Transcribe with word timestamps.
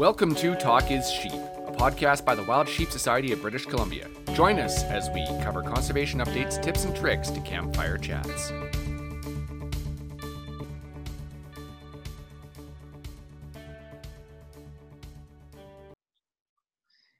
Welcome 0.00 0.34
to 0.36 0.54
Talk 0.54 0.90
is 0.90 1.10
Sheep, 1.10 1.30
a 1.30 1.72
podcast 1.76 2.24
by 2.24 2.34
the 2.34 2.42
Wild 2.42 2.66
Sheep 2.66 2.90
Society 2.90 3.32
of 3.32 3.42
British 3.42 3.66
Columbia. 3.66 4.08
Join 4.32 4.58
us 4.58 4.82
as 4.84 5.10
we 5.10 5.26
cover 5.42 5.62
conservation 5.62 6.20
updates, 6.20 6.58
tips, 6.62 6.86
and 6.86 6.96
tricks 6.96 7.28
to 7.28 7.40
campfire 7.40 7.98
chats. 7.98 8.48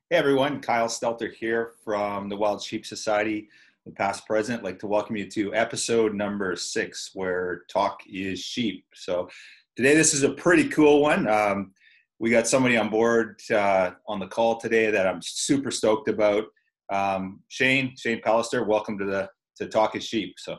Hey 0.08 0.16
everyone, 0.16 0.62
Kyle 0.62 0.88
Stelter 0.88 1.30
here 1.30 1.72
from 1.84 2.30
the 2.30 2.36
Wild 2.38 2.62
Sheep 2.62 2.86
Society, 2.86 3.50
the 3.84 3.92
past 3.92 4.26
president. 4.26 4.62
I'd 4.62 4.64
like 4.64 4.78
to 4.78 4.86
welcome 4.86 5.18
you 5.18 5.28
to 5.32 5.54
episode 5.54 6.14
number 6.14 6.56
six, 6.56 7.10
where 7.12 7.64
talk 7.68 8.00
is 8.10 8.38
sheep. 8.40 8.86
So 8.94 9.28
today 9.76 9.94
this 9.94 10.14
is 10.14 10.22
a 10.22 10.32
pretty 10.32 10.70
cool 10.70 11.02
one. 11.02 11.28
Um, 11.28 11.72
we 12.20 12.28
got 12.28 12.46
somebody 12.46 12.76
on 12.76 12.90
board 12.90 13.40
uh, 13.50 13.92
on 14.06 14.20
the 14.20 14.26
call 14.26 14.58
today 14.60 14.90
that 14.90 15.06
I'm 15.06 15.20
super 15.22 15.70
stoked 15.70 16.08
about. 16.08 16.44
Um, 16.92 17.40
Shane, 17.48 17.94
Shane 17.96 18.20
Pallister, 18.20 18.66
welcome 18.66 18.98
to 18.98 19.06
the 19.06 19.28
to 19.56 19.66
Talk 19.66 19.96
is 19.96 20.04
Sheep. 20.04 20.34
So, 20.38 20.56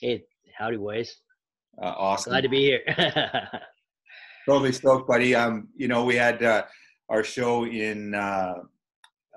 hey, 0.00 0.22
howdy, 0.56 0.76
boys. 0.76 1.12
Uh, 1.82 1.92
awesome. 1.96 2.30
Glad 2.30 2.42
to 2.42 2.48
be 2.48 2.60
here. 2.60 2.82
totally 4.48 4.72
stoked, 4.72 5.08
buddy. 5.08 5.34
Um, 5.34 5.68
you 5.76 5.88
know, 5.88 6.04
we 6.04 6.14
had 6.14 6.42
uh, 6.44 6.62
our 7.08 7.24
show 7.24 7.66
in 7.66 8.14
uh, 8.14 8.54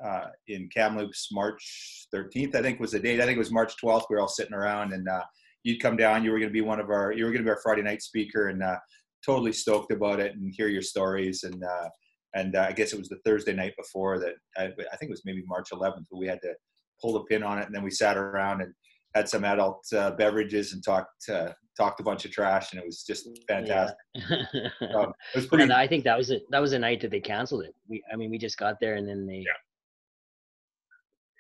uh, 0.03 0.25
in 0.47 0.69
Kamloops 0.69 1.30
March 1.31 2.08
13th, 2.13 2.56
I 2.56 2.61
think 2.61 2.80
was 2.80 2.91
the 2.91 3.00
date. 3.00 3.19
I 3.19 3.25
think 3.25 3.36
it 3.36 3.39
was 3.39 3.52
March 3.52 3.73
12th. 3.84 4.03
We 4.09 4.16
were 4.16 4.22
all 4.22 4.28
sitting 4.28 4.53
around, 4.53 4.94
and 4.94 5.08
uh, 5.09 5.23
you'd 5.63 5.81
come 5.81 5.97
down. 5.97 6.23
You 6.23 6.31
were 6.31 6.39
going 6.39 6.50
to 6.50 6.53
be 6.53 6.61
one 6.61 6.80
of 6.80 6.91
our. 6.91 7.11
You 7.11 7.25
were 7.25 7.31
going 7.31 7.44
to 7.44 7.47
be 7.47 7.50
our 7.50 7.61
Friday 7.63 7.81
night 7.81 8.03
speaker, 8.03 8.50
and 8.50 8.61
uh, 8.61 8.78
totally 9.25 9.53
stoked 9.53 9.92
about 9.92 10.20
it 10.20 10.36
and 10.36 10.53
hear 10.56 10.67
your 10.67 10.81
stories. 10.81 11.44
And 11.44 11.64
uh, 11.64 11.89
and 12.36 12.56
uh, 12.56 12.66
I 12.70 12.72
guess 12.72 12.94
it 12.94 13.00
was 13.00 13.09
the 13.09 13.20
Thursday 13.25 13.53
night 13.53 13.73
before 13.78 14.20
that. 14.20 14.36
I, 14.58 14.66
I, 14.66 14.95
think 14.98 15.09
it 15.09 15.09
was 15.09 15.23
maybe 15.25 15.44
March 15.48 15.70
11th, 15.72 16.06
but 16.12 16.20
we 16.20 16.28
had 16.28 16.42
to 16.44 16.53
pull 17.02 17.14
the 17.14 17.22
pin 17.22 17.44
on 17.44 17.58
it, 17.58 17.66
and 17.66 17.73
then 17.73 17.84
we 17.84 17.90
sat 17.90 18.17
around 18.17 18.62
and 18.62 18.73
had 19.16 19.28
some 19.28 19.44
adult 19.44 19.84
uh, 19.95 20.12
beverages 20.12 20.73
and 20.73 20.84
talked 20.84 21.30
uh, 21.30 21.50
talked 21.78 22.00
a 22.00 22.03
bunch 22.03 22.25
of 22.25 22.31
trash, 22.31 22.72
and 22.72 22.81
it 22.81 22.86
was 22.86 23.03
just 23.03 23.28
fantastic. 23.47 23.97
Yeah. 24.16 24.38
um, 24.95 25.14
it 25.34 25.38
was 25.38 25.47
pretty. 25.47 25.64
And 25.64 25.73
I 25.73 25.88
think 25.88 26.03
that 26.03 26.17
was 26.17 26.30
it. 26.30 26.44
That 26.52 26.59
was 26.59 26.72
the 26.72 26.80
night 26.80 27.02
that 27.02 27.12
they 27.12 27.20
canceled 27.20 27.64
it. 27.64 27.73
We, 27.88 28.03
I 28.12 28.16
mean, 28.16 28.30
we 28.30 28.38
just 28.38 28.58
got 28.58 28.80
there, 28.80 28.95
and 28.95 29.08
then 29.08 29.25
they. 29.25 29.45
Yeah. 29.45 29.53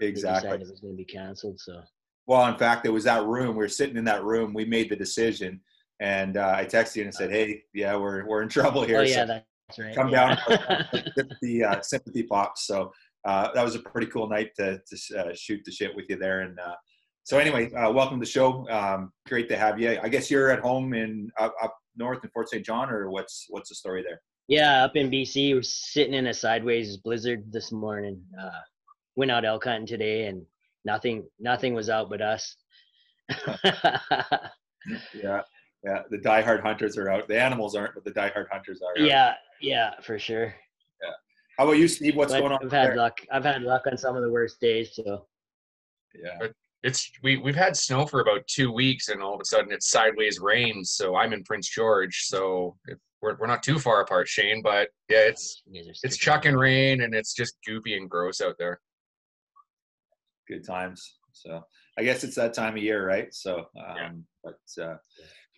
Exactly. 0.01 0.51
it 0.51 0.59
was 0.61 0.79
going 0.79 0.93
to 0.93 0.97
be 0.97 1.03
canceled. 1.03 1.59
So. 1.59 1.81
Well, 2.25 2.47
in 2.47 2.57
fact, 2.57 2.85
it 2.85 2.89
was 2.89 3.03
that 3.03 3.25
room. 3.25 3.49
We 3.49 3.63
were 3.63 3.67
sitting 3.67 3.97
in 3.97 4.05
that 4.05 4.23
room. 4.23 4.53
We 4.53 4.63
made 4.63 4.89
the 4.89 4.95
decision 4.95 5.59
and 5.99 6.37
uh, 6.37 6.53
I 6.55 6.65
texted 6.65 6.97
you 6.97 7.03
and 7.03 7.13
said, 7.13 7.31
"Hey, 7.31 7.63
yeah, 7.73 7.95
we're 7.95 8.25
we're 8.25 8.41
in 8.41 8.49
trouble 8.49 8.83
here. 8.83 8.99
Oh 8.99 9.01
yeah, 9.01 9.25
so 9.25 9.27
that's 9.27 9.79
right. 9.79 9.95
Come 9.95 10.11
down, 10.11 10.37
the 11.41 11.63
uh, 11.63 11.81
sympathy 11.81 12.23
pops." 12.23 12.65
So 12.65 12.91
uh, 13.25 13.49
that 13.53 13.63
was 13.63 13.75
a 13.75 13.79
pretty 13.79 14.07
cool 14.07 14.29
night 14.29 14.51
to, 14.57 14.79
to 14.79 15.19
uh, 15.19 15.33
shoot 15.35 15.61
the 15.65 15.71
shit 15.71 15.95
with 15.95 16.05
you 16.09 16.17
there. 16.17 16.41
And 16.41 16.57
uh, 16.59 16.75
so 17.23 17.37
anyway, 17.37 17.71
uh, 17.73 17.91
welcome 17.91 18.19
to 18.19 18.25
the 18.25 18.31
show. 18.31 18.67
Um, 18.69 19.11
great 19.27 19.49
to 19.49 19.57
have 19.57 19.79
you. 19.79 19.99
I 20.01 20.07
guess 20.07 20.31
you're 20.31 20.51
at 20.51 20.59
home 20.59 20.93
in 20.93 21.29
up, 21.37 21.53
up 21.61 21.77
north 21.97 22.23
in 22.23 22.29
Fort 22.29 22.49
St. 22.49 22.65
John, 22.65 22.89
or 22.89 23.09
what's 23.09 23.45
what's 23.49 23.69
the 23.69 23.75
story 23.75 24.01
there? 24.01 24.21
Yeah, 24.47 24.85
up 24.85 24.95
in 24.95 25.11
BC, 25.11 25.53
we're 25.53 25.61
sitting 25.61 26.13
in 26.13 26.27
a 26.27 26.33
sideways 26.33 26.97
blizzard 26.97 27.51
this 27.51 27.71
morning. 27.71 28.21
went 29.15 29.31
out 29.31 29.45
elk 29.45 29.65
hunting 29.65 29.85
today, 29.85 30.27
and 30.27 30.43
nothing 30.85 31.27
nothing 31.39 31.73
was 31.73 31.89
out 31.89 32.09
but 32.09 32.21
us. 32.21 32.55
yeah 35.13 35.41
yeah, 35.83 36.01
the 36.09 36.17
diehard 36.17 36.61
hunters 36.61 36.97
are 36.97 37.09
out. 37.09 37.27
The 37.27 37.41
animals 37.41 37.75
aren't, 37.75 37.95
but 37.95 38.03
the 38.03 38.11
diehard 38.11 38.47
hunters 38.51 38.81
are. 38.81 39.01
Yeah, 39.01 39.35
yeah, 39.61 39.91
for 40.01 40.19
sure. 40.19 40.53
Yeah. 41.01 41.11
How 41.57 41.65
about 41.65 41.77
you, 41.77 41.87
Steve? 41.87 42.15
What's 42.15 42.33
but 42.33 42.39
going 42.39 42.51
on? 42.51 42.59
I've 42.63 42.71
had 42.71 42.89
there? 42.89 42.95
luck. 42.97 43.19
I've 43.31 43.45
had 43.45 43.61
luck 43.61 43.83
on 43.89 43.97
some 43.97 44.15
of 44.15 44.21
the 44.21 44.31
worst 44.31 44.59
days. 44.59 44.91
So. 44.93 45.25
Yeah. 46.21 46.47
It's 46.81 47.11
we 47.23 47.37
we've 47.37 47.55
had 47.55 47.75
snow 47.75 48.05
for 48.05 48.21
about 48.21 48.47
two 48.47 48.71
weeks, 48.71 49.09
and 49.09 49.21
all 49.21 49.33
of 49.35 49.41
a 49.41 49.45
sudden 49.45 49.71
it's 49.71 49.89
sideways 49.89 50.39
rain. 50.39 50.83
So 50.83 51.15
I'm 51.15 51.33
in 51.33 51.43
Prince 51.43 51.69
George, 51.69 52.23
so 52.25 52.77
we're 53.21 53.35
we're 53.37 53.47
not 53.47 53.63
too 53.63 53.79
far 53.79 54.01
apart, 54.01 54.29
Shane. 54.29 54.61
But 54.61 54.89
yeah, 55.09 55.27
it's 55.27 55.61
it's 55.69 56.17
chucking 56.17 56.55
rain, 56.55 57.01
and 57.01 57.13
it's 57.13 57.33
just 57.33 57.57
goopy 57.67 57.97
and 57.97 58.09
gross 58.09 58.39
out 58.39 58.55
there. 58.57 58.79
Good 60.47 60.65
times. 60.65 61.17
So 61.33 61.63
I 61.97 62.03
guess 62.03 62.23
it's 62.23 62.35
that 62.35 62.53
time 62.53 62.77
of 62.77 62.83
year, 62.83 63.05
right? 63.05 63.33
So, 63.33 63.67
um, 63.77 63.95
yeah. 63.97 64.11
but 64.43 64.83
uh, 64.83 64.95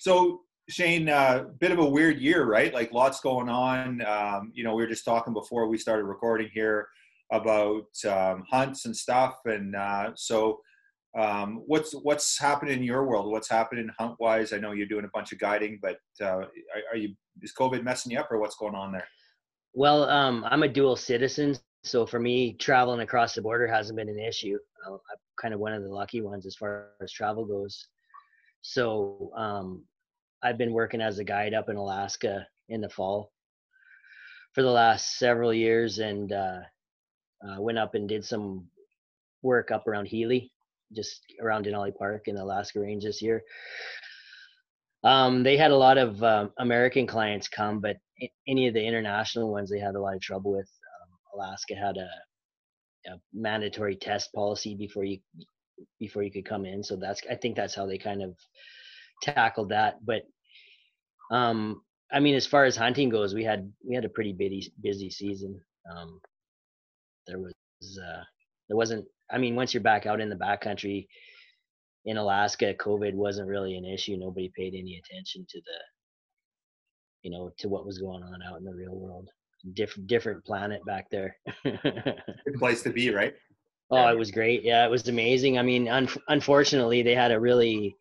so 0.02 0.42
Shane, 0.68 1.10
a 1.10 1.12
uh, 1.12 1.44
bit 1.60 1.70
of 1.70 1.78
a 1.78 1.86
weird 1.86 2.20
year, 2.20 2.46
right? 2.46 2.74
Like 2.74 2.92
lots 2.92 3.20
going 3.20 3.50
on. 3.50 4.04
Um, 4.04 4.52
you 4.52 4.64
know, 4.64 4.74
we 4.74 4.82
were 4.82 4.90
just 4.90 5.06
talking 5.06 5.32
before 5.32 5.68
we 5.68 5.78
started 5.78 6.06
recording 6.06 6.50
here 6.52 6.88
about 7.32 7.86
um, 8.10 8.44
hunts 8.50 8.86
and 8.86 8.98
stuff, 8.98 9.36
and 9.46 9.76
uh, 9.76 10.10
so 10.16 10.60
um, 11.16 11.62
what's 11.68 11.94
what's 11.94 12.40
happening 12.40 12.80
in 12.80 12.84
your 12.84 13.06
world? 13.06 13.32
What's 13.32 13.48
happening 13.48 13.92
hunt 14.00 14.16
wise? 14.20 14.54
I 14.54 14.58
know 14.58 14.72
you're 14.72 14.88
doing 14.88 15.06
a 15.06 15.12
bunch 15.14 15.34
of 15.34 15.38
guiding, 15.38 15.78
but 15.84 15.98
uh, 16.20 16.26
are, 16.26 16.48
are, 16.94 16.98
you 16.98 17.14
is 17.44 17.54
COVID 17.54 17.84
messing 17.84 18.14
you 18.14 18.20
up, 18.20 18.32
or 18.32 18.40
what's 18.40 18.56
going 18.56 18.74
on 18.74 18.92
there? 18.92 19.08
Well, 19.76 20.10
um, 20.10 20.44
I'm 20.50 20.64
a 20.64 20.68
dual 20.68 20.96
citizen, 20.96 21.56
so 21.84 22.08
for 22.08 22.20
me, 22.20 22.54
traveling 22.54 23.02
across 23.02 23.36
the 23.36 23.44
border 23.44 23.68
hasn't 23.68 23.98
been 23.98 24.10
an 24.10 24.20
issue. 24.20 24.58
I'm 24.88 24.98
kind 25.40 25.54
of 25.54 25.60
one 25.60 25.74
of 25.74 25.84
the 25.84 25.90
lucky 25.90 26.22
ones 26.22 26.48
as 26.48 26.56
far 26.56 26.88
as 27.04 27.12
travel 27.12 27.46
goes. 27.46 27.88
So 28.62 29.32
um, 29.36 29.84
I've 30.44 30.58
been 30.58 30.74
working 30.74 31.02
as 31.02 31.20
a 31.20 31.24
guide 31.24 31.54
up 31.54 31.70
in 31.70 31.76
Alaska 31.76 32.48
in 32.70 32.82
the 32.82 32.90
fall 32.90 33.32
for 34.54 34.64
the 34.64 34.72
last 34.72 35.18
several 35.18 35.54
years, 35.54 36.00
and 36.00 36.32
uh, 36.32 36.60
uh, 37.48 37.62
went 37.62 37.78
up 37.78 37.96
and 37.96 38.08
did 38.08 38.26
some 38.26 38.68
work 39.42 39.72
up 39.72 39.88
around 39.88 40.06
Healy, 40.06 40.52
just 40.94 41.22
around 41.42 41.66
Denali 41.66 41.96
Park 41.96 42.28
in 42.28 42.36
the 42.36 42.44
Alaska 42.44 42.80
Range 42.80 43.04
this 43.04 43.22
year. 43.22 43.44
Um, 45.04 45.44
they 45.44 45.58
had 45.58 45.72
a 45.72 45.78
lot 45.78 45.98
of 45.98 46.22
um, 46.24 46.52
American 46.60 47.08
clients 47.08 47.48
come, 47.48 47.80
but 47.80 47.98
any 48.48 48.68
of 48.68 48.74
the 48.74 48.86
international 48.86 49.52
ones 49.52 49.70
they 49.70 49.80
had 49.80 49.96
a 49.96 50.02
lot 50.02 50.16
of 50.16 50.22
trouble 50.22 50.52
with. 50.52 50.70
Um, 50.70 51.40
Alaska 51.40 51.76
had 51.76 51.98
a, 51.98 53.12
a, 53.12 53.18
mandatory 53.34 53.96
test 53.96 54.32
policy 54.34 54.76
before 54.76 55.04
you 55.04 55.18
before 56.00 56.22
you 56.22 56.32
could 56.32 56.46
come 56.46 56.66
in, 56.66 56.84
so 56.84 56.96
that's 56.96 57.22
I 57.30 57.36
think 57.36 57.56
that's 57.56 57.74
how 57.74 57.88
they 57.88 57.98
kind 57.98 58.22
of 58.22 58.36
tackled 59.22 59.70
that. 59.70 60.04
But 60.06 60.24
um, 61.32 61.82
I 62.12 62.20
mean, 62.20 62.36
as 62.36 62.46
far 62.46 62.66
as 62.66 62.76
hunting 62.76 63.10
goes, 63.10 63.34
we 63.34 63.44
had 63.44 63.72
we 63.88 63.96
had 63.96 64.06
a 64.06 64.10
pretty 64.10 64.34
busy 64.34 64.72
busy 64.82 65.10
season. 65.10 65.60
Um, 65.90 66.20
there 67.28 67.40
was 67.40 67.54
uh, 67.84 68.24
there 68.68 68.78
wasn't. 68.78 69.06
I 69.32 69.38
mean, 69.38 69.56
once 69.56 69.74
you're 69.74 69.82
back 69.82 70.06
out 70.06 70.20
in 70.20 70.30
the 70.30 70.36
backcountry 70.36 71.08
in 72.06 72.18
Alaska, 72.18 72.74
COVID 72.74 73.14
wasn't 73.14 73.48
really 73.48 73.76
an 73.78 73.86
issue. 73.86 74.18
Nobody 74.18 74.52
paid 74.56 74.74
any 74.74 74.98
attention 74.98 75.46
to 75.48 75.60
the, 75.60 75.80
you 77.24 77.32
know, 77.32 77.52
to 77.60 77.70
what 77.70 77.86
was 77.86 77.98
going 77.98 78.24
on 78.24 78.42
out 78.44 78.60
in 78.60 78.66
the 78.66 78.74
real 78.74 78.96
world. 78.96 79.30
Different 79.74 80.08
different 80.08 80.44
planet 80.44 80.84
back 80.86 81.10
there. 81.12 81.38
Good 81.64 82.56
place 82.58 82.82
to 82.84 82.90
be, 82.90 83.14
right? 83.14 83.34
Oh, 83.92 84.08
it 84.08 84.18
was 84.18 84.32
great. 84.32 84.64
Yeah, 84.64 84.86
it 84.86 84.90
was 84.90 85.08
amazing. 85.10 85.60
I 85.60 85.64
mean, 85.64 85.90
un- 85.90 86.08
unfortunately, 86.30 87.02
they 87.04 87.14
had 87.14 87.34
a 87.34 87.40
really 87.40 87.94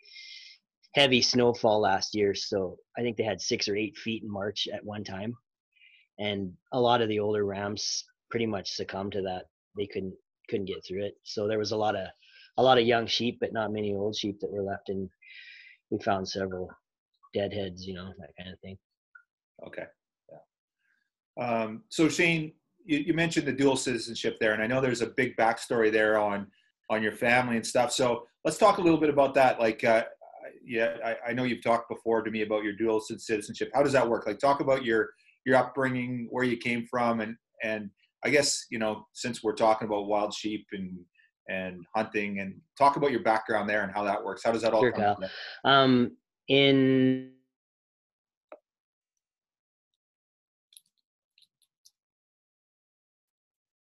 heavy 0.95 1.23
snowfall 1.23 1.81
last 1.81 2.15
year. 2.15 2.35
So 2.35 2.77
I 2.99 3.03
think 3.03 3.17
they 3.17 3.25
had 3.25 3.41
six 3.41 3.69
or 3.69 3.77
eight 3.77 3.97
feet 3.97 4.23
in 4.23 4.31
March 4.31 4.69
at 4.73 4.85
one 4.85 5.05
time. 5.05 5.35
And 6.19 6.53
a 6.73 6.81
lot 6.81 7.01
of 7.01 7.09
the 7.09 7.21
older 7.21 7.45
rams 7.45 8.05
pretty 8.31 8.47
much 8.47 8.73
succumbed 8.73 9.13
to 9.13 9.23
that. 9.23 9.45
They 9.77 9.87
couldn't 9.87 10.15
couldn't 10.49 10.67
get 10.67 10.85
through 10.85 11.05
it. 11.05 11.15
So 11.23 11.47
there 11.47 11.59
was 11.59 11.73
a 11.73 11.77
lot 11.77 11.95
of 11.95 12.07
a 12.59 12.63
lot 12.63 12.79
of 12.79 12.87
young 12.87 13.07
sheep, 13.07 13.39
but 13.41 13.53
not 13.53 13.73
many 13.73 13.95
old 13.95 14.17
sheep 14.17 14.41
that 14.41 14.53
were 14.53 14.63
left. 14.63 14.89
And 14.89 15.09
we 15.91 15.99
found 16.01 16.29
several 16.29 16.69
deadheads, 17.33 17.87
you 17.87 17.95
know, 17.95 18.13
that 18.19 18.31
kind 18.37 18.53
of 18.53 18.59
thing. 18.61 18.77
Okay. 19.67 19.85
Yeah. 21.39 21.47
Um, 21.47 21.85
so 21.89 22.09
Shane, 22.09 22.53
you, 22.85 22.99
you 22.99 23.15
mentioned 23.15 23.47
the 23.47 23.53
dual 23.53 23.77
citizenship 23.77 24.39
there, 24.41 24.53
and 24.53 24.63
I 24.63 24.67
know 24.67 24.81
there's 24.81 25.03
a 25.03 25.07
big 25.07 25.37
backstory 25.37 25.93
there 25.93 26.19
on 26.19 26.49
on 26.91 27.03
your 27.03 27.13
family 27.13 27.57
and 27.57 27.67
stuff. 27.67 27.93
So 27.93 28.27
let's 28.45 28.59
talk 28.59 28.79
a 28.79 28.83
little 28.83 28.99
bit 28.99 29.11
about 29.11 29.33
that. 29.35 29.61
Like, 29.61 29.85
uh, 29.85 30.05
yeah, 30.65 30.97
I, 31.05 31.31
I, 31.31 31.33
know 31.33 31.45
you've 31.45 31.63
talked 31.63 31.89
before 31.89 32.23
to 32.23 32.31
me 32.31 32.43
about 32.43 32.65
your 32.65 32.73
dual 32.75 33.01
citizenship. 33.01 33.71
How 33.75 33.83
does 33.83 33.93
that 33.93 34.09
work? 34.09 34.27
Like, 34.27 34.39
talk 34.39 34.61
about 34.61 34.85
your 34.85 35.11
your 35.45 35.57
upbringing, 35.57 36.29
where 36.31 36.45
you 36.45 36.57
came 36.57 36.87
from, 36.87 37.21
and 37.21 37.37
and 37.63 37.91
I 38.25 38.31
guess 38.31 38.67
you 38.71 38.79
know 38.79 39.07
since 39.13 39.43
we're 39.43 39.55
talking 39.55 39.87
about 39.89 40.07
wild 40.07 40.35
sheep 40.35 40.67
and 40.73 40.99
and 41.49 41.85
hunting, 41.95 42.41
and 42.41 42.55
talk 42.79 42.97
about 42.97 43.11
your 43.11 43.23
background 43.23 43.69
there 43.69 43.83
and 43.83 43.93
how 43.93 44.05
that 44.05 44.23
works. 44.23 44.43
How 44.45 44.53
does 44.53 44.63
that 44.63 44.73
all 44.73 44.83
sure, 44.83 44.93
come? 44.93 45.25
Um, 45.65 46.17
in 46.49 47.33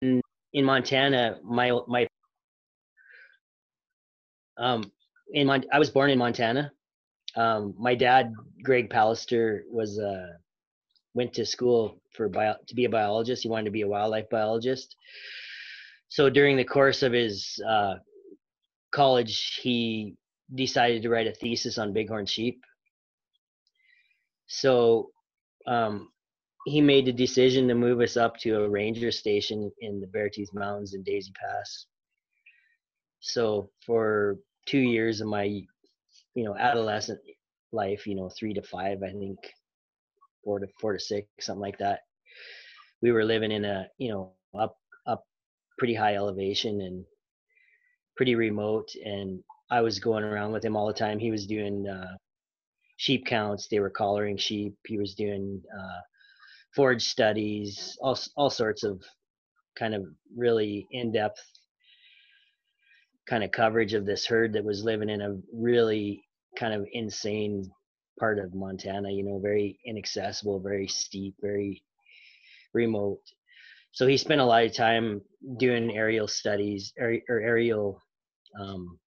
in 0.01 0.65
Montana, 0.65 1.39
my 1.43 1.71
my 1.87 2.07
um 4.57 4.91
in 5.33 5.47
Mon- 5.47 5.65
I 5.71 5.79
was 5.79 5.89
born 5.89 6.09
in 6.09 6.17
Montana. 6.17 6.71
Um, 7.35 7.73
my 7.77 7.95
dad, 7.95 8.33
Greg 8.63 8.89
Pallister, 8.89 9.61
was 9.69 9.99
uh 9.99 10.27
went 11.13 11.33
to 11.33 11.45
school 11.45 12.01
for 12.15 12.29
bio 12.29 12.55
to 12.67 12.75
be 12.75 12.85
a 12.85 12.89
biologist. 12.89 13.43
He 13.43 13.49
wanted 13.49 13.65
to 13.65 13.71
be 13.71 13.81
a 13.81 13.87
wildlife 13.87 14.29
biologist. 14.29 14.95
So 16.09 16.29
during 16.29 16.57
the 16.57 16.63
course 16.63 17.03
of 17.03 17.11
his 17.11 17.59
uh, 17.67 17.95
college, 18.91 19.59
he 19.61 20.15
decided 20.53 21.01
to 21.01 21.09
write 21.09 21.27
a 21.27 21.33
thesis 21.33 21.77
on 21.77 21.93
bighorn 21.93 22.25
sheep. 22.25 22.61
So 24.47 25.09
um, 25.65 26.09
he 26.65 26.81
made 26.81 27.05
the 27.05 27.13
decision 27.13 27.67
to 27.67 27.75
move 27.75 27.99
us 28.01 28.17
up 28.17 28.37
to 28.37 28.63
a 28.63 28.69
ranger 28.69 29.11
station 29.11 29.71
in 29.79 29.99
the 29.99 30.07
Beartooth 30.07 30.53
Mountains 30.53 30.93
in 30.93 31.03
Daisy 31.03 31.31
Pass. 31.39 31.87
So 33.19 33.69
for 33.85 34.37
two 34.65 34.79
years 34.79 35.21
of 35.21 35.27
my, 35.27 35.43
you 35.43 36.43
know, 36.43 36.55
adolescent 36.55 37.19
life, 37.71 38.07
you 38.07 38.15
know, 38.15 38.29
three 38.29 38.53
to 38.53 38.61
five, 38.61 38.99
I 39.03 39.11
think, 39.11 39.39
four 40.43 40.59
to 40.59 40.67
four 40.79 40.93
to 40.93 40.99
six, 40.99 41.27
something 41.41 41.61
like 41.61 41.77
that. 41.79 42.01
We 43.01 43.11
were 43.11 43.25
living 43.25 43.51
in 43.51 43.65
a, 43.65 43.87
you 43.97 44.11
know, 44.11 44.33
up 44.57 44.77
up 45.07 45.25
pretty 45.77 45.93
high 45.93 46.15
elevation 46.15 46.81
and 46.81 47.05
pretty 48.15 48.35
remote. 48.35 48.89
And 49.03 49.43
I 49.69 49.81
was 49.81 49.99
going 49.99 50.23
around 50.23 50.51
with 50.53 50.63
him 50.63 50.75
all 50.75 50.87
the 50.87 50.93
time. 50.93 51.19
He 51.19 51.31
was 51.31 51.47
doing 51.47 51.87
uh, 51.87 52.15
sheep 52.97 53.25
counts. 53.25 53.67
They 53.67 53.79
were 53.79 53.89
collaring 53.89 54.37
sheep. 54.37 54.75
He 54.85 54.97
was 54.97 55.15
doing 55.15 55.61
uh, 55.77 56.01
forage 56.75 57.03
studies, 57.03 57.97
all 58.01 58.17
all 58.37 58.49
sorts 58.49 58.83
of 58.83 59.01
kind 59.77 59.95
of 59.95 60.05
really 60.35 60.87
in 60.91 61.11
depth 61.11 61.41
kind 63.27 63.43
of 63.43 63.51
coverage 63.51 63.93
of 63.93 64.05
this 64.05 64.25
herd 64.25 64.53
that 64.53 64.63
was 64.63 64.83
living 64.83 65.09
in 65.09 65.21
a 65.21 65.37
really 65.53 66.23
kind 66.57 66.73
of 66.73 66.85
insane 66.91 67.71
part 68.19 68.39
of 68.39 68.53
Montana, 68.53 69.09
you 69.11 69.23
know, 69.23 69.39
very 69.39 69.79
inaccessible, 69.85 70.59
very 70.59 70.87
steep, 70.87 71.35
very 71.41 71.83
remote. 72.73 73.21
So 73.91 74.07
he 74.07 74.17
spent 74.17 74.41
a 74.41 74.45
lot 74.45 74.63
of 74.63 74.73
time 74.73 75.21
doing 75.57 75.95
aerial 75.95 76.27
studies 76.27 76.93
or, 76.99 77.19
aerial 77.29 78.01
um, 78.59 78.99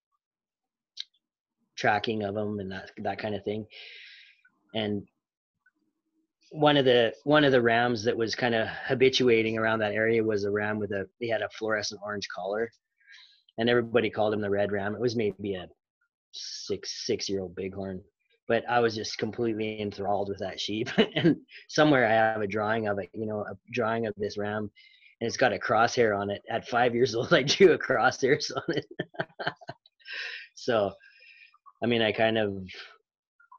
tracking 1.76 2.22
of 2.22 2.34
them 2.34 2.58
and 2.58 2.72
that 2.72 2.90
that 2.98 3.18
kind 3.18 3.34
of 3.34 3.44
thing. 3.44 3.66
And 4.74 5.06
one 6.50 6.76
of 6.76 6.84
the 6.84 7.12
one 7.24 7.44
of 7.44 7.52
the 7.52 7.60
rams 7.60 8.04
that 8.04 8.16
was 8.16 8.34
kind 8.34 8.54
of 8.54 8.68
habituating 8.68 9.58
around 9.58 9.80
that 9.80 9.92
area 9.92 10.22
was 10.22 10.44
a 10.44 10.50
ram 10.50 10.78
with 10.78 10.92
a 10.92 11.08
he 11.18 11.28
had 11.28 11.42
a 11.42 11.48
fluorescent 11.50 12.00
orange 12.04 12.28
collar, 12.34 12.70
and 13.58 13.68
everybody 13.68 14.10
called 14.10 14.34
him 14.34 14.40
the 14.40 14.50
red 14.50 14.72
ram. 14.72 14.94
It 14.94 15.00
was 15.00 15.16
maybe 15.16 15.54
a 15.54 15.68
six 16.32 17.06
six 17.06 17.28
year 17.28 17.40
old 17.40 17.54
bighorn, 17.56 18.02
but 18.48 18.64
I 18.68 18.80
was 18.80 18.94
just 18.94 19.18
completely 19.18 19.80
enthralled 19.80 20.28
with 20.28 20.38
that 20.38 20.60
sheep. 20.60 20.88
and 21.16 21.36
somewhere 21.68 22.06
I 22.06 22.12
have 22.12 22.40
a 22.40 22.46
drawing 22.46 22.88
of 22.88 22.98
it, 22.98 23.10
you 23.12 23.26
know, 23.26 23.40
a 23.40 23.56
drawing 23.72 24.06
of 24.06 24.14
this 24.16 24.38
ram, 24.38 24.70
and 25.20 25.28
it's 25.28 25.36
got 25.36 25.52
a 25.52 25.58
crosshair 25.58 26.18
on 26.18 26.30
it. 26.30 26.42
At 26.50 26.68
five 26.68 26.94
years 26.94 27.14
old, 27.14 27.32
I 27.32 27.42
drew 27.42 27.72
a 27.72 27.78
crosshairs 27.78 28.50
on 28.54 28.76
it. 28.76 28.86
so, 30.54 30.92
I 31.82 31.86
mean, 31.86 32.02
I 32.02 32.12
kind 32.12 32.38
of 32.38 32.64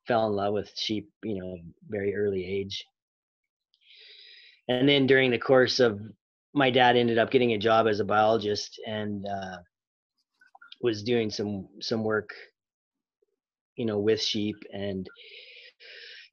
fell 0.07 0.27
in 0.27 0.33
love 0.33 0.53
with 0.53 0.71
sheep, 0.75 1.09
you 1.23 1.39
know, 1.39 1.57
very 1.89 2.15
early 2.15 2.45
age. 2.45 2.85
And 4.69 4.87
then 4.87 5.07
during 5.07 5.31
the 5.31 5.37
course 5.37 5.79
of 5.79 5.99
my 6.53 6.69
dad 6.69 6.95
ended 6.95 7.17
up 7.17 7.31
getting 7.31 7.53
a 7.53 7.57
job 7.57 7.87
as 7.87 7.99
a 7.99 8.05
biologist 8.05 8.79
and 8.85 9.25
uh, 9.25 9.57
was 10.81 11.03
doing 11.03 11.29
some 11.29 11.67
some 11.81 12.03
work, 12.03 12.29
you 13.75 13.85
know, 13.85 13.99
with 13.99 14.21
sheep. 14.21 14.55
And 14.73 15.07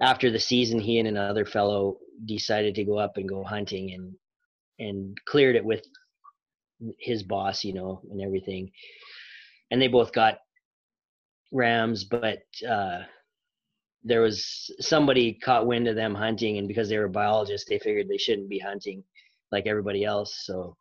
after 0.00 0.30
the 0.30 0.40
season, 0.40 0.80
he 0.80 0.98
and 0.98 1.08
another 1.08 1.44
fellow 1.44 1.98
decided 2.24 2.74
to 2.76 2.84
go 2.84 2.98
up 2.98 3.16
and 3.16 3.28
go 3.28 3.44
hunting 3.44 3.92
and 3.92 4.14
and 4.78 5.16
cleared 5.26 5.56
it 5.56 5.64
with 5.64 5.82
his 6.98 7.22
boss, 7.22 7.64
you 7.64 7.72
know, 7.72 8.02
and 8.10 8.20
everything. 8.20 8.70
And 9.70 9.80
they 9.80 9.88
both 9.88 10.12
got 10.12 10.38
rams, 11.52 12.04
but 12.04 12.42
uh, 12.68 13.02
there 14.04 14.20
was 14.20 14.70
somebody 14.80 15.32
caught 15.32 15.66
wind 15.66 15.88
of 15.88 15.96
them 15.96 16.14
hunting 16.14 16.58
and 16.58 16.68
because 16.68 16.88
they 16.88 16.98
were 16.98 17.08
biologists 17.08 17.68
they 17.68 17.78
figured 17.78 18.06
they 18.06 18.18
shouldn't 18.18 18.50
be 18.50 18.58
hunting 18.58 19.02
like 19.50 19.66
everybody 19.66 20.04
else 20.04 20.42
so 20.44 20.76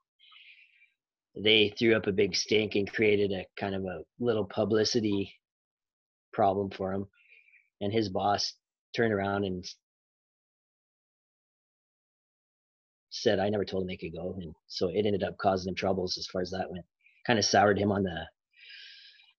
they 1.35 1.73
threw 1.77 1.95
up 1.95 2.07
a 2.07 2.11
big 2.11 2.35
stink 2.35 2.75
and 2.75 2.91
created 2.91 3.31
a 3.31 3.45
kind 3.59 3.75
of 3.75 3.83
a 3.85 4.01
little 4.19 4.45
publicity 4.45 5.33
problem 6.31 6.69
for 6.69 6.91
him. 6.93 7.07
And 7.81 7.91
his 7.91 8.09
boss 8.09 8.53
turned 8.95 9.13
around 9.13 9.43
and 9.43 9.65
said 13.09 13.39
i 13.39 13.47
never 13.47 13.65
told 13.65 13.83
him 13.83 13.87
they 13.87 13.97
could 13.97 14.13
go. 14.13 14.35
And 14.39 14.53
so 14.67 14.89
it 14.89 15.05
ended 15.05 15.23
up 15.23 15.37
causing 15.37 15.69
him 15.69 15.75
troubles 15.75 16.17
as 16.17 16.27
far 16.27 16.41
as 16.41 16.51
that 16.51 16.69
went. 16.69 16.85
Kind 17.25 17.39
of 17.39 17.45
soured 17.45 17.79
him 17.79 17.91
on 17.91 18.03
the 18.03 18.27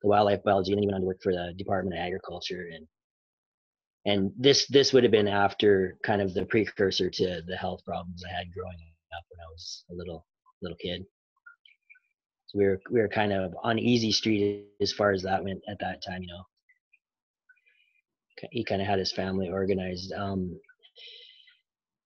the 0.03 0.09
wildlife 0.09 0.43
biology 0.43 0.73
and 0.73 0.81
he 0.81 0.87
went 0.87 0.97
on 0.97 1.01
to 1.01 1.07
work 1.07 1.23
for 1.23 1.33
the 1.33 1.55
department 1.57 1.97
of 1.97 2.05
agriculture. 2.05 2.69
And 2.75 2.87
and 4.07 4.33
this 4.39 4.67
this 4.67 4.93
would 4.93 5.03
have 5.05 5.13
been 5.13 5.29
after 5.29 5.97
kind 6.05 6.21
of 6.21 6.35
the 6.35 6.45
precursor 6.47 7.11
to 7.11 7.43
the 7.47 7.57
health 7.57 7.85
problems 7.85 8.23
I 8.25 8.37
had 8.37 8.53
growing 8.53 8.77
up 9.17 9.25
when 9.31 9.41
I 9.41 9.51
was 9.51 9.85
a 9.91 9.95
little 9.95 10.27
little 10.63 10.77
kid. 10.79 11.05
We 12.55 12.67
were 12.67 12.81
we 12.91 13.01
were 13.01 13.09
kind 13.09 13.33
of 13.33 13.55
on 13.63 13.79
easy 13.79 14.13
street 14.13 14.67
as 14.81 14.93
far 14.93 15.13
as 15.13 15.23
that 15.23 15.43
went 15.45 15.61
at 15.69 15.79
that 15.81 16.03
time, 16.03 16.23
you 16.23 16.29
know. 16.29 16.45
He 18.51 18.65
kind 18.65 18.81
of 18.81 18.89
had 18.89 18.99
his 18.99 19.13
family 19.13 19.49
organized. 19.49 20.13
Um, 20.13 20.59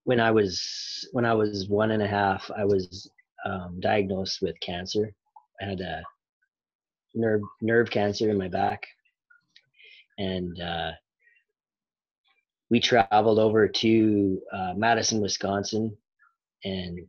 when 0.04 0.20
I 0.20 0.30
was 0.30 1.08
when 1.12 1.24
I 1.26 1.34
was 1.34 1.68
one 1.68 1.90
and 1.90 2.02
a 2.02 2.06
half, 2.06 2.50
I 2.56 2.64
was 2.64 3.10
um, 3.44 3.78
diagnosed 3.80 4.40
with 4.40 4.58
cancer. 4.60 5.12
I 5.60 5.64
had 5.66 5.80
a 5.80 6.02
nerve 7.14 7.42
nerve 7.60 7.90
cancer 7.90 8.30
in 8.30 8.38
my 8.38 8.48
back, 8.48 8.86
and 10.18 10.60
uh, 10.60 10.92
we 12.70 12.80
traveled 12.80 13.38
over 13.38 13.68
to 13.68 14.40
uh, 14.52 14.74
Madison, 14.76 15.20
Wisconsin, 15.20 15.96
and 16.64 17.00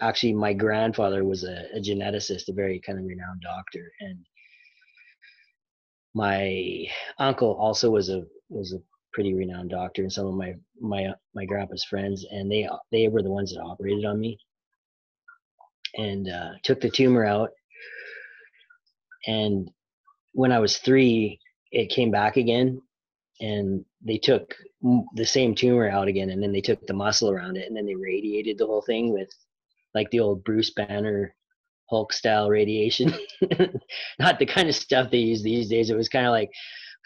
actually 0.00 0.32
my 0.32 0.52
grandfather 0.52 1.24
was 1.24 1.44
a, 1.44 1.66
a, 1.74 1.80
geneticist, 1.80 2.48
a 2.48 2.52
very 2.52 2.80
kind 2.80 2.98
of 2.98 3.04
renowned 3.04 3.42
doctor, 3.42 3.90
and 4.00 4.18
my 6.14 6.86
uncle 7.18 7.52
also 7.52 7.90
was 7.90 8.08
a 8.08 8.24
was 8.48 8.72
a 8.72 8.78
pretty 9.12 9.34
renowned 9.34 9.70
doctor, 9.70 10.02
and 10.02 10.12
some 10.12 10.26
of 10.26 10.34
my 10.34 10.54
my 10.80 11.12
my 11.34 11.44
grandpa's 11.44 11.84
friends, 11.84 12.26
and 12.30 12.50
they 12.50 12.68
they 12.90 13.08
were 13.08 13.22
the 13.22 13.30
ones 13.30 13.52
that 13.52 13.60
operated 13.60 14.04
on 14.04 14.18
me. 14.18 14.38
And 15.96 16.28
uh, 16.28 16.50
took 16.62 16.80
the 16.80 16.88
tumor 16.88 17.24
out, 17.24 17.50
and 19.26 19.68
when 20.32 20.52
I 20.52 20.60
was 20.60 20.78
three, 20.78 21.40
it 21.72 21.90
came 21.90 22.12
back 22.12 22.36
again, 22.36 22.80
and 23.40 23.84
they 24.04 24.18
took 24.18 24.54
the 25.14 25.24
same 25.24 25.54
tumor 25.54 25.88
out 25.88 26.08
again 26.08 26.30
and 26.30 26.42
then 26.42 26.52
they 26.52 26.60
took 26.60 26.86
the 26.86 26.94
muscle 26.94 27.30
around 27.30 27.56
it 27.56 27.66
and 27.66 27.76
then 27.76 27.84
they 27.84 27.94
radiated 27.94 28.56
the 28.56 28.66
whole 28.66 28.82
thing 28.82 29.12
with 29.12 29.28
like 29.94 30.10
the 30.10 30.20
old 30.20 30.44
Bruce 30.44 30.70
Banner 30.70 31.34
Hulk 31.90 32.12
style 32.12 32.48
radiation. 32.48 33.12
Not 34.18 34.38
the 34.38 34.46
kind 34.46 34.68
of 34.68 34.74
stuff 34.74 35.10
they 35.10 35.18
use 35.18 35.42
these 35.42 35.68
days. 35.68 35.90
It 35.90 35.96
was 35.96 36.08
kind 36.08 36.26
of 36.26 36.32
like, 36.32 36.50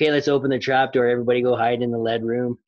okay, 0.01 0.11
let's 0.11 0.29
open 0.29 0.51
the 0.51 0.59
trap 0.59 0.93
door. 0.93 1.07
Everybody 1.07 1.43
go 1.43 1.57
hide 1.57 1.83
in 1.83 1.91
the 1.91 1.99
lead 1.99 2.23
room. 2.23 2.59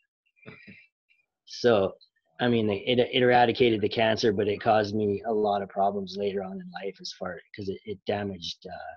So, 1.44 1.92
I 2.40 2.49
mean, 2.49 2.70
it, 2.70 2.99
it 2.99 3.23
eradicated 3.23 3.80
the 3.80 3.88
cancer, 3.88 4.32
but 4.32 4.49
it 4.49 4.61
caused 4.61 4.94
me 4.94 5.23
a 5.26 5.32
lot 5.32 5.62
of 5.62 5.68
problems 5.68 6.16
later 6.18 6.42
on 6.42 6.52
in 6.52 6.70
life 6.82 6.96
as 7.00 7.12
far 7.18 7.38
because 7.50 7.68
it, 7.68 7.78
it 7.85 7.99
damaged, 8.06 8.66
uh, 8.66 8.96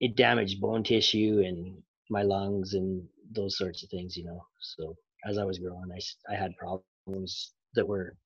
it 0.00 0.16
damaged 0.16 0.60
bone 0.60 0.82
tissue 0.82 1.42
and 1.44 1.76
my 2.10 2.22
lungs 2.22 2.74
and 2.74 3.06
those 3.32 3.58
sorts 3.58 3.82
of 3.82 3.90
things, 3.90 4.16
you 4.16 4.24
know. 4.24 4.40
So 4.60 4.94
as 5.26 5.38
I 5.38 5.44
was 5.44 5.58
growing, 5.58 5.90
I, 5.92 6.32
I 6.32 6.36
had 6.36 6.56
problems 6.56 7.52
that 7.74 7.86
were 7.86 8.16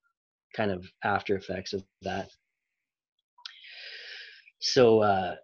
kind 0.56 0.70
of 0.70 0.84
after 1.04 1.36
effects 1.36 1.72
of 1.72 1.82
that. 2.02 2.28
So 4.60 5.00
uh, 5.00 5.36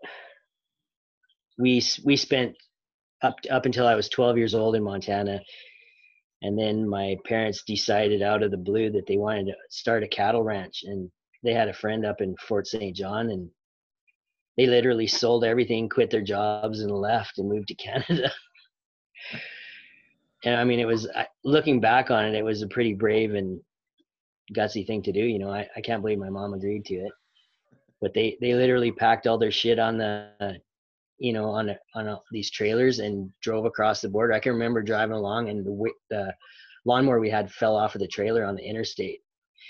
we 1.59 1.83
we 2.05 2.17
spent 2.17 2.57
up 3.23 3.37
up 3.51 3.67
until 3.67 3.87
I 3.87 3.95
was 3.95 4.09
12 4.09 4.39
years 4.39 4.55
old 4.55 4.77
in 4.77 4.83
Montana, 4.83 5.41
and 6.43 6.59
then 6.59 6.89
my 6.89 7.17
parents 7.25 7.65
decided 7.67 8.23
out 8.23 8.43
of 8.43 8.51
the 8.51 8.57
blue 8.57 8.91
that 8.93 9.07
they 9.07 9.17
wanted 9.17 9.47
to 9.47 9.55
start 9.71 10.05
a 10.05 10.09
cattle 10.09 10.43
ranch. 10.43 10.83
And 10.85 11.11
they 11.43 11.53
had 11.53 11.69
a 11.69 11.75
friend 11.75 12.05
up 12.05 12.21
in 12.21 12.37
fort 12.37 12.67
st 12.67 12.97
john 12.97 13.31
and 13.31 13.49
they 14.57 14.67
literally 14.67 15.07
sold 15.07 15.45
everything 15.45 15.89
quit 15.89 16.11
their 16.11 16.23
jobs 16.23 16.81
and 16.81 16.91
left 16.91 17.39
and 17.39 17.49
moved 17.49 17.69
to 17.69 17.75
canada. 17.75 18.31
And 20.45 20.57
i 20.57 20.65
mean 20.65 20.81
it 20.81 20.87
was 20.87 21.09
looking 21.45 21.81
back 21.81 22.11
on 22.11 22.25
it 22.25 22.35
it 22.35 22.45
was 22.45 22.63
a 22.63 22.69
pretty 22.69 22.95
brave 22.95 23.35
and 23.35 23.61
gutsy 24.55 24.87
thing 24.87 25.03
to 25.03 25.13
do 25.13 25.21
you 25.21 25.39
know 25.39 25.51
i, 25.51 25.67
I 25.77 25.81
can't 25.81 26.03
believe 26.03 26.19
my 26.19 26.31
mom 26.31 26.55
agreed 26.55 26.85
to 26.87 26.95
it 26.95 27.13
but 28.01 28.15
they 28.15 28.37
they 28.41 28.55
literally 28.55 28.93
packed 28.93 29.27
all 29.27 29.39
their 29.39 29.51
shit 29.51 29.79
on 29.79 29.99
the 29.99 30.61
you 31.19 31.33
know, 31.33 31.51
on 31.51 31.69
a, 31.69 31.79
on 31.95 32.09
a, 32.09 32.21
these 32.31 32.51
trailers 32.51 33.01
and 33.01 33.31
drove 33.43 33.65
across 33.65 34.01
the 34.01 34.09
border. 34.09 34.33
I 34.33 34.41
can 34.41 34.53
remember 34.53 34.83
driving 34.83 35.17
along 35.17 35.49
and 35.49 35.67
the, 35.67 35.91
the 36.11 36.33
lawnmower 36.85 37.21
we 37.21 37.31
had 37.31 37.51
fell 37.51 37.77
off 37.77 37.95
of 37.95 38.01
the 38.01 38.09
trailer 38.09 38.45
on 38.45 38.55
the 38.55 38.63
interstate 38.63 39.21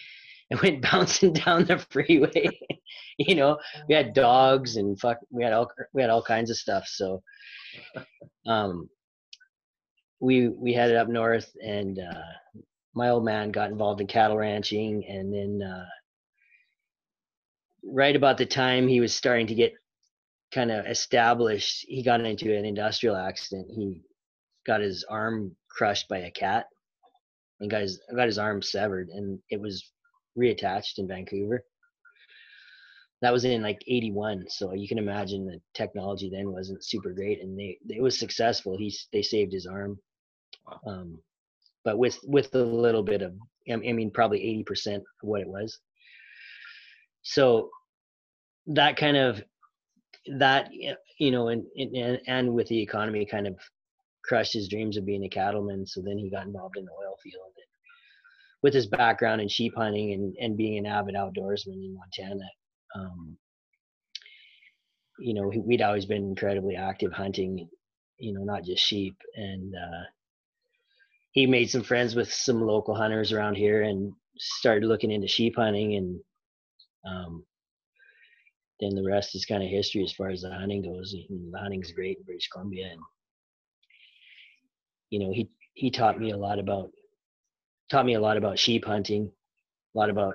and 0.50 0.60
went 0.60 0.82
bouncing 0.92 1.32
down 1.32 1.64
the 1.64 1.78
freeway. 1.90 2.50
you 3.18 3.34
know, 3.34 3.58
we 3.88 3.94
had 3.94 4.12
dogs 4.14 4.76
and 4.76 5.00
fuck, 5.00 5.18
we 5.30 5.42
had 5.42 5.52
all 5.52 5.70
we 5.92 6.02
had 6.02 6.10
all 6.10 6.22
kinds 6.22 6.50
of 6.50 6.56
stuff. 6.56 6.86
So, 6.86 7.22
um, 8.46 8.88
we 10.20 10.48
we 10.48 10.72
headed 10.72 10.96
up 10.96 11.08
north, 11.08 11.48
and 11.64 12.00
uh, 12.00 12.22
my 12.98 13.10
old 13.10 13.24
man 13.24 13.52
got 13.52 13.70
involved 13.70 14.00
in 14.00 14.08
cattle 14.08 14.36
ranching, 14.36 15.06
and 15.06 15.32
then 15.32 15.62
uh, 15.62 15.86
right 17.84 18.16
about 18.16 18.36
the 18.36 18.44
time 18.44 18.88
he 18.88 19.00
was 19.00 19.14
starting 19.14 19.46
to 19.46 19.54
get 19.54 19.72
kind 20.52 20.72
of 20.72 20.84
established 20.86 21.84
he 21.88 22.02
got 22.02 22.20
into 22.20 22.54
an 22.54 22.64
industrial 22.64 23.16
accident. 23.16 23.68
He 23.70 24.02
got 24.66 24.80
his 24.80 25.04
arm 25.08 25.54
crushed 25.70 26.08
by 26.08 26.18
a 26.18 26.30
cat 26.30 26.66
and 27.60 27.70
got 27.70 27.82
his 27.82 28.00
got 28.14 28.26
his 28.26 28.38
arm 28.38 28.62
severed 28.62 29.08
and 29.10 29.38
it 29.48 29.60
was 29.60 29.92
reattached 30.36 30.98
in 30.98 31.06
Vancouver. 31.06 31.62
That 33.22 33.32
was 33.32 33.44
in 33.44 33.62
like 33.62 33.82
81 33.86 34.46
so 34.48 34.72
you 34.74 34.88
can 34.88 34.98
imagine 34.98 35.46
the 35.46 35.60
technology 35.72 36.30
then 36.30 36.50
wasn't 36.50 36.84
super 36.84 37.12
great 37.12 37.42
and 37.42 37.56
they 37.56 37.78
it 37.88 38.02
was 38.02 38.18
successful. 38.18 38.76
He 38.76 38.92
they 39.12 39.22
saved 39.22 39.52
his 39.52 39.66
arm. 39.66 40.00
Um, 40.84 41.20
but 41.84 41.98
with 41.98 42.18
with 42.24 42.54
a 42.54 42.58
little 42.58 43.02
bit 43.02 43.22
of 43.22 43.34
i 43.70 43.76
mean 43.76 44.10
probably 44.10 44.64
80% 44.66 44.96
of 44.96 45.02
what 45.20 45.40
it 45.42 45.48
was. 45.48 45.78
So 47.22 47.70
that 48.68 48.96
kind 48.96 49.16
of 49.16 49.42
that 50.38 50.70
you 51.18 51.30
know 51.30 51.48
and, 51.48 51.64
and 51.76 52.20
and 52.26 52.54
with 52.54 52.68
the 52.68 52.80
economy 52.80 53.24
kind 53.24 53.46
of 53.46 53.56
crushed 54.24 54.52
his 54.52 54.68
dreams 54.68 54.96
of 54.96 55.06
being 55.06 55.24
a 55.24 55.28
cattleman 55.28 55.86
so 55.86 56.02
then 56.02 56.18
he 56.18 56.30
got 56.30 56.46
involved 56.46 56.76
in 56.76 56.84
the 56.84 56.90
oil 56.90 57.16
field 57.22 57.52
and 57.56 57.64
with 58.62 58.74
his 58.74 58.86
background 58.86 59.40
in 59.40 59.48
sheep 59.48 59.72
hunting 59.74 60.12
and, 60.12 60.34
and 60.38 60.56
being 60.56 60.76
an 60.76 60.84
avid 60.84 61.14
outdoorsman 61.14 61.82
in 61.82 61.94
montana 61.94 62.44
um, 62.94 63.38
you 65.18 65.32
know 65.32 65.50
we'd 65.64 65.80
always 65.80 66.04
been 66.04 66.24
incredibly 66.24 66.76
active 66.76 67.12
hunting 67.12 67.66
you 68.18 68.34
know 68.34 68.42
not 68.42 68.64
just 68.64 68.84
sheep 68.84 69.16
and 69.34 69.74
uh, 69.74 70.04
he 71.32 71.46
made 71.46 71.70
some 71.70 71.82
friends 71.82 72.14
with 72.14 72.32
some 72.32 72.60
local 72.60 72.94
hunters 72.94 73.32
around 73.32 73.56
here 73.56 73.82
and 73.82 74.12
started 74.38 74.86
looking 74.86 75.10
into 75.10 75.28
sheep 75.28 75.56
hunting 75.56 75.96
and 75.96 76.20
um, 77.06 77.44
then 78.80 78.94
the 78.94 79.04
rest 79.04 79.34
is 79.34 79.44
kind 79.44 79.62
of 79.62 79.68
history 79.68 80.04
as 80.04 80.12
far 80.12 80.28
as 80.28 80.42
the 80.42 80.50
hunting 80.50 80.82
goes. 80.82 81.14
The 81.28 81.58
hunting's 81.58 81.92
great 81.92 82.18
in 82.18 82.24
British 82.24 82.48
Columbia, 82.48 82.88
and 82.92 83.00
you 85.10 85.18
know 85.18 85.32
he 85.32 85.50
he 85.74 85.90
taught 85.90 86.20
me 86.20 86.30
a 86.30 86.36
lot 86.36 86.58
about 86.58 86.90
taught 87.90 88.06
me 88.06 88.14
a 88.14 88.20
lot 88.20 88.36
about 88.36 88.58
sheep 88.58 88.84
hunting, 88.84 89.32
a 89.94 89.98
lot 89.98 90.10
about 90.10 90.34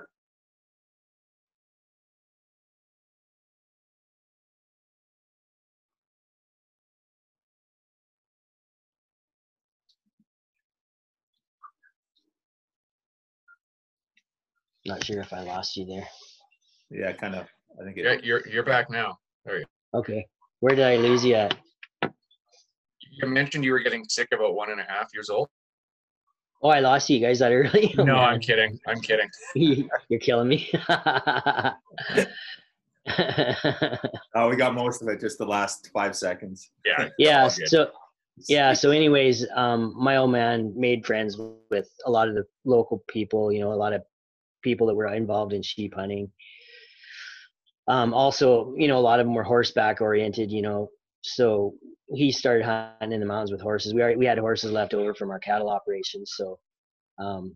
Not 14.86 15.04
sure 15.04 15.20
if 15.20 15.32
I 15.32 15.40
lost 15.40 15.76
you 15.76 15.86
there. 15.86 16.06
Yeah, 16.90 17.12
kind 17.12 17.34
of 17.34 17.46
I 17.80 17.84
think 17.84 17.96
it, 17.96 18.04
yeah, 18.04 18.16
you're 18.22 18.46
you're 18.48 18.64
back 18.64 18.90
now. 18.90 19.18
There 19.44 19.58
you. 19.58 19.64
Okay, 19.94 20.26
where 20.60 20.74
did 20.74 20.84
I 20.84 20.96
lose 20.96 21.24
you 21.24 21.34
at? 21.34 21.56
You 22.02 23.28
mentioned 23.28 23.64
you 23.64 23.72
were 23.72 23.80
getting 23.80 24.04
sick 24.08 24.28
about 24.32 24.54
one 24.54 24.70
and 24.70 24.80
a 24.80 24.84
half 24.84 25.08
years 25.14 25.30
old. 25.30 25.48
Oh, 26.62 26.70
I 26.70 26.80
lost 26.80 27.10
you 27.10 27.20
guys 27.20 27.38
that 27.40 27.52
early. 27.52 27.94
Oh, 27.98 28.04
no, 28.04 28.14
man. 28.16 28.24
I'm 28.24 28.40
kidding. 28.48 28.78
I'm 28.86 29.00
kidding. 29.00 29.28
you're 30.08 30.20
killing 30.20 30.48
me. 30.48 30.70
oh, 34.34 34.48
we 34.48 34.56
got 34.56 34.74
most 34.74 35.02
of 35.02 35.08
it. 35.08 35.20
Just 35.20 35.38
the 35.38 35.46
last 35.46 35.90
five 35.92 36.16
seconds. 36.16 36.70
Yeah. 36.84 37.08
Yeah. 37.18 37.48
So. 37.48 37.90
Yeah. 38.48 38.72
So, 38.72 38.90
anyways, 38.90 39.46
um, 39.54 39.94
my 39.96 40.16
old 40.16 40.32
man 40.32 40.72
made 40.74 41.06
friends 41.06 41.38
with 41.70 41.88
a 42.06 42.10
lot 42.10 42.28
of 42.28 42.34
the 42.34 42.44
local 42.64 43.04
people. 43.08 43.52
You 43.52 43.60
know, 43.60 43.72
a 43.72 43.74
lot 43.74 43.92
of 43.92 44.02
people 44.64 44.88
that 44.88 44.94
were 44.94 45.06
involved 45.06 45.52
in 45.52 45.62
sheep 45.62 45.94
hunting 45.94 46.32
um, 47.86 48.14
also, 48.14 48.74
you 48.76 48.88
know, 48.88 48.98
a 48.98 49.00
lot 49.00 49.20
of 49.20 49.26
them 49.26 49.34
were 49.34 49.42
horseback 49.42 50.00
oriented, 50.00 50.50
you 50.50 50.62
know, 50.62 50.88
so 51.20 51.74
he 52.14 52.32
started 52.32 52.64
hunting 52.64 53.12
in 53.12 53.20
the 53.20 53.26
mountains 53.26 53.52
with 53.52 53.60
horses. 53.60 53.92
We 53.92 54.00
already, 54.00 54.16
we 54.16 54.26
had 54.26 54.38
horses 54.38 54.72
left 54.72 54.94
over 54.94 55.14
from 55.14 55.30
our 55.30 55.38
cattle 55.38 55.68
operations. 55.68 56.32
So, 56.34 56.58
um, 57.18 57.54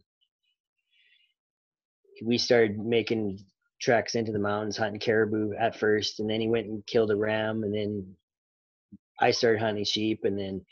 we 2.25 2.37
started 2.37 2.79
making 2.79 3.39
treks 3.81 4.17
into 4.17 4.33
the 4.33 4.39
mountains, 4.39 4.77
hunting 4.77 5.01
caribou 5.01 5.55
at 5.55 5.79
first, 5.79 6.21
and 6.21 6.29
then 6.29 6.41
he 6.41 6.49
went 6.49 6.67
and 6.67 6.87
killed 6.87 7.11
a 7.11 7.17
ram, 7.17 7.63
and 7.63 7.75
then 7.75 8.15
I 9.21 9.31
started 9.31 9.61
hunting 9.61 9.85
sheep, 9.85 10.21
and 10.25 10.39
then 10.39 10.65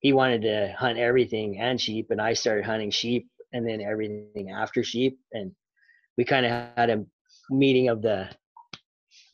he 0.00 0.12
wanted 0.12 0.42
to 0.42 0.74
hunt 0.78 0.98
everything 0.98 1.58
and 1.58 1.80
sheep, 1.80 2.10
and 2.10 2.20
I 2.20 2.32
started 2.34 2.64
hunting 2.64 2.90
sheep, 2.90 3.28
and 3.52 3.66
then 3.66 3.80
everything 3.80 4.50
after 4.50 4.82
sheep, 4.82 5.18
and 5.32 5.52
we 6.16 6.24
kind 6.24 6.46
of 6.46 6.52
had 6.76 6.90
a 6.90 7.04
meeting 7.50 7.88
of 7.88 8.02
the 8.02 8.28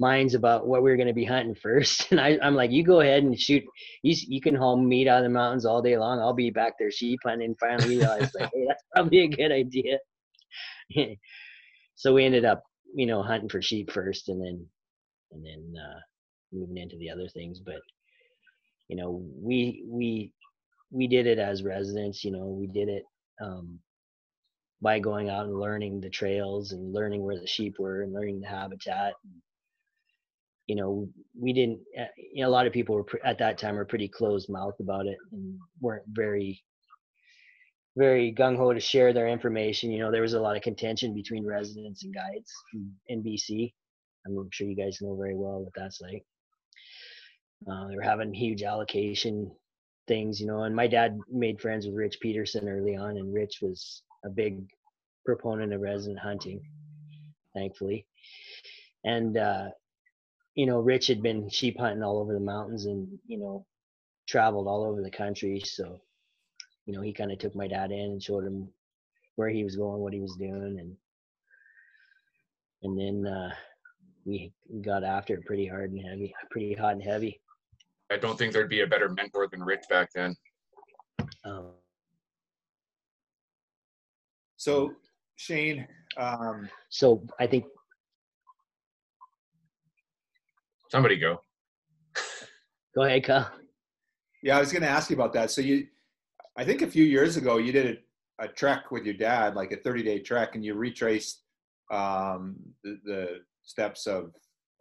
minds 0.00 0.34
about 0.34 0.66
what 0.66 0.82
we 0.82 0.90
were 0.90 0.96
going 0.96 1.08
to 1.08 1.14
be 1.14 1.24
hunting 1.24 1.54
first. 1.62 2.10
And 2.10 2.20
I, 2.20 2.38
I'm 2.42 2.54
like, 2.54 2.70
you 2.70 2.84
go 2.84 3.00
ahead 3.00 3.22
and 3.22 3.38
shoot. 3.38 3.64
You, 4.02 4.14
you 4.28 4.40
can 4.40 4.54
haul 4.54 4.76
meat 4.76 5.08
out 5.08 5.18
of 5.18 5.24
the 5.24 5.30
mountains 5.30 5.66
all 5.66 5.82
day 5.82 5.98
long. 5.98 6.20
I'll 6.20 6.32
be 6.32 6.50
back 6.50 6.74
there 6.78 6.90
sheep 6.90 7.20
hunting. 7.24 7.46
And 7.46 7.58
finally 7.58 7.98
realized, 7.98 8.34
like, 8.38 8.50
hey, 8.54 8.64
that's 8.66 8.84
probably 8.94 9.20
a 9.20 9.28
good 9.28 9.52
idea. 9.52 9.98
so 11.96 12.14
we 12.14 12.24
ended 12.24 12.44
up, 12.44 12.62
you 12.94 13.06
know, 13.06 13.22
hunting 13.22 13.48
for 13.48 13.60
sheep 13.60 13.90
first, 13.90 14.28
and 14.28 14.40
then, 14.40 14.66
and 15.32 15.44
then 15.44 15.74
uh, 15.80 15.98
moving 16.52 16.78
into 16.78 16.96
the 16.96 17.10
other 17.10 17.28
things. 17.28 17.60
But 17.60 17.80
you 18.88 18.96
know, 18.96 19.22
we 19.36 19.84
we 19.86 20.32
we 20.90 21.06
did 21.06 21.26
it 21.26 21.38
as 21.38 21.62
residents. 21.62 22.24
You 22.24 22.32
know, 22.32 22.46
we 22.46 22.66
did 22.66 22.88
it. 22.88 23.02
Um, 23.42 23.78
by 24.80 24.98
going 24.98 25.28
out 25.28 25.46
and 25.46 25.58
learning 25.58 26.00
the 26.00 26.10
trails 26.10 26.72
and 26.72 26.92
learning 26.92 27.22
where 27.22 27.38
the 27.38 27.46
sheep 27.46 27.76
were 27.78 28.02
and 28.02 28.12
learning 28.12 28.40
the 28.40 28.46
habitat 28.48 29.14
you 30.68 30.76
know, 30.76 31.08
we 31.36 31.52
didn't, 31.54 31.80
uh, 31.98 32.04
you 32.18 32.42
know, 32.42 32.48
a 32.48 32.52
lot 32.52 32.66
of 32.66 32.72
people 32.74 32.94
were 32.94 33.06
at 33.24 33.38
that 33.38 33.58
time 33.58 33.74
were 33.74 33.86
pretty 33.86 34.06
closed 34.06 34.50
mouthed 34.50 34.80
about 34.80 35.06
it 35.06 35.16
and 35.32 35.58
weren't 35.80 36.04
very, 36.08 36.62
very 37.96 38.32
gung 38.38 38.56
ho 38.56 38.72
to 38.72 38.78
share 38.78 39.14
their 39.14 39.28
information. 39.28 39.90
You 39.90 40.00
know, 40.00 40.12
there 40.12 40.22
was 40.22 40.34
a 40.34 40.40
lot 40.40 40.56
of 40.56 40.62
contention 40.62 41.14
between 41.14 41.46
residents 41.46 42.04
and 42.04 42.14
guides 42.14 42.52
in 43.08 43.24
BC. 43.24 43.72
I'm 44.26 44.48
sure 44.52 44.66
you 44.66 44.76
guys 44.76 44.98
know 45.00 45.16
very 45.16 45.34
well 45.34 45.64
what 45.64 45.72
that's 45.74 46.02
like. 46.02 46.22
Uh, 47.66 47.88
they 47.88 47.96
were 47.96 48.02
having 48.02 48.34
huge 48.34 48.62
allocation 48.62 49.50
things, 50.06 50.38
you 50.38 50.46
know, 50.46 50.64
and 50.64 50.76
my 50.76 50.86
dad 50.86 51.18
made 51.30 51.60
friends 51.60 51.86
with 51.86 51.94
Rich 51.94 52.18
Peterson 52.20 52.68
early 52.68 52.94
on, 52.94 53.16
and 53.16 53.32
Rich 53.32 53.60
was 53.62 54.02
a 54.24 54.28
big 54.28 54.68
proponent 55.24 55.72
of 55.72 55.80
resident 55.80 56.18
hunting, 56.18 56.60
thankfully. 57.54 58.06
And 59.04 59.36
uh, 59.36 59.68
you 60.58 60.66
know, 60.66 60.80
Rich 60.80 61.06
had 61.06 61.22
been 61.22 61.48
sheep 61.48 61.78
hunting 61.78 62.02
all 62.02 62.18
over 62.18 62.34
the 62.34 62.40
mountains 62.40 62.86
and, 62.86 63.06
you 63.28 63.38
know, 63.38 63.64
traveled 64.26 64.66
all 64.66 64.82
over 64.82 65.00
the 65.00 65.10
country. 65.10 65.62
So, 65.64 66.00
you 66.84 66.92
know, 66.92 67.00
he 67.00 67.12
kind 67.12 67.30
of 67.30 67.38
took 67.38 67.54
my 67.54 67.68
dad 67.68 67.92
in 67.92 68.00
and 68.00 68.20
showed 68.20 68.44
him 68.44 68.68
where 69.36 69.50
he 69.50 69.62
was 69.62 69.76
going, 69.76 70.00
what 70.00 70.12
he 70.12 70.18
was 70.18 70.34
doing. 70.34 70.80
And, 70.80 70.96
and 72.82 72.98
then, 72.98 73.32
uh, 73.32 73.52
we 74.26 74.52
got 74.80 75.04
after 75.04 75.34
it 75.34 75.46
pretty 75.46 75.68
hard 75.68 75.92
and 75.92 76.04
heavy, 76.04 76.34
pretty 76.50 76.74
hot 76.74 76.94
and 76.94 77.04
heavy. 77.04 77.40
I 78.10 78.16
don't 78.16 78.36
think 78.36 78.52
there'd 78.52 78.68
be 78.68 78.80
a 78.80 78.86
better 78.86 79.08
mentor 79.08 79.46
than 79.46 79.62
Rich 79.62 79.84
back 79.88 80.10
then. 80.12 80.34
Um, 81.44 81.70
so 84.58 84.92
Shane, 85.36 85.88
um, 86.18 86.68
so 86.90 87.24
I 87.40 87.46
think 87.46 87.64
Somebody 90.90 91.16
go. 91.16 91.42
Go 92.94 93.02
ahead, 93.02 93.24
Kyle. 93.24 93.50
Yeah, 94.42 94.56
I 94.56 94.60
was 94.60 94.72
going 94.72 94.82
to 94.82 94.88
ask 94.88 95.10
you 95.10 95.16
about 95.16 95.34
that. 95.34 95.50
So 95.50 95.60
you, 95.60 95.86
I 96.56 96.64
think 96.64 96.82
a 96.82 96.86
few 96.86 97.04
years 97.04 97.36
ago 97.36 97.58
you 97.58 97.72
did 97.72 97.98
a, 98.40 98.44
a 98.44 98.48
trek 98.48 98.90
with 98.90 99.04
your 99.04 99.14
dad, 99.14 99.54
like 99.54 99.72
a 99.72 99.76
30 99.76 100.02
day 100.02 100.20
trek, 100.20 100.54
and 100.54 100.64
you 100.64 100.74
retraced 100.74 101.42
um, 101.92 102.56
the, 102.82 102.98
the, 103.04 103.26
steps 103.64 104.06
of 104.06 104.32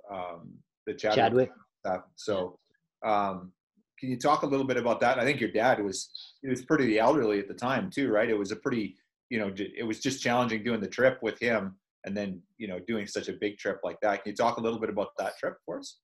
um, 0.10 0.53
the 0.86 0.93
Chadwick. 0.93 1.17
Chadwick. 1.17 1.50
Stuff. 1.86 2.03
So, 2.15 2.57
um, 3.03 3.51
can 4.00 4.10
you 4.10 4.17
talk 4.17 4.43
a 4.43 4.46
little 4.46 4.65
bit 4.65 4.77
about 4.77 5.01
that? 5.01 5.19
I 5.19 5.25
think 5.25 5.41
your 5.41 5.51
dad 5.51 5.84
was 5.84 6.10
he 6.41 6.48
was 6.48 6.62
pretty 6.62 6.98
elderly 6.98 7.39
at 7.39 7.50
the 7.50 7.53
time 7.53 7.89
too, 7.89 8.10
right? 8.10 8.29
It 8.29 8.38
was 8.38 8.51
a 8.51 8.55
pretty 8.55 8.96
you 9.29 9.39
know 9.39 9.53
it 9.57 9.86
was 9.86 10.00
just 10.00 10.22
challenging 10.22 10.63
doing 10.63 10.81
the 10.81 10.88
trip 10.88 11.19
with 11.22 11.39
him, 11.39 11.75
and 12.05 12.15
then 12.15 12.41
you 12.57 12.67
know 12.67 12.79
doing 12.88 13.07
such 13.07 13.27
a 13.29 13.34
big 13.34 13.57
trip 13.57 13.79
like 13.84 14.00
that. 14.01 14.24
Can 14.24 14.31
you 14.31 14.36
talk 14.36 14.57
a 14.57 14.62
little 14.62 14.79
bit 14.79 14.89
about 14.89 15.10
that 15.17 15.38
trip 15.38 15.57
for 15.65 15.79
us? 15.79 16.00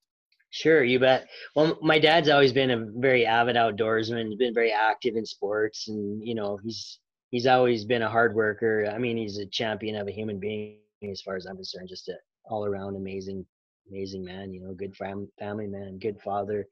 Sure, 0.50 0.84
you 0.84 1.00
bet. 1.00 1.26
Well, 1.56 1.76
my 1.82 1.98
dad's 1.98 2.28
always 2.28 2.52
been 2.52 2.70
a 2.70 2.86
very 2.94 3.26
avid 3.26 3.56
outdoorsman. 3.56 4.28
He's 4.28 4.38
been 4.38 4.54
very 4.54 4.70
active 4.70 5.16
in 5.16 5.26
sports, 5.26 5.88
and 5.88 6.22
you 6.24 6.36
know, 6.36 6.58
he's 6.62 7.00
he's 7.30 7.48
always 7.48 7.84
been 7.84 8.02
a 8.02 8.08
hard 8.08 8.34
worker. 8.36 8.88
I 8.94 8.98
mean, 8.98 9.16
he's 9.16 9.38
a 9.38 9.46
champion 9.46 9.96
of 9.96 10.06
a 10.06 10.12
human 10.12 10.38
being, 10.38 10.78
as 11.10 11.20
far 11.22 11.34
as 11.34 11.46
I'm 11.46 11.56
concerned. 11.56 11.88
Just 11.88 12.08
a 12.08 12.14
all 12.44 12.64
around 12.64 12.94
amazing, 12.94 13.44
amazing 13.90 14.24
man. 14.24 14.52
You 14.52 14.60
know, 14.60 14.74
good 14.74 14.94
fam- 14.94 15.28
family 15.40 15.66
man, 15.66 15.98
good 15.98 16.20
father, 16.20 16.68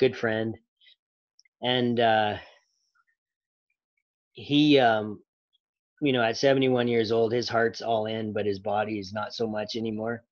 good 0.00 0.16
friend, 0.16 0.58
and 1.62 2.00
uh, 2.00 2.38
he, 4.32 4.80
um, 4.80 5.20
you 6.00 6.12
know, 6.12 6.22
at 6.22 6.36
71 6.36 6.88
years 6.88 7.12
old, 7.12 7.32
his 7.32 7.48
heart's 7.48 7.82
all 7.82 8.06
in, 8.06 8.32
but 8.32 8.46
his 8.46 8.58
body 8.58 8.98
is 8.98 9.12
not 9.12 9.34
so 9.34 9.46
much 9.46 9.76
anymore 9.76 10.24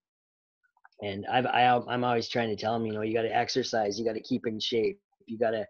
and 1.01 1.27
I've, 1.27 1.47
I, 1.47 1.65
I'm 1.89 2.05
always 2.05 2.29
trying 2.29 2.49
to 2.49 2.57
tell 2.57 2.75
him, 2.75 2.87
you 2.87 2.93
know, 2.93 3.03
you 3.03 3.15
got 3.15 3.23
to 3.23 3.37
exercise, 3.37 3.99
you 3.99 4.05
got 4.05 4.15
to 4.15 4.23
keep 4.23 4.47
in 4.47 4.59
shape, 4.59 4.99
you 5.27 5.39
got 5.39 5.51
to, 5.51 5.65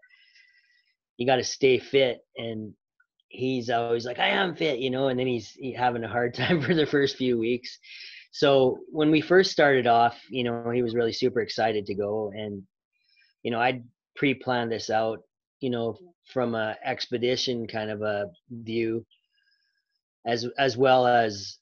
you 1.17 1.27
got 1.27 1.35
to 1.35 1.43
stay 1.43 1.77
fit. 1.77 2.21
And 2.37 2.73
he's 3.27 3.69
always 3.69 4.05
like, 4.05 4.19
I 4.19 4.29
am 4.29 4.55
fit, 4.55 4.79
you 4.79 4.89
know, 4.89 5.09
and 5.09 5.19
then 5.19 5.27
he's 5.27 5.55
having 5.77 6.03
a 6.03 6.09
hard 6.09 6.33
time 6.35 6.61
for 6.61 6.73
the 6.73 6.85
first 6.85 7.15
few 7.15 7.37
weeks. 7.37 7.77
So 8.31 8.79
when 8.91 9.11
we 9.11 9.21
first 9.21 9.51
started 9.51 9.87
off, 9.87 10.19
you 10.29 10.43
know, 10.43 10.69
he 10.71 10.81
was 10.81 10.95
really 10.95 11.13
super 11.13 11.41
excited 11.41 11.85
to 11.87 11.95
go. 11.95 12.31
And, 12.33 12.63
you 13.43 13.51
know, 13.51 13.59
I'd 13.59 13.83
pre-planned 14.15 14.71
this 14.71 14.89
out, 14.89 15.19
you 15.61 15.69
know, 15.69 15.97
from 16.33 16.55
a 16.55 16.75
expedition 16.83 17.67
kind 17.67 17.89
of 17.89 18.01
a 18.01 18.25
view 18.49 19.05
as, 20.25 20.45
as 20.57 20.77
well 20.77 21.07
as 21.07 21.59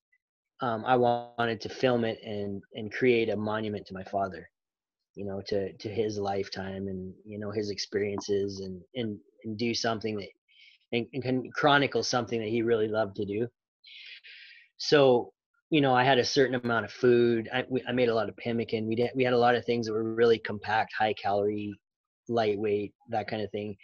um, 0.62 0.84
I 0.86 0.96
wanted 0.96 1.62
to 1.62 1.70
film 1.70 2.04
it 2.04 2.20
and 2.24 2.64
and 2.74 2.92
create 2.92 3.30
a 3.30 3.36
monument 3.36 3.86
to 3.88 3.94
my 3.94 4.04
father, 4.04 4.50
you 5.16 5.26
know, 5.26 5.42
to 5.48 5.74
to 5.74 5.90
his 5.90 6.18
lifetime 6.18 6.88
and 6.88 7.14
you 7.26 7.38
know 7.40 7.52
his 7.52 7.70
experiences 7.70 8.62
and 8.62 8.82
and 8.96 9.20
and 9.44 9.58
do 9.58 9.74
something 9.74 10.18
that 10.18 10.30
and, 10.94 11.06
and 11.14 11.24
can 11.24 11.52
chronicle 11.52 12.04
something 12.04 12.40
that 12.40 12.50
he 12.50 12.62
really 12.62 12.88
loved 12.88 13.16
to 13.18 13.26
do. 13.26 13.48
So 14.78 15.32
you 15.70 15.82
know, 15.82 15.94
I 15.94 16.04
had 16.04 16.18
a 16.18 16.26
certain 16.26 16.56
amount 16.56 16.86
of 16.86 16.92
food. 16.92 17.50
I, 17.54 17.66
we, 17.70 17.84
I 17.88 17.92
made 17.92 18.08
a 18.08 18.16
lot 18.16 18.30
of 18.30 18.38
pemmican. 18.38 18.88
We 18.88 18.96
did, 18.96 19.12
we 19.16 19.26
had 19.26 19.34
a 19.34 19.38
lot 19.38 19.56
of 19.56 19.66
things 19.66 19.86
that 19.86 19.94
were 19.94 20.16
really 20.16 20.40
compact, 20.40 20.94
high 20.98 21.14
calorie, 21.14 21.74
lightweight, 22.30 22.94
that 23.10 23.28
kind 23.28 23.42
of 23.42 23.52
thing, 23.52 23.76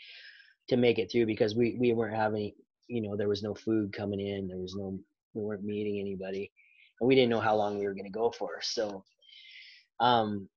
to 0.69 0.77
make 0.77 0.97
it 0.97 1.11
through 1.11 1.25
because 1.25 1.55
we 1.55 1.77
we 1.79 1.93
weren't 1.93 2.15
having, 2.15 2.53
you 2.87 3.01
know, 3.01 3.15
there 3.17 3.29
was 3.29 3.43
no 3.43 3.53
food 3.53 3.93
coming 3.93 4.19
in. 4.19 4.47
There 4.47 4.57
was 4.57 4.75
no, 4.75 4.99
we 5.33 5.41
weren't 5.43 5.63
meeting 5.63 5.99
anybody 5.99 6.51
and 6.99 7.07
we 7.07 7.15
didn't 7.15 7.29
know 7.29 7.39
how 7.39 7.55
long 7.55 7.77
we 7.77 7.85
were 7.85 7.93
going 7.93 8.05
to 8.05 8.11
go 8.11 8.31
for. 8.31 8.59
So, 8.61 9.03
um, 9.99 10.47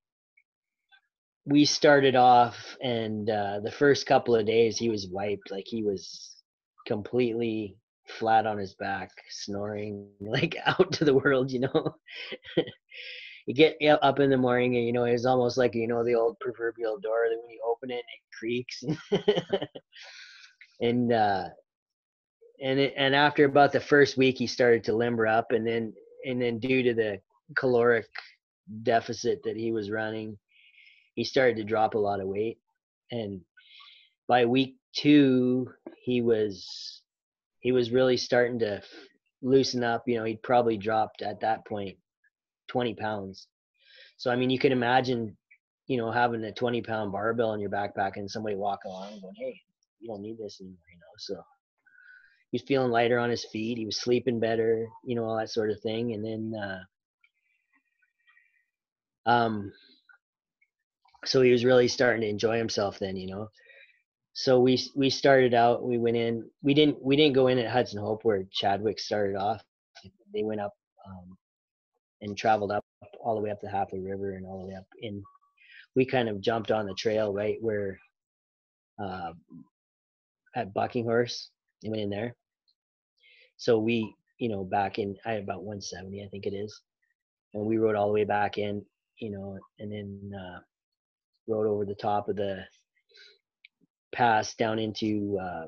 we 1.44 1.64
started 1.64 2.16
off, 2.16 2.76
and 2.80 3.28
uh, 3.30 3.60
the 3.62 3.70
first 3.70 4.06
couple 4.06 4.34
of 4.34 4.46
days 4.46 4.78
he 4.78 4.88
was 4.90 5.08
wiped, 5.08 5.50
like 5.50 5.64
he 5.66 5.82
was 5.82 6.36
completely 6.86 7.76
flat 8.06 8.46
on 8.46 8.58
his 8.58 8.74
back, 8.74 9.10
snoring 9.30 10.08
like 10.20 10.56
out 10.66 10.92
to 10.92 11.04
the 11.04 11.14
world, 11.14 11.50
you 11.50 11.60
know. 11.60 11.94
you 13.46 13.54
get 13.54 13.76
up 14.02 14.18
in 14.18 14.30
the 14.30 14.36
morning, 14.36 14.76
and 14.76 14.86
you 14.86 14.92
know 14.92 15.04
it's 15.04 15.26
almost 15.26 15.56
like 15.56 15.74
you 15.74 15.86
know 15.86 16.04
the 16.04 16.14
old 16.14 16.38
proverbial 16.40 16.98
door 16.98 17.26
that 17.30 17.38
when 17.40 17.50
you 17.50 17.60
open 17.68 17.90
it, 17.90 18.04
it 18.04 18.36
creaks. 18.38 18.82
and 20.80 21.12
uh, 21.12 21.44
and 22.62 22.78
it, 22.78 22.94
and 22.96 23.14
after 23.14 23.44
about 23.44 23.72
the 23.72 23.80
first 23.80 24.16
week, 24.16 24.38
he 24.38 24.46
started 24.46 24.84
to 24.84 24.96
limber 24.96 25.26
up, 25.26 25.52
and 25.52 25.66
then 25.66 25.92
and 26.24 26.40
then 26.40 26.58
due 26.58 26.82
to 26.82 26.94
the 26.94 27.20
caloric 27.56 28.06
deficit 28.82 29.40
that 29.44 29.56
he 29.56 29.72
was 29.72 29.90
running, 29.90 30.36
he 31.14 31.24
started 31.24 31.56
to 31.56 31.64
drop 31.64 31.94
a 31.94 31.98
lot 31.98 32.20
of 32.20 32.28
weight. 32.28 32.58
And 33.10 33.40
by 34.28 34.44
week 34.44 34.76
two, 34.94 35.70
he 36.02 36.22
was 36.22 37.02
he 37.60 37.72
was 37.72 37.90
really 37.90 38.16
starting 38.16 38.58
to 38.60 38.82
loosen 39.42 39.84
up. 39.84 40.04
You 40.06 40.18
know, 40.18 40.24
he'd 40.24 40.42
probably 40.42 40.76
dropped 40.76 41.22
at 41.22 41.40
that 41.40 41.64
point 41.66 41.96
20 42.68 42.94
pounds. 42.94 43.48
So 44.16 44.30
I 44.30 44.36
mean, 44.36 44.50
you 44.50 44.58
can 44.58 44.72
imagine, 44.72 45.36
you 45.86 45.98
know, 45.98 46.10
having 46.10 46.42
a 46.44 46.52
20 46.52 46.82
pound 46.82 47.12
barbell 47.12 47.54
in 47.54 47.60
your 47.60 47.70
backpack 47.70 48.12
and 48.16 48.30
somebody 48.30 48.56
walking 48.56 48.90
along 48.90 49.20
going, 49.20 49.34
"Hey, 49.36 49.60
you 50.00 50.08
don't 50.08 50.22
need 50.22 50.38
this 50.38 50.60
anymore," 50.60 50.78
you 50.90 50.98
know. 50.98 51.14
So 51.18 51.44
was 52.56 52.66
feeling 52.66 52.90
lighter 52.90 53.18
on 53.18 53.30
his 53.30 53.44
feet. 53.44 53.78
He 53.78 53.86
was 53.86 54.00
sleeping 54.00 54.40
better, 54.40 54.88
you 55.04 55.14
know, 55.14 55.24
all 55.24 55.36
that 55.36 55.50
sort 55.50 55.70
of 55.70 55.80
thing. 55.80 56.12
And 56.12 56.24
then, 56.24 56.60
uh, 56.60 59.30
um, 59.30 59.72
so 61.24 61.42
he 61.42 61.50
was 61.50 61.64
really 61.64 61.88
starting 61.88 62.22
to 62.22 62.28
enjoy 62.28 62.58
himself 62.58 62.98
then, 62.98 63.16
you 63.16 63.28
know. 63.28 63.48
So 64.32 64.60
we 64.60 64.78
we 64.94 65.10
started 65.10 65.54
out. 65.54 65.82
We 65.82 65.98
went 65.98 66.16
in. 66.16 66.48
We 66.62 66.74
didn't 66.74 67.02
we 67.02 67.16
didn't 67.16 67.34
go 67.34 67.48
in 67.48 67.58
at 67.58 67.70
Hudson 67.70 68.00
Hope 68.00 68.20
where 68.22 68.44
Chadwick 68.52 69.00
started 69.00 69.36
off. 69.36 69.62
They 70.32 70.42
went 70.42 70.60
up 70.60 70.72
um, 71.06 71.36
and 72.20 72.36
traveled 72.36 72.70
up 72.70 72.84
all 73.24 73.34
the 73.34 73.40
way 73.40 73.50
up 73.50 73.60
the 73.62 73.70
Halfway 73.70 74.00
River 74.00 74.32
and 74.32 74.46
all 74.46 74.60
the 74.60 74.68
way 74.68 74.74
up 74.74 74.86
in. 75.00 75.22
We 75.94 76.04
kind 76.04 76.28
of 76.28 76.42
jumped 76.42 76.70
on 76.70 76.86
the 76.86 76.94
trail 76.94 77.32
right 77.32 77.56
where 77.60 77.98
uh, 79.02 79.32
at 80.54 80.74
Bucking 80.74 81.04
Horse 81.04 81.50
he 81.80 81.90
went 81.90 82.02
in 82.02 82.10
there. 82.10 82.34
So 83.56 83.78
we, 83.78 84.14
you 84.38 84.48
know, 84.48 84.64
back 84.64 84.98
in 84.98 85.16
I 85.24 85.32
had 85.32 85.42
about 85.42 85.64
170, 85.64 86.22
I 86.24 86.28
think 86.28 86.46
it 86.46 86.54
is, 86.54 86.80
and 87.54 87.64
we 87.64 87.78
rode 87.78 87.96
all 87.96 88.08
the 88.08 88.12
way 88.12 88.24
back 88.24 88.58
in, 88.58 88.84
you 89.18 89.30
know, 89.30 89.58
and 89.78 89.90
then 89.92 90.32
uh, 90.38 90.58
rode 91.48 91.66
over 91.66 91.84
the 91.84 91.94
top 91.94 92.28
of 92.28 92.36
the 92.36 92.64
pass 94.12 94.54
down 94.54 94.78
into 94.78 95.38
uh, 95.40 95.66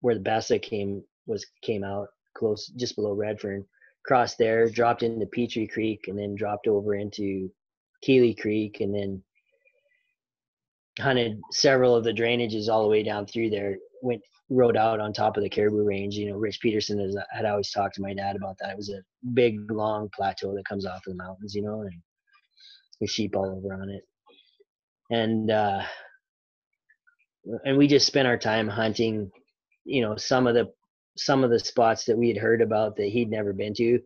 where 0.00 0.14
the 0.14 0.20
Besa 0.20 0.58
came 0.58 1.02
was 1.26 1.46
came 1.62 1.84
out 1.84 2.08
close 2.36 2.66
just 2.76 2.96
below 2.96 3.12
Redfern. 3.12 3.64
Crossed 4.04 4.36
there, 4.36 4.68
dropped 4.68 5.02
into 5.02 5.24
Petrie 5.24 5.66
Creek, 5.66 6.08
and 6.08 6.18
then 6.18 6.34
dropped 6.34 6.66
over 6.66 6.94
into 6.94 7.50
Keeley 8.02 8.34
Creek, 8.34 8.80
and 8.80 8.94
then 8.94 9.22
hunted 11.00 11.40
several 11.52 11.96
of 11.96 12.04
the 12.04 12.12
drainages 12.12 12.68
all 12.68 12.82
the 12.82 12.88
way 12.88 13.02
down 13.02 13.26
through 13.26 13.48
there. 13.48 13.78
Went 14.02 14.20
rode 14.50 14.76
out 14.76 15.00
on 15.00 15.12
top 15.12 15.36
of 15.36 15.42
the 15.42 15.48
caribou 15.48 15.82
range. 15.84 16.14
You 16.16 16.30
know, 16.30 16.36
Rich 16.36 16.60
Peterson 16.60 17.14
had 17.30 17.44
always 17.44 17.70
talked 17.70 17.94
to 17.96 18.02
my 18.02 18.14
dad 18.14 18.36
about 18.36 18.56
that. 18.60 18.70
It 18.70 18.76
was 18.76 18.90
a 18.90 19.02
big, 19.32 19.70
long 19.70 20.10
plateau 20.14 20.54
that 20.54 20.68
comes 20.68 20.86
off 20.86 21.06
of 21.06 21.16
the 21.16 21.22
mountains, 21.22 21.54
you 21.54 21.62
know, 21.62 21.80
and 21.80 22.02
with 23.00 23.10
sheep 23.10 23.36
all 23.36 23.56
over 23.56 23.74
on 23.74 23.90
it. 23.90 24.02
And 25.10 25.50
uh, 25.50 25.82
and 27.64 27.76
we 27.76 27.86
just 27.86 28.06
spent 28.06 28.28
our 28.28 28.38
time 28.38 28.68
hunting, 28.68 29.30
you 29.84 30.02
know, 30.02 30.16
some 30.16 30.46
of 30.46 30.54
the 30.54 30.70
some 31.16 31.44
of 31.44 31.50
the 31.50 31.58
spots 31.58 32.04
that 32.04 32.18
we 32.18 32.28
had 32.28 32.38
heard 32.38 32.60
about 32.60 32.96
that 32.96 33.08
he'd 33.08 33.30
never 33.30 33.52
been 33.52 33.74
to. 33.74 34.00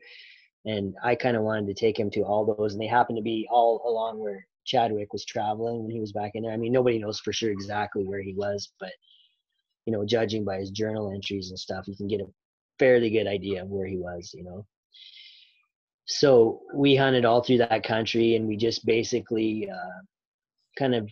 And 0.66 0.94
I 1.02 1.14
kind 1.14 1.36
of 1.36 1.42
wanted 1.42 1.66
to 1.68 1.74
take 1.74 1.98
him 1.98 2.10
to 2.10 2.22
all 2.22 2.44
those, 2.44 2.74
and 2.74 2.82
they 2.82 2.86
happened 2.86 3.16
to 3.16 3.22
be 3.22 3.46
all 3.50 3.82
along 3.86 4.18
where 4.18 4.46
Chadwick 4.66 5.12
was 5.12 5.24
traveling 5.24 5.82
when 5.82 5.90
he 5.90 6.00
was 6.00 6.12
back 6.12 6.32
in 6.34 6.42
there. 6.42 6.52
I 6.52 6.56
mean, 6.56 6.72
nobody 6.72 6.98
knows 6.98 7.20
for 7.20 7.32
sure 7.32 7.50
exactly 7.50 8.04
where 8.04 8.20
he 8.20 8.34
was, 8.34 8.70
but 8.78 8.92
you 9.88 9.92
know, 9.92 10.04
judging 10.04 10.44
by 10.44 10.58
his 10.58 10.70
journal 10.70 11.10
entries 11.10 11.48
and 11.48 11.58
stuff, 11.58 11.88
you 11.88 11.96
can 11.96 12.08
get 12.08 12.20
a 12.20 12.26
fairly 12.78 13.08
good 13.08 13.26
idea 13.26 13.62
of 13.62 13.70
where 13.70 13.86
he 13.86 13.96
was, 13.96 14.34
you 14.34 14.44
know. 14.44 14.66
So 16.04 16.60
we 16.74 16.94
hunted 16.94 17.24
all 17.24 17.42
through 17.42 17.56
that 17.58 17.84
country 17.84 18.36
and 18.36 18.46
we 18.46 18.58
just 18.58 18.84
basically 18.84 19.66
uh, 19.72 20.02
kind 20.78 20.94
of, 20.94 21.08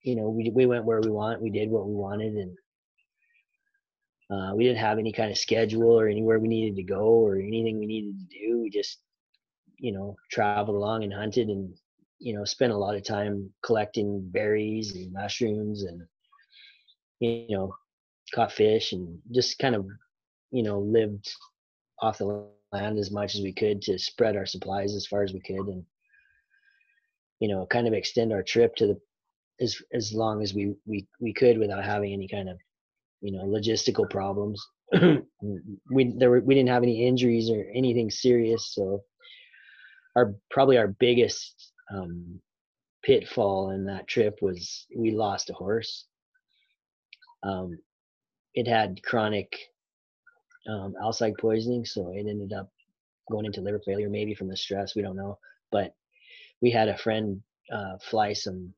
you 0.00 0.16
know, 0.16 0.30
we, 0.30 0.50
we 0.54 0.64
went 0.64 0.86
where 0.86 1.02
we 1.02 1.10
want, 1.10 1.42
we 1.42 1.50
did 1.50 1.68
what 1.68 1.86
we 1.86 1.92
wanted 1.92 2.32
and 2.32 2.56
uh, 4.30 4.54
we 4.54 4.64
didn't 4.64 4.78
have 4.78 4.98
any 4.98 5.12
kind 5.12 5.30
of 5.30 5.36
schedule 5.36 6.00
or 6.00 6.08
anywhere 6.08 6.38
we 6.38 6.48
needed 6.48 6.76
to 6.76 6.82
go 6.82 7.04
or 7.04 7.36
anything 7.36 7.78
we 7.78 7.84
needed 7.84 8.14
to 8.18 8.38
do. 8.38 8.62
We 8.62 8.70
just, 8.70 9.00
you 9.76 9.92
know, 9.92 10.16
traveled 10.30 10.78
along 10.78 11.04
and 11.04 11.12
hunted 11.12 11.48
and, 11.48 11.74
you 12.20 12.32
know, 12.34 12.46
spent 12.46 12.72
a 12.72 12.78
lot 12.78 12.96
of 12.96 13.04
time 13.04 13.52
collecting 13.62 14.26
berries 14.30 14.94
and 14.94 15.12
mushrooms 15.12 15.82
and, 15.82 16.00
you 17.20 17.54
know, 17.54 17.74
caught 18.34 18.52
fish 18.52 18.92
and 18.92 19.18
just 19.32 19.58
kind 19.58 19.74
of 19.74 19.86
you 20.50 20.62
know 20.62 20.80
lived 20.80 21.30
off 22.00 22.18
the 22.18 22.46
land 22.72 22.98
as 22.98 23.10
much 23.10 23.34
as 23.34 23.42
we 23.42 23.52
could 23.52 23.82
to 23.82 23.98
spread 23.98 24.36
our 24.36 24.46
supplies 24.46 24.94
as 24.94 25.06
far 25.06 25.22
as 25.22 25.32
we 25.32 25.40
could 25.40 25.66
and 25.66 25.84
you 27.40 27.48
know 27.48 27.66
kind 27.66 27.86
of 27.86 27.92
extend 27.92 28.32
our 28.32 28.42
trip 28.42 28.74
to 28.76 28.86
the 28.86 29.00
as 29.60 29.76
as 29.92 30.12
long 30.12 30.42
as 30.42 30.54
we 30.54 30.74
we 30.86 31.06
we 31.20 31.32
could 31.32 31.58
without 31.58 31.84
having 31.84 32.12
any 32.12 32.28
kind 32.28 32.48
of 32.48 32.58
you 33.20 33.32
know 33.32 33.44
logistical 33.44 34.08
problems. 34.10 34.64
we 35.90 36.12
there 36.18 36.30
were, 36.30 36.40
we 36.40 36.54
didn't 36.54 36.68
have 36.68 36.82
any 36.82 37.06
injuries 37.06 37.50
or 37.50 37.64
anything 37.74 38.10
serious, 38.10 38.74
so 38.74 39.02
our 40.16 40.34
probably 40.50 40.76
our 40.76 40.88
biggest 40.88 41.72
um, 41.94 42.40
pitfall 43.02 43.70
in 43.70 43.86
that 43.86 44.06
trip 44.06 44.38
was 44.42 44.86
we 44.96 45.12
lost 45.12 45.50
a 45.50 45.54
horse. 45.54 46.06
Um, 47.42 47.78
it 48.54 48.66
had 48.66 49.02
chronic 49.02 49.56
um, 50.68 50.94
poisoning, 51.38 51.84
so 51.84 52.10
it 52.10 52.26
ended 52.28 52.52
up 52.52 52.70
going 53.30 53.46
into 53.46 53.60
liver 53.60 53.80
failure, 53.84 54.08
maybe 54.08 54.34
from 54.34 54.48
the 54.48 54.56
stress. 54.56 54.94
We 54.94 55.02
don't 55.02 55.16
know, 55.16 55.38
but 55.70 55.94
we 56.60 56.70
had 56.70 56.88
a 56.88 56.98
friend 56.98 57.42
uh, 57.72 57.96
fly 57.98 58.32
some 58.32 58.72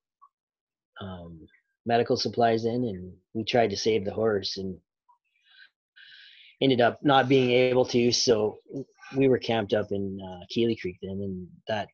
um, 1.00 1.46
medical 1.86 2.16
supplies 2.16 2.64
in, 2.64 2.84
and 2.84 3.12
we 3.34 3.44
tried 3.44 3.70
to 3.70 3.76
save 3.76 4.04
the 4.04 4.12
horse, 4.12 4.56
and 4.56 4.78
ended 6.60 6.80
up 6.80 6.98
not 7.02 7.28
being 7.28 7.50
able 7.50 7.84
to. 7.86 8.12
So 8.12 8.58
we 9.16 9.28
were 9.28 9.38
camped 9.38 9.72
up 9.72 9.88
in 9.90 10.18
uh, 10.20 10.44
Keeley 10.50 10.76
Creek 10.76 10.98
then, 11.02 11.20
and 11.20 11.48
that 11.68 11.88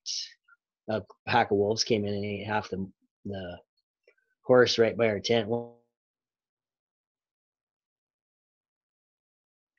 a 0.89 1.03
pack 1.27 1.51
of 1.51 1.57
wolves 1.57 1.85
came 1.85 2.05
in 2.05 2.15
and 2.15 2.25
ate 2.25 2.47
half 2.47 2.69
the 2.71 2.89
the 3.25 3.59
horse 4.43 4.79
right 4.79 4.97
by 4.97 5.09
our 5.09 5.21
tent 5.21 5.49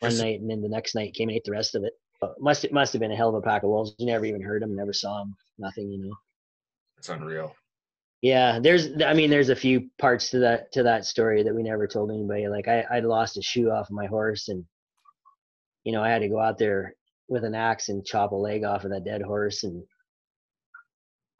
one 0.01 0.17
night, 0.17 0.39
and 0.39 0.49
then 0.49 0.61
the 0.61 0.69
next 0.69 0.95
night 0.95 1.13
came 1.13 1.29
and 1.29 1.35
ate 1.35 1.43
the 1.45 1.51
rest 1.51 1.75
of 1.75 1.83
it. 1.83 1.93
But 2.19 2.35
must 2.39 2.65
it 2.65 2.73
must 2.73 2.93
have 2.93 2.99
been 2.99 3.11
a 3.11 3.15
hell 3.15 3.29
of 3.29 3.35
a 3.35 3.41
pack 3.41 3.63
of 3.63 3.69
wolves. 3.69 3.95
You 3.97 4.05
never 4.05 4.25
even 4.25 4.41
heard 4.41 4.61
them, 4.61 4.75
never 4.75 4.93
saw 4.93 5.19
them, 5.19 5.35
nothing. 5.57 5.91
You 5.91 6.03
know. 6.03 6.15
It's 6.97 7.09
unreal. 7.09 7.55
Yeah, 8.21 8.59
there's 8.59 8.89
I 9.03 9.13
mean 9.13 9.29
there's 9.29 9.49
a 9.49 9.55
few 9.55 9.89
parts 9.99 10.29
to 10.29 10.39
that 10.39 10.71
to 10.73 10.83
that 10.83 11.05
story 11.05 11.41
that 11.43 11.55
we 11.55 11.63
never 11.63 11.87
told 11.87 12.11
anybody. 12.11 12.47
Like 12.47 12.67
I 12.67 12.85
I 12.91 12.99
lost 12.99 13.37
a 13.37 13.41
shoe 13.41 13.71
off 13.71 13.89
of 13.89 13.95
my 13.95 14.05
horse 14.05 14.49
and 14.49 14.63
you 15.83 15.91
know, 15.91 16.03
I 16.03 16.09
had 16.09 16.21
to 16.21 16.29
go 16.29 16.39
out 16.39 16.57
there 16.57 16.95
with 17.27 17.43
an 17.43 17.55
axe 17.55 17.89
and 17.89 18.05
chop 18.05 18.31
a 18.31 18.35
leg 18.35 18.63
off 18.63 18.83
of 18.83 18.91
that 18.91 19.05
dead 19.05 19.21
horse 19.21 19.63
and 19.63 19.83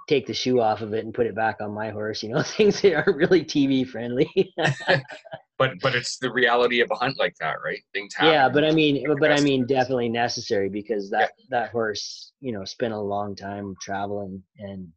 take 0.08 0.26
the 0.26 0.34
shoe 0.34 0.60
off 0.60 0.82
of 0.82 0.94
it 0.94 1.06
and 1.06 1.14
put 1.14 1.28
it 1.28 1.36
back 1.36 1.58
on 1.62 1.74
my 1.74 1.90
horse, 1.92 2.24
you 2.24 2.30
know, 2.30 2.42
things 2.58 2.82
that 2.82 2.96
aren't 2.96 3.18
really 3.18 3.44
TV 3.44 3.88
friendly. 3.88 4.30
but 5.70 5.80
but 5.82 5.96
it's 5.96 6.18
the 6.18 6.32
reality 6.32 6.82
of 6.82 6.90
a 6.92 6.96
hunt 6.96 7.18
like 7.20 7.36
that, 7.40 7.58
right? 7.64 7.82
Things 7.94 8.14
happen. 8.16 8.34
Yeah, 8.34 8.50
but 8.50 8.64
I 8.64 8.72
mean 8.72 9.06
but 9.20 9.32
I 9.32 9.40
mean 9.40 9.66
definitely 9.66 10.10
necessary 10.10 10.70
because 10.70 11.10
that 11.12 11.32
yeah. 11.38 11.46
that 11.50 11.72
horse, 11.72 12.32
you 12.40 12.52
know, 12.52 12.66
spent 12.66 12.94
a 12.94 13.00
long 13.00 13.36
time 13.36 13.76
traveling 13.82 14.44
and 14.60 14.92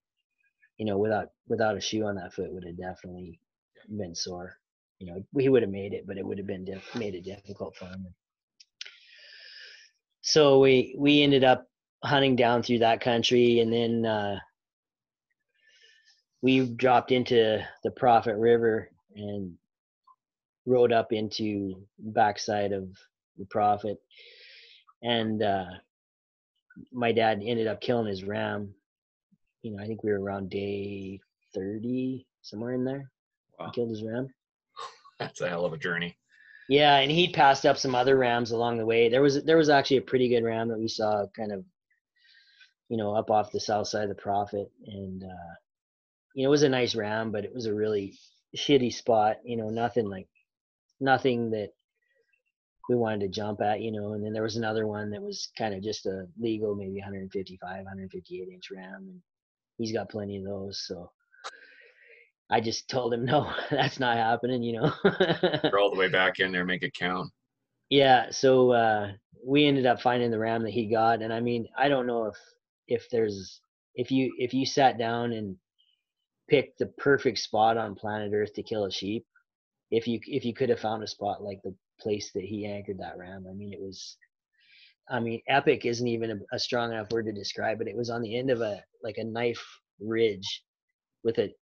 you 0.78 0.86
know, 0.86 0.98
without 0.98 1.28
without 1.48 1.76
a 1.76 1.80
shoe 1.80 2.04
on 2.04 2.16
that 2.16 2.34
foot 2.34 2.52
would 2.52 2.64
have 2.64 2.76
definitely 2.76 3.40
been 3.88 4.14
sore. 4.14 4.58
You 4.98 5.06
know, 5.06 5.24
he 5.38 5.48
would 5.48 5.62
have 5.62 5.70
made 5.70 5.92
it, 5.92 6.06
but 6.06 6.18
it 6.18 6.24
would 6.24 6.38
have 6.38 6.46
been 6.46 6.64
diff- 6.64 6.94
made 6.94 7.14
it 7.14 7.24
difficult 7.24 7.76
for 7.76 7.86
him. 7.86 8.06
So 10.22 10.58
we 10.60 10.94
we 10.98 11.22
ended 11.22 11.44
up 11.44 11.68
hunting 12.02 12.36
down 12.36 12.62
through 12.62 12.80
that 12.80 13.00
country, 13.00 13.60
and 13.60 13.72
then 13.72 14.06
uh, 14.06 14.38
we 16.42 16.66
dropped 16.66 17.12
into 17.12 17.64
the 17.82 17.90
Prophet 17.90 18.36
River 18.36 18.90
and 19.14 19.56
rode 20.66 20.92
up 20.92 21.12
into 21.12 21.86
backside 21.98 22.72
of 22.72 22.88
the 23.38 23.46
Prophet, 23.46 23.98
and 25.02 25.42
uh, 25.42 25.66
my 26.92 27.12
dad 27.12 27.42
ended 27.44 27.66
up 27.66 27.80
killing 27.80 28.06
his 28.06 28.24
ram 28.24 28.74
you 29.64 29.70
know, 29.70 29.82
I 29.82 29.86
think 29.86 30.04
we 30.04 30.12
were 30.12 30.20
around 30.20 30.50
day 30.50 31.18
30, 31.54 32.26
somewhere 32.42 32.74
in 32.74 32.84
there. 32.84 33.10
Wow. 33.58 33.66
He 33.66 33.72
killed 33.72 33.90
his 33.90 34.04
ram. 34.04 34.28
That's 35.18 35.40
a 35.40 35.48
hell 35.48 35.64
of 35.64 35.72
a 35.72 35.78
journey. 35.78 36.16
Yeah, 36.68 36.98
and 36.98 37.10
he 37.10 37.32
passed 37.32 37.66
up 37.66 37.78
some 37.78 37.94
other 37.94 38.16
rams 38.16 38.50
along 38.52 38.76
the 38.78 38.86
way. 38.86 39.08
There 39.08 39.22
was 39.22 39.42
there 39.44 39.56
was 39.56 39.68
actually 39.68 39.98
a 39.98 40.02
pretty 40.02 40.28
good 40.28 40.44
ram 40.44 40.68
that 40.68 40.78
we 40.78 40.88
saw 40.88 41.26
kind 41.36 41.52
of, 41.52 41.64
you 42.88 42.96
know, 42.96 43.14
up 43.14 43.30
off 43.30 43.52
the 43.52 43.60
south 43.60 43.88
side 43.88 44.04
of 44.04 44.08
the 44.08 44.22
Prophet, 44.22 44.70
and 44.86 45.22
uh, 45.22 45.54
you 46.34 46.42
know, 46.42 46.48
it 46.48 46.50
was 46.50 46.62
a 46.62 46.68
nice 46.68 46.94
ram, 46.94 47.32
but 47.32 47.44
it 47.44 47.54
was 47.54 47.66
a 47.66 47.74
really 47.74 48.14
shitty 48.56 48.94
spot. 48.94 49.36
You 49.44 49.58
know, 49.58 49.68
nothing 49.68 50.08
like 50.08 50.26
nothing 51.00 51.50
that 51.50 51.70
we 52.88 52.96
wanted 52.96 53.20
to 53.20 53.28
jump 53.28 53.60
at, 53.60 53.80
you 53.80 53.92
know. 53.92 54.12
And 54.12 54.24
then 54.24 54.32
there 54.32 54.42
was 54.42 54.56
another 54.56 54.86
one 54.86 55.10
that 55.10 55.22
was 55.22 55.48
kind 55.56 55.74
of 55.74 55.82
just 55.82 56.06
a 56.06 56.26
legal, 56.38 56.74
maybe 56.74 56.98
155, 56.98 57.60
158 57.62 58.48
inch 58.52 58.64
ram, 58.74 59.06
and 59.08 59.20
he's 59.78 59.92
got 59.92 60.10
plenty 60.10 60.38
of 60.38 60.44
those. 60.44 60.84
So 60.86 61.10
I 62.50 62.60
just 62.60 62.88
told 62.88 63.14
him, 63.14 63.24
no, 63.24 63.52
that's 63.70 64.00
not 64.00 64.16
happening, 64.16 64.62
you 64.62 64.80
know. 64.80 64.92
You're 65.64 65.78
all 65.78 65.90
the 65.90 65.98
way 65.98 66.08
back 66.08 66.40
in 66.40 66.52
there, 66.52 66.64
make 66.64 66.82
it 66.82 66.94
count. 66.94 67.30
Yeah. 67.90 68.30
So 68.30 68.72
uh, 68.72 69.12
we 69.44 69.66
ended 69.66 69.86
up 69.86 70.00
finding 70.00 70.30
the 70.30 70.38
ram 70.38 70.62
that 70.62 70.72
he 70.72 70.86
got, 70.86 71.22
and 71.22 71.32
I 71.32 71.40
mean, 71.40 71.66
I 71.76 71.88
don't 71.88 72.06
know 72.06 72.26
if 72.26 72.36
if 72.86 73.08
there's 73.10 73.60
if 73.94 74.10
you 74.10 74.34
if 74.38 74.52
you 74.52 74.66
sat 74.66 74.98
down 74.98 75.32
and 75.32 75.56
picked 76.48 76.78
the 76.78 76.86
perfect 76.98 77.38
spot 77.38 77.76
on 77.76 77.94
planet 77.94 78.32
Earth 78.34 78.52
to 78.54 78.62
kill 78.62 78.84
a 78.84 78.90
sheep, 78.90 79.24
if 79.90 80.06
you 80.08 80.20
if 80.26 80.44
you 80.44 80.54
could 80.54 80.68
have 80.68 80.80
found 80.80 81.02
a 81.02 81.06
spot 81.06 81.42
like 81.42 81.60
the 81.62 81.74
place 82.00 82.32
that 82.32 82.44
he 82.44 82.66
anchored 82.66 82.98
that 82.98 83.18
ram, 83.18 83.46
I 83.48 83.54
mean, 83.54 83.72
it 83.72 83.80
was 83.80 84.16
I 85.08 85.20
mean, 85.20 85.42
epic 85.48 85.84
isn't 85.84 86.06
even 86.06 86.30
a, 86.30 86.56
a, 86.56 86.58
strong 86.58 86.92
enough 86.92 87.10
word 87.10 87.26
to 87.26 87.32
describe 87.32 87.82
it. 87.82 87.88
It 87.88 87.96
was 87.96 88.08
on 88.08 88.22
the 88.22 88.38
end 88.38 88.50
of 88.50 88.60
a 88.60 88.82
like 89.02 89.18
a 89.18 89.24
knife 89.24 89.62
ridge 90.00 90.64
with 91.22 91.38
a 91.38 91.54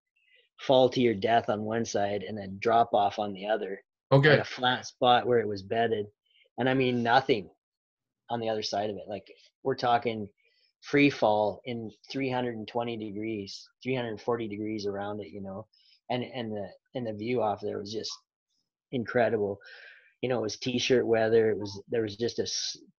fall 0.59 0.89
to 0.89 1.01
your 1.01 1.15
death 1.15 1.49
on 1.49 1.63
one 1.63 1.85
side 1.85 2.23
and 2.23 2.37
then 2.37 2.59
drop 2.61 2.93
off 2.93 3.19
on 3.19 3.33
the 3.33 3.47
other. 3.47 3.81
Okay. 4.11 4.39
a 4.39 4.43
flat 4.43 4.85
spot 4.85 5.25
where 5.25 5.39
it 5.39 5.47
was 5.47 5.63
bedded. 5.63 6.05
And 6.57 6.69
I 6.69 6.73
mean 6.73 7.01
nothing 7.01 7.49
on 8.29 8.39
the 8.39 8.49
other 8.49 8.61
side 8.61 8.89
of 8.89 8.97
it. 8.97 9.05
Like 9.07 9.25
we're 9.63 9.75
talking 9.75 10.27
free 10.81 11.09
fall 11.09 11.61
in 11.65 11.91
320 12.11 12.97
degrees, 12.97 13.67
340 13.83 14.47
degrees 14.47 14.85
around 14.85 15.21
it, 15.21 15.29
you 15.29 15.41
know. 15.41 15.65
And 16.09 16.23
and 16.23 16.51
the 16.51 16.69
and 16.95 17.07
the 17.07 17.13
view 17.13 17.41
off 17.41 17.61
there 17.61 17.79
was 17.79 17.91
just 17.91 18.11
incredible. 18.91 19.59
You 20.21 20.29
know, 20.29 20.39
it 20.39 20.43
was 20.43 20.57
t-shirt 20.57 21.05
weather. 21.05 21.49
It 21.49 21.57
was 21.57 21.81
there 21.89 22.03
was 22.03 22.17
just 22.17 22.39
a 22.39 22.47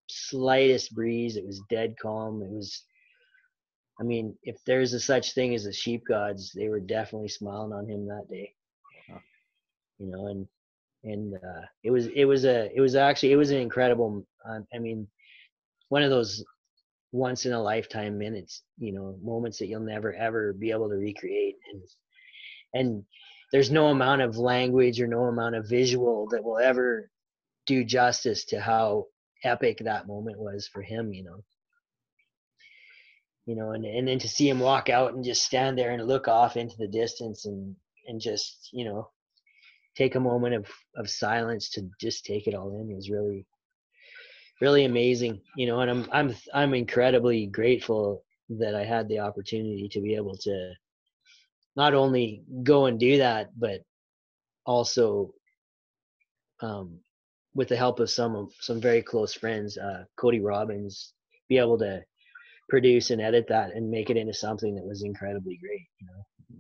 slightest 0.07 0.93
breeze. 0.95 1.35
It 1.35 1.45
was 1.45 1.61
dead 1.69 1.95
calm. 2.01 2.41
It 2.41 2.49
was, 2.49 2.83
I 3.99 4.03
mean, 4.03 4.35
if 4.43 4.57
there's 4.65 4.93
a 4.93 4.99
such 4.99 5.33
thing 5.33 5.53
as 5.53 5.65
the 5.65 5.73
sheep 5.73 6.03
gods, 6.07 6.51
they 6.55 6.69
were 6.69 6.79
definitely 6.79 7.29
smiling 7.29 7.73
on 7.73 7.87
him 7.87 8.07
that 8.07 8.27
day. 8.29 8.53
You 9.99 10.07
know, 10.07 10.27
and 10.27 10.47
and 11.03 11.35
uh, 11.35 11.65
it 11.83 11.91
was 11.91 12.07
it 12.07 12.25
was 12.25 12.45
a 12.45 12.71
it 12.75 12.81
was 12.81 12.95
actually 12.95 13.33
it 13.33 13.37
was 13.37 13.51
an 13.51 13.57
incredible. 13.57 14.25
Um, 14.45 14.65
I 14.73 14.79
mean, 14.79 15.07
one 15.89 16.03
of 16.03 16.09
those 16.09 16.43
once 17.11 17.45
in 17.45 17.53
a 17.53 17.61
lifetime 17.61 18.17
minutes, 18.17 18.63
you 18.77 18.93
know, 18.93 19.17
moments 19.21 19.59
that 19.59 19.67
you'll 19.67 19.81
never 19.81 20.13
ever 20.15 20.53
be 20.53 20.71
able 20.71 20.89
to 20.89 20.95
recreate, 20.95 21.57
and 21.71 21.81
and 22.73 23.03
there's 23.51 23.71
no 23.71 23.88
amount 23.88 24.21
of 24.21 24.38
language 24.38 25.01
or 25.01 25.07
no 25.07 25.23
amount 25.23 25.55
of 25.55 25.67
visual 25.67 26.27
that 26.31 26.43
will 26.43 26.57
ever 26.57 27.10
do 27.67 27.84
justice 27.84 28.45
to 28.45 28.60
how 28.60 29.05
epic 29.43 29.79
that 29.79 30.07
moment 30.07 30.39
was 30.39 30.67
for 30.67 30.81
him, 30.81 31.13
you 31.13 31.23
know. 31.23 31.43
You 33.45 33.55
know, 33.55 33.71
and, 33.71 33.86
and 33.86 34.07
then 34.07 34.19
to 34.19 34.29
see 34.29 34.47
him 34.47 34.60
walk 34.60 34.89
out 34.89 35.13
and 35.13 35.23
just 35.23 35.43
stand 35.43 35.77
there 35.77 35.91
and 35.91 36.07
look 36.07 36.27
off 36.27 36.57
into 36.57 36.75
the 36.77 36.88
distance 36.88 37.45
and 37.45 37.75
and 38.07 38.19
just, 38.19 38.69
you 38.71 38.86
know, 38.86 39.10
take 39.95 40.15
a 40.15 40.19
moment 40.19 40.55
of, 40.55 40.67
of 40.95 41.10
silence 41.10 41.69
to 41.71 41.89
just 41.99 42.25
take 42.25 42.47
it 42.47 42.55
all 42.55 42.79
in 42.79 42.95
was 42.95 43.10
really 43.10 43.45
really 44.62 44.86
amazing, 44.86 45.41
you 45.57 45.65
know, 45.67 45.81
and 45.81 45.89
I'm 45.91 46.07
I'm 46.12 46.36
I'm 46.53 46.73
incredibly 46.73 47.47
grateful 47.47 48.23
that 48.49 48.75
I 48.75 48.86
had 48.86 49.07
the 49.07 49.19
opportunity 49.19 49.89
to 49.91 50.01
be 50.01 50.15
able 50.15 50.38
to 50.38 50.73
not 51.75 51.93
only 51.93 52.43
go 52.63 52.86
and 52.86 52.99
do 52.99 53.17
that, 53.17 53.49
but 53.57 53.81
also 54.65 55.34
um, 56.62 56.99
with 57.53 57.67
the 57.69 57.75
help 57.75 57.99
of 57.99 58.10
some 58.10 58.36
of 58.36 58.51
some 58.60 58.79
very 58.79 59.01
close 59.01 59.34
friends, 59.34 59.77
uh, 59.77 60.03
Cody 60.17 60.39
Robbins, 60.39 61.13
be 61.49 61.57
able 61.57 61.77
to 61.79 62.01
produce 62.69 63.10
and 63.12 63.21
edit 63.21 63.45
that 63.49 63.75
and 63.75 63.89
make 63.89 64.10
it 64.10 64.17
into 64.17 64.34
something 64.34 64.75
that 64.75 64.86
was 64.86 65.03
incredibly 65.03 65.57
great. 65.57 65.88
You 65.99 66.07
know, 66.07 66.57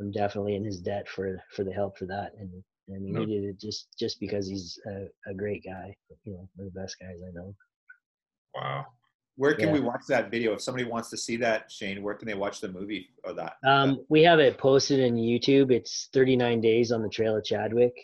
I'm 0.00 0.12
definitely 0.12 0.54
in 0.54 0.64
his 0.64 0.80
debt 0.80 1.08
for 1.08 1.42
for 1.54 1.64
the 1.64 1.72
help 1.72 1.98
for 1.98 2.06
that, 2.06 2.32
and 2.38 2.50
I 2.94 2.98
mean 2.98 3.16
he 3.16 3.26
did 3.26 3.44
it 3.44 3.60
just 3.60 3.88
just 3.98 4.20
because 4.20 4.46
he's 4.48 4.78
a, 4.86 5.30
a 5.30 5.34
great 5.34 5.64
guy. 5.64 5.94
You 6.24 6.34
know, 6.34 6.48
one 6.56 6.68
of 6.68 6.74
the 6.74 6.80
best 6.80 6.96
guys 7.00 7.20
I 7.26 7.32
know. 7.32 7.54
Wow. 8.54 8.86
Where 9.40 9.54
can 9.54 9.68
yeah. 9.68 9.72
we 9.72 9.80
watch 9.80 10.02
that 10.08 10.30
video? 10.30 10.52
If 10.52 10.60
somebody 10.60 10.84
wants 10.84 11.08
to 11.08 11.16
see 11.16 11.38
that, 11.38 11.72
Shane, 11.72 12.02
where 12.02 12.14
can 12.14 12.28
they 12.28 12.34
watch 12.34 12.60
the 12.60 12.68
movie 12.68 13.08
or 13.24 13.32
that? 13.32 13.54
Um, 13.64 14.04
we 14.10 14.22
have 14.22 14.38
it 14.38 14.58
posted 14.58 15.00
in 15.00 15.14
YouTube. 15.14 15.72
It's 15.72 16.10
39 16.12 16.60
days 16.60 16.92
on 16.92 17.00
the 17.00 17.08
Trail 17.08 17.38
of 17.38 17.42
Chadwick. 17.42 17.94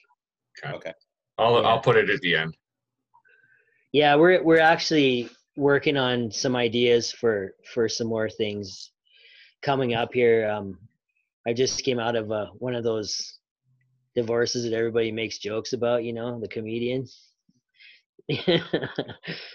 Okay. 0.65 0.75
okay. 0.75 0.93
I'll 1.37 1.61
yeah. 1.61 1.69
I'll 1.69 1.81
put 1.81 1.97
it 1.97 2.09
at 2.09 2.23
the 2.23 2.37
end. 2.37 2.57
Yeah, 3.93 4.17
we're 4.17 4.43
we're 4.43 4.61
actually 4.61 5.29
working 5.59 5.99
on 5.99 6.31
some 6.31 6.57
ideas 6.57 7.13
for 7.13 7.55
for 7.75 7.87
some 7.87 8.07
more 8.07 8.31
things 8.31 8.93
coming 9.61 9.93
up 9.93 10.15
here. 10.15 10.49
Um, 10.49 10.79
I 11.47 11.53
just 11.53 11.85
came 11.85 11.99
out 11.99 12.17
of 12.17 12.33
uh, 12.33 12.47
one 12.55 12.75
of 12.75 12.83
those 12.83 13.41
divorces 14.15 14.65
that 14.65 14.73
everybody 14.73 15.13
makes 15.13 15.37
jokes 15.37 15.75
about, 15.75 16.03
you 16.03 16.15
know, 16.15 16.41
the 16.41 16.49
comedians. 16.49 17.21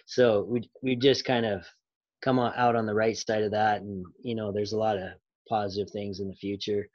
so 0.06 0.46
we 0.48 0.70
we 0.82 0.96
just 0.96 1.26
kind 1.26 1.46
of 1.46 1.66
come 2.22 2.40
out 2.40 2.76
on 2.76 2.86
the 2.86 2.94
right 2.94 3.18
side 3.18 3.44
of 3.44 3.52
that, 3.52 3.82
and 3.82 4.06
you 4.24 4.36
know, 4.36 4.52
there's 4.52 4.74
a 4.74 4.78
lot 4.78 4.98
of 4.98 5.10
positive 5.50 5.90
things 5.92 6.20
in 6.20 6.28
the 6.28 6.36
future 6.36 6.88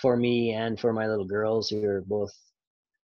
for 0.00 0.16
me 0.16 0.52
and 0.52 0.80
for 0.80 0.92
my 0.92 1.06
little 1.06 1.26
girls 1.26 1.68
who 1.68 1.84
are 1.84 2.02
both 2.06 2.32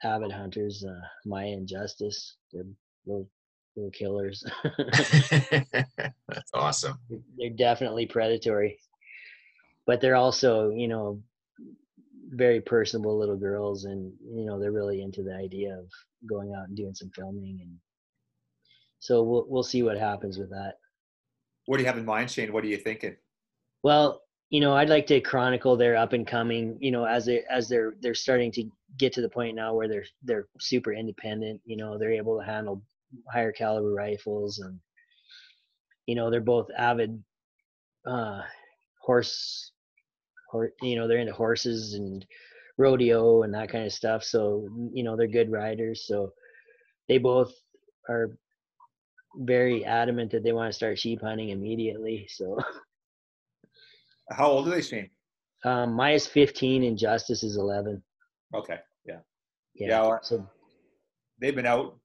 avid 0.03 0.31
hunters. 0.31 0.83
Uh, 0.87 1.01
Maya 1.25 1.47
and 1.47 1.67
Justice, 1.67 2.37
they're 2.51 2.63
little 3.05 3.29
little 3.75 3.91
killers. 3.91 4.43
That's 4.81 6.51
awesome. 6.53 6.99
They're 7.37 7.49
definitely 7.49 8.05
predatory, 8.05 8.79
but 9.85 10.01
they're 10.01 10.15
also, 10.15 10.69
you 10.69 10.87
know, 10.87 11.21
very 12.29 12.61
personable 12.61 13.17
little 13.17 13.37
girls, 13.37 13.85
and 13.85 14.13
you 14.33 14.45
know, 14.45 14.59
they're 14.59 14.71
really 14.71 15.01
into 15.01 15.23
the 15.23 15.35
idea 15.35 15.77
of 15.77 15.85
going 16.27 16.53
out 16.53 16.67
and 16.67 16.77
doing 16.77 16.93
some 16.93 17.11
filming, 17.15 17.59
and 17.61 17.77
so 18.99 19.23
we'll 19.23 19.45
we'll 19.47 19.63
see 19.63 19.83
what 19.83 19.97
happens 19.97 20.37
with 20.37 20.49
that. 20.49 20.73
What 21.65 21.77
do 21.77 21.83
you 21.83 21.87
have 21.87 21.97
in 21.97 22.05
mind, 22.05 22.29
Shane? 22.29 22.53
What 22.53 22.63
are 22.63 22.67
you 22.67 22.77
thinking? 22.77 23.15
Well, 23.83 24.21
you 24.49 24.59
know, 24.59 24.73
I'd 24.73 24.89
like 24.89 25.07
to 25.07 25.19
chronicle 25.21 25.75
their 25.75 25.95
up 25.95 26.13
and 26.13 26.27
coming. 26.27 26.77
You 26.79 26.91
know, 26.91 27.05
as 27.05 27.25
they 27.25 27.43
as 27.49 27.67
they're 27.67 27.95
they're 28.01 28.13
starting 28.13 28.51
to 28.53 28.69
get 28.97 29.13
to 29.13 29.21
the 29.21 29.29
point 29.29 29.55
now 29.55 29.73
where 29.73 29.87
they're 29.87 30.05
they're 30.23 30.47
super 30.59 30.93
independent. 30.93 31.61
You 31.65 31.77
know, 31.77 31.97
they're 31.97 32.13
able 32.13 32.39
to 32.39 32.45
handle 32.45 32.83
higher 33.31 33.51
caliber 33.51 33.93
rifles 33.93 34.59
and 34.59 34.79
you 36.05 36.15
know 36.15 36.29
they're 36.29 36.41
both 36.41 36.67
avid 36.77 37.21
uh 38.05 38.41
horse 39.01 39.71
or 40.53 40.71
you 40.81 40.95
know 40.95 41.07
they're 41.07 41.19
into 41.19 41.33
horses 41.33 41.93
and 41.93 42.25
rodeo 42.77 43.43
and 43.43 43.53
that 43.53 43.69
kind 43.69 43.85
of 43.85 43.93
stuff 43.93 44.23
so 44.23 44.67
you 44.93 45.03
know 45.03 45.15
they're 45.15 45.27
good 45.27 45.51
riders 45.51 46.05
so 46.07 46.31
they 47.07 47.17
both 47.17 47.53
are 48.09 48.37
very 49.37 49.83
adamant 49.85 50.31
that 50.31 50.43
they 50.43 50.53
want 50.53 50.69
to 50.69 50.75
start 50.75 50.97
sheep 50.97 51.21
hunting 51.21 51.49
immediately 51.49 52.27
so 52.29 52.57
how 54.31 54.47
old 54.47 54.67
are 54.67 54.71
they 54.71 54.81
shane 54.81 55.09
um 55.63 55.93
maya's 55.93 56.27
15 56.27 56.83
and 56.83 56.97
justice 56.97 57.43
is 57.43 57.57
11 57.57 58.01
okay 58.53 58.79
yeah 59.05 59.19
yeah, 59.75 59.87
yeah 59.87 60.01
well, 60.01 60.19
so 60.21 60.47
they've 61.39 61.55
been 61.55 61.65
out 61.65 61.97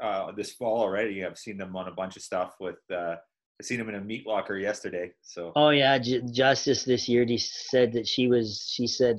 uh, 0.00 0.32
this 0.32 0.52
fall 0.52 0.80
already. 0.80 1.24
I've 1.24 1.38
seen 1.38 1.56
them 1.56 1.76
on 1.76 1.88
a 1.88 1.92
bunch 1.92 2.16
of 2.16 2.22
stuff 2.22 2.54
with. 2.60 2.76
Uh, 2.92 3.16
I 3.60 3.64
seen 3.64 3.78
them 3.78 3.88
in 3.88 3.96
a 3.96 4.00
meat 4.00 4.26
locker 4.26 4.56
yesterday. 4.56 5.10
So. 5.22 5.52
Oh 5.56 5.70
yeah, 5.70 5.98
J- 5.98 6.22
Justice 6.30 6.84
this 6.84 7.08
year. 7.08 7.24
He 7.24 7.38
said 7.38 7.92
that 7.94 8.06
she 8.06 8.28
was. 8.28 8.70
She 8.72 8.86
said, 8.86 9.18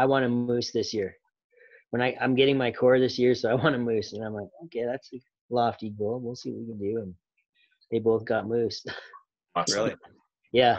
"I 0.00 0.06
want 0.06 0.24
a 0.24 0.28
moose 0.28 0.72
this 0.72 0.94
year." 0.94 1.16
When 1.90 2.00
I 2.02 2.16
I'm 2.20 2.34
getting 2.34 2.56
my 2.56 2.70
core 2.70 2.98
this 2.98 3.18
year, 3.18 3.34
so 3.34 3.50
I 3.50 3.54
want 3.54 3.74
a 3.74 3.78
moose, 3.78 4.12
and 4.12 4.24
I'm 4.24 4.34
like, 4.34 4.48
okay, 4.66 4.84
that's 4.84 5.12
a 5.12 5.18
lofty 5.50 5.90
goal. 5.90 6.20
We'll 6.22 6.36
see 6.36 6.50
what 6.50 6.60
we 6.60 6.66
can 6.66 6.78
do, 6.78 7.02
and 7.02 7.14
they 7.90 7.98
both 7.98 8.24
got 8.24 8.48
moose. 8.48 8.84
Awesome. 9.56 9.76
really? 9.82 9.96
yeah. 10.52 10.78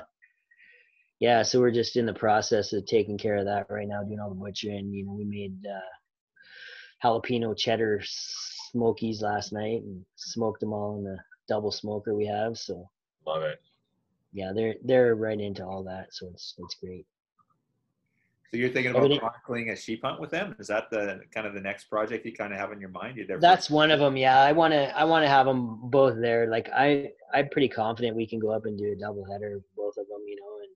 Yeah, 1.19 1.43
so 1.43 1.59
we're 1.59 1.69
just 1.69 1.97
in 1.97 2.07
the 2.07 2.13
process 2.15 2.73
of 2.73 2.87
taking 2.87 3.15
care 3.15 3.35
of 3.35 3.45
that 3.45 3.67
right 3.69 3.87
now, 3.87 4.01
doing 4.01 4.19
all 4.19 4.29
the 4.29 4.35
butchering. 4.35 4.91
You 4.91 5.05
know, 5.05 5.13
we 5.13 5.23
made 5.23 5.55
uh, 5.67 7.07
jalapeno 7.07 7.55
cheddar 7.55 8.01
smokies 8.71 9.21
last 9.21 9.53
night 9.53 9.83
and 9.83 10.03
smoked 10.15 10.61
them 10.61 10.73
all 10.73 10.97
in 10.97 11.03
the 11.03 11.17
double 11.47 11.71
smoker 11.71 12.15
we 12.15 12.25
have. 12.25 12.57
So 12.57 12.89
love 13.27 13.43
it. 13.43 13.59
Yeah, 14.33 14.51
they're 14.55 14.75
they're 14.83 15.15
right 15.15 15.39
into 15.39 15.63
all 15.63 15.83
that, 15.83 16.07
so 16.11 16.29
it's 16.33 16.55
it's 16.57 16.75
great. 16.75 17.05
So 18.51 18.57
you're 18.57 18.69
thinking 18.69 18.91
about 18.91 19.09
chronicling 19.17 19.69
a 19.69 19.77
sheep 19.77 20.01
hunt 20.03 20.19
with 20.19 20.29
them? 20.29 20.57
Is 20.59 20.67
that 20.67 20.89
the 20.89 21.21
kind 21.33 21.47
of 21.47 21.53
the 21.53 21.61
next 21.61 21.85
project 21.85 22.25
you 22.25 22.33
kind 22.33 22.51
of 22.51 22.59
have 22.59 22.73
in 22.73 22.81
your 22.81 22.89
mind? 22.89 23.15
You 23.15 23.25
That's 23.39 23.69
one 23.69 23.91
of 23.91 24.01
them. 24.01 24.17
Yeah, 24.17 24.41
I 24.41 24.51
want 24.51 24.73
to 24.73 24.97
I 24.97 25.05
want 25.05 25.23
to 25.23 25.29
have 25.29 25.45
them 25.45 25.79
both 25.83 26.19
there. 26.19 26.47
Like 26.47 26.69
I 26.75 27.11
I'm 27.33 27.47
pretty 27.47 27.69
confident 27.69 28.17
we 28.17 28.27
can 28.27 28.39
go 28.39 28.51
up 28.51 28.65
and 28.65 28.77
do 28.77 28.91
a 28.91 28.95
double 28.95 29.23
header, 29.23 29.61
both 29.77 29.95
of 29.97 30.05
them, 30.09 30.23
you 30.27 30.35
know, 30.35 30.59
and 30.63 30.69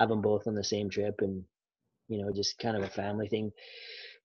have 0.00 0.08
them 0.08 0.20
both 0.20 0.48
on 0.48 0.56
the 0.56 0.64
same 0.64 0.90
trip, 0.90 1.20
and 1.20 1.44
you 2.08 2.20
know, 2.20 2.32
just 2.32 2.58
kind 2.58 2.76
of 2.76 2.82
a 2.82 2.88
family 2.88 3.28
thing. 3.28 3.52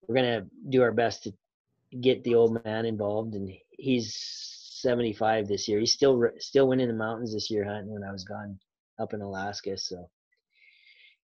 We're 0.08 0.16
gonna 0.16 0.48
do 0.70 0.82
our 0.82 0.92
best 0.92 1.26
to 1.26 1.34
get 2.02 2.24
the 2.24 2.34
old 2.34 2.66
man 2.66 2.88
involved, 2.88 3.36
and 3.36 3.54
he's 3.70 4.16
75 4.82 5.48
this 5.48 5.68
year. 5.68 5.80
He's 5.80 5.94
still 5.94 6.28
still 6.40 6.68
winning 6.68 6.88
the 6.88 6.96
mountains 6.96 7.34
this 7.36 7.52
year 7.52 7.66
hunting 7.66 7.94
when 7.94 8.04
I 8.04 8.12
was 8.12 8.24
gone 8.24 8.58
up 8.98 9.14
in 9.14 9.22
Alaska, 9.22 9.78
so 9.78 10.10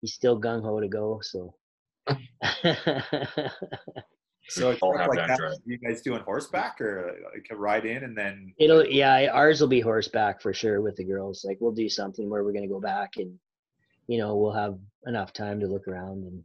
he's 0.04 0.14
still 0.14 0.40
gung 0.40 0.62
ho 0.62 0.80
to 0.80 0.88
go. 0.88 1.20
So. 1.24 1.56
so 4.50 4.72
it's 4.72 4.82
like 4.82 5.16
that, 5.16 5.58
you 5.66 5.78
guys 5.78 6.02
doing 6.02 6.22
horseback 6.26 6.82
or 6.82 7.16
like 7.34 7.48
ride 7.58 7.86
in 7.86 8.04
and 8.04 8.18
then 8.18 8.54
it'll 8.60 8.86
yeah 8.86 9.30
ours 9.32 9.62
will 9.62 9.70
be 9.70 9.80
horseback 9.80 10.42
for 10.42 10.54
sure 10.54 10.82
with 10.82 10.98
the 10.98 11.04
girls 11.06 11.46
like 11.48 11.58
we'll 11.62 11.72
do 11.72 11.88
something 11.88 12.30
where 12.30 12.44
we're 12.44 12.52
going 12.52 12.68
to 12.68 12.68
go 12.68 12.82
back 12.82 13.12
and 13.16 13.34
you 14.08 14.18
know 14.18 14.36
we'll 14.36 14.52
have 14.52 14.78
enough 15.08 15.32
time 15.32 15.62
to 15.62 15.66
look 15.66 15.88
around 15.88 16.26
and 16.26 16.44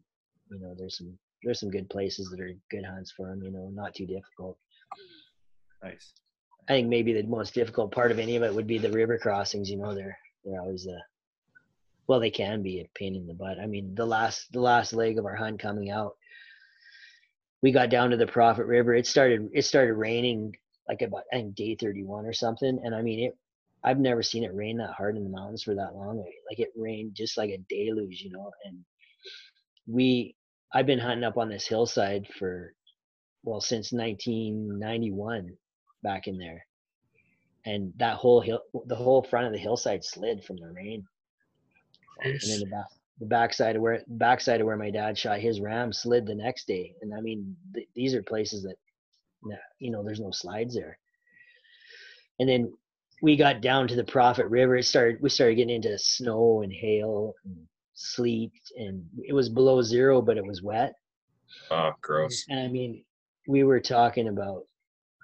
you 0.53 0.61
know 0.61 0.77
there's 0.79 0.97
some 0.97 1.18
there's 1.42 1.61
some 1.61 1.71
good 1.71 1.88
places 1.90 2.29
that 2.31 2.40
are 2.40 2.53
good 2.71 2.85
hunts 2.85 3.12
for 3.12 3.29
them. 3.29 3.42
You 3.42 3.51
know, 3.51 3.71
not 3.73 3.94
too 3.94 4.07
difficult. 4.07 4.59
Nice. 5.83 6.12
I 6.68 6.73
think 6.73 6.88
maybe 6.88 7.12
the 7.12 7.23
most 7.23 7.55
difficult 7.55 7.92
part 7.92 8.11
of 8.11 8.18
any 8.18 8.37
of 8.37 8.42
it 8.42 8.55
would 8.55 8.66
be 8.66 8.79
the 8.79 8.90
river 8.90 9.18
crossings. 9.18 9.71
You 9.71 9.79
know, 9.79 9.94
they're 9.94 10.18
they're 10.44 10.61
always 10.61 10.87
a 10.87 10.99
well, 12.09 12.21
they 12.21 12.31
can 12.31 12.62
be 12.62 12.81
a 12.81 12.88
pain 12.94 13.14
in 13.14 13.27
the 13.27 13.35
butt. 13.35 13.59
I 13.61 13.66
mean, 13.66 13.94
the 13.94 14.07
last 14.07 14.51
the 14.53 14.61
last 14.61 14.94
leg 14.94 15.18
of 15.18 15.27
our 15.27 15.37
hunt 15.37 15.61
coming 15.61 15.90
out, 15.90 16.16
we 17.62 17.71
got 17.71 17.90
down 17.90 18.11
to 18.11 18.16
the 18.16 18.27
Prophet 18.27 18.64
River. 18.64 18.94
It 18.94 19.07
started 19.07 19.51
it 19.53 19.62
started 19.62 19.94
raining 19.94 20.55
like 20.88 21.03
about 21.03 21.25
I 21.33 21.37
think 21.37 21.55
day 21.55 21.77
31 21.79 22.25
or 22.25 22.33
something, 22.33 22.81
and 22.83 22.94
I 22.94 23.03
mean 23.03 23.21
it. 23.21 23.37
I've 23.85 24.01
never 24.01 24.23
seen 24.23 24.42
it 24.42 24.55
rain 24.55 24.79
that 24.79 24.90
hard 24.90 25.16
in 25.16 25.23
the 25.23 25.31
mountains 25.31 25.62
for 25.62 25.75
that 25.75 25.94
long. 25.94 26.18
Like 26.51 26.59
it 26.59 26.73
rained 26.77 27.14
just 27.14 27.37
like 27.37 27.51
a 27.51 27.59
deluge, 27.68 28.23
you 28.23 28.31
know. 28.31 28.51
And 28.64 28.79
we 29.87 30.35
I've 30.73 30.87
been 30.87 30.99
hunting 30.99 31.25
up 31.25 31.37
on 31.37 31.51
this 31.51 31.66
hillside 31.66 32.27
for 32.38 32.73
well 33.44 33.61
since 33.61 33.92
1991 33.92 35.51
back 36.03 36.27
in 36.27 36.38
there 36.38 36.64
and 37.66 37.92
that 37.97 38.16
whole 38.16 38.40
hill 38.40 38.62
the 38.87 38.97
whole 38.97 39.23
front 39.23 39.47
of 39.47 39.53
the 39.53 39.59
hillside 39.59 40.05
slid 40.05 40.44
from 40.44 40.57
the 40.57 40.71
rain 40.71 41.05
and 42.23 42.41
then 42.43 42.61
the 42.61 42.67
back 42.67 42.87
the 43.21 43.27
backside 43.27 43.77
of 43.77 43.83
where 43.83 44.03
backside 44.07 44.61
of 44.61 44.67
where 44.67 44.77
my 44.77 44.91
dad 44.91 45.19
shot 45.19 45.41
his 45.41 45.61
ram 45.61 45.93
slid 45.93 46.27
the 46.27 46.35
next 46.35 46.67
day 46.67 46.95
and 47.03 47.13
i 47.15 47.21
mean 47.21 47.57
th- 47.75 47.89
these 47.95 48.15
are 48.15 48.23
places 48.23 48.63
that 48.63 48.77
you 49.79 49.91
know 49.91 50.03
there's 50.03 50.21
no 50.21 50.31
slides 50.31 50.75
there. 50.75 50.99
And 52.41 52.49
then 52.49 52.73
we 53.21 53.37
got 53.37 53.61
down 53.61 53.89
to 53.89 53.97
the 53.97 54.05
prophet 54.05 54.47
river 54.47 54.77
it 54.77 54.85
started 54.85 55.21
we 55.21 55.29
started 55.29 55.57
getting 55.57 55.75
into 55.75 55.99
snow 55.99 56.63
and 56.63 56.73
hail 56.73 57.35
and 57.45 57.57
sleet 57.95 58.53
and 58.77 59.05
it 59.25 59.33
was 59.33 59.49
below 59.49 59.83
zero 59.83 60.23
but 60.23 60.37
it 60.37 60.47
was 60.47 60.63
wet. 60.63 60.95
Oh 61.71 61.93
gross. 62.01 62.45
And 62.49 62.61
i 62.61 62.69
mean 62.69 63.05
we 63.47 63.65
were 63.65 63.81
talking 63.81 64.29
about 64.29 64.65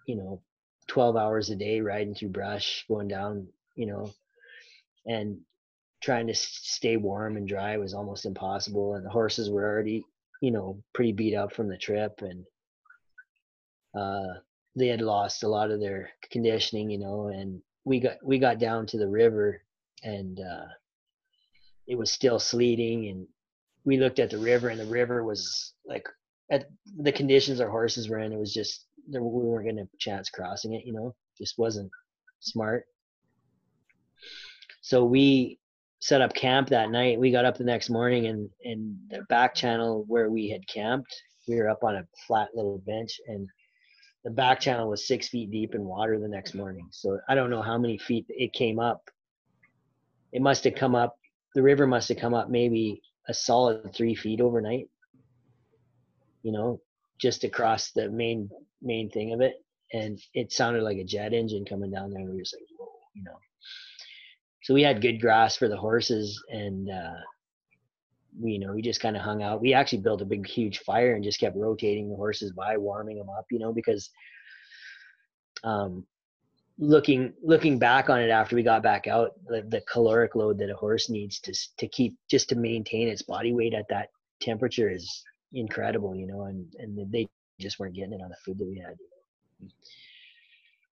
you 0.07 0.17
know 0.17 0.41
12 0.89 1.17
hours 1.17 1.51
a 1.51 1.57
day 1.57 1.81
riding 1.81 2.15
through 2.15 2.29
brush 2.29 2.85
going 2.89 3.09
down 3.09 3.47
you 3.75 3.87
know 3.87 4.13
and 5.07 5.39
trying 6.05 6.27
to 6.27 6.35
stay 6.35 6.97
warm 6.97 7.37
and 7.37 7.49
dry 7.49 7.77
was 7.77 7.95
almost 7.95 8.27
impossible 8.27 8.95
and 8.95 9.05
the 9.05 9.11
horses 9.11 9.51
were 9.51 9.65
already 9.65 10.05
you 10.41 10.51
know 10.51 10.83
pretty 10.93 11.13
beat 11.13 11.35
up 11.35 11.53
from 11.53 11.69
the 11.69 11.77
trip 11.77 12.21
and 12.21 12.45
uh 13.99 14.39
they 14.77 14.89
had 14.89 15.01
lost 15.01 15.43
a 15.43 15.49
lot 15.49 15.71
of 15.71 15.81
their 15.81 16.11
conditioning 16.31 16.91
you 16.91 16.99
know 16.99 17.29
and 17.29 17.61
we 17.85 18.01
got 18.01 18.17
we 18.23 18.39
got 18.39 18.59
down 18.59 18.87
to 18.87 18.99
the 18.99 19.09
river 19.09 19.63
and 20.03 20.41
uh 20.41 20.67
it 21.87 21.97
was 21.97 22.11
still 22.11 22.39
sleeting 22.39 23.09
and 23.09 23.27
we 23.85 23.99
looked 23.99 24.19
at 24.19 24.31
the 24.31 24.39
river 24.39 24.69
and 24.69 24.81
the 24.81 24.87
river 24.87 25.25
was 25.25 25.75
like 25.87 26.09
at 26.51 26.67
the 26.99 27.13
conditions 27.13 27.61
our 27.61 27.71
horses 27.71 28.09
were 28.09 28.19
in 28.19 28.33
it 28.33 28.39
was 28.39 28.53
just 28.53 28.87
we 29.09 29.21
weren't 29.21 29.67
going 29.67 29.77
to 29.77 29.89
chance 29.99 30.31
crossing 30.31 30.75
it 30.75 30.85
you 30.87 30.93
know 30.93 31.15
just 31.39 31.59
wasn't 31.59 31.91
smart. 32.45 32.85
So 34.83 35.05
we 35.05 35.59
set 36.05 36.21
up 36.21 36.35
camp 36.35 36.69
that 36.69 36.91
night. 36.91 37.19
We 37.19 37.31
got 37.31 37.47
up 37.47 37.57
the 37.57 37.65
next 37.65 37.89
morning 37.89 38.27
and 38.27 38.51
in 38.61 38.99
the 39.09 39.23
back 39.31 39.55
channel 39.55 40.05
where 40.07 40.29
we 40.31 40.51
had 40.51 40.61
camped 40.69 41.11
we 41.49 41.57
were 41.57 41.71
up 41.71 41.83
on 41.83 41.97
a 41.97 42.07
flat 42.27 42.49
little 42.55 42.77
bench 42.87 43.19
and 43.27 43.49
the 44.23 44.31
back 44.31 44.61
channel 44.61 44.91
was 44.91 45.09
six 45.09 45.29
feet 45.29 45.51
deep 45.51 45.75
in 45.75 45.83
water 45.83 46.19
the 46.19 46.29
next 46.29 46.53
morning. 46.55 46.87
So 46.91 47.19
i 47.27 47.35
don't 47.35 47.49
know 47.49 47.63
how 47.63 47.79
many 47.79 47.97
feet 47.97 48.27
it 48.29 48.53
came 48.53 48.79
up. 48.79 49.09
It 50.31 50.43
must 50.43 50.65
have 50.65 50.75
come 50.75 50.95
up 50.95 51.17
the 51.55 51.63
river 51.63 51.87
must 51.87 52.11
have 52.11 52.19
come 52.19 52.35
up 52.35 52.51
maybe 52.51 53.01
a 53.27 53.33
solid 53.33 53.95
three 53.95 54.15
feet 54.15 54.43
overnight 54.43 54.91
you 56.43 56.53
know 56.53 56.81
just 57.19 57.45
across 57.45 57.93
the 57.93 58.11
main 58.11 58.51
main 58.83 59.09
thing 59.09 59.33
of 59.33 59.41
it. 59.41 59.55
And 59.95 60.21
it 60.35 60.53
sounded 60.53 60.83
like 60.83 60.99
a 60.99 61.05
jet 61.05 61.33
engine 61.33 61.65
coming 61.65 61.91
down 61.91 62.11
there 62.11 62.21
and 62.21 62.29
we 62.29 62.37
were 62.37 62.43
just 62.43 62.57
like 62.57 62.69
whoa 62.79 62.93
you 63.15 63.25
know 63.25 63.39
so 64.65 64.75
we 64.75 64.83
had 64.83 65.01
good 65.01 65.21
grass 65.21 65.57
for 65.57 65.69
the 65.69 65.77
horses 65.77 66.43
and 66.51 66.91
uh 66.91 67.15
we, 68.41 68.53
you 68.53 68.59
know, 68.59 68.73
we 68.73 68.83
just 68.83 69.01
kind 69.01 69.17
of 69.17 69.23
hung 69.23 69.43
out. 69.43 69.61
We 69.61 69.75
actually 69.75 70.01
built 70.01 70.23
a 70.23 70.27
big, 70.27 70.47
huge 70.47 70.81
fire 70.81 71.15
and 71.15 71.25
just 71.25 71.41
kept 71.41 71.57
rotating 71.57 72.09
the 72.09 72.17
horses 72.17 72.53
by, 72.53 72.77
warming 72.77 73.19
them 73.19 73.29
up, 73.31 73.47
you 73.51 73.59
know, 73.59 73.73
because 73.73 74.11
um, 75.63 76.05
looking 76.79 77.33
looking 77.43 77.79
back 77.79 78.11
on 78.11 78.21
it 78.21 78.31
after 78.31 78.57
we 78.57 78.63
got 78.63 78.83
back 78.83 79.07
out, 79.07 79.33
the, 79.47 79.63
the 79.69 79.83
caloric 79.83 80.35
load 80.35 80.59
that 80.59 80.71
a 80.71 80.75
horse 80.75 81.09
needs 81.09 81.39
to 81.41 81.55
to 81.79 81.89
keep 81.89 82.17
just 82.29 82.49
to 82.49 82.57
maintain 82.57 83.09
its 83.09 83.23
body 83.23 83.53
weight 83.53 83.75
at 83.75 83.89
that 83.89 84.09
temperature 84.41 84.91
is 84.91 85.23
incredible, 85.53 86.15
you 86.15 86.27
know, 86.27 86.43
and 86.43 86.75
and 86.79 86.99
they 87.13 87.29
just 87.61 87.79
weren't 87.79 87.95
getting 87.95 88.15
it 88.15 88.23
on 88.23 88.31
the 88.31 88.37
food 88.45 88.59
that 88.59 88.67
we 88.67 88.79
had. 88.79 88.97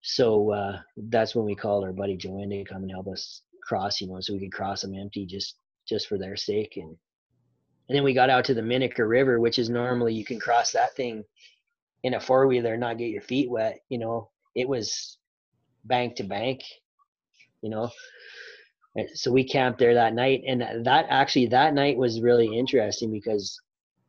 So 0.03 0.51
uh, 0.53 0.81
that's 0.97 1.35
when 1.35 1.45
we 1.45 1.55
called 1.55 1.85
our 1.85 1.93
buddy 1.93 2.17
Joanne 2.17 2.51
to 2.51 2.65
come 2.65 2.83
and 2.83 2.91
help 2.91 3.09
us 3.09 3.43
cross, 3.63 4.01
you 4.01 4.09
know, 4.09 4.19
so 4.21 4.35
we 4.35 4.41
could 4.41 4.53
cross 4.53 4.83
them 4.83 4.95
empty 4.95 5.27
just 5.27 5.57
just 5.89 6.09
for 6.09 6.19
their 6.19 6.37
sake. 6.37 6.75
And 6.77 6.97
and 7.89 7.97
then 7.97 8.05
we 8.05 8.15
got 8.15 8.31
out 8.31 8.45
to 8.47 8.55
the 8.55 8.63
Minaker 8.63 9.09
River, 9.09 9.41
which 9.41 9.59
is 9.59 9.69
normally 9.69 10.15
you 10.15 10.25
can 10.25 10.39
cross 10.39 10.73
that 10.73 10.95
thing 10.95 11.25
in 12.03 12.15
a 12.15 12.21
four 12.21 12.47
wheeler 12.47 12.77
not 12.77 12.99
get 12.99 13.11
your 13.11 13.23
feet 13.23 13.51
wet. 13.51 13.81
You 13.89 13.99
know, 13.99 14.31
it 14.55 14.69
was 14.69 15.19
bank 15.85 16.17
to 16.17 16.25
bank, 16.25 16.61
you 17.63 17.71
know. 17.71 17.91
So 19.15 19.33
we 19.33 19.45
camped 19.45 19.79
there 19.79 19.95
that 19.95 20.15
night, 20.15 20.43
and 20.47 20.85
that 20.85 21.07
actually 21.09 21.47
that 21.47 21.73
night 21.73 21.97
was 21.97 22.21
really 22.21 22.59
interesting 22.59 23.11
because, 23.11 23.59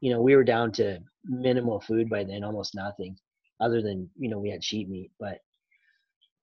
you 0.02 0.12
know, 0.12 0.22
we 0.22 0.36
were 0.36 0.44
down 0.44 0.74
to 0.74 1.00
minimal 1.24 1.80
food 1.80 2.10
by 2.10 2.26
then, 2.26 2.44
almost 2.44 2.76
nothing, 2.76 3.16
other 3.62 3.82
than 3.82 4.10
you 4.18 4.30
know 4.30 4.40
we 4.40 4.50
had 4.50 4.64
sheep 4.64 4.90
meat. 4.90 5.12
But 5.20 5.40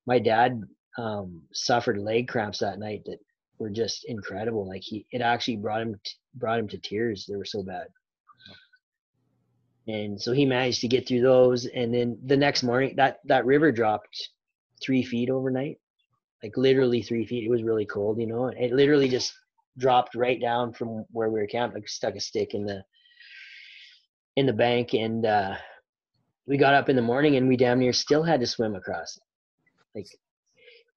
my 0.07 0.19
dad 0.19 0.63
um, 0.99 1.43
suffered 1.53 1.99
leg 1.99 2.29
cramps 2.29 2.59
that 2.59 2.79
night 2.79 3.03
that 3.07 3.19
were 3.59 3.71
just 3.71 4.05
incredible. 4.07 4.67
Like 4.67 4.83
he, 4.83 5.07
it 5.13 5.21
actually 5.21 5.57
brought 5.57 5.83
him 5.83 6.01
t- 6.05 6.13
brought 6.35 6.59
him 6.59 6.69
to 6.69 6.79
tears. 6.79 7.27
They 7.29 7.37
were 7.37 7.45
so 7.45 7.63
bad. 7.63 7.87
And 9.89 10.21
so 10.21 10.33
he 10.33 10.45
managed 10.45 10.81
to 10.83 10.89
get 10.89 11.09
through 11.09 11.23
those, 11.23 11.67
and 11.67 11.93
then 11.93 12.19
the 12.25 12.37
next 12.37 12.63
morning, 12.63 12.95
that 12.97 13.19
that 13.25 13.47
river 13.47 13.73
dropped 13.73 14.31
three 14.83 15.03
feet 15.03 15.31
overnight, 15.31 15.79
like 16.43 16.57
literally 16.57 17.03
three 17.03 17.27
feet. 17.27 17.45
It 17.45 17.51
was 17.51 17.63
really 17.63 17.87
cold, 17.87 18.21
you 18.21 18.27
know. 18.27 18.47
It 18.47 18.73
literally 18.73 19.09
just 19.09 19.33
dropped 19.79 20.15
right 20.15 20.41
down 20.41 20.73
from 20.73 21.05
where 21.11 21.31
we 21.31 21.41
were 21.41 21.47
camped, 21.47 21.75
like 21.75 21.89
stuck 21.89 22.15
a 22.15 22.21
stick 22.21 22.55
in 22.55 22.65
the 22.65 22.85
in 24.37 24.47
the 24.47 24.53
bank, 24.53 24.95
and 24.95 25.27
uh, 25.27 25.57
we 26.47 26.57
got 26.57 26.75
up 26.75 26.89
in 26.89 26.97
the 26.97 27.03
morning 27.03 27.37
and 27.37 27.49
we 27.49 27.57
damn 27.57 27.79
near 27.79 27.93
still 27.93 28.23
had 28.23 28.41
to 28.41 28.47
swim 28.47 28.75
across. 28.75 29.19
Like 29.95 30.07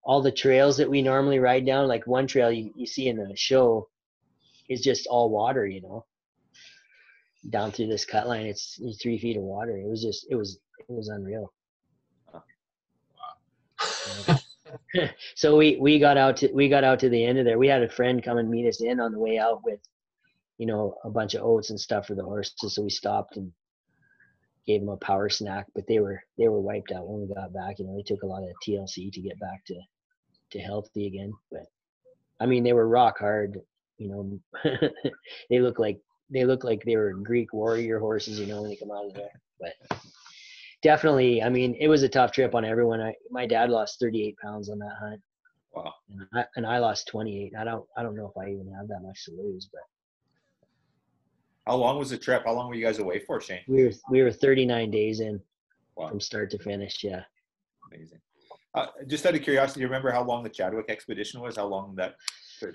all 0.04 0.22
the 0.22 0.32
trails 0.32 0.78
that 0.78 0.90
we 0.90 1.02
normally 1.02 1.40
ride 1.40 1.66
down, 1.66 1.88
like 1.88 2.06
one 2.06 2.28
trail 2.28 2.52
you, 2.52 2.72
you 2.76 2.86
see 2.86 3.08
in 3.08 3.18
the 3.18 3.36
show 3.36 3.88
is 4.70 4.82
just 4.82 5.08
all 5.08 5.30
water, 5.30 5.66
you 5.66 5.82
know. 5.82 6.06
Down 7.50 7.72
through 7.72 7.88
this 7.88 8.06
cut 8.06 8.28
line, 8.28 8.46
it's, 8.46 8.80
three 9.02 9.18
feet 9.18 9.38
of 9.38 9.44
water. 9.44 9.78
It 9.78 9.88
was 9.88 10.02
just, 10.02 10.28
it 10.30 10.36
was, 10.36 10.60
it 10.80 10.94
was 10.94 11.10
unreal. 11.10 11.54
so 15.36 15.58
we 15.58 15.78
we 15.80 16.00
got 16.00 16.18
out 16.18 16.38
to 16.38 16.52
we 16.54 16.68
got 16.70 16.84
out 16.84 17.00
to 17.00 17.10
the 17.10 17.24
end 17.24 17.38
of 17.38 17.46
there. 17.46 17.60
We 17.60 17.68
had 17.68 17.84
a 17.84 17.90
friend 17.90 18.24
come 18.24 18.38
and 18.38 18.50
meet 18.50 18.68
us 18.68 18.82
in 18.82 19.00
on 19.00 19.12
the 19.12 19.20
way 19.20 19.38
out 19.38 19.62
with, 19.64 19.80
you 20.58 20.66
know, 20.66 20.96
a 21.04 21.10
bunch 21.10 21.36
of 21.36 21.44
oats 21.44 21.70
and 21.70 21.80
stuff 21.80 22.08
for 22.08 22.16
the 22.16 22.24
horses. 22.24 22.74
So 22.74 22.82
we 22.82 22.90
stopped 22.90 23.38
and 23.38 23.52
gave 24.66 24.82
them 24.82 24.90
a 24.90 24.98
power 24.98 25.30
snack, 25.30 25.68
but 25.76 25.86
they 25.88 26.00
were 26.00 26.24
they 26.38 26.48
were 26.48 26.62
wiped 26.62 26.92
out 26.92 27.08
when 27.08 27.22
we 27.28 27.34
got 27.34 27.54
back. 27.54 27.80
You 27.80 27.86
know, 27.86 27.96
they 27.96 28.04
took 28.04 28.24
a 28.24 28.28
lot 28.28 28.44
of 28.44 28.50
TLC 28.66 29.12
to 29.12 29.22
get 29.22 29.40
back 29.40 29.64
to 29.66 29.76
to 30.54 30.60
healthy 30.60 31.08
again. 31.08 31.34
But 31.52 31.66
I 32.40 32.46
mean, 32.46 32.64
they 32.64 32.74
were 32.74 32.88
rock 32.88 33.20
hard. 33.20 33.60
You 33.98 34.10
know, 34.10 34.40
they 35.50 35.60
look 35.60 35.80
like 35.80 36.00
they 36.30 36.46
look 36.46 36.64
like 36.64 36.84
they 36.84 36.96
were 36.96 37.14
Greek 37.14 37.54
warrior 37.54 38.00
horses. 38.00 38.40
You 38.40 38.48
know, 38.48 38.62
when 38.62 38.72
they 38.72 38.78
come 38.78 38.92
out 38.92 39.06
of 39.06 39.14
there, 39.14 39.42
but 39.60 40.00
definitely, 40.82 41.42
I 41.44 41.50
mean, 41.50 41.76
it 41.80 41.88
was 41.88 42.04
a 42.04 42.10
tough 42.10 42.32
trip 42.32 42.56
on 42.56 42.66
everyone. 42.66 43.02
I 43.02 43.14
my 43.30 43.46
dad 43.46 43.70
lost 43.70 44.00
38 44.00 44.38
pounds 44.38 44.70
on 44.70 44.80
that 44.80 44.98
hunt. 45.00 45.22
Wow. 45.74 45.94
And 46.10 46.28
I, 46.36 46.46
and 46.56 46.66
I 46.66 46.78
lost 46.78 47.08
28. 47.08 47.54
I 47.58 47.64
don't 47.64 47.86
I 47.98 48.04
don't 48.04 48.16
know 48.16 48.32
if 48.36 48.38
I 48.38 48.50
even 48.50 48.72
have 48.78 48.88
that 48.88 49.02
much 49.04 49.26
to 49.26 49.32
lose, 49.32 49.70
but. 49.72 49.82
How 51.66 51.78
long 51.78 51.98
was 51.98 52.10
the 52.10 52.18
trip? 52.18 52.44
How 52.46 52.52
long 52.52 52.68
were 52.68 52.76
you 52.76 52.86
guys 52.86 53.00
away 53.00 53.20
for, 53.20 53.40
Shane? 53.40 53.62
We 53.70 53.86
were 53.86 53.92
we 54.10 54.22
were 54.22 54.32
39 54.32 54.92
days 54.92 55.22
in, 55.22 55.40
wow. 55.96 56.10
from 56.10 56.20
start 56.20 56.52
to 56.52 56.58
finish. 56.60 57.02
Yeah. 57.04 57.24
Amazing. 57.90 58.20
Uh, 58.76 58.88
just 59.08 59.26
out 59.26 59.36
of 59.36 59.42
curiosity, 59.42 59.80
do 59.80 59.82
you 59.82 59.88
remember 59.88 60.12
how 60.12 60.24
long 60.24 60.44
the 60.44 60.50
Chadwick 60.50 60.90
expedition 60.90 61.42
was? 61.42 61.58
How 61.58 61.68
long 61.68 61.94
that? 61.96 62.16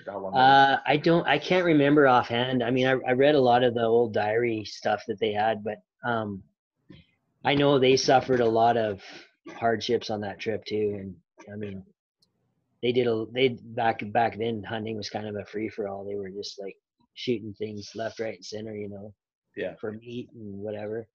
How 0.06 0.18
long? 0.18 0.36
Uh, 0.36 0.78
I 0.86 0.96
don't. 0.96 1.26
I 1.26 1.38
can't 1.38 1.64
remember 1.64 2.06
offhand. 2.06 2.62
I 2.62 2.70
mean, 2.70 2.86
I, 2.86 2.92
I 3.08 3.12
read 3.12 3.34
a 3.34 3.40
lot 3.40 3.64
of 3.64 3.74
the 3.74 3.84
old 3.84 4.14
diary 4.14 4.64
stuff 4.64 5.02
that 5.08 5.18
they 5.18 5.32
had, 5.32 5.64
but 5.64 5.78
um, 6.08 6.42
I 7.44 7.54
know 7.54 7.78
they 7.78 7.96
suffered 7.96 8.40
a 8.40 8.48
lot 8.48 8.76
of 8.76 9.02
hardships 9.56 10.10
on 10.10 10.20
that 10.20 10.38
trip 10.38 10.64
too. 10.64 10.98
And 11.00 11.16
I 11.52 11.56
mean, 11.56 11.82
they 12.82 12.92
did 12.92 13.08
a 13.08 13.26
they 13.32 13.58
back 13.60 14.00
back 14.12 14.38
then 14.38 14.62
hunting 14.62 14.96
was 14.96 15.10
kind 15.10 15.26
of 15.26 15.34
a 15.34 15.44
free 15.46 15.68
for 15.68 15.88
all. 15.88 16.04
They 16.04 16.14
were 16.14 16.30
just 16.30 16.60
like 16.60 16.76
shooting 17.14 17.54
things 17.58 17.90
left, 17.96 18.20
right, 18.20 18.36
and 18.36 18.44
center. 18.44 18.76
You 18.76 18.88
know, 18.88 19.14
yeah, 19.56 19.74
for 19.80 19.92
meat 19.92 20.28
and 20.34 20.58
whatever. 20.60 21.08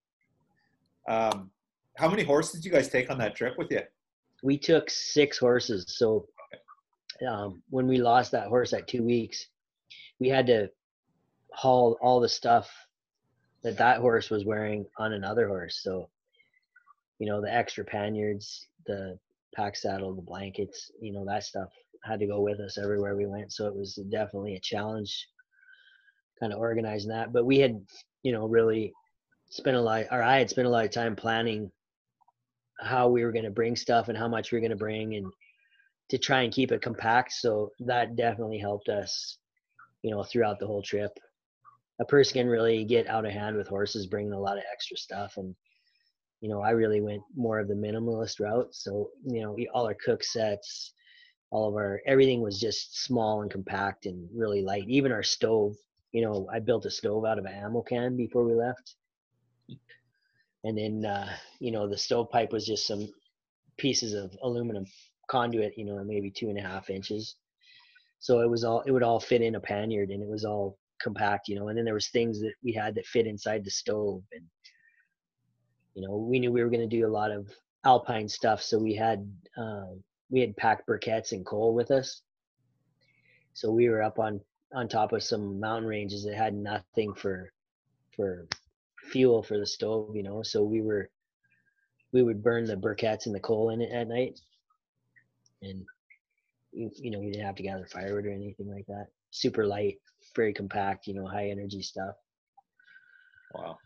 Um, 1.07 1.51
how 1.97 2.09
many 2.09 2.23
horses 2.23 2.53
did 2.53 2.65
you 2.65 2.71
guys 2.71 2.89
take 2.89 3.09
on 3.09 3.17
that 3.19 3.35
trip 3.35 3.57
with 3.57 3.71
you? 3.71 3.81
We 4.43 4.58
took 4.58 4.89
six 4.89 5.39
horses. 5.39 5.86
So 5.97 6.27
um, 7.27 7.63
when 7.69 7.88
we 7.88 7.97
lost 7.97 8.32
that 8.34 8.47
horse 8.47 8.73
at 8.73 8.88
two 8.88 9.03
weeks, 9.03 9.47
we 10.19 10.29
had 10.29 10.45
to 10.47 10.69
haul 11.53 11.97
all 12.01 12.19
the 12.19 12.29
stuff 12.29 12.69
that 13.63 13.77
that 13.77 13.99
horse 13.99 14.29
was 14.29 14.45
wearing 14.45 14.86
on 14.97 15.13
another 15.13 15.47
horse. 15.47 15.79
So, 15.82 16.10
you 17.19 17.27
know, 17.27 17.41
the 17.41 17.53
extra 17.53 17.86
panniers, 17.86 18.67
the 18.86 19.17
pack 19.56 19.77
saddle, 19.77 20.13
the 20.13 20.21
blankets, 20.21 20.91
you 21.01 21.13
know, 21.13 21.25
that 21.25 21.43
stuff 21.43 21.69
had 22.03 22.19
to 22.19 22.27
go 22.27 22.41
with 22.41 22.60
us 22.60 22.77
everywhere 22.77 23.15
we 23.15 23.25
went. 23.25 23.53
So 23.53 23.67
it 23.67 23.75
was 23.75 23.95
definitely 24.12 24.56
a 24.56 24.60
challenge 24.60 25.27
kind 26.39 26.51
of 26.51 26.60
organizing 26.60 27.12
that. 27.12 27.32
But 27.32 27.45
we 27.45 27.60
had, 27.60 27.82
you 28.23 28.34
know, 28.34 28.47
really 28.47 28.91
spent 29.49 29.77
a 29.77 29.82
lot, 29.82 30.08
or 30.12 30.21
I 30.21 30.39
had 30.39 30.49
spent 30.49 30.67
a 30.67 30.71
lot 30.71 30.84
of 30.84 30.91
time 30.91 31.15
planning 31.15 31.71
how 32.83 33.07
we 33.09 33.23
were 33.23 33.31
going 33.31 33.45
to 33.45 33.51
bring 33.51 33.75
stuff 33.75 34.09
and 34.09 34.17
how 34.17 34.27
much 34.27 34.51
we 34.51 34.57
were 34.57 34.61
going 34.61 34.71
to 34.71 34.75
bring 34.75 35.15
and 35.15 35.31
to 36.09 36.17
try 36.17 36.41
and 36.41 36.53
keep 36.53 36.71
it 36.71 36.81
compact. 36.81 37.33
So 37.33 37.71
that 37.79 38.15
definitely 38.15 38.59
helped 38.59 38.89
us, 38.89 39.37
you 40.01 40.11
know, 40.11 40.23
throughout 40.23 40.59
the 40.59 40.67
whole 40.67 40.81
trip. 40.81 41.11
A 41.99 42.05
person 42.05 42.33
can 42.33 42.47
really 42.47 42.83
get 42.83 43.07
out 43.07 43.25
of 43.25 43.31
hand 43.31 43.55
with 43.55 43.67
horses 43.67 44.07
bringing 44.07 44.33
a 44.33 44.39
lot 44.39 44.57
of 44.57 44.63
extra 44.71 44.97
stuff. 44.97 45.33
And 45.37 45.55
you 46.41 46.49
know 46.49 46.59
i 46.61 46.71
really 46.71 46.99
went 46.99 47.21
more 47.35 47.57
of 47.59 47.69
the 47.69 47.73
minimalist 47.73 48.41
route. 48.41 48.75
So 48.75 49.09
you 49.25 49.41
know 49.41 49.57
all 49.73 49.87
our 49.87 49.95
cook 49.95 50.23
sets 50.23 50.93
all 51.51 51.69
of 51.69 51.75
our 51.75 52.01
everything 52.05 52.41
was 52.41 52.59
just 52.59 53.05
small 53.05 53.41
and 53.43 53.49
compact 53.49 54.05
and 54.05 54.27
really 54.35 54.61
light. 54.61 54.85
Even 54.87 55.11
our 55.13 55.23
stove 55.23 55.75
you 56.11 56.21
know 56.21 56.47
i 56.53 56.59
built 56.59 56.85
a 56.85 56.91
stove 56.91 57.25
out 57.25 57.39
of 57.39 57.45
an 57.45 57.53
ammo 57.53 57.81
can 57.81 58.15
before 58.15 58.43
we 58.45 58.53
left 58.53 58.95
and 60.63 60.78
then 60.78 61.06
uh, 61.06 61.30
you 61.60 61.71
know 61.71 61.88
the 61.88 61.97
stovepipe 61.97 62.52
was 62.52 62.65
just 62.65 62.88
some 62.88 63.08
pieces 63.78 64.13
of 64.13 64.36
aluminum 64.43 64.86
conduit 65.30 65.78
you 65.78 65.86
know 65.86 66.04
maybe 66.04 66.30
two 66.30 66.49
and 66.49 66.60
a 66.60 66.62
half 66.62 66.89
inches 66.89 67.36
so 68.19 68.39
it 68.39 68.49
was 68.49 68.63
all 68.63 68.82
it 68.82 68.91
would 68.91 69.04
all 69.04 69.19
fit 69.19 69.41
in 69.41 69.56
a 69.56 69.60
panniard 69.60 70.10
and 70.12 70.21
it 70.23 70.30
was 70.30 70.45
all 70.45 70.78
compact, 71.04 71.47
you 71.47 71.56
know, 71.56 71.67
and 71.67 71.78
then 71.78 71.86
there 71.86 71.93
was 71.93 72.08
things 72.08 72.39
that 72.39 72.54
we 72.63 72.71
had 72.71 72.95
that 72.95 73.06
fit 73.06 73.28
inside 73.28 73.63
the 73.63 73.69
stove 73.69 74.23
and 74.32 74.45
you 75.93 76.08
know, 76.08 76.15
we 76.15 76.39
knew 76.39 76.52
we 76.52 76.63
were 76.63 76.71
going 76.71 76.89
to 76.89 76.97
do 76.97 77.06
a 77.06 77.08
lot 77.08 77.30
of 77.30 77.47
alpine 77.86 78.28
stuff, 78.28 78.63
so 78.63 78.80
we 78.80 78.95
had 78.95 79.30
um, 79.58 80.02
we 80.32 80.39
had 80.39 80.58
packed 80.58 80.88
briquettes 80.88 81.34
and 81.34 81.45
coal 81.45 81.76
with 81.76 81.91
us. 81.91 82.23
So 83.54 83.69
we 83.69 83.89
were 83.89 84.02
up 84.02 84.17
on 84.17 84.41
on 84.73 84.88
top 84.88 85.13
of 85.13 85.21
some 85.21 85.59
mountain 85.59 85.88
ranges 85.88 86.24
that 86.24 86.34
had 86.34 86.55
nothing 86.55 87.14
for 87.14 87.51
for 88.16 88.47
fuel 89.12 89.43
for 89.43 89.58
the 89.58 89.66
stove, 89.66 90.16
you 90.16 90.24
know. 90.24 90.43
So 90.43 90.64
we 90.64 90.82
were 90.82 91.10
we 92.12 92.24
would 92.24 92.43
burn 92.43 92.66
the 92.66 92.76
briquettes 92.76 93.26
and 93.26 93.36
the 93.36 93.39
coal 93.39 93.70
in 93.70 93.82
it 93.82 93.91
at 93.91 94.08
night, 94.08 94.39
and 95.62 95.86
you 96.72 97.12
know 97.12 97.20
we 97.20 97.32
didn't 97.32 97.45
have 97.45 97.56
to 97.56 97.64
gather 97.64 97.86
firewood 97.86 98.26
or 98.26 98.32
anything 98.32 98.70
like 98.70 98.86
that. 98.88 99.08
Super 99.32 99.66
light 99.66 99.99
very 100.36 100.54
compact, 100.54 101.08
you 101.08 101.14
know, 101.14 101.26
high 101.26 101.49
energy 101.49 101.82
stuff. 101.82 102.16
Wow. 103.54 103.78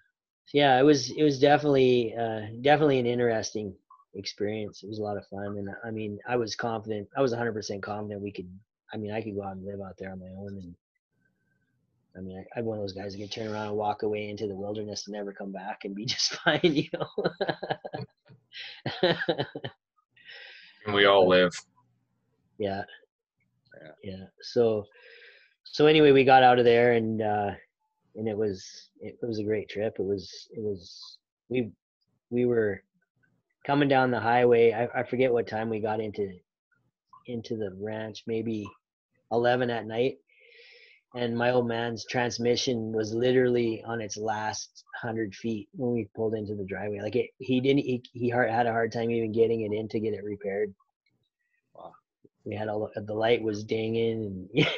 Yeah, 0.54 0.80
it 0.80 0.84
was 0.84 1.12
it 1.12 1.24
was 1.24 1.40
definitely 1.40 2.16
uh, 2.16 2.42
definitely 2.62 3.00
an 3.00 3.06
interesting 3.06 3.76
experience. 4.16 4.82
It 4.82 4.88
was 4.88 5.00
a 5.00 5.04
lot 5.04 5.18
of 5.18 5.28
fun, 5.28 5.58
and 5.58 5.70
I 5.84 5.92
mean, 5.92 6.20
I 6.28 6.38
was 6.38 6.56
confident. 6.56 7.10
I 7.18 7.22
was 7.22 7.32
100 7.32 7.54
percent 7.54 7.84
confident 7.84 8.22
we 8.22 8.32
could. 8.32 8.50
I 8.94 8.98
mean, 8.98 9.12
I 9.12 9.22
could 9.22 9.36
go 9.36 9.44
out 9.44 9.58
and 9.58 9.66
live 9.66 9.82
out 9.82 9.98
there 9.98 10.12
on 10.12 10.20
my 10.20 10.28
own, 10.38 10.54
and 10.54 10.76
I 12.18 12.22
mean, 12.22 12.44
I, 12.56 12.60
am 12.60 12.66
one 12.66 12.78
of 12.78 12.84
those 12.84 12.94
guys 12.94 13.14
that 13.14 13.20
can 13.20 13.28
turn 13.28 13.54
around 13.54 13.68
and 13.68 13.78
walk 13.78 14.04
away 14.04 14.30
into 14.30 14.48
the 14.48 14.56
wilderness 14.56 15.06
and 15.06 15.14
never 15.14 15.32
come 15.32 15.52
back 15.52 15.82
and 15.84 15.96
be 15.96 16.06
just 16.14 16.34
fine, 16.34 16.60
you 16.64 16.88
know. 16.94 17.08
and 20.86 20.96
we 20.96 21.06
all 21.06 21.28
live. 21.28 21.54
Yeah. 22.60 22.82
Yeah. 23.80 23.92
Yeah. 24.04 24.26
So, 24.42 24.84
so 25.64 25.86
anyway, 25.86 26.12
we 26.12 26.24
got 26.24 26.42
out 26.42 26.58
of 26.58 26.66
there 26.66 26.94
and 26.94 27.22
uh, 27.22 27.52
and 28.16 28.28
it 28.28 28.36
was 28.36 28.90
it 29.00 29.16
was 29.22 29.38
a 29.38 29.44
great 29.44 29.70
trip. 29.70 29.94
It 30.00 30.04
was 30.04 30.48
it 30.50 30.60
was 30.60 31.20
we 31.50 31.70
we 32.32 32.48
were 32.48 32.82
coming 33.64 33.88
down 33.88 34.10
the 34.10 34.20
highway. 34.20 34.72
I, 34.72 35.02
I 35.02 35.04
forget 35.04 35.32
what 35.32 35.48
time 35.48 35.70
we 35.70 35.80
got 35.80 36.02
into 36.02 36.30
into 37.28 37.58
the 37.58 37.78
ranch, 37.80 38.24
maybe 38.26 38.68
eleven 39.32 39.70
at 39.70 39.86
night. 39.86 40.18
And 41.16 41.38
my 41.38 41.52
old 41.52 41.68
man's 41.68 42.06
transmission 42.06 42.92
was 42.92 43.14
literally 43.14 43.82
on 43.86 44.02
its 44.02 44.18
last 44.18 44.84
hundred 45.02 45.34
feet 45.34 45.70
when 45.74 45.94
we 45.94 46.10
pulled 46.16 46.36
into 46.36 46.54
the 46.54 46.66
driveway. 46.66 47.00
Like 47.02 47.16
it, 47.16 47.30
he 47.40 47.62
didn't. 47.62 47.80
He, 47.80 48.04
he 48.14 48.30
had 48.30 48.68
a 48.68 48.72
hard 48.72 48.92
time 48.92 49.10
even 49.10 49.32
getting 49.32 49.62
it 49.62 49.72
in 49.72 49.88
to 49.90 50.00
get 50.00 50.14
it 50.14 50.24
repaired. 50.24 50.74
Wow. 51.74 51.94
We 52.44 52.56
had 52.56 52.68
all 52.68 52.92
the, 52.94 53.02
the 53.02 53.14
light 53.14 53.42
was 53.42 53.64
dinging 53.64 54.48
and. 54.54 54.68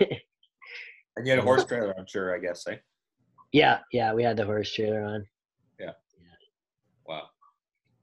and 1.17 1.25
you 1.25 1.31
had 1.31 1.39
a 1.39 1.43
horse 1.43 1.65
trailer, 1.67 1.95
I'm 1.97 2.07
sure. 2.07 2.35
I 2.35 2.39
guess, 2.39 2.65
eh? 2.67 2.77
Yeah, 3.51 3.79
yeah, 3.91 4.13
we 4.13 4.23
had 4.23 4.37
the 4.37 4.45
horse 4.45 4.71
trailer 4.71 5.03
on. 5.03 5.25
Yeah. 5.79 5.93
yeah. 6.21 6.27
Wow. 7.07 7.23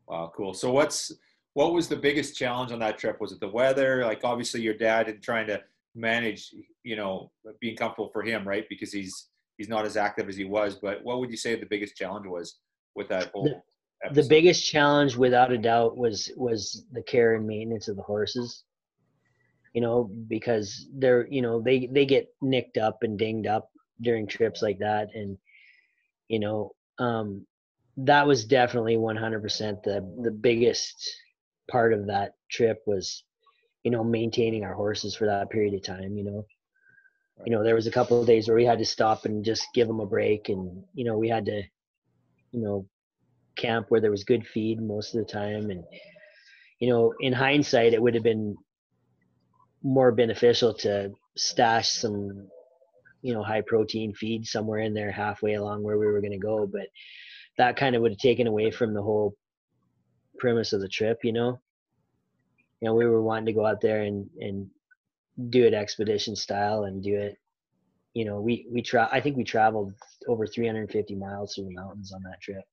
Wow, 0.09 0.33
cool. 0.37 0.53
So 0.53 0.73
what's 0.73 1.13
what 1.55 1.73
was 1.73 1.89
the 1.89 1.97
biggest 1.97 2.37
challenge 2.37 2.73
on 2.73 2.81
that 2.81 2.99
trip? 2.99 3.21
Was 3.21 3.33
it 3.33 3.41
the 3.41 3.49
weather? 3.49 4.05
Like 4.05 4.25
obviously 4.25 4.61
your 4.61 4.75
dad 4.75 5.09
and 5.09 5.23
trying 5.23 5.47
to 5.47 5.63
manage, 5.97 6.55
you 6.83 6.97
know, 6.97 7.31
being 7.61 7.77
comfortable 7.77 8.11
for 8.13 8.23
him, 8.23 8.47
right? 8.47 8.65
Because 8.69 8.93
he's 8.93 9.29
he's 9.57 9.69
not 9.69 9.87
as 9.87 9.97
active 9.97 10.29
as 10.29 10.37
he 10.37 10.45
was. 10.45 10.77
But 10.77 11.03
what 11.03 11.19
would 11.19 11.31
you 11.31 11.37
say 11.37 11.55
the 11.55 11.67
biggest 11.67 11.97
challenge 11.97 12.27
was 12.27 12.59
with 12.95 13.09
that 13.09 13.31
whole? 13.33 13.63
The, 14.03 14.23
the 14.23 14.29
biggest 14.29 14.71
challenge, 14.71 15.17
without 15.17 15.53
a 15.53 15.59
doubt, 15.59 15.97
was 15.97 16.31
was 16.37 16.85
the 16.93 17.03
care 17.03 17.35
and 17.35 17.47
maintenance 17.47 17.89
of 17.89 17.97
the 17.97 18.03
horses. 18.03 18.65
You 19.73 19.81
know, 19.81 20.11
because 20.29 20.89
they're 20.95 21.27
you 21.29 21.43
know 21.43 21.61
they 21.61 21.87
they 21.87 22.07
get 22.07 22.29
nicked 22.41 22.77
up 22.77 22.99
and 23.03 23.19
dinged 23.19 23.47
up 23.47 23.71
during 24.01 24.27
trips 24.27 24.63
like 24.63 24.79
that, 24.79 25.09
and 25.15 25.39
you 26.29 26.39
know 26.39 26.73
um, 26.99 27.47
that 27.97 28.27
was 28.27 28.45
definitely 28.45 28.97
100% 28.97 29.83
the 29.83 30.15
the 30.23 30.31
biggest 30.31 30.95
part 31.71 31.93
of 31.93 32.07
that 32.07 32.35
trip 32.51 32.83
was 32.87 33.25
you 33.87 33.93
know 33.93 34.03
maintaining 34.03 34.65
our 34.65 34.75
horses 34.75 35.15
for 35.15 35.27
that 35.27 35.49
period 35.49 35.73
of 35.73 35.83
time 35.85 36.17
you 36.17 36.25
know? 36.25 36.45
You 37.45 37.53
know 37.53 37.63
there 37.63 37.77
was 37.77 37.87
a 37.87 37.93
couple 37.93 38.21
of 38.21 38.27
days 38.27 38.49
where 38.49 38.57
we 38.57 38.65
had 38.65 38.81
to 38.81 38.85
stop 38.85 39.27
and 39.27 39.45
just 39.45 39.65
give 39.75 39.87
them 39.87 40.01
a 40.01 40.07
break 40.07 40.49
and 40.49 40.83
you 40.93 41.05
know 41.05 41.17
we 41.17 41.29
had 41.29 41.45
to 41.47 41.63
you 42.51 42.61
know 42.61 42.89
camp 43.57 43.87
where 43.89 44.01
there 44.01 44.11
was 44.11 44.25
good 44.25 44.45
feed 44.45 44.83
most 44.83 45.15
of 45.15 45.25
the 45.25 45.33
time. 45.33 45.71
And 45.71 45.85
you 46.81 46.89
know 46.91 47.15
in 47.21 47.33
hindsight 47.33 47.93
it 47.93 48.03
would 48.03 48.15
have 48.15 48.25
been 48.25 48.57
more 49.85 50.11
beneficial 50.11 50.75
to 50.75 51.13
stash 51.37 51.91
some 51.91 52.49
you 53.23 53.35
know 53.35 53.45
high 53.45 53.63
protein 53.65 54.15
feed 54.15 54.47
somewhere 54.47 54.81
in 54.81 54.95
there 54.95 55.13
halfway 55.13 55.55
along 55.55 55.85
where 55.85 55.99
we 55.99 56.07
were 56.07 56.21
going 56.21 56.33
to 56.33 56.39
go. 56.39 56.67
But 56.67 56.89
that 57.57 57.77
kind 57.77 57.95
of 57.95 58.03
would 58.03 58.13
have 58.13 58.19
taken 58.19 58.49
away 58.49 58.73
from 58.73 58.95
the 58.95 59.03
whole 59.03 59.37
premise 60.39 60.73
of 60.73 60.81
the 60.81 60.89
trip 60.89 61.19
you 61.23 61.33
know 61.33 61.61
you 62.81 62.89
know 62.89 62.95
we 62.95 63.07
were 63.07 63.23
wanting 63.23 63.47
to 63.47 63.53
go 63.53 63.67
out 63.67 63.81
there 63.81 64.03
and 64.03 64.29
and 64.41 64.69
do 65.51 65.65
it 65.65 65.75
expedition 65.75 66.35
style 66.35 66.85
and 66.85 67.03
do 67.03 67.15
it 67.15 67.39
you 68.15 68.25
know 68.25 68.41
we 68.41 68.67
we 68.71 68.81
try 68.81 69.07
i 69.13 69.21
think 69.21 69.37
we 69.37 69.45
traveled 69.45 69.93
over 70.29 70.47
350 70.47 71.15
miles 71.15 71.55
through 71.55 71.67
the 71.67 71.75
mountains 71.75 72.13
on 72.13 72.23
that 72.23 72.41
trip. 72.41 72.65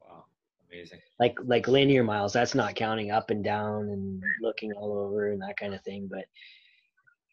Wow. 0.00 0.24
Amazing. 0.70 1.00
Like 1.18 1.36
like 1.44 1.68
linear 1.68 2.04
miles 2.04 2.32
that's 2.32 2.54
not 2.54 2.74
counting 2.74 3.10
up 3.10 3.30
and 3.30 3.42
down 3.42 3.88
and 3.88 4.22
looking 4.40 4.72
all 4.72 4.92
over 4.92 5.32
and 5.32 5.42
that 5.42 5.56
kind 5.56 5.74
of 5.74 5.82
thing 5.82 6.08
but 6.10 6.24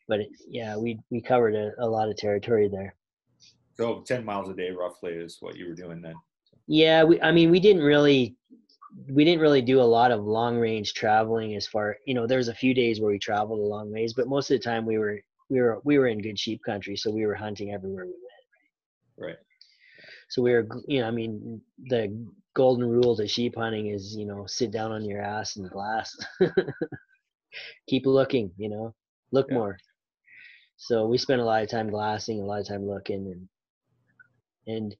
but 0.07 0.21
it, 0.21 0.29
yeah 0.47 0.75
we 0.75 0.99
we 1.11 1.21
covered 1.21 1.55
a, 1.55 1.71
a 1.79 1.87
lot 1.87 2.09
of 2.09 2.17
territory 2.17 2.67
there. 2.67 2.95
So 3.75 4.03
10 4.05 4.25
miles 4.25 4.49
a 4.49 4.53
day 4.53 4.71
roughly 4.71 5.13
is 5.13 5.37
what 5.39 5.55
you 5.55 5.67
were 5.67 5.75
doing 5.75 6.01
then? 6.01 6.15
Yeah 6.67 7.03
we 7.03 7.21
i 7.21 7.31
mean 7.31 7.51
we 7.51 7.59
didn't 7.59 7.83
really 7.83 8.35
we 9.11 9.23
didn't 9.23 9.41
really 9.41 9.61
do 9.61 9.81
a 9.81 9.83
lot 9.83 10.11
of 10.11 10.23
long 10.23 10.57
range 10.57 10.93
traveling 10.93 11.55
as 11.55 11.67
far 11.67 11.97
you 12.05 12.13
know 12.13 12.25
there's 12.25 12.47
a 12.47 12.53
few 12.53 12.73
days 12.73 12.99
where 12.99 13.11
we 13.11 13.19
traveled 13.19 13.59
a 13.59 13.63
long 13.63 13.91
ways 13.91 14.13
but 14.13 14.27
most 14.27 14.49
of 14.49 14.57
the 14.57 14.63
time 14.63 14.85
we 14.85 14.97
were 14.97 15.19
we 15.49 15.61
were 15.61 15.79
we 15.83 15.97
were 15.97 16.07
in 16.07 16.21
good 16.21 16.39
sheep 16.39 16.61
country 16.65 16.95
so 16.95 17.11
we 17.11 17.25
were 17.25 17.35
hunting 17.35 17.71
everywhere 17.71 18.05
we 18.05 18.11
went 18.11 19.17
right, 19.17 19.27
right. 19.27 19.37
so 20.29 20.41
we 20.41 20.51
were 20.51 20.67
you 20.87 21.01
know 21.01 21.07
i 21.07 21.11
mean 21.11 21.61
the 21.87 22.25
golden 22.55 22.87
rule 22.89 23.15
to 23.15 23.27
sheep 23.27 23.55
hunting 23.55 23.87
is 23.87 24.15
you 24.15 24.25
know 24.25 24.45
sit 24.47 24.71
down 24.71 24.91
on 24.91 25.05
your 25.05 25.21
ass 25.21 25.55
in 25.55 25.67
glass 25.67 26.15
keep 27.87 28.05
looking 28.05 28.51
you 28.57 28.69
know 28.69 28.93
look 29.31 29.47
yeah. 29.49 29.55
more 29.55 29.77
so 30.77 31.05
we 31.05 31.17
spent 31.17 31.41
a 31.41 31.45
lot 31.45 31.61
of 31.61 31.69
time 31.69 31.89
glassing 31.89 32.41
a 32.41 32.45
lot 32.45 32.59
of 32.59 32.67
time 32.67 32.87
looking 32.87 33.47
and 34.67 34.75
and 34.75 34.95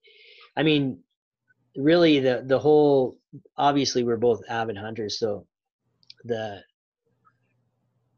i 0.55 0.63
mean 0.63 0.99
really 1.79 2.19
the 2.19 2.43
the 2.45 2.59
whole 2.59 3.17
obviously 3.57 4.03
we're 4.03 4.17
both 4.17 4.41
avid 4.49 4.77
hunters 4.77 5.19
so 5.19 5.45
the 6.25 6.61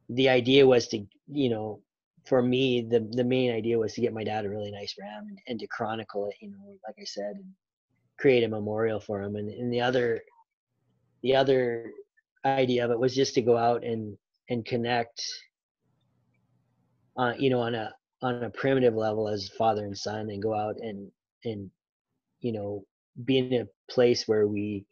the 0.09 0.27
idea 0.27 0.65
was 0.65 0.87
to 0.87 1.05
you 1.27 1.49
know 1.49 1.79
for 2.25 2.41
me 2.41 2.81
the 2.81 3.07
the 3.11 3.23
main 3.23 3.51
idea 3.51 3.77
was 3.77 3.93
to 3.93 4.01
get 4.01 4.13
my 4.13 4.23
dad 4.23 4.45
a 4.45 4.49
really 4.49 4.71
nice 4.71 4.95
ram 4.99 5.25
and, 5.27 5.39
and 5.47 5.59
to 5.59 5.67
chronicle 5.67 6.27
it 6.27 6.35
you 6.41 6.49
know 6.49 6.77
like 6.87 6.95
i 6.99 7.05
said 7.05 7.35
and 7.35 7.53
create 8.21 8.43
a 8.43 8.47
memorial 8.47 8.99
for 8.99 9.21
him. 9.21 9.35
And, 9.35 9.49
and 9.49 9.73
the 9.73 9.81
other 9.81 10.21
the 11.23 11.35
other 11.35 11.91
idea 12.45 12.85
of 12.85 12.91
it 12.91 12.99
was 12.99 13.15
just 13.15 13.33
to 13.35 13.41
go 13.41 13.57
out 13.57 13.83
and 13.83 14.17
and 14.49 14.65
connect 14.65 15.21
uh, 17.17 17.33
you 17.37 17.49
know 17.49 17.59
on 17.59 17.75
a 17.75 17.91
on 18.21 18.43
a 18.43 18.49
primitive 18.51 18.95
level 18.95 19.27
as 19.27 19.49
father 19.57 19.85
and 19.85 19.97
son 19.97 20.29
and 20.29 20.41
go 20.41 20.55
out 20.55 20.75
and 20.79 21.11
and 21.45 21.69
you 22.39 22.51
know 22.51 22.83
be 23.25 23.37
in 23.39 23.53
a 23.61 23.91
place 23.91 24.27
where 24.27 24.47
we 24.47 24.85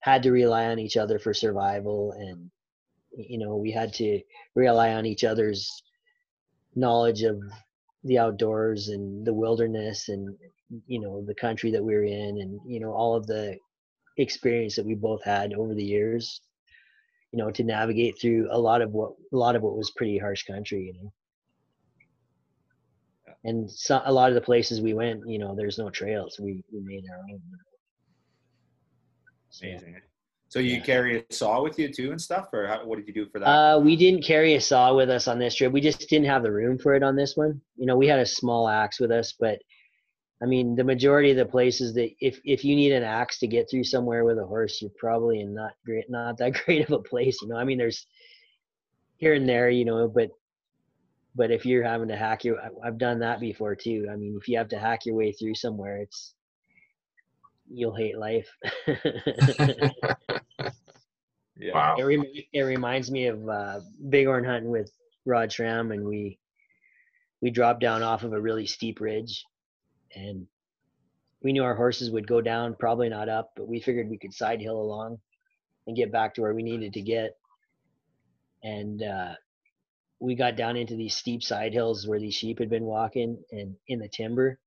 had 0.00 0.22
to 0.24 0.32
rely 0.32 0.66
on 0.66 0.78
each 0.78 0.96
other 0.96 1.18
for 1.18 1.32
survival 1.32 2.12
and 2.12 2.50
you 3.16 3.38
know 3.38 3.56
we 3.56 3.70
had 3.70 3.92
to 3.94 4.20
rely 4.54 4.92
on 4.92 5.06
each 5.06 5.24
other's 5.24 5.82
knowledge 6.74 7.22
of 7.22 7.40
the 8.04 8.18
outdoors 8.18 8.88
and 8.88 9.24
the 9.26 9.32
wilderness 9.32 10.08
and 10.08 10.36
you 10.86 11.00
know 11.00 11.24
the 11.26 11.34
country 11.34 11.70
that 11.70 11.84
we 11.84 11.94
are 11.94 12.04
in 12.04 12.40
and 12.40 12.60
you 12.66 12.80
know 12.80 12.92
all 12.92 13.14
of 13.14 13.26
the 13.26 13.56
experience 14.18 14.76
that 14.76 14.86
we 14.86 14.94
both 14.94 15.22
had 15.24 15.52
over 15.54 15.74
the 15.74 15.84
years 15.84 16.40
you 17.30 17.38
know 17.38 17.50
to 17.50 17.62
navigate 17.62 18.18
through 18.20 18.48
a 18.50 18.58
lot 18.58 18.82
of 18.82 18.90
what 18.92 19.12
a 19.32 19.36
lot 19.36 19.54
of 19.56 19.62
what 19.62 19.76
was 19.76 19.92
pretty 19.96 20.18
harsh 20.18 20.44
country 20.44 20.92
you 20.94 21.02
know 21.02 21.12
and 23.44 23.70
so, 23.70 24.00
a 24.04 24.12
lot 24.12 24.28
of 24.28 24.34
the 24.34 24.40
places 24.40 24.80
we 24.80 24.94
went, 24.94 25.22
you 25.26 25.38
know, 25.38 25.54
there's 25.54 25.78
no 25.78 25.90
trails. 25.90 26.38
We 26.40 26.62
we 26.72 26.80
made 26.80 27.04
our 27.10 27.18
own. 27.18 27.40
So, 29.50 29.66
Amazing. 29.66 29.96
So 30.48 30.58
you 30.58 30.76
yeah. 30.76 30.80
carry 30.80 31.18
a 31.18 31.32
saw 31.32 31.62
with 31.62 31.78
you 31.78 31.90
too 31.90 32.10
and 32.10 32.20
stuff, 32.20 32.48
or 32.52 32.66
how, 32.66 32.84
what 32.84 32.98
did 32.98 33.06
you 33.08 33.14
do 33.14 33.26
for 33.30 33.38
that? 33.38 33.48
Uh, 33.48 33.78
we 33.78 33.96
didn't 33.96 34.22
carry 34.22 34.54
a 34.54 34.60
saw 34.60 34.94
with 34.94 35.08
us 35.08 35.26
on 35.26 35.38
this 35.38 35.54
trip. 35.54 35.72
We 35.72 35.80
just 35.80 36.08
didn't 36.10 36.26
have 36.26 36.42
the 36.42 36.52
room 36.52 36.78
for 36.78 36.94
it 36.94 37.02
on 37.02 37.16
this 37.16 37.38
one. 37.38 37.58
You 37.76 37.86
know, 37.86 37.96
we 37.96 38.06
had 38.06 38.18
a 38.18 38.26
small 38.26 38.68
axe 38.68 39.00
with 39.00 39.10
us, 39.10 39.32
but 39.40 39.60
I 40.42 40.46
mean, 40.46 40.74
the 40.74 40.84
majority 40.84 41.30
of 41.30 41.38
the 41.38 41.46
places 41.46 41.94
that 41.94 42.10
if 42.20 42.38
if 42.44 42.66
you 42.66 42.76
need 42.76 42.92
an 42.92 43.02
axe 43.02 43.38
to 43.38 43.46
get 43.46 43.70
through 43.70 43.84
somewhere 43.84 44.26
with 44.26 44.38
a 44.38 44.44
horse, 44.44 44.82
you're 44.82 44.90
probably 44.98 45.40
in 45.40 45.54
not 45.54 45.72
great, 45.86 46.10
not 46.10 46.36
that 46.36 46.52
great 46.66 46.84
of 46.84 46.92
a 46.92 46.98
place. 46.98 47.40
You 47.40 47.48
know, 47.48 47.56
I 47.56 47.64
mean, 47.64 47.78
there's 47.78 48.06
here 49.16 49.32
and 49.32 49.48
there, 49.48 49.70
you 49.70 49.86
know, 49.86 50.06
but 50.06 50.28
but 51.34 51.50
if 51.50 51.64
you're 51.64 51.84
having 51.84 52.08
to 52.08 52.16
hack 52.16 52.44
your 52.44 52.58
i've 52.84 52.98
done 52.98 53.20
that 53.20 53.40
before 53.40 53.74
too. 53.74 54.08
I 54.10 54.16
mean 54.16 54.36
if 54.40 54.48
you 54.48 54.58
have 54.58 54.68
to 54.70 54.78
hack 54.78 55.06
your 55.06 55.14
way 55.14 55.32
through 55.32 55.54
somewhere 55.54 55.98
it's 55.98 56.34
you'll 57.70 57.94
hate 57.96 58.18
life. 58.18 58.48
Yeah. 61.54 61.74
Wow. 61.74 61.96
it, 61.96 62.02
rem- 62.02 62.24
it 62.52 62.62
reminds 62.62 63.10
me 63.10 63.26
of 63.26 63.48
uh, 63.48 63.80
bighorn 64.00 64.42
hunting 64.44 64.70
with 64.70 64.90
rod 65.26 65.52
schramm 65.52 65.92
and 65.92 66.04
we 66.04 66.38
we 67.40 67.50
dropped 67.50 67.80
down 67.80 68.02
off 68.02 68.24
of 68.24 68.32
a 68.32 68.40
really 68.40 68.66
steep 68.66 69.00
ridge 69.00 69.44
and 70.16 70.46
we 71.42 71.52
knew 71.52 71.62
our 71.62 71.76
horses 71.76 72.10
would 72.10 72.26
go 72.26 72.40
down 72.40 72.74
probably 72.80 73.08
not 73.08 73.28
up 73.28 73.52
but 73.54 73.68
we 73.68 73.80
figured 73.80 74.08
we 74.08 74.18
could 74.18 74.32
side 74.32 74.60
hill 74.60 74.80
along 74.80 75.18
and 75.86 75.96
get 75.96 76.12
back 76.12 76.34
to 76.34 76.40
where 76.40 76.54
we 76.54 76.62
needed 76.62 76.92
to 76.94 77.02
get. 77.02 77.36
And 78.62 79.02
uh, 79.02 79.34
we 80.22 80.36
got 80.36 80.56
down 80.56 80.76
into 80.76 80.94
these 80.94 81.16
steep 81.16 81.42
side 81.42 81.72
hills 81.72 82.06
where 82.06 82.20
these 82.20 82.34
sheep 82.34 82.60
had 82.60 82.70
been 82.70 82.84
walking 82.84 83.42
and 83.50 83.74
in 83.88 83.98
the 83.98 84.08
timber 84.08 84.58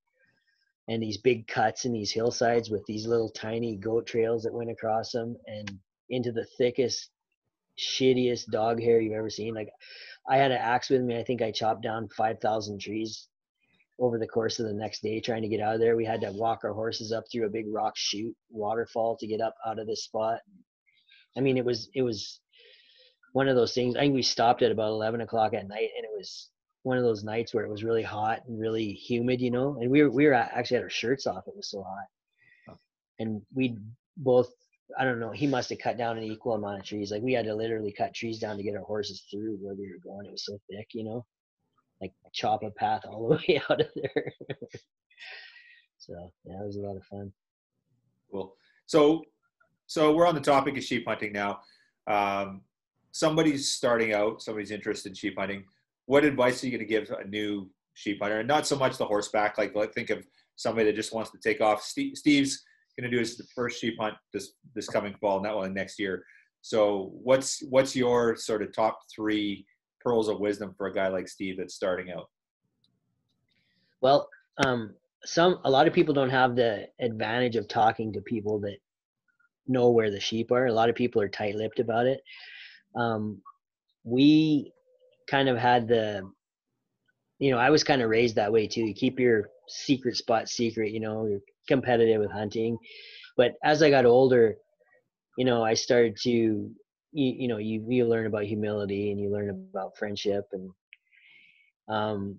and 0.86 1.02
these 1.02 1.16
big 1.16 1.48
cuts 1.48 1.86
in 1.86 1.92
these 1.92 2.12
hillsides 2.12 2.70
with 2.70 2.84
these 2.86 3.06
little 3.06 3.30
tiny 3.30 3.76
goat 3.76 4.06
trails 4.06 4.42
that 4.42 4.52
went 4.52 4.70
across 4.70 5.12
them 5.12 5.34
and 5.46 5.78
into 6.10 6.30
the 6.30 6.46
thickest 6.58 7.10
shittiest 7.78 8.50
dog 8.50 8.80
hair 8.80 9.00
you've 9.00 9.14
ever 9.14 9.30
seen. 9.30 9.54
Like 9.54 9.70
i 10.28 10.36
had 10.36 10.50
an 10.50 10.58
axe 10.58 10.90
with 10.90 11.02
me 11.02 11.16
i 11.16 11.22
think 11.22 11.40
i 11.40 11.50
chopped 11.50 11.82
down 11.82 12.08
5000 12.08 12.80
trees 12.80 13.28
over 13.98 14.18
the 14.18 14.26
course 14.26 14.58
of 14.58 14.66
the 14.66 14.74
next 14.74 15.02
day 15.02 15.20
trying 15.20 15.40
to 15.40 15.48
get 15.48 15.60
out 15.60 15.74
of 15.74 15.80
there. 15.80 15.96
We 15.96 16.04
had 16.04 16.20
to 16.20 16.32
walk 16.32 16.64
our 16.64 16.74
horses 16.74 17.12
up 17.12 17.24
through 17.32 17.46
a 17.46 17.50
big 17.50 17.64
rock 17.72 17.94
chute 17.96 18.36
waterfall 18.50 19.16
to 19.16 19.26
get 19.26 19.40
up 19.40 19.54
out 19.66 19.78
of 19.78 19.86
this 19.86 20.04
spot. 20.04 20.40
I 21.34 21.40
mean 21.40 21.56
it 21.56 21.64
was 21.64 21.88
it 21.94 22.02
was 22.02 22.40
one 23.36 23.48
of 23.48 23.54
those 23.54 23.74
things. 23.74 23.96
I 23.96 24.00
think 24.00 24.14
we 24.14 24.22
stopped 24.22 24.62
at 24.62 24.72
about 24.72 24.92
eleven 24.92 25.20
o'clock 25.20 25.52
at 25.52 25.68
night, 25.68 25.90
and 25.94 26.06
it 26.06 26.10
was 26.16 26.48
one 26.84 26.96
of 26.96 27.04
those 27.04 27.22
nights 27.22 27.52
where 27.52 27.66
it 27.66 27.70
was 27.70 27.84
really 27.84 28.02
hot 28.02 28.40
and 28.48 28.58
really 28.58 28.92
humid, 28.92 29.42
you 29.42 29.50
know, 29.50 29.76
and 29.78 29.90
we 29.90 30.02
were 30.02 30.10
we 30.10 30.24
were 30.24 30.32
actually 30.32 30.76
had 30.76 30.84
our 30.84 30.88
shirts 30.88 31.26
off. 31.26 31.46
It 31.46 31.54
was 31.54 31.70
so 31.70 31.82
hot, 31.82 32.78
and 33.18 33.42
we 33.54 33.76
both 34.16 34.48
I 34.98 35.04
don't 35.04 35.20
know. 35.20 35.32
He 35.32 35.46
must 35.46 35.68
have 35.68 35.80
cut 35.80 35.98
down 35.98 36.16
an 36.16 36.24
equal 36.24 36.54
amount 36.54 36.78
of 36.78 36.86
trees. 36.86 37.10
Like 37.10 37.20
we 37.20 37.34
had 37.34 37.44
to 37.44 37.54
literally 37.54 37.92
cut 37.92 38.14
trees 38.14 38.38
down 38.38 38.56
to 38.56 38.62
get 38.62 38.74
our 38.74 38.84
horses 38.84 39.26
through 39.30 39.58
where 39.60 39.74
we 39.74 39.92
were 39.92 40.00
going. 40.02 40.24
It 40.24 40.32
was 40.32 40.46
so 40.46 40.58
thick, 40.70 40.86
you 40.94 41.04
know, 41.04 41.26
like 42.00 42.14
chop 42.32 42.62
a 42.62 42.70
path 42.70 43.02
all 43.04 43.28
the 43.28 43.34
way 43.48 43.60
out 43.68 43.82
of 43.82 43.88
there. 43.96 44.32
so 45.98 46.32
yeah, 46.46 46.62
it 46.62 46.66
was 46.66 46.76
a 46.76 46.80
lot 46.80 46.96
of 46.96 47.04
fun. 47.04 47.30
Cool. 48.32 48.56
So, 48.86 49.24
so 49.86 50.14
we're 50.14 50.26
on 50.26 50.34
the 50.34 50.40
topic 50.40 50.78
of 50.78 50.84
sheep 50.84 51.06
hunting 51.06 51.34
now. 51.34 51.60
Um, 52.06 52.62
somebody's 53.16 53.72
starting 53.72 54.12
out. 54.12 54.42
Somebody's 54.42 54.70
interested 54.70 55.08
in 55.08 55.14
sheep 55.14 55.38
hunting. 55.38 55.64
What 56.04 56.24
advice 56.24 56.62
are 56.62 56.66
you 56.66 56.72
going 56.72 56.86
to 56.86 56.92
give 56.92 57.10
a 57.10 57.26
new 57.26 57.70
sheep 57.94 58.18
hunter? 58.20 58.40
And 58.40 58.48
not 58.48 58.66
so 58.66 58.76
much 58.76 58.98
the 58.98 59.06
horseback. 59.06 59.56
Like, 59.56 59.74
like 59.74 59.94
think 59.94 60.10
of 60.10 60.26
somebody 60.56 60.86
that 60.86 60.96
just 60.96 61.14
wants 61.14 61.30
to 61.30 61.38
take 61.38 61.62
off. 61.62 61.82
Steve, 61.82 62.16
Steve's 62.16 62.62
going 62.98 63.10
to 63.10 63.16
do 63.16 63.18
his 63.18 63.40
first 63.54 63.80
sheep 63.80 63.96
hunt 63.98 64.14
this 64.34 64.52
this 64.74 64.88
coming 64.88 65.14
fall, 65.18 65.42
not 65.42 65.56
one 65.56 65.72
next 65.72 65.98
year. 65.98 66.22
So, 66.60 67.10
what's 67.22 67.62
what's 67.70 67.96
your 67.96 68.36
sort 68.36 68.62
of 68.62 68.74
top 68.74 68.98
three 69.14 69.66
pearls 70.00 70.28
of 70.28 70.38
wisdom 70.38 70.74
for 70.76 70.86
a 70.86 70.94
guy 70.94 71.08
like 71.08 71.28
Steve 71.28 71.56
that's 71.56 71.74
starting 71.74 72.10
out? 72.10 72.28
Well, 74.02 74.28
um, 74.66 74.94
some 75.24 75.58
a 75.64 75.70
lot 75.70 75.86
of 75.86 75.94
people 75.94 76.12
don't 76.12 76.30
have 76.30 76.54
the 76.54 76.88
advantage 77.00 77.56
of 77.56 77.66
talking 77.66 78.12
to 78.12 78.20
people 78.20 78.60
that 78.60 78.76
know 79.66 79.88
where 79.88 80.10
the 80.10 80.20
sheep 80.20 80.52
are. 80.52 80.66
A 80.66 80.72
lot 80.72 80.90
of 80.90 80.94
people 80.94 81.22
are 81.22 81.28
tight-lipped 81.28 81.80
about 81.80 82.06
it. 82.06 82.20
Um, 82.96 83.42
we 84.04 84.72
kind 85.28 85.48
of 85.48 85.58
had 85.58 85.88
the, 85.88 86.22
you 87.38 87.50
know, 87.50 87.58
I 87.58 87.70
was 87.70 87.84
kind 87.84 88.02
of 88.02 88.08
raised 88.08 88.36
that 88.36 88.52
way 88.52 88.66
too. 88.66 88.82
You 88.82 88.94
keep 88.94 89.20
your 89.20 89.50
secret 89.68 90.16
spot 90.16 90.48
secret. 90.48 90.92
You 90.92 91.00
know, 91.00 91.26
you're 91.26 91.40
competitive 91.68 92.20
with 92.20 92.30
hunting. 92.30 92.78
But 93.36 93.52
as 93.62 93.82
I 93.82 93.90
got 93.90 94.06
older, 94.06 94.56
you 95.36 95.44
know, 95.44 95.62
I 95.62 95.74
started 95.74 96.16
to, 96.22 96.30
you, 96.30 96.72
you 97.12 97.48
know, 97.48 97.58
you, 97.58 97.84
you 97.88 98.06
learn 98.06 98.26
about 98.26 98.44
humility 98.44 99.10
and 99.10 99.20
you 99.20 99.30
learn 99.30 99.50
about 99.50 99.96
friendship. 99.98 100.44
And 100.52 100.70
um, 101.88 102.38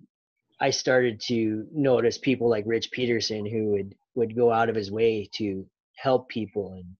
I 0.60 0.70
started 0.70 1.20
to 1.28 1.66
notice 1.72 2.18
people 2.18 2.50
like 2.50 2.64
Rich 2.66 2.90
Peterson 2.90 3.46
who 3.46 3.70
would, 3.72 3.94
would 4.16 4.34
go 4.34 4.50
out 4.50 4.68
of 4.68 4.74
his 4.74 4.90
way 4.90 5.28
to 5.34 5.64
help 5.96 6.28
people 6.28 6.72
and, 6.72 6.96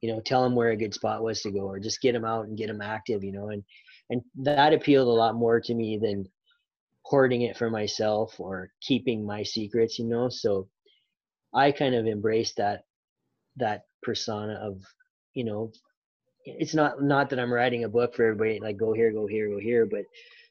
you 0.00 0.12
know, 0.12 0.20
tell 0.20 0.42
them 0.42 0.54
where 0.54 0.70
a 0.70 0.76
good 0.76 0.94
spot 0.94 1.22
was 1.22 1.40
to 1.42 1.50
go 1.50 1.60
or 1.60 1.78
just 1.78 2.00
get 2.00 2.12
them 2.12 2.24
out 2.24 2.46
and 2.46 2.58
get 2.58 2.68
them 2.68 2.82
active, 2.82 3.24
you 3.24 3.32
know, 3.32 3.48
and, 3.48 3.64
and 4.10 4.22
that 4.36 4.72
appealed 4.72 5.08
a 5.08 5.10
lot 5.10 5.34
more 5.34 5.60
to 5.60 5.74
me 5.74 5.98
than 6.00 6.26
hoarding 7.02 7.42
it 7.42 7.56
for 7.56 7.70
myself 7.70 8.38
or 8.38 8.70
keeping 8.80 9.24
my 9.24 9.42
secrets, 9.42 9.98
you 9.98 10.04
know? 10.04 10.28
So 10.28 10.68
I 11.54 11.72
kind 11.72 11.94
of 11.94 12.06
embraced 12.06 12.56
that 12.56 12.84
that 13.56 13.84
persona 14.02 14.54
of 14.54 14.80
you 15.34 15.44
know 15.44 15.72
it's 16.44 16.74
not 16.74 17.02
not 17.02 17.30
that 17.30 17.40
I'm 17.40 17.52
writing 17.52 17.84
a 17.84 17.88
book 17.88 18.14
for 18.14 18.24
everybody 18.24 18.60
like 18.60 18.76
go 18.76 18.92
here 18.92 19.10
go 19.10 19.26
here 19.26 19.48
go 19.48 19.58
here 19.58 19.86
but 19.86 20.04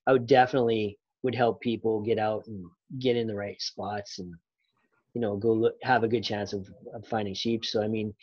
I 0.07 0.11
would 0.11 0.27
definitely 0.27 0.97
would 1.23 1.35
help 1.35 1.61
people 1.61 2.01
get 2.01 2.19
out 2.19 2.45
and 2.47 2.65
get 2.99 3.15
in 3.15 3.27
the 3.27 3.35
right 3.35 3.61
spots 3.61 4.19
and 4.19 4.33
you 5.13 5.21
know 5.21 5.37
go 5.37 5.53
look, 5.53 5.75
have 5.83 6.03
a 6.03 6.07
good 6.07 6.23
chance 6.23 6.53
of, 6.53 6.67
of 6.93 7.07
finding 7.07 7.33
sheep 7.33 7.63
so 7.63 7.81
I 7.81 7.87
mean 7.87 8.13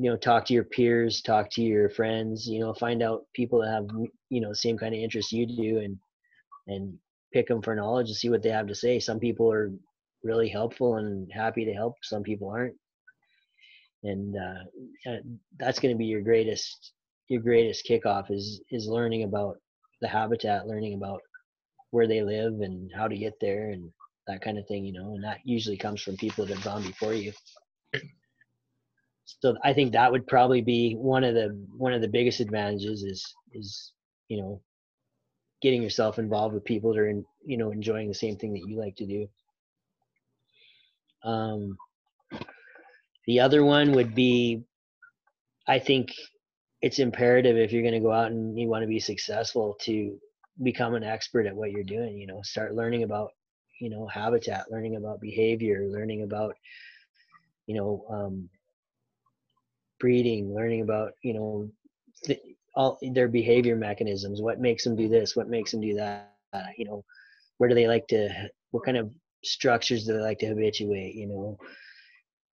you 0.00 0.10
know 0.10 0.16
talk 0.16 0.44
to 0.44 0.54
your 0.54 0.64
peers 0.64 1.20
talk 1.22 1.50
to 1.50 1.62
your 1.62 1.90
friends 1.90 2.46
you 2.46 2.60
know 2.60 2.72
find 2.74 3.02
out 3.02 3.24
people 3.34 3.60
that 3.60 3.72
have 3.72 3.86
you 4.28 4.40
know 4.40 4.52
same 4.52 4.78
kind 4.78 4.94
of 4.94 5.00
interests 5.00 5.32
you 5.32 5.46
do 5.46 5.78
and 5.78 5.98
and 6.68 6.96
pick 7.32 7.48
them 7.48 7.62
for 7.62 7.74
knowledge 7.74 8.08
and 8.08 8.16
see 8.16 8.30
what 8.30 8.42
they 8.42 8.50
have 8.50 8.66
to 8.66 8.74
say 8.74 8.98
some 8.98 9.18
people 9.18 9.50
are 9.52 9.70
really 10.22 10.48
helpful 10.48 10.96
and 10.96 11.30
happy 11.32 11.64
to 11.64 11.72
help. 11.72 11.96
Some 12.02 12.22
people 12.22 12.50
aren't, 12.50 12.76
and 14.02 14.36
uh, 14.36 15.10
that's 15.58 15.78
going 15.78 15.94
to 15.94 15.98
be 15.98 16.06
your 16.06 16.22
greatest 16.22 16.92
your 17.28 17.42
greatest 17.42 17.86
kickoff 17.88 18.30
is 18.30 18.60
is 18.70 18.88
learning 18.88 19.24
about 19.24 19.56
the 20.00 20.08
habitat, 20.08 20.66
learning 20.66 20.94
about 20.94 21.20
where 21.90 22.06
they 22.06 22.22
live 22.22 22.60
and 22.60 22.90
how 22.94 23.08
to 23.08 23.16
get 23.16 23.34
there 23.40 23.70
and 23.70 23.90
that 24.26 24.42
kind 24.42 24.58
of 24.58 24.66
thing, 24.66 24.84
you 24.84 24.92
know. 24.92 25.14
And 25.14 25.24
that 25.24 25.38
usually 25.44 25.76
comes 25.76 26.02
from 26.02 26.16
people 26.16 26.46
that 26.46 26.54
have 26.54 26.64
gone 26.64 26.82
before 26.82 27.14
you. 27.14 27.32
So 29.40 29.56
I 29.64 29.72
think 29.72 29.92
that 29.92 30.10
would 30.10 30.26
probably 30.26 30.62
be 30.62 30.94
one 30.94 31.24
of 31.24 31.34
the 31.34 31.48
one 31.76 31.92
of 31.92 32.02
the 32.02 32.08
biggest 32.08 32.40
advantages 32.40 33.02
is 33.02 33.34
is 33.52 33.92
you 34.28 34.40
know 34.40 34.60
getting 35.62 35.82
yourself 35.82 36.18
involved 36.18 36.54
with 36.54 36.64
people 36.64 36.92
that 36.92 37.00
are 37.00 37.08
in, 37.08 37.24
you 37.44 37.56
know 37.56 37.70
enjoying 37.70 38.08
the 38.08 38.14
same 38.14 38.36
thing 38.36 38.52
that 38.54 38.66
you 38.66 38.78
like 38.78 38.96
to 38.96 39.06
do. 39.06 39.28
Um, 41.22 41.76
the 43.26 43.40
other 43.40 43.64
one 43.64 43.92
would 43.92 44.14
be, 44.14 44.64
I 45.68 45.78
think 45.78 46.12
it's 46.82 46.98
imperative 46.98 47.56
if 47.56 47.72
you're 47.72 47.82
going 47.82 47.94
to 47.94 48.00
go 48.00 48.12
out 48.12 48.30
and 48.30 48.58
you 48.58 48.68
want 48.68 48.82
to 48.82 48.88
be 48.88 48.98
successful 48.98 49.76
to 49.82 50.18
become 50.62 50.94
an 50.94 51.04
expert 51.04 51.46
at 51.46 51.54
what 51.54 51.70
you're 51.70 51.84
doing. 51.84 52.16
You 52.18 52.26
know, 52.26 52.40
start 52.42 52.74
learning 52.74 53.02
about, 53.02 53.30
you 53.80 53.90
know, 53.90 54.06
habitat, 54.06 54.70
learning 54.70 54.96
about 54.96 55.20
behavior, 55.20 55.86
learning 55.88 56.22
about, 56.22 56.56
you 57.66 57.76
know, 57.76 58.04
um, 58.10 58.48
breeding, 60.00 60.54
learning 60.54 60.82
about, 60.82 61.12
you 61.22 61.34
know, 61.34 61.70
th- 62.24 62.40
all 62.74 62.98
their 63.12 63.28
behavior 63.28 63.76
mechanisms. 63.76 64.42
What 64.42 64.60
makes 64.60 64.84
them 64.84 64.96
do 64.96 65.08
this? 65.08 65.36
What 65.36 65.48
makes 65.48 65.70
them 65.70 65.80
do 65.80 65.94
that? 65.94 66.32
You 66.76 66.84
know, 66.86 67.04
where 67.58 67.68
do 67.68 67.74
they 67.74 67.86
like 67.86 68.06
to? 68.08 68.28
What 68.72 68.84
kind 68.84 68.96
of 68.96 69.10
structures 69.44 70.04
do 70.04 70.12
they 70.12 70.20
like 70.20 70.38
to 70.38 70.46
habituate 70.46 71.14
you 71.14 71.26
know 71.26 71.56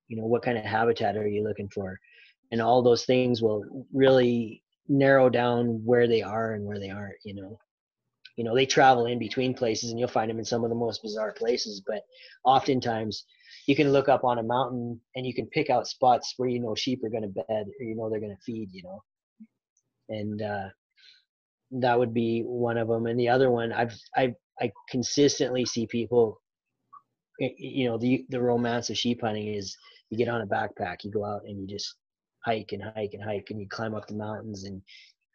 you 0.07 0.17
know 0.17 0.25
what 0.25 0.41
kind 0.41 0.57
of 0.57 0.63
habitat 0.63 1.17
are 1.17 1.27
you 1.27 1.43
looking 1.43 1.69
for 1.69 1.99
and 2.51 2.61
all 2.61 2.81
those 2.81 3.05
things 3.05 3.41
will 3.41 3.85
really 3.93 4.63
narrow 4.87 5.29
down 5.29 5.81
where 5.83 6.07
they 6.07 6.21
are 6.21 6.53
and 6.53 6.65
where 6.65 6.79
they 6.79 6.89
aren't 6.89 7.17
you 7.25 7.33
know 7.33 7.57
you 8.37 8.43
know 8.43 8.55
they 8.55 8.65
travel 8.65 9.07
in 9.07 9.19
between 9.19 9.53
places 9.53 9.89
and 9.91 9.99
you'll 9.99 10.07
find 10.07 10.29
them 10.29 10.39
in 10.39 10.45
some 10.45 10.63
of 10.63 10.69
the 10.69 10.75
most 10.75 11.01
bizarre 11.03 11.33
places 11.33 11.81
but 11.85 12.01
oftentimes 12.45 13.25
you 13.67 13.75
can 13.75 13.91
look 13.91 14.09
up 14.09 14.23
on 14.23 14.39
a 14.39 14.43
mountain 14.43 14.99
and 15.15 15.25
you 15.25 15.33
can 15.33 15.45
pick 15.47 15.69
out 15.69 15.87
spots 15.87 16.33
where 16.37 16.49
you 16.49 16.59
know 16.59 16.75
sheep 16.75 17.03
are 17.03 17.09
going 17.09 17.23
to 17.23 17.29
bed 17.29 17.45
or 17.49 17.85
you 17.85 17.95
know 17.95 18.09
they're 18.09 18.19
going 18.19 18.35
to 18.35 18.43
feed 18.43 18.69
you 18.71 18.83
know? 18.83 19.01
And 20.09 20.41
uh, 20.41 20.69
that 21.71 21.99
would 21.99 22.13
be 22.13 22.41
one 22.45 22.77
of 22.77 22.87
them 22.87 23.05
and 23.07 23.19
the 23.19 23.27
other 23.27 23.49
one 23.49 23.73
i've 23.73 23.93
i 24.15 24.33
i 24.61 24.71
consistently 24.89 25.65
see 25.65 25.85
people 25.87 26.41
you 27.39 27.87
know 27.87 27.97
the 27.97 28.25
the 28.29 28.41
romance 28.41 28.89
of 28.89 28.97
sheep 28.97 29.21
hunting 29.21 29.53
is 29.53 29.75
you 30.09 30.17
get 30.17 30.29
on 30.29 30.41
a 30.41 30.47
backpack 30.47 31.03
you 31.03 31.11
go 31.11 31.25
out 31.25 31.41
and 31.45 31.59
you 31.59 31.67
just 31.67 31.95
hike 32.45 32.71
and 32.71 32.83
hike 32.95 33.13
and 33.13 33.23
hike 33.23 33.47
and 33.49 33.59
you 33.59 33.67
climb 33.67 33.93
up 33.93 34.07
the 34.07 34.15
mountains 34.15 34.63
and 34.63 34.81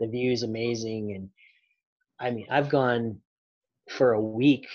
the 0.01 0.09
view 0.09 0.33
is 0.33 0.43
amazing. 0.43 1.13
And 1.15 1.29
i 2.19 2.31
mean 2.31 2.47
i've 2.51 2.71
gone 2.71 3.19
for 3.91 4.15
a 4.15 4.21
week 4.21 4.67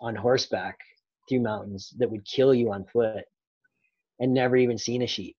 on 0.00 0.14
horseback 0.14 0.78
through 1.28 1.40
mountains 1.40 1.92
that 1.98 2.10
would 2.10 2.24
kill 2.24 2.54
you 2.54 2.72
on 2.72 2.84
foot 2.92 3.24
and 4.20 4.32
never 4.32 4.56
even 4.56 4.78
seen 4.78 5.02
a 5.02 5.06
sheep 5.06 5.36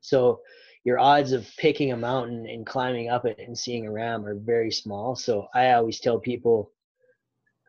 so 0.00 0.40
your 0.84 0.98
odds 0.98 1.32
of 1.32 1.46
picking 1.58 1.92
a 1.92 1.96
mountain 1.96 2.46
and 2.48 2.66
climbing 2.66 3.08
up 3.08 3.24
it 3.24 3.38
and 3.38 3.58
seeing 3.58 3.86
a 3.86 3.92
ram 3.92 4.24
are 4.24 4.34
very 4.34 4.70
small 4.70 5.14
so 5.14 5.46
i 5.54 5.72
always 5.72 6.00
tell 6.00 6.18
people 6.18 6.70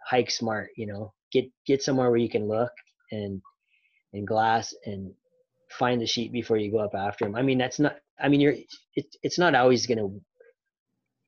hike 0.05 0.31
smart 0.31 0.69
you 0.77 0.87
know 0.87 1.13
get 1.31 1.45
get 1.65 1.83
somewhere 1.83 2.09
where 2.09 2.19
you 2.19 2.29
can 2.29 2.47
look 2.47 2.71
and 3.11 3.41
and 4.13 4.27
glass 4.27 4.73
and 4.85 5.11
find 5.71 6.01
the 6.01 6.05
sheep 6.05 6.31
before 6.31 6.57
you 6.57 6.71
go 6.71 6.79
up 6.79 6.95
after 6.95 7.25
them. 7.25 7.35
I 7.35 7.41
mean, 7.41 7.57
that's 7.57 7.79
not. 7.79 7.97
I 8.19 8.29
mean, 8.29 8.41
you're. 8.41 8.55
It, 8.95 9.05
it's 9.23 9.39
not 9.39 9.55
always 9.55 9.87
going 9.87 9.97
to 9.97 10.21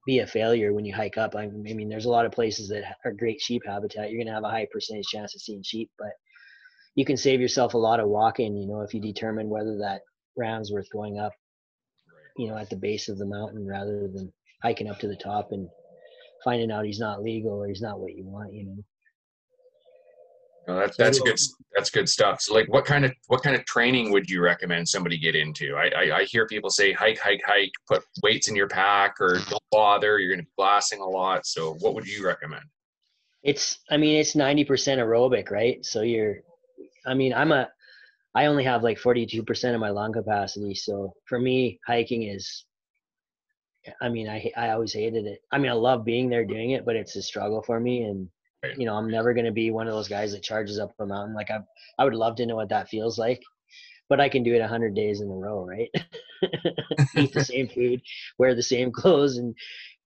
be 0.06 0.20
a 0.20 0.28
failure 0.28 0.74
when 0.74 0.86
you 0.86 0.94
hike 0.94 1.18
up. 1.18 1.36
I 1.36 1.48
mean, 1.48 1.90
there's 1.90 2.06
a 2.06 2.10
lot 2.10 2.26
of 2.26 2.32
places 2.32 2.70
that 2.70 2.84
are 3.06 3.12
great 3.12 3.40
sheep 3.42 3.62
habitat. 3.66 4.10
You're 4.10 4.20
going 4.20 4.28
to 4.28 4.34
have 4.34 4.44
a 4.44 4.50
high 4.50 4.68
percentage 4.72 5.08
chance 5.08 5.34
of 5.36 5.42
seeing 5.42 5.64
sheep, 5.64 5.92
but 5.98 6.12
you 6.96 7.06
can 7.06 7.18
save 7.18 7.42
yourself 7.42 7.74
a 7.74 7.78
lot 7.78 8.00
of 8.00 8.10
walking. 8.10 8.58
You 8.58 8.68
know, 8.68 8.82
if 8.82 8.94
you 8.94 9.02
determine 9.02 9.50
whether 9.50 9.78
that 9.80 10.02
ram's 10.38 10.72
worth 10.72 10.90
going 10.92 11.20
up, 11.20 11.34
you 12.38 12.48
know, 12.48 12.58
at 12.58 12.70
the 12.70 12.76
base 12.76 13.10
of 13.10 13.18
the 13.18 13.26
mountain 13.26 13.66
rather 13.66 14.10
than 14.14 14.34
hiking 14.62 14.90
up 14.90 15.00
to 15.00 15.08
the 15.08 15.16
top 15.16 15.50
and 15.52 15.70
finding 16.44 16.72
out 16.72 16.86
he's 16.86 17.00
not 17.00 17.24
legal 17.24 17.62
or 17.64 17.68
he's 17.68 17.82
not 17.82 18.00
what 18.00 18.16
you 18.16 18.26
want. 18.26 18.54
You 18.54 18.66
know. 18.66 18.78
No, 20.68 20.80
that's 20.80 20.96
that's 20.96 21.20
good. 21.20 21.38
That's 21.76 21.90
good 21.90 22.08
stuff. 22.08 22.42
So, 22.42 22.54
like, 22.54 22.72
what 22.72 22.86
kind 22.86 23.04
of 23.04 23.12
what 23.28 23.44
kind 23.44 23.56
of 23.56 23.66
training 23.66 24.12
would 24.12 24.30
you 24.30 24.42
recommend 24.42 24.88
somebody 24.88 25.18
get 25.18 25.36
into? 25.36 25.76
I 25.76 25.90
I, 25.90 26.18
I 26.20 26.24
hear 26.24 26.48
people 26.48 26.70
say 26.70 26.94
hike, 26.94 27.20
hike, 27.20 27.42
hike. 27.46 27.72
Put 27.88 28.04
weights 28.22 28.48
in 28.48 28.56
your 28.56 28.70
pack, 28.70 29.16
or 29.20 29.40
don't 29.50 29.64
bother. 29.72 30.20
You're 30.20 30.30
going 30.30 30.40
to 30.40 30.46
be 30.46 30.52
glassing 30.58 31.02
a 31.02 31.08
lot. 31.08 31.46
So, 31.46 31.74
what 31.82 31.96
would 31.96 32.08
you 32.08 32.26
recommend? 32.26 32.64
It's. 33.44 33.80
I 33.90 33.98
mean, 33.98 34.16
it's 34.16 34.36
ninety 34.36 34.64
percent 34.64 35.02
aerobic, 35.02 35.52
right? 35.52 35.84
So 35.86 36.02
you're. 36.02 36.38
I 37.06 37.14
mean, 37.14 37.34
I'm 37.34 37.52
a. 37.52 37.70
I 38.34 38.46
only 38.46 38.64
have 38.64 38.84
like 38.84 38.98
forty-two 38.98 39.44
percent 39.44 39.76
of 39.76 39.82
my 39.82 39.90
lung 39.90 40.14
capacity. 40.14 40.76
So 40.76 41.14
for 41.26 41.40
me, 41.40 41.80
hiking 41.86 42.24
is. 42.24 42.66
I 44.02 44.08
mean, 44.08 44.30
I 44.30 44.50
I 44.56 44.70
always 44.70 44.94
hated 44.94 45.26
it. 45.26 45.42
I 45.52 45.58
mean, 45.58 45.72
I 45.72 45.76
love 45.76 46.06
being 46.06 46.30
there 46.30 46.46
doing 46.46 46.72
it, 46.72 46.86
but 46.86 46.96
it's 46.96 47.18
a 47.18 47.22
struggle 47.22 47.62
for 47.62 47.82
me, 47.82 48.04
and 48.04 48.30
Right. 48.64 48.78
You 48.78 48.86
know, 48.86 48.96
I'm 48.96 49.10
never 49.10 49.34
going 49.34 49.46
to 49.46 49.52
be 49.52 49.72
one 49.72 49.88
of 49.88 49.94
those 49.94 50.08
guys 50.08 50.32
that 50.34 50.44
charges 50.44 50.80
up 50.80 50.92
a 51.00 51.06
mountain. 51.06 51.36
Like 51.36 51.52
I, 51.52 51.60
I 52.00 52.06
would 52.06 52.16
love 52.16 52.36
to 52.38 52.46
know 52.46 52.56
what 52.56 52.70
that 52.70 52.90
feels 52.90 53.18
like, 53.18 53.42
but 54.10 54.22
I 54.22 54.30
can 54.30 54.44
do 54.44 54.56
it 54.56 54.62
a 54.62 54.68
hundred 54.68 54.96
days 54.96 55.22
in 55.22 55.30
a 55.30 55.36
row, 55.36 55.66
right? 55.66 55.90
Eat 57.16 57.34
the 57.34 57.42
same 57.44 57.68
food, 57.70 58.02
wear 58.40 58.56
the 58.56 58.64
same 58.64 58.92
clothes, 58.92 59.38
and 59.38 59.56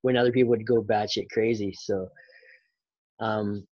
when 0.01 0.17
other 0.17 0.31
people 0.31 0.49
would 0.51 0.67
go 0.67 0.83
batshit 0.83 1.29
crazy. 1.31 1.73
So, 1.77 2.09
um, 3.19 3.67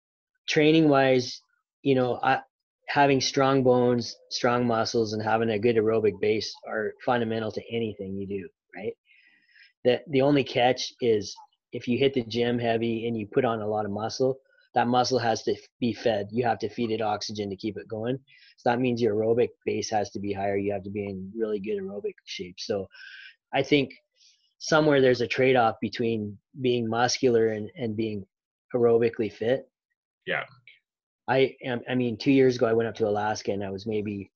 training 0.48 0.88
wise, 0.88 1.40
you 1.82 1.94
know, 1.94 2.20
I 2.22 2.40
having 2.88 3.20
strong 3.20 3.62
bones, 3.62 4.16
strong 4.30 4.66
muscles, 4.66 5.12
and 5.12 5.22
having 5.22 5.50
a 5.50 5.58
good 5.58 5.76
aerobic 5.76 6.20
base 6.20 6.54
are 6.68 6.94
fundamental 7.04 7.52
to 7.52 7.62
anything 7.74 8.16
you 8.16 8.26
do, 8.26 8.48
right? 8.76 8.94
The 9.84 10.00
the 10.08 10.22
only 10.22 10.44
catch 10.44 10.92
is 11.00 11.36
if 11.72 11.88
you 11.88 11.98
hit 11.98 12.14
the 12.14 12.24
gym 12.24 12.58
heavy 12.58 13.06
and 13.08 13.16
you 13.18 13.26
put 13.26 13.44
on 13.44 13.60
a 13.62 13.68
lot 13.68 13.84
of 13.86 13.90
muscle, 13.92 14.38
that 14.74 14.88
muscle 14.88 15.18
has 15.18 15.42
to 15.44 15.54
be 15.80 15.92
fed. 15.92 16.28
You 16.30 16.44
have 16.44 16.58
to 16.60 16.68
feed 16.68 16.90
it 16.90 17.00
oxygen 17.00 17.48
to 17.50 17.56
keep 17.56 17.76
it 17.76 17.88
going. 17.88 18.18
So 18.56 18.70
that 18.70 18.80
means 18.80 19.00
your 19.00 19.14
aerobic 19.14 19.50
base 19.64 19.88
has 19.90 20.10
to 20.10 20.20
be 20.20 20.32
higher. 20.32 20.56
You 20.56 20.72
have 20.72 20.82
to 20.84 20.90
be 20.90 21.04
in 21.04 21.32
really 21.36 21.60
good 21.60 21.78
aerobic 21.80 22.14
shape. 22.24 22.56
So 22.58 22.88
I 23.52 23.62
think 23.62 23.92
somewhere 24.58 25.00
there's 25.00 25.20
a 25.20 25.28
trade 25.28 25.56
off 25.56 25.76
between 25.80 26.36
being 26.60 26.88
muscular 26.88 27.48
and, 27.48 27.70
and 27.76 27.96
being 27.96 28.24
aerobically 28.74 29.32
fit. 29.32 29.68
Yeah. 30.26 30.44
I 31.28 31.54
am, 31.64 31.80
I 31.88 31.94
mean, 31.94 32.18
two 32.18 32.32
years 32.32 32.56
ago, 32.56 32.66
I 32.66 32.72
went 32.72 32.88
up 32.88 32.96
to 32.96 33.08
Alaska 33.08 33.52
and 33.52 33.64
I 33.64 33.70
was 33.70 33.86
maybe 33.86 34.30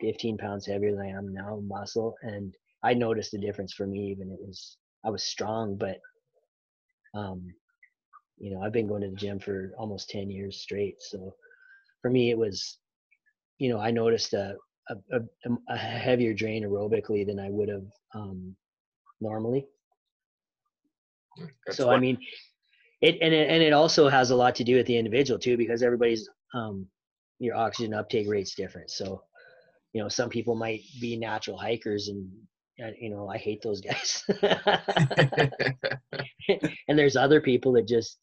15 0.00 0.36
pounds 0.36 0.66
heavier 0.66 0.92
than 0.92 1.00
I 1.00 1.08
am 1.08 1.32
now, 1.32 1.60
muscle. 1.66 2.14
And 2.22 2.54
I 2.84 2.94
noticed 2.94 3.32
the 3.32 3.38
difference 3.38 3.72
for 3.72 3.86
me, 3.86 4.10
even 4.10 4.30
it 4.30 4.38
was, 4.40 4.76
I 5.04 5.10
was 5.10 5.24
strong, 5.24 5.76
but 5.76 5.98
um, 7.14 7.48
you 8.38 8.50
know 8.50 8.62
i've 8.62 8.72
been 8.72 8.88
going 8.88 9.02
to 9.02 9.10
the 9.10 9.16
gym 9.16 9.38
for 9.38 9.72
almost 9.78 10.10
10 10.10 10.30
years 10.30 10.60
straight 10.60 10.96
so 11.00 11.34
for 12.02 12.10
me 12.10 12.30
it 12.30 12.38
was 12.38 12.78
you 13.58 13.68
know 13.68 13.78
i 13.78 13.90
noticed 13.90 14.32
a 14.32 14.56
a, 14.90 15.16
a, 15.16 15.50
a 15.68 15.76
heavier 15.76 16.32
drain 16.32 16.64
aerobically 16.64 17.26
than 17.26 17.38
i 17.38 17.50
would 17.50 17.68
have 17.68 17.84
um, 18.14 18.56
normally. 19.20 19.66
That's 21.66 21.76
so 21.76 21.88
what... 21.88 21.96
i 21.96 22.00
mean 22.00 22.18
it 23.00 23.18
and, 23.20 23.32
it 23.32 23.48
and 23.48 23.62
it 23.62 23.72
also 23.72 24.08
has 24.08 24.30
a 24.30 24.36
lot 24.36 24.54
to 24.56 24.64
do 24.64 24.76
with 24.76 24.86
the 24.86 24.96
individual 24.96 25.38
too 25.38 25.56
because 25.56 25.82
everybody's 25.82 26.28
um, 26.54 26.86
your 27.38 27.54
oxygen 27.54 27.94
uptake 27.94 28.28
rate's 28.28 28.54
different. 28.54 28.90
So 28.90 29.22
you 29.92 30.02
know 30.02 30.08
some 30.08 30.28
people 30.28 30.54
might 30.54 30.80
be 31.00 31.16
natural 31.16 31.56
hikers 31.56 32.08
and 32.08 32.28
you 33.00 33.10
know, 33.10 33.28
I 33.28 33.38
hate 33.38 33.62
those 33.62 33.80
guys. 33.80 34.24
and 36.88 36.98
there's 36.98 37.16
other 37.16 37.40
people 37.40 37.72
that 37.72 37.88
just 37.88 38.18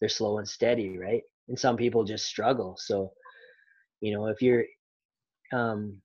they're 0.00 0.08
slow 0.08 0.38
and 0.38 0.48
steady, 0.48 0.98
right? 0.98 1.22
And 1.48 1.58
some 1.58 1.76
people 1.76 2.04
just 2.04 2.26
struggle. 2.26 2.76
So, 2.78 3.12
you 4.00 4.12
know, 4.12 4.26
if 4.26 4.42
you're 4.42 4.64
um 5.52 6.00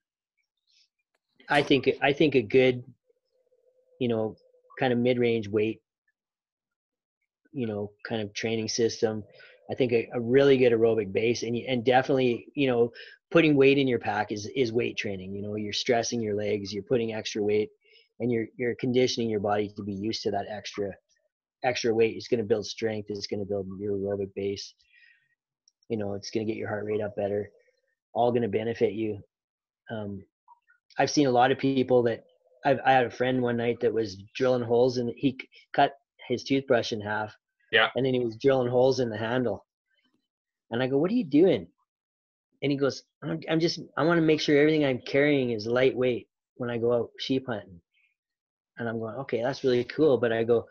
I 1.49 1.63
think 1.63 1.89
I 2.01 2.13
think 2.13 2.36
a 2.36 2.41
good, 2.41 2.84
you 3.99 4.07
know, 4.07 4.36
kind 4.80 4.93
of 4.93 4.99
mid-range 4.99 5.47
weight, 5.47 5.82
you 7.51 7.67
know, 7.67 7.91
kind 8.07 8.22
of 8.22 8.34
training 8.34 8.67
system. 8.67 9.24
I 9.70 9.76
think 9.76 9.91
a, 9.91 10.09
a 10.13 10.20
really 10.20 10.57
good 10.57 10.74
aerobic 10.74 11.11
base, 11.11 11.43
and 11.43 11.55
and 11.55 11.86
definitely, 11.86 12.47
you 12.55 12.67
know, 12.67 12.91
putting 13.32 13.55
weight 13.55 13.78
in 13.78 13.88
your 13.88 13.99
pack 13.99 14.32
is 14.32 14.49
is 14.55 14.74
weight 14.74 14.97
training. 14.97 15.34
You 15.34 15.41
know, 15.41 15.55
you're 15.55 15.74
stressing 15.74 16.22
your 16.22 16.36
legs, 16.36 16.74
you're 16.74 16.84
putting 16.84 17.13
extra 17.13 17.43
weight, 17.43 17.70
and 18.20 18.32
you're 18.32 18.47
you're 18.57 18.76
conditioning 18.76 19.30
your 19.30 19.39
body 19.39 19.72
to 19.76 19.84
be 19.84 19.93
used 19.93 20.24
to 20.24 20.32
that 20.32 20.47
extra 20.49 20.91
extra 21.63 21.93
weight. 21.93 22.15
It's 22.15 22.28
going 22.28 22.39
to 22.39 22.47
build 22.47 22.65
strength. 22.65 23.07
It's 23.09 23.28
going 23.28 23.41
to 23.41 23.45
build 23.45 23.67
your 23.80 23.97
aerobic 23.97 24.34
base. 24.36 24.74
You 25.89 25.97
know, 25.97 26.13
it's 26.13 26.32
going 26.32 26.45
to 26.45 26.51
get 26.51 26.57
your 26.57 26.70
heart 26.70 26.86
rate 26.86 27.01
up 27.01 27.15
better. 27.15 27.49
All 28.13 28.32
going 28.32 28.43
to 28.43 28.47
benefit 28.47 28.93
you. 28.93 29.20
Um, 29.91 30.24
I've 30.97 31.11
seen 31.11 31.28
a 31.28 31.32
lot 31.32 31.51
of 31.51 31.57
people 31.57 32.03
that 32.03 32.24
I've, 32.65 32.80
I 32.86 32.91
had 32.91 33.05
a 33.05 33.11
friend 33.11 33.41
one 33.41 33.57
night 33.57 33.80
that 33.82 33.93
was 33.93 34.17
drilling 34.36 34.63
holes 34.63 34.97
and 34.97 35.11
he 35.15 35.38
cut 35.74 35.93
his 36.28 36.43
toothbrush 36.43 36.91
in 36.91 37.01
half. 37.01 37.36
Yeah. 37.72 37.89
And 37.95 38.05
then 38.05 38.13
he 38.13 38.20
was 38.20 38.38
drilling 38.38 38.70
holes 38.70 38.99
in 38.99 39.09
the 39.09 39.17
handle. 39.17 39.65
And 40.72 40.82
I 40.84 40.88
go, 40.88 40.97
what 40.97 41.11
are 41.11 41.15
you 41.15 41.24
doing? 41.24 41.67
and 42.61 42.72
he 42.72 42.78
goes, 42.78 43.03
I'm, 43.24 43.39
I'm 43.49 43.59
just, 43.59 43.80
I 43.97 44.03
want 44.03 44.17
to 44.17 44.26
make 44.26 44.41
sure 44.41 44.59
everything 44.59 44.86
I'm 44.86 44.99
carrying 44.99 45.51
is 45.51 45.65
lightweight 45.65 46.28
when 46.55 46.70
I 46.70 46.78
go 46.78 46.93
out 46.93 47.11
sheep 47.17 47.45
hunting. 47.47 47.80
And 48.78 48.88
I'm 48.88 48.99
going, 48.99 49.15
okay, 49.15 49.41
that's 49.41 49.63
really 49.63 49.84
cool. 49.84 50.17
But 50.17 50.32
I 50.32 50.43
go, 50.43 50.67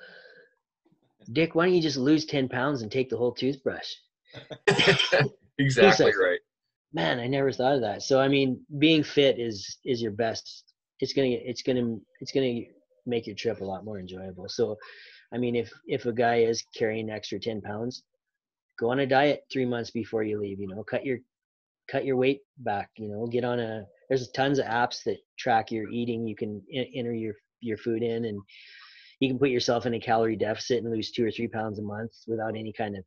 Dick, 1.32 1.54
why 1.54 1.66
don't 1.66 1.74
you 1.74 1.82
just 1.82 1.96
lose 1.96 2.24
10 2.24 2.48
pounds 2.48 2.82
and 2.82 2.90
take 2.90 3.10
the 3.10 3.16
whole 3.16 3.32
toothbrush? 3.32 3.88
exactly 5.58 6.12
right. 6.12 6.40
Man, 6.92 7.20
I 7.20 7.26
never 7.26 7.52
thought 7.52 7.74
of 7.74 7.80
that. 7.82 8.02
So, 8.02 8.18
I 8.18 8.28
mean, 8.28 8.60
being 8.78 9.02
fit 9.02 9.38
is, 9.38 9.78
is 9.84 10.00
your 10.00 10.12
best. 10.12 10.64
It's 11.00 11.12
going 11.12 11.32
to, 11.32 11.36
it's 11.36 11.62
going 11.62 11.76
to, 11.76 12.00
it's 12.20 12.32
going 12.32 12.64
to 12.64 12.70
make 13.06 13.26
your 13.26 13.36
trip 13.36 13.60
a 13.60 13.64
lot 13.64 13.84
more 13.84 13.98
enjoyable. 13.98 14.48
So, 14.48 14.76
I 15.32 15.38
mean, 15.38 15.56
if, 15.56 15.70
if 15.86 16.06
a 16.06 16.12
guy 16.12 16.36
is 16.36 16.64
carrying 16.74 17.10
extra 17.10 17.38
10 17.38 17.60
pounds, 17.60 18.02
go 18.78 18.90
on 18.90 19.00
a 19.00 19.06
diet 19.06 19.44
three 19.52 19.66
months 19.66 19.90
before 19.90 20.22
you 20.22 20.40
leave, 20.40 20.60
you 20.60 20.68
know, 20.68 20.82
cut 20.84 21.04
your, 21.04 21.18
cut 21.90 22.04
your 22.04 22.16
weight 22.16 22.42
back 22.58 22.90
you 22.98 23.08
know 23.08 23.26
get 23.26 23.44
on 23.44 23.58
a 23.58 23.82
there's 24.08 24.28
tons 24.28 24.58
of 24.58 24.66
apps 24.66 25.02
that 25.04 25.18
track 25.38 25.70
your 25.70 25.88
eating. 25.90 26.26
You 26.26 26.34
can 26.34 26.62
enter 26.72 27.14
your 27.14 27.34
your 27.60 27.76
food 27.76 28.02
in 28.02 28.24
and 28.24 28.40
you 29.20 29.28
can 29.28 29.38
put 29.38 29.50
yourself 29.50 29.84
in 29.84 29.94
a 29.94 30.00
calorie 30.00 30.36
deficit 30.36 30.82
and 30.82 30.92
lose 30.92 31.10
two 31.10 31.26
or 31.26 31.30
three 31.30 31.48
pounds 31.48 31.78
a 31.78 31.82
month 31.82 32.12
without 32.26 32.56
any 32.56 32.72
kind 32.72 32.96
of 32.96 33.04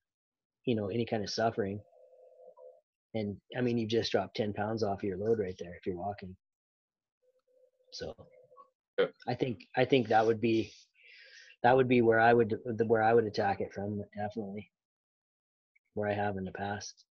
you 0.65 0.75
know 0.75 0.87
any 0.87 1.05
kind 1.05 1.23
of 1.23 1.29
suffering. 1.29 1.79
And 3.13 3.35
i 3.57 3.61
mean 3.61 3.77
you've 3.77 3.89
just 3.89 4.11
dropped 4.11 4.37
10 4.37 4.53
pounds 4.53 4.83
off 4.83 5.03
your 5.03 5.17
load 5.17 5.39
right 5.39 5.55
there 5.59 5.75
if 5.75 5.85
you're 5.85 5.97
walking. 5.97 6.35
So 7.91 8.13
i 9.27 9.33
think 9.33 9.65
i 9.75 9.83
think 9.83 10.07
that 10.07 10.25
would 10.25 10.39
be 10.39 10.71
that 11.63 11.75
would 11.75 11.87
be 11.87 12.01
where 12.01 12.19
i 12.19 12.33
would 12.33 12.57
where 12.87 13.03
i 13.03 13.13
would 13.13 13.25
attack 13.25 13.61
it 13.61 13.73
from 13.73 14.03
definitely 14.15 14.69
where 15.93 16.09
i 16.09 16.13
have 16.13 16.37
in 16.37 16.45
the 16.45 16.51
past 16.51 17.05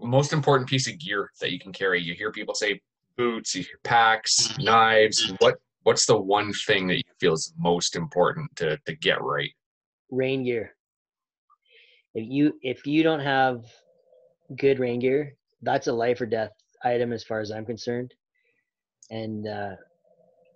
most 0.00 0.32
important 0.32 0.68
piece 0.68 0.88
of 0.88 0.98
gear 0.98 1.30
that 1.40 1.52
you 1.52 1.58
can 1.58 1.72
carry? 1.72 2.00
You 2.00 2.14
hear 2.14 2.30
people 2.30 2.54
say 2.54 2.80
boots, 3.16 3.54
you 3.54 3.62
hear 3.62 3.78
packs, 3.84 4.56
knives. 4.58 5.32
What 5.38 5.56
what's 5.82 6.06
the 6.06 6.16
one 6.16 6.52
thing 6.52 6.86
that 6.88 6.96
you 6.96 7.04
feel 7.20 7.34
is 7.34 7.52
most 7.58 7.96
important 7.96 8.54
to 8.56 8.78
to 8.86 8.94
get 8.96 9.22
right? 9.22 9.50
Rain 10.10 10.44
gear. 10.44 10.74
If 12.14 12.26
you 12.28 12.54
if 12.62 12.86
you 12.86 13.02
don't 13.02 13.20
have 13.20 13.64
good 14.56 14.78
rain 14.78 15.00
gear, 15.00 15.34
that's 15.62 15.86
a 15.86 15.92
life 15.92 16.20
or 16.20 16.26
death 16.26 16.52
item 16.84 17.12
as 17.12 17.24
far 17.24 17.40
as 17.40 17.50
I'm 17.50 17.66
concerned. 17.66 18.14
And 19.10 19.46
uh, 19.46 19.76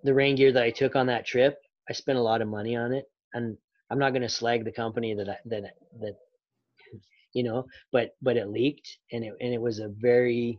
the 0.03 0.15
rain 0.15 0.37
gear 0.37 0.53
that 0.53 0.63
I 0.63 0.71
took 0.71 0.97
on 0.97 1.07
that 1.07 1.27
trip, 1.27 1.59
I 1.91 1.93
spent 1.93 2.19
a 2.19 2.23
lot 2.23 2.41
of 2.41 2.49
money 2.49 2.77
on 2.77 2.93
it, 2.93 3.11
and 3.35 3.59
I'm 3.91 3.99
not 3.99 4.11
going 4.11 4.23
to 4.23 4.29
slag 4.29 4.65
the 4.65 4.73
company 4.73 5.15
that 5.15 5.29
I, 5.29 5.37
that 5.47 5.75
that 6.01 6.15
you 7.33 7.43
know 7.43 7.67
but 7.93 8.15
but 8.23 8.37
it 8.37 8.49
leaked 8.49 8.99
and 9.13 9.25
it 9.25 9.35
and 9.41 9.53
it 9.53 9.61
was 9.61 9.79
a 9.79 9.89
very 9.89 10.59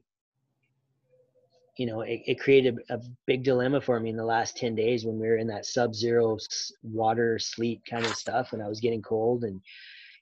you 1.77 1.85
know 1.85 2.01
it, 2.01 2.21
it 2.25 2.39
created 2.39 2.77
a 2.89 2.99
big 3.25 3.43
dilemma 3.43 3.81
for 3.81 3.99
me 3.99 4.09
in 4.09 4.17
the 4.17 4.25
last 4.25 4.57
10 4.57 4.75
days 4.75 5.05
when 5.05 5.19
we 5.19 5.27
were 5.27 5.37
in 5.37 5.47
that 5.47 5.65
sub-zero 5.65 6.37
water 6.83 7.39
sleet 7.39 7.81
kind 7.89 8.05
of 8.05 8.15
stuff 8.15 8.53
and 8.53 8.61
i 8.61 8.67
was 8.67 8.79
getting 8.79 9.01
cold 9.01 9.43
and 9.43 9.61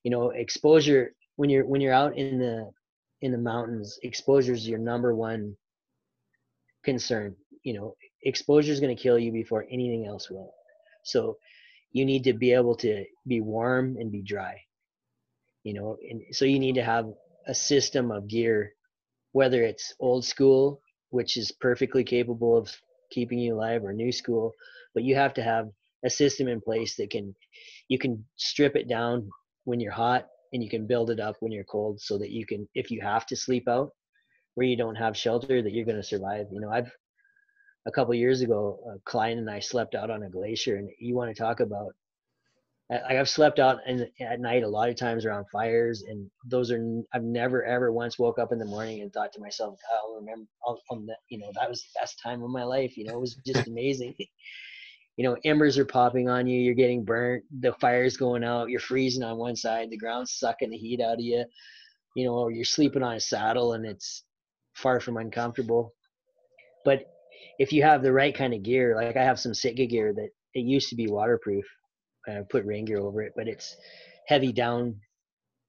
you 0.04 0.12
know 0.12 0.30
exposure 0.32 1.14
when 1.36 1.50
you're 1.50 1.66
when 1.66 1.82
you're 1.82 1.94
out 1.94 2.18
in 2.18 2.40
the 2.40 2.70
in 3.22 3.32
the 3.32 3.38
mountains 3.38 4.00
exposure 4.04 4.54
is 4.54 4.68
your 4.68 4.80
number 4.80 5.16
one 5.16 5.56
concern 6.84 7.36
you 7.64 7.74
know 7.74 7.96
exposure 8.24 8.72
is 8.72 8.80
going 8.80 8.96
to 8.96 9.02
kill 9.02 9.20
you 9.20 9.32
before 9.32 9.66
anything 9.70 10.06
else 10.06 10.30
will 10.30 10.54
so 11.04 11.38
you 11.92 12.06
need 12.06 12.24
to 12.24 12.34
be 12.34 12.54
able 12.54 12.76
to 12.76 13.04
be 13.28 13.42
warm 13.42 13.98
and 14.00 14.12
be 14.12 14.22
dry 14.22 14.60
you 15.64 15.74
know 15.74 15.98
and 16.10 16.22
so 16.32 16.46
you 16.46 16.60
need 16.60 16.76
to 16.76 16.84
have 16.84 17.08
a 17.48 17.56
system 17.56 18.12
of 18.12 18.28
gear 18.28 18.74
whether 19.32 19.64
it's 19.64 19.94
old 20.00 20.26
school 20.26 20.82
which 21.10 21.38
is 21.38 21.52
perfectly 21.52 22.04
capable 22.04 22.58
of 22.58 22.72
keeping 23.12 23.40
you 23.40 23.56
alive 23.56 23.84
or 23.84 23.94
new 23.94 24.12
school 24.12 24.54
but 24.94 25.04
you 25.04 25.16
have 25.16 25.34
to 25.34 25.44
have 25.44 25.68
a 26.06 26.10
system 26.10 26.48
in 26.48 26.62
place 26.62 26.96
that 26.96 27.10
can 27.10 27.36
you 27.88 27.98
can 27.98 28.24
strip 28.38 28.76
it 28.76 28.88
down 28.88 29.28
when 29.66 29.80
you're 29.80 29.92
hot 29.92 30.28
and 30.54 30.64
you 30.64 30.70
can 30.70 30.88
build 30.88 31.10
it 31.10 31.20
up 31.20 31.36
when 31.40 31.52
you're 31.52 31.64
cold 31.64 32.00
so 32.00 32.18
that 32.18 32.30
you 32.30 32.46
can 32.46 32.68
if 32.76 32.90
you 32.92 33.02
have 33.02 33.26
to 33.26 33.36
sleep 33.36 33.68
out 33.68 33.90
where 34.56 34.68
you 34.68 34.78
don't 34.78 34.96
have 34.96 35.18
shelter 35.18 35.62
that 35.62 35.74
you're 35.74 35.86
going 35.86 35.98
to 35.98 36.04
survive 36.04 36.48
you 36.52 36.62
know 36.62 36.72
i've 36.72 36.92
a 37.86 37.92
couple 37.92 38.14
years 38.14 38.42
ago 38.42 38.80
a 38.96 39.00
client 39.10 39.40
and 39.40 39.50
i 39.50 39.60
slept 39.60 39.96
out 39.96 40.10
on 40.10 40.24
a 40.24 40.30
glacier 40.30 40.76
and 40.78 40.90
you 41.00 41.16
want 41.16 41.34
to 41.34 41.42
talk 41.42 41.60
about 41.60 41.94
like 42.90 43.18
I've 43.18 43.30
slept 43.30 43.60
out 43.60 43.78
in, 43.86 44.08
at 44.20 44.40
night 44.40 44.64
a 44.64 44.68
lot 44.68 44.90
of 44.90 44.96
times 44.96 45.24
around 45.24 45.46
fires, 45.52 46.04
and 46.08 46.30
those 46.46 46.72
are 46.72 46.84
I've 47.14 47.24
never 47.24 47.64
ever 47.64 47.92
once 47.92 48.18
woke 48.18 48.40
up 48.40 48.52
in 48.52 48.58
the 48.58 48.66
morning 48.66 49.02
and 49.02 49.14
thought 49.14 49.32
to 49.34 49.40
myself, 49.40 49.80
I'll 49.94 50.16
remember, 50.16 50.48
I'll, 50.66 50.82
I'll, 50.90 51.06
you 51.30 51.38
know, 51.38 51.52
that 51.60 51.70
was 51.70 51.84
the 51.84 52.00
best 52.00 52.20
time 52.22 52.42
of 52.42 52.50
my 52.50 52.64
life. 52.64 52.98
You 52.98 53.06
know, 53.06 53.14
it 53.14 53.20
was 53.20 53.36
just 53.46 53.68
amazing. 53.68 54.16
you 55.18 55.24
know, 55.24 55.38
embers 55.44 55.78
are 55.78 55.86
popping 55.86 56.30
on 56.30 56.48
you, 56.48 56.60
you're 56.62 56.74
getting 56.74 57.04
burnt, 57.04 57.44
the 57.60 57.74
fire's 57.74 58.16
going 58.18 58.44
out, 58.44 58.70
you're 58.70 58.80
freezing 58.80 59.22
on 59.22 59.38
one 59.38 59.56
side, 59.56 59.90
the 59.90 59.98
ground's 59.98 60.32
sucking 60.32 60.70
the 60.70 60.78
heat 60.78 61.02
out 61.02 61.16
of 61.16 61.20
you, 61.20 61.44
you 62.16 62.26
know, 62.26 62.36
or 62.36 62.52
you're 62.52 62.64
sleeping 62.64 63.04
on 63.04 63.16
a 63.16 63.20
saddle 63.20 63.74
and 63.74 63.86
it's 63.86 64.24
far 64.76 65.02
from 65.02 65.18
uncomfortable. 65.18 65.94
But 66.86 67.04
if 67.58 67.74
you 67.74 67.84
have 67.84 68.02
the 68.02 68.14
right 68.14 68.36
kind 68.36 68.54
of 68.54 68.64
gear, 68.64 68.96
like 68.96 69.18
I 69.18 69.24
have 69.24 69.40
some 69.40 69.54
Sitka 69.54 69.86
gear 69.86 70.14
that 70.14 70.30
it 70.54 70.62
used 70.62 70.90
to 70.90 70.96
be 70.96 71.08
waterproof, 71.08 71.66
and 72.28 72.40
I 72.40 72.42
put 72.50 72.66
rain 72.66 72.86
gear 72.86 73.00
over 73.00 73.22
it, 73.22 73.34
but 73.36 73.48
it's 73.48 73.76
heavy 74.28 74.52
down 74.52 75.00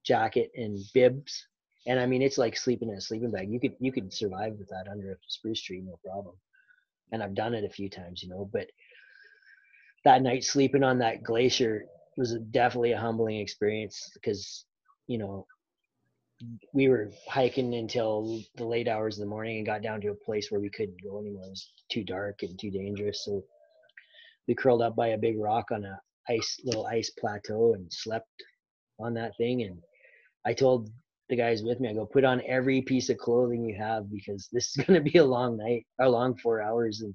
jacket 0.04 0.50
and 0.54 0.78
bibs. 0.94 1.46
And 1.86 1.98
I 1.98 2.06
mean, 2.06 2.22
it's 2.22 2.38
like 2.38 2.56
sleeping 2.56 2.88
in 2.88 2.96
a 2.96 3.00
sleeping 3.00 3.30
bag. 3.30 3.50
You 3.50 3.60
could 3.60 3.74
you 3.80 3.92
could 3.92 4.12
survive 4.12 4.54
with 4.58 4.68
that 4.68 4.88
under 4.90 5.12
a 5.12 5.16
spruce 5.28 5.62
tree, 5.62 5.80
no 5.80 5.98
problem. 6.04 6.36
And 7.12 7.22
I've 7.22 7.34
done 7.34 7.54
it 7.54 7.64
a 7.64 7.70
few 7.70 7.88
times, 7.88 8.22
you 8.22 8.28
know. 8.28 8.48
But 8.52 8.66
that 10.04 10.22
night 10.22 10.44
sleeping 10.44 10.82
on 10.82 10.98
that 10.98 11.22
glacier 11.22 11.84
was 12.16 12.36
definitely 12.50 12.92
a 12.92 13.00
humbling 13.00 13.38
experience 13.38 14.10
because 14.14 14.64
you 15.06 15.18
know 15.18 15.46
we 16.72 16.88
were 16.88 17.10
hiking 17.28 17.74
until 17.74 18.40
the 18.56 18.64
late 18.64 18.88
hours 18.88 19.18
of 19.18 19.20
the 19.24 19.30
morning 19.30 19.58
and 19.58 19.66
got 19.66 19.82
down 19.82 20.00
to 20.00 20.08
a 20.08 20.14
place 20.14 20.50
where 20.50 20.60
we 20.60 20.70
couldn't 20.70 21.02
go 21.02 21.20
anymore. 21.20 21.44
It 21.44 21.50
was 21.50 21.72
too 21.90 22.04
dark 22.04 22.42
and 22.42 22.58
too 22.58 22.70
dangerous. 22.70 23.24
So 23.24 23.42
we 24.48 24.54
curled 24.54 24.82
up 24.82 24.96
by 24.96 25.08
a 25.08 25.18
big 25.18 25.38
rock 25.38 25.66
on 25.70 25.84
a 25.84 26.00
ice 26.28 26.60
little 26.64 26.86
ice 26.86 27.10
plateau 27.10 27.74
and 27.74 27.92
slept 27.92 28.28
on 28.98 29.14
that 29.14 29.36
thing. 29.36 29.62
And 29.62 29.78
I 30.46 30.54
told 30.54 30.90
the 31.28 31.36
guys 31.36 31.62
with 31.62 31.80
me, 31.80 31.90
I 31.90 31.94
go, 31.94 32.06
put 32.06 32.24
on 32.24 32.42
every 32.46 32.82
piece 32.82 33.10
of 33.10 33.18
clothing 33.18 33.64
you 33.64 33.76
have 33.76 34.10
because 34.10 34.48
this 34.50 34.76
is 34.76 34.84
gonna 34.86 35.00
be 35.00 35.18
a 35.18 35.24
long 35.24 35.56
night, 35.58 35.86
a 36.00 36.08
long 36.08 36.36
four 36.36 36.62
hours. 36.62 37.02
And 37.02 37.14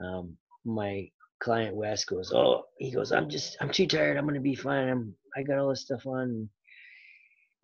um, 0.00 0.36
my 0.64 1.08
client 1.40 1.74
Wes 1.74 2.04
goes, 2.04 2.32
"Oh, 2.32 2.64
he 2.78 2.90
goes, 2.92 3.12
I'm 3.12 3.28
just, 3.28 3.56
I'm 3.60 3.70
too 3.70 3.86
tired. 3.86 4.16
I'm 4.16 4.26
gonna 4.26 4.40
be 4.40 4.54
fine. 4.54 4.88
I'm, 4.88 5.14
I 5.36 5.42
got 5.42 5.58
all 5.58 5.70
this 5.70 5.82
stuff 5.82 6.06
on." 6.06 6.48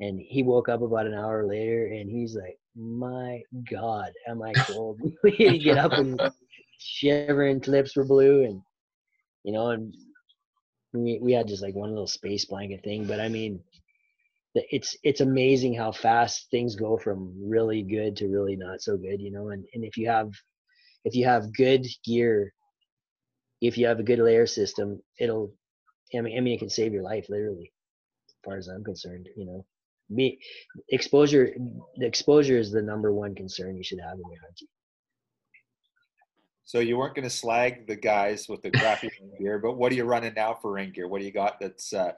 And 0.01 0.21
he 0.21 0.43
woke 0.43 0.69
up 0.69 0.83
about 0.83 1.07
an 1.07 1.15
hour 1.15 1.47
later, 1.47 1.87
and 1.87 2.09
he's 2.09 2.37
like, 2.37 2.59
"My 2.77 3.43
God, 3.71 4.13
am 4.29 4.43
I 4.43 4.53
cold?" 4.55 5.01
we 5.25 5.31
had 5.33 5.53
to 5.53 5.59
get 5.59 5.79
up 5.79 5.93
and 5.93 6.21
shivering, 6.79 7.63
lips 7.67 7.97
were 7.97 8.05
blue, 8.05 8.45
and 8.45 8.63
you 9.45 9.53
know, 9.53 9.71
and 9.71 9.93
we 10.93 11.19
we 11.21 11.33
had 11.33 11.49
just 11.49 11.63
like 11.63 11.75
one 11.75 11.91
little 11.91 12.07
space 12.07 12.45
blanket 12.45 12.85
thing. 12.85 13.07
But 13.07 13.21
I 13.21 13.29
mean, 13.29 13.61
it's 14.55 14.97
it's 15.03 15.21
amazing 15.21 15.75
how 15.75 15.91
fast 15.91 16.47
things 16.51 16.77
go 16.77 16.97
from 16.97 17.35
really 17.45 17.83
good 17.83 18.17
to 18.17 18.29
really 18.29 18.57
not 18.57 18.81
so 18.81 18.97
good, 18.97 19.21
you 19.21 19.33
know. 19.33 19.51
And 19.51 19.65
and 19.75 19.85
if 19.85 19.97
you 19.97 20.09
have 20.09 20.31
if 21.05 21.17
you 21.17 21.25
have 21.25 21.53
good 21.53 21.87
gear 22.05 22.53
if 23.61 23.77
you 23.77 23.87
have 23.87 23.99
a 23.99 24.05
good 24.05 24.19
layer 24.19 24.47
system, 24.47 25.01
it'll, 25.19 25.53
I 26.15 26.21
mean, 26.21 26.37
I 26.37 26.41
mean, 26.41 26.55
it 26.55 26.59
can 26.59 26.71
save 26.71 26.93
your 26.93 27.03
life 27.03 27.27
literally, 27.29 27.73
as 28.29 28.35
far 28.45 28.57
as 28.57 28.69
I'm 28.69 28.85
concerned, 28.85 29.29
you 29.37 29.47
know. 29.47 29.65
Me, 30.11 30.39
exposure, 30.89 31.55
the 31.97 32.07
exposure 32.07 32.57
is 32.57 32.71
the 32.71 32.83
number 32.83 33.13
one 33.13 33.35
concern 33.35 33.77
you 33.77 33.85
should 33.85 34.01
have 34.01 34.15
in 34.15 34.31
your 34.31 34.41
hunting. 34.43 34.69
So 36.65 36.81
you 36.81 36.99
weren't 36.99 37.15
going 37.15 37.25
to 37.25 37.35
slag 37.35 37.87
the 37.87 37.97
guys 37.97 38.47
with 38.47 38.61
the 38.61 38.71
crappy 38.71 39.11
gear, 39.39 39.59
but 39.59 39.79
what 39.79 39.91
are 39.91 39.95
you 39.95 40.05
running 40.05 40.35
now 40.35 40.53
for 40.61 40.73
rain 40.73 40.93
gear? 40.93 41.09
What 41.09 41.21
do 41.21 41.25
you 41.25 41.33
got 41.33 41.59
that's, 41.61 41.95
uh, 41.95 42.13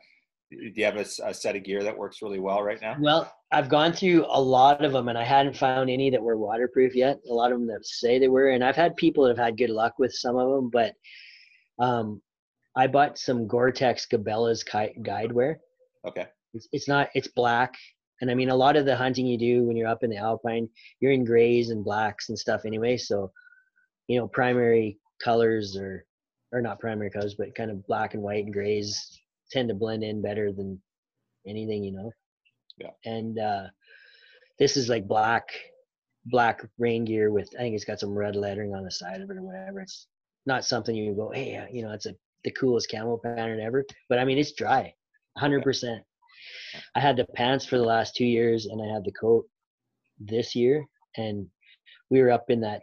do 0.50 0.72
you 0.74 0.84
have 0.84 0.96
a, 0.96 1.06
a, 1.24 1.32
set 1.32 1.54
of 1.54 1.62
gear 1.62 1.84
that 1.84 1.96
works 1.96 2.20
really 2.20 2.40
well 2.40 2.60
right 2.60 2.80
now? 2.82 2.96
Well, 2.98 3.32
I've 3.52 3.68
gone 3.68 3.92
through 3.92 4.26
a 4.28 4.40
lot 4.40 4.84
of 4.84 4.90
them 4.90 5.08
and 5.08 5.16
I 5.16 5.22
hadn't 5.22 5.56
found 5.56 5.88
any 5.88 6.10
that 6.10 6.20
were 6.20 6.36
waterproof 6.36 6.96
yet. 6.96 7.20
A 7.30 7.32
lot 7.32 7.52
of 7.52 7.60
them 7.60 7.68
that 7.68 7.86
say 7.86 8.18
they 8.18 8.26
were, 8.26 8.50
and 8.50 8.64
I've 8.64 8.74
had 8.74 8.96
people 8.96 9.22
that 9.22 9.36
have 9.36 9.46
had 9.46 9.56
good 9.56 9.70
luck 9.70 10.00
with 10.00 10.12
some 10.12 10.36
of 10.36 10.50
them, 10.50 10.68
but 10.68 10.94
um, 11.78 12.20
I 12.74 12.88
bought 12.88 13.18
some 13.18 13.46
Gore-Tex 13.46 14.06
Cabela's 14.06 14.64
guide 14.64 15.30
wear. 15.30 15.60
Okay. 16.04 16.26
It's, 16.54 16.68
it's 16.72 16.88
not, 16.88 17.08
it's 17.14 17.28
black. 17.28 17.74
And 18.20 18.30
I 18.30 18.34
mean, 18.34 18.50
a 18.50 18.56
lot 18.56 18.76
of 18.76 18.84
the 18.84 18.96
hunting 18.96 19.26
you 19.26 19.38
do 19.38 19.64
when 19.64 19.76
you're 19.76 19.88
up 19.88 20.02
in 20.02 20.10
the 20.10 20.16
Alpine, 20.16 20.68
you're 21.00 21.12
in 21.12 21.24
grays 21.24 21.70
and 21.70 21.84
blacks 21.84 22.28
and 22.28 22.38
stuff 22.38 22.62
anyway. 22.64 22.96
So, 22.96 23.32
you 24.08 24.18
know, 24.18 24.28
primary 24.28 24.98
colors 25.22 25.76
or, 25.76 26.04
or 26.52 26.60
not 26.60 26.80
primary 26.80 27.10
colors, 27.10 27.34
but 27.38 27.54
kind 27.54 27.70
of 27.70 27.86
black 27.86 28.14
and 28.14 28.22
white 28.22 28.44
and 28.44 28.52
grays 28.52 29.20
tend 29.50 29.68
to 29.68 29.74
blend 29.74 30.04
in 30.04 30.22
better 30.22 30.52
than 30.52 30.80
anything, 31.46 31.84
you 31.84 31.92
know? 31.92 32.12
Yeah. 32.76 32.90
And, 33.04 33.38
uh, 33.38 33.66
this 34.58 34.76
is 34.76 34.88
like 34.88 35.08
black, 35.08 35.48
black 36.26 36.60
rain 36.78 37.04
gear 37.04 37.30
with, 37.30 37.48
I 37.56 37.62
think 37.62 37.74
it's 37.74 37.84
got 37.84 38.00
some 38.00 38.14
red 38.14 38.36
lettering 38.36 38.74
on 38.74 38.84
the 38.84 38.90
side 38.90 39.22
of 39.22 39.30
it 39.30 39.36
or 39.36 39.42
whatever. 39.42 39.80
It's, 39.80 40.06
not 40.46 40.64
something 40.64 40.94
you 40.94 41.14
go, 41.14 41.30
hey, 41.30 41.56
uh, 41.56 41.66
you 41.70 41.82
know, 41.82 41.92
it's 41.92 42.06
a 42.06 42.14
the 42.44 42.50
coolest 42.52 42.90
camel 42.90 43.20
pattern 43.22 43.60
ever. 43.60 43.84
But 44.08 44.18
I 44.18 44.24
mean, 44.24 44.38
it's 44.38 44.52
dry, 44.52 44.94
hundred 45.36 45.62
percent. 45.62 46.02
I 46.94 47.00
had 47.00 47.16
the 47.16 47.24
pants 47.24 47.66
for 47.66 47.78
the 47.78 47.84
last 47.84 48.14
two 48.14 48.24
years, 48.24 48.66
and 48.66 48.80
I 48.80 48.92
had 48.92 49.04
the 49.04 49.12
coat 49.12 49.46
this 50.18 50.54
year, 50.54 50.84
and 51.16 51.46
we 52.10 52.20
were 52.20 52.30
up 52.30 52.50
in 52.50 52.60
that, 52.60 52.82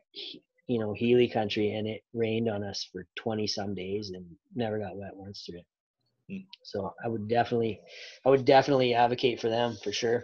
you 0.68 0.80
know, 0.80 0.94
Healy 0.94 1.28
country, 1.30 1.74
and 1.74 1.88
it 1.88 2.02
rained 2.14 2.50
on 2.50 2.64
us 2.64 2.88
for 2.92 3.06
twenty 3.16 3.48
some 3.48 3.76
days, 3.76 4.12
and 4.14 4.26
never 4.56 4.80
got 4.80 4.98
wet 4.98 5.16
once 5.16 5.44
through 5.46 5.60
it. 5.60 5.66
Hmm. 6.30 6.46
So 6.64 6.94
I 7.04 7.08
would 7.08 7.28
definitely, 7.28 7.80
I 8.26 8.30
would 8.30 8.46
definitely 8.46 8.94
advocate 8.94 9.40
for 9.40 9.50
them 9.50 9.78
for 9.84 9.92
sure. 9.92 10.24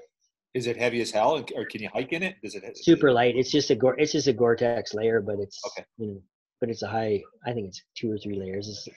Is 0.53 0.67
it 0.67 0.77
heavy 0.77 1.01
as 1.01 1.09
hell, 1.11 1.43
or 1.55 1.65
can 1.65 1.81
you 1.81 1.89
hike 1.93 2.13
in 2.13 2.21
it? 2.21 2.35
Does 2.43 2.55
it? 2.55 2.77
Super 2.77 3.11
light. 3.11 3.35
It's 3.35 3.51
just 3.51 3.71
a 3.71 3.75
gore. 3.75 3.99
It's 3.99 4.11
just 4.11 4.27
a 4.27 4.33
Gore-Tex 4.33 4.93
layer, 4.93 5.19
but 5.19 5.39
it's 5.39 5.59
okay. 5.65 5.85
You 5.97 6.07
know, 6.07 6.21
but 6.59 6.69
it's 6.69 6.83
a 6.83 6.87
high. 6.87 7.21
I 7.47 7.53
think 7.53 7.69
it's 7.69 7.81
two 7.97 8.11
or 8.11 8.17
three 8.19 8.39
layers. 8.39 8.67
It's, 8.67 8.87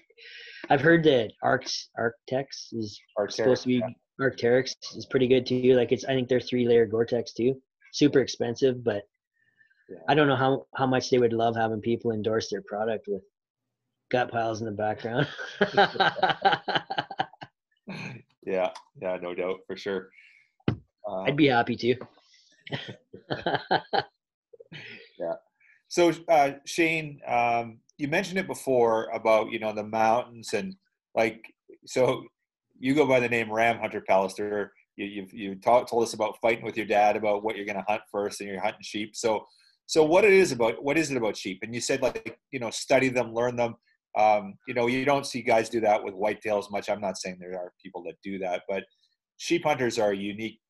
I've 0.68 0.82
heard 0.82 1.04
that 1.04 1.32
Arcs 1.42 1.88
Arctex 1.98 2.44
is 2.72 3.00
Arc'teryx, 3.18 3.32
supposed 3.32 3.62
to 3.62 3.68
be 3.68 3.74
yeah. 3.74 3.88
Arc'teryx 4.20 4.74
is 4.96 5.06
pretty 5.06 5.28
good 5.28 5.46
too. 5.46 5.74
Like 5.74 5.92
it's 5.92 6.04
I 6.04 6.14
think 6.14 6.28
they're 6.28 6.40
three 6.40 6.66
layer 6.66 6.86
Gore-Tex 6.86 7.32
too. 7.32 7.60
Super 7.92 8.20
expensive, 8.20 8.82
but 8.82 9.02
yeah. 9.88 9.98
I 10.08 10.14
don't 10.14 10.28
know 10.28 10.36
how 10.36 10.66
how 10.74 10.86
much 10.86 11.10
they 11.10 11.18
would 11.18 11.32
love 11.32 11.56
having 11.56 11.80
people 11.80 12.12
endorse 12.12 12.50
their 12.50 12.62
product 12.62 13.06
with 13.08 13.22
gut 14.10 14.30
piles 14.30 14.60
in 14.60 14.66
the 14.66 14.72
background. 14.72 15.26
yeah, 18.46 18.70
yeah, 19.00 19.16
no 19.20 19.34
doubt 19.34 19.60
for 19.66 19.76
sure. 19.76 20.10
Um, 20.68 21.24
I'd 21.26 21.36
be 21.36 21.48
happy 21.48 21.76
to. 21.76 21.96
yeah. 25.18 25.34
So 25.88 26.12
uh, 26.28 26.52
Shane, 26.64 27.20
um, 27.26 27.78
you 27.98 28.08
mentioned 28.08 28.38
it 28.38 28.46
before 28.46 29.08
about 29.12 29.50
you 29.50 29.58
know 29.58 29.72
the 29.72 29.84
mountains 29.84 30.52
and 30.52 30.74
like 31.14 31.42
so 31.86 32.24
you 32.78 32.94
go 32.94 33.06
by 33.06 33.20
the 33.20 33.28
name 33.28 33.52
Ram 33.52 33.78
Hunter 33.78 34.02
Pallister. 34.08 34.68
You 34.96 35.06
you 35.06 35.26
you 35.32 35.54
talk, 35.56 35.88
told 35.88 36.02
us 36.02 36.14
about 36.14 36.38
fighting 36.40 36.64
with 36.64 36.76
your 36.76 36.86
dad 36.86 37.16
about 37.16 37.42
what 37.42 37.56
you're 37.56 37.66
going 37.66 37.76
to 37.76 37.84
hunt 37.86 38.02
first, 38.10 38.40
and 38.40 38.48
you're 38.48 38.60
hunting 38.60 38.82
sheep. 38.82 39.14
So 39.14 39.46
so 39.86 40.04
what 40.04 40.24
it 40.24 40.32
is 40.32 40.52
about 40.52 40.82
what 40.82 40.98
is 40.98 41.10
it 41.10 41.16
about 41.16 41.36
sheep? 41.36 41.60
And 41.62 41.74
you 41.74 41.80
said 41.80 42.02
like 42.02 42.38
you 42.50 42.58
know 42.58 42.70
study 42.70 43.08
them, 43.08 43.32
learn 43.32 43.56
them. 43.56 43.76
Um, 44.18 44.54
you 44.66 44.74
know 44.74 44.86
you 44.86 45.04
don't 45.04 45.26
see 45.26 45.42
guys 45.42 45.68
do 45.68 45.80
that 45.80 46.02
with 46.02 46.14
whitetails 46.14 46.70
much. 46.70 46.88
I'm 46.88 47.00
not 47.00 47.18
saying 47.18 47.38
there 47.38 47.58
are 47.58 47.72
people 47.82 48.02
that 48.04 48.16
do 48.22 48.38
that, 48.38 48.62
but 48.68 48.84
sheep 49.36 49.64
hunters 49.64 49.98
are 49.98 50.12
a 50.12 50.16
unique, 50.16 50.60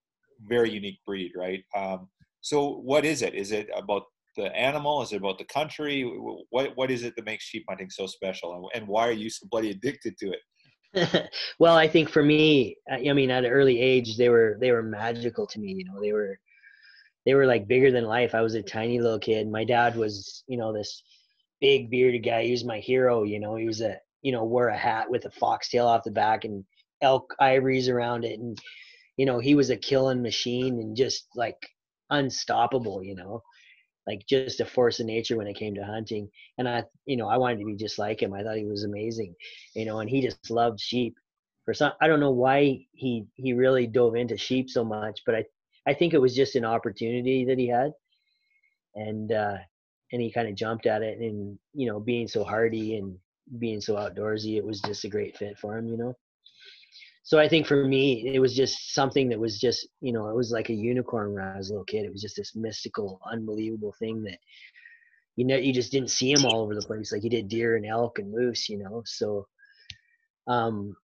very 0.49 0.71
unique 0.71 0.99
breed, 1.07 1.33
right? 1.37 1.63
Um, 1.75 2.09
so 2.41 2.81
what 2.85 3.05
is 3.05 3.23
it? 3.23 3.35
Is 3.35 3.53
it 3.53 3.69
about 3.75 4.03
the 4.37 4.55
animal? 4.55 5.03
Is 5.03 5.13
it 5.13 5.17
about 5.17 5.39
the 5.39 5.45
country? 5.45 6.03
What 6.51 6.73
what 6.77 6.91
is 6.91 7.03
it 7.03 7.15
that 7.17 7.25
makes 7.25 7.45
sheep 7.45 7.65
hunting 7.69 7.91
so 7.91 8.07
special, 8.07 8.71
and 8.75 8.87
why 8.87 9.09
are 9.09 9.13
you 9.13 9.31
so 9.31 9.47
bloody 9.51 9.71
addicted 9.71 10.19
to 10.19 10.31
it? 10.31 10.41
well, 11.59 11.77
I 11.77 11.89
think 11.89 12.09
for 12.09 12.23
me, 12.23 12.77
I 12.91 13.13
mean, 13.13 13.31
at 13.31 13.45
an 13.45 13.51
early 13.51 13.81
age, 13.81 14.17
they 14.17 14.29
were 14.29 14.57
they 14.61 14.73
were 14.73 14.83
magical 14.83 15.47
to 15.49 15.59
me. 15.61 15.75
You 15.77 15.85
know, 15.85 16.01
they 16.01 16.13
were 16.13 16.39
they 17.27 17.35
were 17.35 17.47
like 17.47 17.69
bigger 17.69 17.91
than 17.91 18.05
life. 18.05 18.35
I 18.35 18.41
was 18.43 18.55
a 18.55 18.63
tiny 18.63 19.01
little 19.01 19.19
kid. 19.19 19.49
My 19.49 19.65
dad 19.65 19.97
was, 19.97 20.45
you 20.47 20.57
know, 20.57 20.73
this 20.73 21.03
big 21.61 21.91
bearded 21.91 22.25
guy. 22.25 22.45
He 22.45 22.53
was 22.53 22.65
my 22.65 22.79
hero. 22.79 23.25
You 23.25 23.41
know, 23.41 23.57
he 23.57 23.67
was 23.67 23.81
a 23.81 23.99
you 24.23 24.33
know 24.33 24.45
wore 24.45 24.69
a 24.69 24.77
hat 24.77 25.11
with 25.11 25.25
a 25.27 25.31
foxtail 25.31 25.87
off 25.87 26.05
the 26.05 26.11
back 26.11 26.45
and 26.45 26.65
elk 27.03 27.35
ivories 27.41 27.89
around 27.89 28.25
it, 28.25 28.39
and 28.41 28.59
you 29.17 29.27
know 29.27 29.39
he 29.39 29.55
was 29.55 29.71
a 29.71 29.77
killing 29.77 30.23
machine 30.23 30.81
and 30.81 30.97
just 30.97 31.27
like 31.35 31.59
unstoppable. 32.11 33.03
You 33.03 33.17
know, 33.17 33.43
like 34.07 34.27
just 34.29 34.61
a 34.61 34.65
force 34.67 35.01
of 35.01 35.07
nature 35.07 35.37
when 35.37 35.47
it 35.47 35.57
came 35.57 35.75
to 35.75 35.85
hunting. 35.85 36.31
And 36.59 36.69
I, 36.69 36.85
you 37.07 37.17
know, 37.17 37.29
I 37.29 37.37
wanted 37.39 37.59
to 37.61 37.67
be 37.67 37.77
just 37.77 37.99
like 37.99 38.23
him. 38.23 38.33
I 38.33 38.43
thought 38.43 38.57
he 38.57 38.65
was 38.67 38.85
amazing, 38.85 39.35
you 39.75 39.85
know, 39.85 40.01
and 40.01 40.09
he 40.11 40.23
just 40.23 40.51
loved 40.51 40.81
sheep. 40.81 41.17
For 41.65 41.75
some, 41.75 41.93
I 42.01 42.07
don't 42.07 42.21
know 42.21 42.31
why 42.31 42.87
he 42.93 43.27
he 43.35 43.53
really 43.53 43.87
dove 43.89 44.15
into 44.15 44.37
sheep 44.37 44.71
so 44.71 44.85
much, 44.85 45.23
but 45.27 45.35
I 45.35 45.45
I 45.87 45.95
think 45.95 46.15
it 46.15 46.21
was 46.21 46.35
just 46.35 46.57
an 46.57 46.65
opportunity 46.65 47.45
that 47.47 47.59
he 47.59 47.69
had, 47.69 47.93
and 48.95 49.33
uh, 49.33 49.57
and 50.13 50.23
he 50.23 50.33
kind 50.33 50.49
of 50.49 50.55
jumped 50.55 50.87
at 50.87 51.03
it. 51.03 51.19
And 51.19 51.59
you 51.75 51.87
know, 51.89 51.99
being 52.01 52.29
so 52.29 52.45
hardy 52.45 52.97
and 52.97 53.17
being 53.59 53.81
so 53.81 53.97
outdoorsy, 53.97 54.57
it 54.57 54.65
was 54.65 54.81
just 54.81 55.05
a 55.05 55.09
great 55.09 55.37
fit 55.37 55.59
for 55.59 55.77
him, 55.77 55.89
you 55.89 55.97
know 55.97 56.17
so 57.27 57.41
I 57.41 57.49
think 57.49 57.67
for 57.67 57.85
me, 57.85 58.31
it 58.33 58.39
was 58.39 58.55
just 58.55 58.95
something 58.95 59.29
that 59.31 59.41
was 59.41 59.59
just, 59.59 59.89
you 60.01 60.13
know, 60.13 60.29
it 60.29 60.37
was 60.37 60.53
like 60.53 60.71
a 60.71 60.75
unicorn 60.75 61.35
when 61.35 61.43
I 61.43 61.57
was 61.57 61.71
a 61.71 61.73
little 61.73 61.85
kid. 61.85 62.05
It 62.05 62.13
was 62.13 62.23
just 62.23 62.37
this 62.37 62.55
mystical, 62.55 63.21
unbelievable 63.31 63.95
thing 63.99 64.23
that, 64.23 64.39
you 65.37 65.45
know 65.45 65.57
you 65.57 65.73
just 65.73 65.93
didn't 65.93 66.11
see 66.11 66.33
him 66.33 66.45
all 66.47 66.63
over 66.63 66.75
the 66.75 66.83
place. 66.87 67.13
Like 67.13 67.23
you 67.25 67.31
did 67.31 67.49
deer 67.49 67.77
and 67.77 67.87
elk 67.87 68.19
and 68.19 68.33
moose 68.33 68.69
you 68.69 68.79
know? 68.79 69.03
So 69.05 69.47
um 70.49 70.95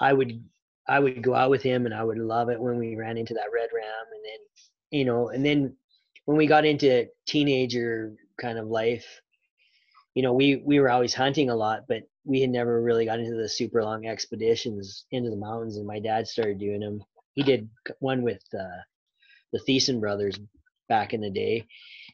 i 0.00 0.12
would 0.12 0.42
i 0.88 0.98
would 0.98 1.22
go 1.22 1.34
out 1.34 1.50
with 1.50 1.62
him 1.62 1.86
and 1.86 1.94
i 1.94 2.02
would 2.02 2.18
love 2.18 2.48
it 2.50 2.60
when 2.60 2.76
we 2.78 2.96
ran 2.96 3.16
into 3.16 3.34
that 3.34 3.52
red 3.54 3.70
ram. 3.74 4.06
And 4.12 4.24
then 4.24 4.98
you 4.98 5.04
know 5.04 5.28
and 5.28 5.44
then 5.46 5.76
when 6.24 6.36
we 6.36 6.46
got 6.46 6.64
into 6.64 7.06
teenager 7.26 8.14
kind 8.40 8.58
of 8.58 8.66
life 8.66 9.06
you 10.14 10.22
know 10.22 10.32
we 10.32 10.56
we 10.56 10.80
were 10.80 10.90
always 10.90 11.14
hunting 11.14 11.50
a 11.50 11.56
lot 11.56 11.82
but 11.88 12.02
we 12.24 12.40
had 12.40 12.50
never 12.50 12.82
really 12.82 13.04
got 13.04 13.18
into 13.18 13.36
the 13.36 13.48
super 13.48 13.82
long 13.82 14.06
expeditions 14.06 15.06
into 15.10 15.30
the 15.30 15.36
mountains 15.36 15.76
and 15.76 15.86
my 15.86 15.98
dad 15.98 16.26
started 16.26 16.58
doing 16.58 16.80
them 16.80 17.02
he 17.34 17.42
did 17.42 17.68
one 18.00 18.22
with 18.22 18.42
uh, 18.58 18.80
the 19.52 19.60
Thiessen 19.60 20.00
brothers 20.00 20.38
back 20.88 21.14
in 21.14 21.20
the 21.20 21.30
day 21.30 21.66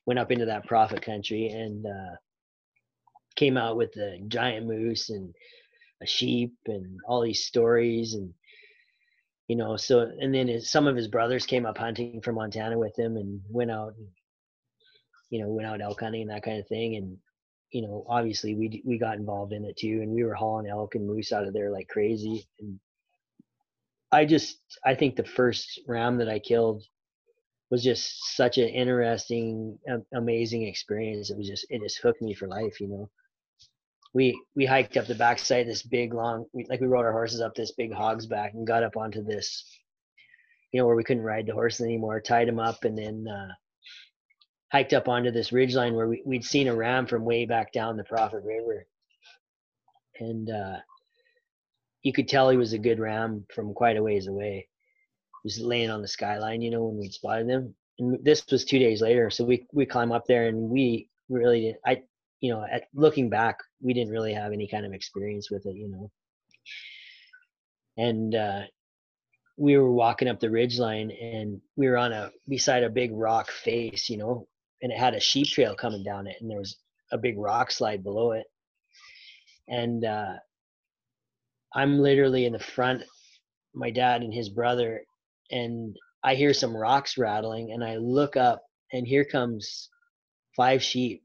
went 0.06 0.18
up 0.18 0.30
into 0.30 0.46
that 0.46 0.66
prophet 0.66 1.02
country 1.02 1.48
and 1.48 1.86
uh, 1.86 2.16
came 3.36 3.56
out 3.56 3.76
with 3.76 3.94
a 3.96 4.20
giant 4.28 4.66
moose 4.66 5.11
and 5.11 5.34
a 6.02 6.06
sheep 6.06 6.54
and 6.66 6.98
all 7.06 7.20
these 7.20 7.44
stories 7.44 8.14
and 8.14 8.32
you 9.48 9.56
know 9.56 9.76
so 9.76 10.11
and 10.20 10.32
then 10.34 10.48
his, 10.48 10.70
some 10.70 10.86
of 10.86 10.96
his 10.96 11.09
brothers 11.09 11.46
came 11.46 11.66
up 11.66 11.76
hunting 11.76 12.20
from 12.20 12.36
montana 12.36 12.78
with 12.78 12.96
him 12.98 13.16
and 13.16 13.40
went 13.50 13.70
out 13.70 13.94
and 13.96 14.06
you 15.30 15.40
know 15.40 15.48
went 15.48 15.66
out 15.66 15.80
elk 15.80 16.00
hunting 16.00 16.22
and 16.22 16.30
that 16.30 16.42
kind 16.42 16.59
of 16.59 16.66
thing. 16.66 16.96
And 16.96 17.16
you 17.71 17.83
know 17.83 18.05
obviously 18.09 18.55
we 18.55 18.83
we 18.85 18.99
got 18.99 19.16
involved 19.16 19.53
in 19.53 19.64
it 19.64 19.77
too 19.77 20.01
and 20.03 20.11
we 20.11 20.25
were 20.25 20.35
hauling 20.35 20.69
elk 20.69 20.95
and 20.95 21.07
moose 21.07 21.33
out 21.33 21.47
of 21.47 21.53
there 21.53 21.71
like 21.71 21.89
crazy 21.89 22.47
and 22.61 22.79
i 24.11 24.25
just 24.25 24.59
i 24.85 24.95
think 24.95 25.16
the 25.16 25.25
first 25.25 25.81
ram 25.87 26.16
that 26.16 26.29
i 26.29 26.39
killed 26.39 26.83
was 27.71 27.83
just 27.83 28.37
such 28.37 28.59
an 28.59 28.69
interesting 28.69 29.79
amazing 30.14 30.66
experience. 30.66 31.31
It 31.31 31.37
was 31.37 31.49
just 31.49 31.66
it 31.69 31.83
just 31.83 32.01
hooked 32.01 32.23
me 32.23 32.35
for 32.35 32.49
life 32.49 32.81
you 32.81 32.89
know? 32.89 33.11
We 34.14 34.41
we 34.57 34.64
hiked 34.64 34.97
up 34.97 35.07
the 35.07 35.14
backside 35.14 35.62
of 35.62 35.66
this 35.66 35.83
big 35.83 36.14
long 36.14 36.47
we, 36.53 36.64
like 36.69 36.81
we 36.81 36.87
rode 36.87 37.05
our 37.05 37.12
horses 37.12 37.41
up 37.41 37.55
this 37.55 37.73
big 37.73 37.93
hog's 37.93 38.27
back 38.27 38.55
and 38.55 38.66
got 38.66 38.83
up 38.83 38.97
onto 38.97 39.23
this 39.23 39.64
you 40.73 40.81
know 40.81 40.87
where 40.87 40.97
we 40.97 41.05
couldn't 41.05 41.23
ride 41.23 41.47
the 41.47 41.53
horses 41.53 41.83
anymore 41.83 42.21
tied 42.21 42.49
them 42.49 42.59
up 42.59 42.85
and 42.85 42.97
then 42.97 43.27
uh, 43.29 43.53
hiked 44.71 44.93
up 44.93 45.09
onto 45.09 45.31
this 45.31 45.53
ridge 45.53 45.75
line 45.75 45.95
where 45.95 46.09
we, 46.09 46.23
we'd 46.25 46.45
seen 46.45 46.69
a 46.69 46.75
ram 46.75 47.07
from 47.07 47.25
way 47.25 47.47
back 47.47 47.73
down 47.73 47.97
the 47.97 48.05
prophet 48.05 48.43
river. 48.45 48.87
And 50.21 50.51
uh, 50.51 50.77
you 52.03 52.12
could 52.12 52.29
tell 52.29 52.51
he 52.51 52.57
was 52.57 52.73
a 52.73 52.79
good 52.79 52.99
ram 52.99 53.47
from 53.55 53.73
quite 53.75 53.97
a 53.97 54.03
ways 54.03 54.27
away. 54.27 54.69
He 55.43 55.47
was 55.47 55.61
laying 55.61 55.91
on 55.91 56.03
the 56.03 56.09
skyline 56.09 56.62
you 56.62 56.71
know 56.71 56.85
when 56.85 56.99
we 56.99 57.09
spotted 57.11 57.49
him 57.49 57.75
and 58.01 58.19
this 58.25 58.45
was 58.51 58.64
two 58.64 58.81
days 58.81 59.01
later 59.01 59.31
so 59.31 59.45
we 59.45 59.69
we 59.73 59.87
climb 59.87 60.11
up 60.11 60.27
there 60.27 60.49
and 60.49 60.69
we 60.69 61.09
really 61.29 61.61
didn't, 61.61 61.79
i 61.87 62.03
you 62.41 62.53
know, 62.53 62.64
at 62.71 62.85
looking 62.95 63.29
back, 63.29 63.59
we 63.81 63.93
didn't 63.93 64.12
really 64.12 64.33
have 64.33 64.53
any 64.53 64.69
kind 64.69 64.87
of 64.87 64.93
experience 64.93 65.51
with 65.51 65.66
it, 65.66 65.75
you 65.75 65.89
know. 65.89 66.11
And 67.97 68.35
uh, 68.35 68.62
we 69.57 69.77
were 69.77 69.91
walking 69.91 70.29
up 70.29 70.39
the 70.39 70.51
ridge 70.51 70.79
line 70.79 71.11
and 71.11 71.61
we 71.77 71.89
were 71.89 71.97
on 71.97 72.12
a 72.12 72.31
beside 72.49 72.85
a 72.85 72.91
big 72.91 73.11
rock 73.12 73.51
face, 73.51 74.09
you 74.09 74.19
know, 74.19 74.47
and 74.83 74.93
it 74.93 74.99
had 74.99 75.14
a 75.14 75.20
sheep 75.20 75.49
trail 75.49 75.74
coming 75.74 76.03
down 76.03 76.26
it 76.26 76.37
and 76.41 76.51
there 76.51 76.59
was 76.59 76.76
a 77.12 77.18
big 77.18 77.39
rock 77.39 77.70
slide 77.70 78.03
below 78.03 78.33
it. 78.33 78.47
And 79.68 80.05
uh, 80.05 80.35
I'm 81.74 81.99
literally 81.99 82.47
in 82.47 82.53
the 82.53 82.59
front, 82.59 83.03
my 83.74 83.91
dad 83.91 84.22
and 84.22 84.33
his 84.33 84.49
brother, 84.49 85.03
and 85.51 85.97
I 86.22 86.35
hear 86.35 86.55
some 86.55 86.76
rocks 86.76 87.18
rattling 87.18 87.72
and 87.72 87.85
I 87.85 87.97
look 87.97 88.37
up 88.37 88.62
and 88.93 89.07
here 89.07 89.24
comes 89.24 89.89
five 90.57 90.83
sheep 90.83 91.22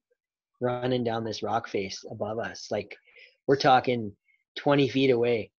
running 0.61 1.03
down 1.03 1.23
this 1.23 1.43
rock 1.43 1.67
face 1.67 2.03
above 2.09 2.39
us. 2.39 2.67
Like 2.71 2.95
we're 3.47 3.57
talking 3.57 4.15
20 4.57 4.87
feet 4.89 5.09
away. 5.09 5.51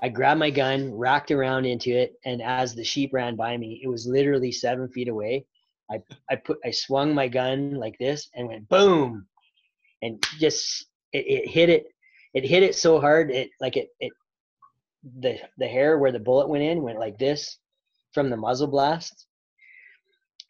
I 0.00 0.08
grabbed 0.08 0.40
my 0.40 0.50
gun, 0.50 0.92
racked 0.94 1.30
around 1.30 1.66
into 1.66 1.90
it, 1.90 2.14
and 2.24 2.40
as 2.40 2.74
the 2.74 2.82
sheep 2.82 3.12
ran 3.12 3.36
by 3.36 3.56
me, 3.58 3.80
it 3.84 3.88
was 3.88 4.06
literally 4.06 4.50
seven 4.50 4.88
feet 4.88 5.08
away. 5.08 5.44
I 5.92 6.02
I 6.30 6.36
put 6.36 6.58
I 6.64 6.70
swung 6.70 7.14
my 7.14 7.28
gun 7.28 7.74
like 7.74 7.98
this 7.98 8.28
and 8.34 8.48
went 8.48 8.68
boom, 8.68 9.26
and 10.02 10.22
just 10.38 10.86
it, 11.12 11.26
it 11.26 11.48
hit 11.48 11.68
it. 11.68 11.86
It 12.34 12.44
hit 12.44 12.62
it 12.62 12.74
so 12.74 12.98
hard 13.00 13.30
it 13.30 13.50
like 13.60 13.76
it 13.76 13.88
it 14.00 14.12
the 15.20 15.38
the 15.58 15.66
hair 15.66 15.98
where 15.98 16.12
the 16.12 16.18
bullet 16.18 16.48
went 16.48 16.62
in 16.62 16.82
went 16.82 16.98
like 16.98 17.18
this 17.18 17.58
from 18.12 18.30
the 18.30 18.36
muzzle 18.36 18.68
blast 18.68 19.26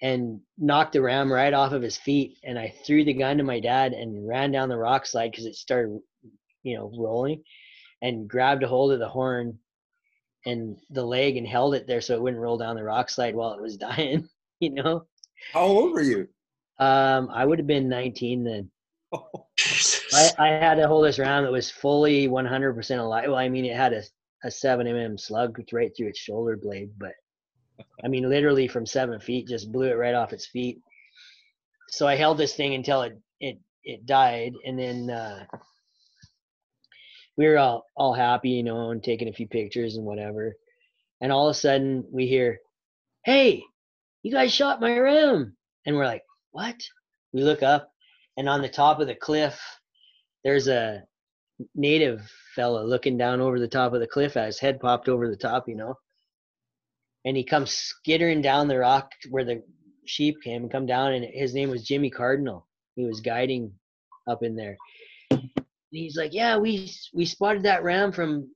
and 0.02 0.40
knocked 0.58 0.92
the 0.92 1.00
ram 1.00 1.32
right 1.32 1.54
off 1.54 1.72
of 1.72 1.80
his 1.80 1.96
feet. 1.96 2.36
And 2.42 2.58
I 2.58 2.74
threw 2.84 3.04
the 3.04 3.14
gun 3.14 3.38
to 3.38 3.44
my 3.44 3.60
dad 3.60 3.92
and 3.92 4.26
ran 4.26 4.50
down 4.50 4.68
the 4.68 4.76
rock 4.76 5.06
slide 5.06 5.30
because 5.30 5.46
it 5.46 5.54
started, 5.54 5.98
you 6.64 6.76
know, 6.76 6.92
rolling 6.98 7.42
and 8.02 8.28
grabbed 8.28 8.64
a 8.64 8.68
hold 8.68 8.92
of 8.92 8.98
the 8.98 9.08
horn 9.08 9.58
and 10.44 10.76
the 10.90 11.04
leg 11.04 11.36
and 11.36 11.46
held 11.46 11.74
it 11.76 11.86
there 11.86 12.00
so 12.00 12.14
it 12.14 12.20
wouldn't 12.20 12.42
roll 12.42 12.58
down 12.58 12.74
the 12.74 12.82
rock 12.82 13.10
slide 13.10 13.36
while 13.36 13.52
it 13.52 13.62
was 13.62 13.76
dying, 13.78 14.28
you 14.58 14.70
know. 14.70 15.06
How 15.52 15.62
old 15.62 15.92
were 15.92 16.02
you? 16.02 16.28
Um, 16.78 17.28
I 17.32 17.44
would 17.44 17.58
have 17.58 17.66
been 17.66 17.88
19 17.88 18.44
then. 18.44 18.70
I, 19.12 20.30
I 20.38 20.48
had 20.48 20.76
to 20.76 20.88
hold 20.88 21.04
this 21.04 21.18
ram 21.18 21.44
that 21.44 21.52
was 21.52 21.70
fully 21.70 22.28
100% 22.28 22.98
alive. 22.98 23.24
Well, 23.28 23.36
I 23.36 23.48
mean, 23.48 23.64
it 23.64 23.76
had 23.76 23.92
a, 23.92 24.02
a 24.44 24.50
7 24.50 24.86
mm 24.86 25.20
slug 25.20 25.58
right 25.72 25.92
through 25.96 26.08
its 26.08 26.18
shoulder 26.18 26.56
blade, 26.56 26.90
but 26.98 27.12
I 28.04 28.08
mean, 28.08 28.28
literally 28.28 28.68
from 28.68 28.86
seven 28.86 29.18
feet, 29.20 29.48
just 29.48 29.72
blew 29.72 29.88
it 29.88 29.96
right 29.96 30.14
off 30.14 30.32
its 30.32 30.46
feet. 30.46 30.80
So 31.88 32.06
I 32.06 32.16
held 32.16 32.38
this 32.38 32.54
thing 32.54 32.74
until 32.74 33.02
it 33.02 33.18
it 33.40 33.58
it 33.84 34.06
died, 34.06 34.52
and 34.64 34.78
then 34.78 35.10
uh, 35.10 35.44
we 37.36 37.46
were 37.46 37.58
all 37.58 37.84
all 37.96 38.14
happy, 38.14 38.50
you 38.50 38.62
know, 38.62 38.90
and 38.90 39.02
taking 39.02 39.28
a 39.28 39.32
few 39.32 39.46
pictures 39.46 39.96
and 39.96 40.06
whatever. 40.06 40.54
And 41.20 41.30
all 41.30 41.48
of 41.48 41.52
a 41.52 41.58
sudden, 41.58 42.04
we 42.10 42.26
hear, 42.26 42.60
"Hey, 43.24 43.62
you 44.22 44.32
guys 44.32 44.52
shot 44.52 44.80
my 44.80 44.98
ram!" 44.98 45.56
And 45.86 45.96
we're 45.96 46.06
like, 46.06 46.24
"What?" 46.50 46.76
We 47.32 47.42
look 47.42 47.62
up, 47.62 47.92
and 48.36 48.48
on 48.48 48.62
the 48.62 48.68
top 48.68 49.00
of 49.00 49.06
the 49.06 49.14
cliff, 49.14 49.60
there's 50.44 50.68
a 50.68 51.04
native 51.74 52.30
fella 52.54 52.82
looking 52.82 53.16
down 53.16 53.40
over 53.40 53.60
the 53.60 53.68
top 53.68 53.92
of 53.92 54.00
the 54.00 54.06
cliff. 54.06 54.36
As 54.36 54.54
his 54.54 54.60
head 54.60 54.80
popped 54.80 55.08
over 55.08 55.28
the 55.28 55.36
top, 55.36 55.68
you 55.68 55.76
know 55.76 55.96
and 57.24 57.36
he 57.36 57.44
comes 57.44 57.72
skittering 57.72 58.42
down 58.42 58.68
the 58.68 58.78
rock 58.78 59.12
where 59.30 59.44
the 59.44 59.62
sheep 60.06 60.36
came 60.42 60.62
and 60.62 60.72
come 60.72 60.86
down 60.86 61.12
and 61.12 61.24
his 61.24 61.54
name 61.54 61.70
was 61.70 61.84
Jimmy 61.84 62.10
Cardinal. 62.10 62.66
He 62.96 63.04
was 63.04 63.20
guiding 63.20 63.72
up 64.28 64.42
in 64.42 64.56
there. 64.56 64.76
And 65.30 65.50
he's 65.90 66.16
like, 66.16 66.32
"Yeah, 66.32 66.58
we 66.58 66.90
we 67.14 67.24
spotted 67.24 67.62
that 67.64 67.84
ram 67.84 68.12
from, 68.12 68.50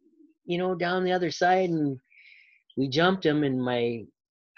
you 0.45 0.59
know, 0.59 0.75
down 0.75 1.05
the 1.05 1.13
other 1.13 1.31
side 1.31 1.71
and 1.71 1.99
we 2.77 2.89
jumped 2.89 3.25
him 3.25 3.45
and 3.45 3.63
my 3.63 4.05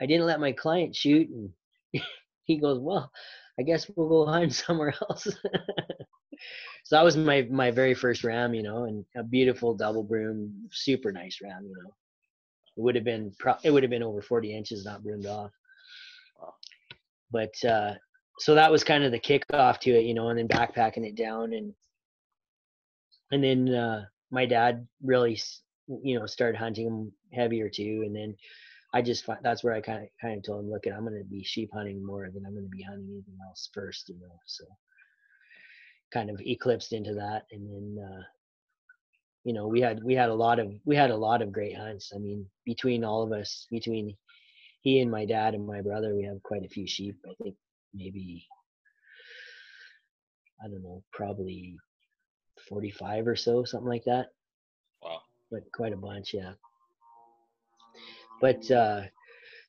I 0.01 0.07
didn't 0.07 0.26
let 0.26 0.40
my 0.40 0.53
client 0.53 0.94
shoot 0.94 1.28
and 1.28 1.51
he 2.44 2.59
goes, 2.59 2.78
"Well, 2.78 3.11
I 3.59 3.62
guess 3.62 3.90
we'll 3.94 4.09
go 4.09 4.26
hunt 4.30 4.55
somewhere 4.55 4.94
else." 5.03 5.24
so 6.84 6.96
that 6.96 7.05
was 7.05 7.16
my 7.16 7.46
my 7.51 7.70
very 7.70 7.94
first 7.94 8.24
ram, 8.24 8.55
you 8.55 8.62
know, 8.62 8.84
and 8.84 9.05
a 9.16 9.22
beautiful 9.22 9.74
double 9.74 10.03
broom, 10.03 10.68
super 10.70 11.12
nice 11.12 11.38
ram, 11.42 11.64
you 11.64 11.74
know. 11.82 11.90
It 12.76 12.82
would 12.82 12.94
have 12.94 13.05
been 13.05 13.32
pro- 13.38 13.59
it 13.64 13.70
would 13.70 13.82
have 13.82 13.90
been 13.90 14.03
over 14.03 14.22
40 14.22 14.57
inches, 14.57 14.84
not 14.84 15.03
broomed 15.03 15.26
off. 15.26 15.51
But 17.30 17.53
uh, 17.64 17.94
so 18.38 18.55
that 18.55 18.70
was 18.70 18.84
kind 18.84 19.05
of 19.05 19.12
the 19.12 19.18
kickoff 19.18 19.78
to 19.80 19.90
it, 19.90 20.05
you 20.05 20.14
know, 20.14 20.28
and 20.28 20.38
then 20.38 20.49
backpacking 20.49 21.07
it 21.07 21.16
down 21.16 21.53
and 21.53 21.74
and 23.30 23.44
then 23.44 23.74
uh, 23.74 24.05
my 24.30 24.46
dad 24.46 24.86
really, 25.03 25.38
you 26.03 26.18
know, 26.18 26.26
started 26.26 26.59
hunting 26.59 26.86
them 26.86 27.12
heavier 27.32 27.68
too, 27.68 28.03
and 28.07 28.14
then 28.14 28.34
I 28.95 29.03
just 29.03 29.28
that's 29.43 29.62
where 29.62 29.74
I 29.74 29.80
kind 29.80 30.05
of 30.05 30.09
kind 30.20 30.39
of 30.39 30.45
told 30.45 30.64
him, 30.64 30.70
look, 30.70 30.86
I'm 30.86 31.05
going 31.05 31.18
to 31.18 31.24
be 31.24 31.45
sheep 31.45 31.70
hunting 31.74 32.05
more 32.05 32.28
than 32.32 32.47
I'm 32.47 32.55
going 32.55 32.64
to 32.64 32.76
be 32.76 32.82
hunting 32.82 33.09
anything 33.11 33.39
else 33.47 33.68
first, 33.74 34.09
you 34.09 34.18
know. 34.20 34.34
So 34.47 34.64
kind 36.12 36.30
of 36.30 36.41
eclipsed 36.41 36.93
into 36.93 37.14
that, 37.14 37.43
and 37.53 37.68
then 37.68 38.05
uh, 38.05 38.22
you 39.45 39.53
know 39.53 39.66
we 39.66 39.80
had 39.80 40.03
we 40.03 40.14
had 40.14 40.30
a 40.30 40.34
lot 40.34 40.59
of 40.59 40.72
we 40.86 40.97
had 40.97 41.11
a 41.11 41.16
lot 41.16 41.43
of 41.43 41.53
great 41.53 41.76
hunts. 41.76 42.12
I 42.14 42.18
mean 42.18 42.47
between 42.64 43.05
all 43.05 43.22
of 43.22 43.32
us 43.32 43.66
between 43.70 44.16
he 44.80 45.01
and 45.01 45.11
my 45.11 45.26
dad 45.26 45.55
and 45.55 45.66
my 45.66 45.82
brother 45.82 46.14
we 46.14 46.24
have 46.24 46.43
quite 46.43 46.64
a 46.64 46.68
few 46.68 46.86
sheep. 46.86 47.18
I 47.28 47.34
think 47.43 47.57
maybe 47.95 48.47
i 50.62 50.68
don't 50.68 50.82
know 50.82 51.03
probably 51.11 51.74
45 52.68 53.26
or 53.26 53.36
so 53.36 53.64
something 53.64 53.89
like 53.89 54.05
that. 54.05 54.28
Wow. 55.03 55.20
But 55.51 55.62
quite 55.72 55.93
a 55.93 55.97
bunch 55.97 56.34
yeah 56.34 56.53
but 58.41 58.70
uh 58.70 59.03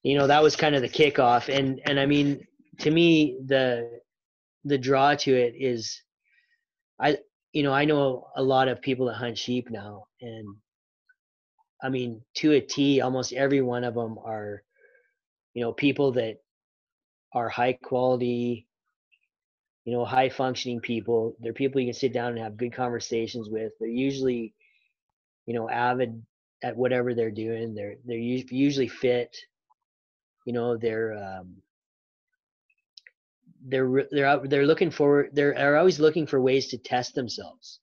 you 0.04 0.18
know 0.18 0.28
that 0.28 0.44
was 0.44 0.56
kind 0.56 0.76
of 0.76 0.82
the 0.82 0.90
kickoff 0.90 1.54
and 1.54 1.82
and 1.86 2.00
i 2.00 2.06
mean 2.06 2.46
to 2.80 2.92
me 2.92 3.40
the 3.46 4.00
the 4.66 4.78
draw 4.78 5.16
to 5.16 5.34
it 5.34 5.54
is 5.58 6.02
i 7.00 7.18
you 7.54 7.64
know, 7.64 7.74
I 7.74 7.86
know 7.86 8.28
a 8.36 8.44
lot 8.44 8.68
of 8.68 8.82
people 8.82 9.08
that 9.08 9.16
hunt 9.16 9.38
sheep 9.38 9.70
now, 9.70 10.06
and 10.22 10.56
I 11.82 11.90
mean, 11.90 12.22
to 12.36 12.54
a 12.54 12.62
T, 12.62 13.02
almost 13.02 13.34
every 13.34 13.62
one 13.62 13.84
of 13.84 13.96
them 13.96 14.18
are, 14.24 14.62
you 15.54 15.64
know, 15.64 15.74
people 15.74 16.12
that 16.14 16.38
are 17.34 17.50
high 17.50 17.74
quality, 17.74 18.68
you 19.86 19.94
know, 19.94 20.06
high 20.06 20.30
functioning 20.30 20.80
people. 20.80 21.36
They're 21.40 21.54
people 21.54 21.82
you 21.82 21.88
can 21.88 21.94
sit 21.94 22.14
down 22.14 22.32
and 22.32 22.40
have 22.40 22.58
good 22.58 22.74
conversations 22.74 23.50
with. 23.50 23.72
They're 23.80 23.90
usually, 23.90 24.54
you 25.48 25.56
know, 25.56 25.70
avid 25.70 26.22
at 26.64 26.76
whatever 26.76 27.14
they're 27.14 27.32
doing. 27.32 27.74
They're 27.74 27.96
they're 28.06 28.18
usually 28.18 28.88
fit. 28.88 29.36
You 30.46 30.54
know, 30.54 30.78
they're 30.78 31.14
um, 31.14 31.58
they're 33.66 34.08
they're 34.12 34.26
out, 34.26 34.50
they're 34.50 34.66
looking 34.66 34.92
for 34.92 35.28
they're, 35.34 35.54
they're 35.54 35.78
always 35.78 36.00
looking 36.00 36.28
for 36.28 36.42
ways 36.42 36.68
to 36.70 36.78
test 36.78 37.16
themselves. 37.16 37.80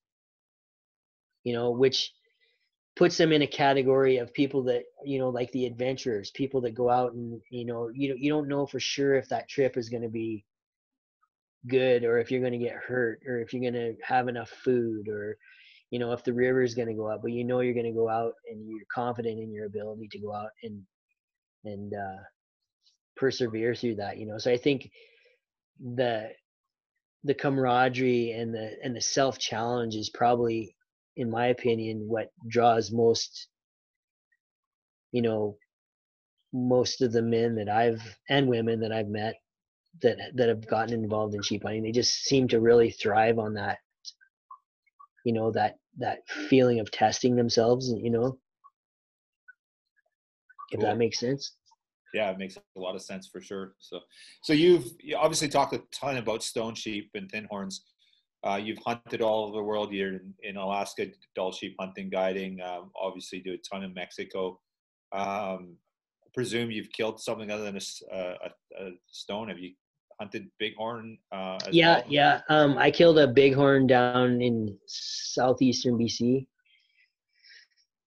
You 1.45 1.53
know, 1.53 1.71
which 1.71 2.13
puts 2.97 3.19
them 3.19 3.31
in 3.31 3.43
a 3.43 3.47
category 3.47 4.17
of 4.17 4.33
people 4.33 4.65
that 4.65 4.85
you 5.05 5.19
know 5.19 5.29
like 5.29 5.53
the 5.53 5.67
adventurers 5.67 6.31
people 6.31 6.63
that 6.63 6.75
go 6.75 6.91
out 6.91 7.13
and 7.13 7.41
you 7.51 7.65
know 7.65 7.91
you 7.95 8.17
you 8.19 8.31
don't 8.31 8.49
know 8.49 8.67
for 8.67 8.81
sure 8.81 9.15
if 9.15 9.29
that 9.29 9.49
trip 9.49 9.77
is 9.77 9.91
going 9.91 10.03
to 10.03 10.09
be 10.09 10.45
good 11.69 12.05
or 12.05 12.19
if 12.19 12.31
you're 12.31 12.41
going 12.41 12.53
to 12.53 12.59
get 12.59 12.75
hurt 12.75 13.21
or 13.27 13.41
if 13.41 13.53
you're 13.53 13.71
going 13.71 13.75
to 13.75 13.95
have 14.03 14.29
enough 14.29 14.49
food 14.49 15.09
or 15.09 15.37
you 15.91 15.99
know 15.99 16.13
if 16.13 16.25
the 16.25 16.33
river 16.33 16.63
is 16.63 16.75
going 16.75 16.89
to 16.89 16.95
go 16.95 17.07
up 17.07 17.23
but 17.23 17.33
you 17.33 17.45
know 17.45 17.61
you're 17.61 17.75
going 17.75 17.87
to 17.87 17.93
go 17.93 18.09
out 18.09 18.33
and 18.51 18.69
you're 18.69 18.81
confident 18.93 19.39
in 19.39 19.53
your 19.53 19.67
ability 19.67 20.09
to 20.11 20.19
go 20.19 20.35
out 20.35 20.51
and 20.63 20.83
and 21.65 21.93
uh 21.95 22.23
persevere 23.17 23.75
through 23.75 23.95
that 23.95 24.19
you 24.19 24.27
know? 24.27 24.39
So 24.39 24.53
i 24.53 24.57
think 24.57 24.91
the 25.81 26.31
the 27.25 27.35
camaraderie 27.35 28.33
and 28.33 28.55
the 28.55 28.77
and 28.83 28.95
the 28.95 29.01
self 29.01 29.39
challenge 29.39 29.95
is 29.95 30.11
probably 30.11 30.75
in 31.17 31.31
my 31.31 31.47
opinion 31.47 32.05
what 32.07 32.31
draws 32.49 32.93
most 32.93 33.49
you 35.13 35.23
know 35.23 35.57
most 36.53 37.03
of 37.03 37.13
the 37.13 37.23
men 37.23 37.57
that 37.57 37.69
i've 37.69 38.03
and 38.29 38.49
women 38.49 38.81
that 38.81 38.93
i've 38.93 39.09
met 39.09 39.37
that 40.03 40.19
that 40.35 40.49
have 40.49 40.67
gotten 40.67 40.95
involved 40.95 41.35
in 41.35 41.43
sheep 41.43 41.63
hunting. 41.63 41.83
They 41.83 41.93
just 41.93 42.25
seem 42.25 42.49
to 42.49 42.61
really 42.61 42.91
thrive 42.91 43.39
on 43.39 43.55
that 43.55 43.79
you 45.27 45.33
know 45.33 45.51
that 45.51 45.79
that 45.99 46.19
feeling 46.49 46.79
of 46.79 46.89
testing 46.93 47.35
themselves 47.35 47.93
you 48.01 48.11
know? 48.11 48.39
If 50.71 50.81
cool. 50.81 50.89
that 50.89 50.99
makes 50.99 51.19
sense. 51.19 51.57
Yeah 52.15 52.31
it 52.31 52.39
makes 52.39 52.57
a 52.57 52.81
lot 52.81 52.95
of 52.95 53.03
sense 53.03 53.27
for 53.27 53.41
sure 53.41 53.75
so 53.81 53.99
so 54.43 54.53
you've 54.53 54.87
you 55.01 55.17
obviously 55.17 55.49
talked 55.49 55.75
a 55.75 55.83
ton 55.93 56.17
about 56.17 56.45
stone 56.45 56.75
sheep 56.75 57.11
and 57.15 57.29
thin 57.31 57.47
horns. 57.51 57.85
Uh, 58.47 58.61
you've 58.63 58.79
hunted 58.87 59.21
all 59.21 59.45
over 59.45 59.57
the 59.57 59.63
world 59.63 59.93
you're 59.93 60.15
in, 60.15 60.35
in 60.45 60.57
alaska 60.57 61.07
Dall 61.35 61.51
sheep 61.51 61.75
hunting 61.81 62.09
guiding 62.09 62.61
um, 62.61 62.93
obviously 62.95 63.41
do 63.41 63.55
a 63.55 63.59
ton 63.59 63.83
in 63.83 63.93
mexico. 63.93 64.61
Um, 65.13 65.77
I 66.25 66.29
presume 66.35 66.71
you've 66.71 66.93
killed 66.93 67.21
something 67.21 67.51
other 67.51 67.65
than 67.65 67.77
a, 67.77 68.17
a, 68.17 68.85
a 68.85 68.91
stone 69.11 69.49
have 69.49 69.59
you 69.59 69.73
hunted 70.19 70.49
bighorn? 70.59 71.19
Uh, 71.33 71.59
yeah, 71.71 71.99
well? 71.99 72.05
yeah. 72.09 72.41
Um, 72.49 72.79
I 72.79 72.91
killed 72.91 73.19
a 73.19 73.27
bighorn 73.27 73.87
down 73.87 74.41
in 74.41 74.77
southeastern 74.87 75.99
BC. 75.99 76.47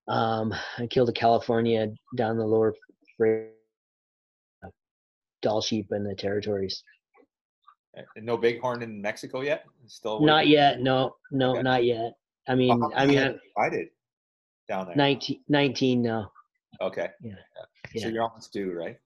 Um, 0.07 0.53
I 0.77 0.87
killed 0.87 1.09
a 1.09 1.13
California 1.13 1.87
down 2.15 2.37
the 2.37 2.45
lower 2.45 2.73
Dall 5.41 5.61
sheep 5.61 5.87
in 5.91 6.03
the 6.03 6.15
territories. 6.15 6.83
And 8.15 8.25
no 8.25 8.37
bighorn 8.37 8.81
in 8.83 9.01
Mexico 9.01 9.41
yet? 9.41 9.65
Still 9.87 10.21
not 10.21 10.47
yet. 10.47 10.81
No, 10.81 11.15
no, 11.31 11.51
okay. 11.51 11.61
not 11.61 11.83
yet. 11.85 12.13
I 12.47 12.55
mean, 12.55 12.81
I 12.95 13.05
mean, 13.05 13.39
I 13.57 13.69
did 13.69 13.87
down 14.67 14.87
there. 14.87 14.95
19, 14.95 15.41
19 15.47 16.01
now. 16.01 16.31
Okay. 16.81 17.09
Yeah. 17.21 17.33
yeah. 17.93 18.03
So 18.03 18.09
you're 18.09 18.23
almost 18.23 18.53
due, 18.53 18.71
right? 18.71 18.97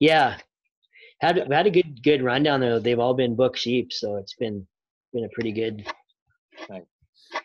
Yeah, 0.00 0.36
had 1.20 1.50
had 1.50 1.66
a 1.66 1.70
good 1.70 2.02
good 2.02 2.22
run 2.22 2.42
down 2.42 2.60
there. 2.60 2.78
They've 2.80 2.98
all 2.98 3.14
been 3.14 3.34
book 3.34 3.56
sheep, 3.56 3.92
so 3.92 4.16
it's 4.16 4.34
been 4.34 4.66
been 5.12 5.24
a 5.24 5.28
pretty 5.30 5.52
good. 5.52 5.86
Nice. 6.68 6.82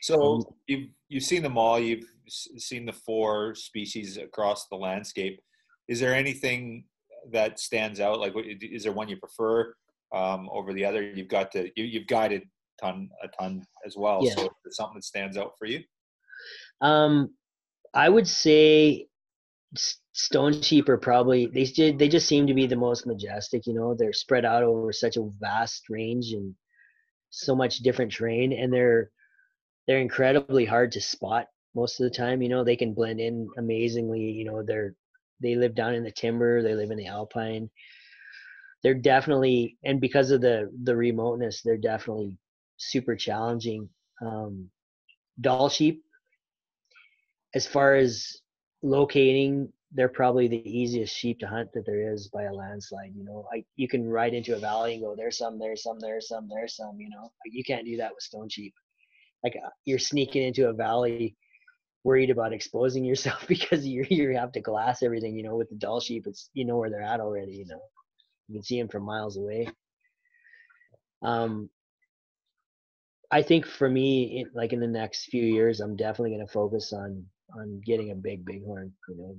So 0.01 0.35
um, 0.35 0.45
you've 0.67 0.89
you've 1.09 1.23
seen 1.23 1.43
them 1.43 1.57
all. 1.57 1.79
You've 1.79 2.05
seen 2.27 2.85
the 2.85 2.93
four 2.93 3.55
species 3.55 4.17
across 4.17 4.67
the 4.67 4.75
landscape. 4.75 5.39
Is 5.87 5.99
there 5.99 6.13
anything 6.13 6.85
that 7.31 7.59
stands 7.59 7.99
out? 7.99 8.19
Like, 8.19 8.33
is 8.35 8.83
there 8.83 8.91
one 8.91 9.09
you 9.09 9.17
prefer 9.17 9.73
um, 10.13 10.49
over 10.51 10.73
the 10.73 10.85
other? 10.85 11.01
You've 11.01 11.27
got 11.27 11.51
to 11.51 11.69
you, 11.75 11.85
you've 11.85 12.07
guided 12.07 12.43
ton 12.81 13.09
a 13.23 13.27
ton 13.27 13.65
as 13.85 13.95
well. 13.97 14.21
Yeah. 14.23 14.35
So, 14.35 14.49
is 14.65 14.75
something 14.75 14.95
that 14.95 15.03
stands 15.03 15.37
out 15.37 15.53
for 15.57 15.65
you? 15.65 15.81
Um, 16.81 17.33
I 17.93 18.09
would 18.09 18.27
say 18.27 19.07
stone 19.75 20.61
sheep 20.61 20.89
are 20.89 20.97
probably 20.97 21.47
they 21.47 21.63
just 21.63 21.97
they 21.97 22.07
just 22.09 22.27
seem 22.27 22.47
to 22.47 22.53
be 22.53 22.67
the 22.67 22.75
most 22.75 23.07
majestic 23.07 23.65
you 23.65 23.73
know? 23.73 23.95
They're 23.95 24.13
spread 24.13 24.45
out 24.45 24.63
over 24.63 24.91
such 24.91 25.17
a 25.17 25.29
vast 25.39 25.89
range 25.89 26.33
and 26.33 26.55
so 27.29 27.55
much 27.55 27.77
different 27.77 28.11
terrain 28.11 28.51
and 28.53 28.73
they're 28.73 29.11
they're 29.87 29.99
incredibly 29.99 30.65
hard 30.65 30.91
to 30.93 31.01
spot 31.01 31.47
most 31.73 31.99
of 31.99 32.03
the 32.03 32.15
time 32.15 32.41
you 32.41 32.49
know? 32.49 32.63
They 32.63 32.75
can 32.75 32.93
blend 32.93 33.19
in 33.19 33.47
amazingly 33.57 34.19
you 34.21 34.45
know? 34.45 34.63
They're 34.63 34.93
they 35.41 35.55
live 35.55 35.73
down 35.73 35.95
in 35.95 36.03
the 36.03 36.11
timber 36.11 36.61
they 36.61 36.75
live 36.75 36.91
in 36.91 36.97
the 36.97 37.07
alpine. 37.07 37.69
They're 38.83 38.93
definitely 38.93 39.77
and 39.83 40.01
because 40.01 40.31
of 40.31 40.41
the 40.41 40.69
the 40.83 40.95
remoteness 40.95 41.61
they're 41.61 41.77
definitely 41.77 42.37
super 42.77 43.15
challenging. 43.15 43.89
Um 44.21 44.69
Dall 45.39 45.69
sheep 45.69 46.03
as 47.55 47.65
far 47.65 47.95
as 47.95 48.41
locating 48.81 49.71
they're 49.93 50.09
probably 50.09 50.47
the 50.47 50.69
easiest 50.69 51.15
sheep 51.15 51.39
to 51.39 51.47
hunt 51.47 51.69
that 51.73 51.85
there 51.85 52.13
is 52.13 52.29
by 52.29 52.43
a 52.43 52.53
landslide. 52.53 53.11
You 53.15 53.25
know, 53.25 53.45
like 53.51 53.65
you 53.75 53.87
can 53.87 54.07
ride 54.07 54.33
into 54.33 54.55
a 54.55 54.59
valley 54.59 54.93
and 54.93 55.03
go, 55.03 55.15
there's 55.15 55.37
some, 55.37 55.59
there's 55.59 55.83
some, 55.83 55.99
there's 55.99 56.27
some, 56.27 56.47
there's 56.49 56.75
some. 56.75 56.97
You 56.99 57.09
know, 57.09 57.23
like 57.23 57.51
you 57.51 57.63
can't 57.63 57.85
do 57.85 57.97
that 57.97 58.11
with 58.11 58.23
stone 58.23 58.49
sheep. 58.49 58.73
Like 59.43 59.55
uh, 59.63 59.69
you're 59.85 59.99
sneaking 59.99 60.43
into 60.43 60.69
a 60.69 60.73
valley, 60.73 61.35
worried 62.03 62.29
about 62.29 62.53
exposing 62.53 63.03
yourself 63.03 63.45
because 63.47 63.85
you 63.85 64.05
you 64.09 64.35
have 64.37 64.53
to 64.53 64.61
glass 64.61 65.03
everything. 65.03 65.35
You 65.35 65.43
know, 65.43 65.57
with 65.57 65.69
the 65.69 65.75
Dall 65.75 65.99
sheep, 65.99 66.25
it's 66.25 66.49
you 66.53 66.65
know 66.65 66.77
where 66.77 66.89
they're 66.89 67.01
at 67.01 67.19
already. 67.19 67.53
You 67.53 67.65
know, 67.67 67.81
you 68.47 68.55
can 68.55 68.63
see 68.63 68.79
them 68.79 68.87
from 68.87 69.03
miles 69.03 69.37
away. 69.37 69.67
Um, 71.21 71.69
I 73.29 73.41
think 73.41 73.65
for 73.65 73.89
me, 73.89 74.41
it, 74.41 74.55
like 74.55 74.73
in 74.73 74.79
the 74.79 74.87
next 74.87 75.25
few 75.25 75.43
years, 75.43 75.81
I'm 75.81 75.95
definitely 75.95 76.31
going 76.31 76.45
to 76.45 76.51
focus 76.51 76.93
on 76.93 77.25
on 77.57 77.81
getting 77.85 78.11
a 78.11 78.15
big 78.15 78.45
bighorn. 78.45 78.93
You 79.09 79.17
know, 79.17 79.35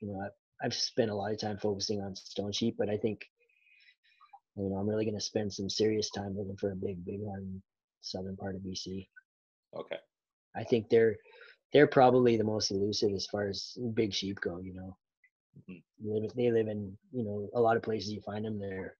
you 0.00 0.08
know, 0.12 0.20
I've, 0.20 0.32
I've 0.62 0.74
spent 0.74 1.10
a 1.10 1.14
lot 1.14 1.32
of 1.32 1.40
time 1.40 1.58
focusing 1.58 2.00
on 2.00 2.14
stone 2.16 2.52
sheep, 2.52 2.76
but 2.78 2.88
I 2.88 2.96
think, 2.96 3.24
you 4.56 4.68
know, 4.68 4.76
I'm 4.76 4.88
really 4.88 5.04
going 5.04 5.18
to 5.18 5.24
spend 5.24 5.52
some 5.52 5.70
serious 5.70 6.10
time 6.10 6.36
looking 6.36 6.56
for 6.56 6.72
a 6.72 6.76
big, 6.76 7.04
big 7.04 7.20
one 7.20 7.62
southern 8.00 8.36
part 8.36 8.56
of 8.56 8.62
BC. 8.62 9.06
Okay. 9.76 9.96
I 10.56 10.64
think 10.64 10.88
they're 10.88 11.16
they're 11.72 11.86
probably 11.86 12.36
the 12.36 12.44
most 12.44 12.70
elusive 12.70 13.12
as 13.14 13.26
far 13.26 13.48
as 13.48 13.76
big 13.94 14.12
sheep 14.12 14.40
go. 14.40 14.58
You 14.60 14.74
know, 14.74 14.96
mm-hmm. 15.70 16.12
they, 16.12 16.20
live, 16.20 16.32
they 16.34 16.50
live 16.50 16.68
in 16.68 16.96
you 17.12 17.24
know 17.24 17.48
a 17.54 17.60
lot 17.60 17.76
of 17.76 17.82
places 17.82 18.10
you 18.10 18.20
find 18.22 18.44
them. 18.44 18.58
They're 18.58 18.96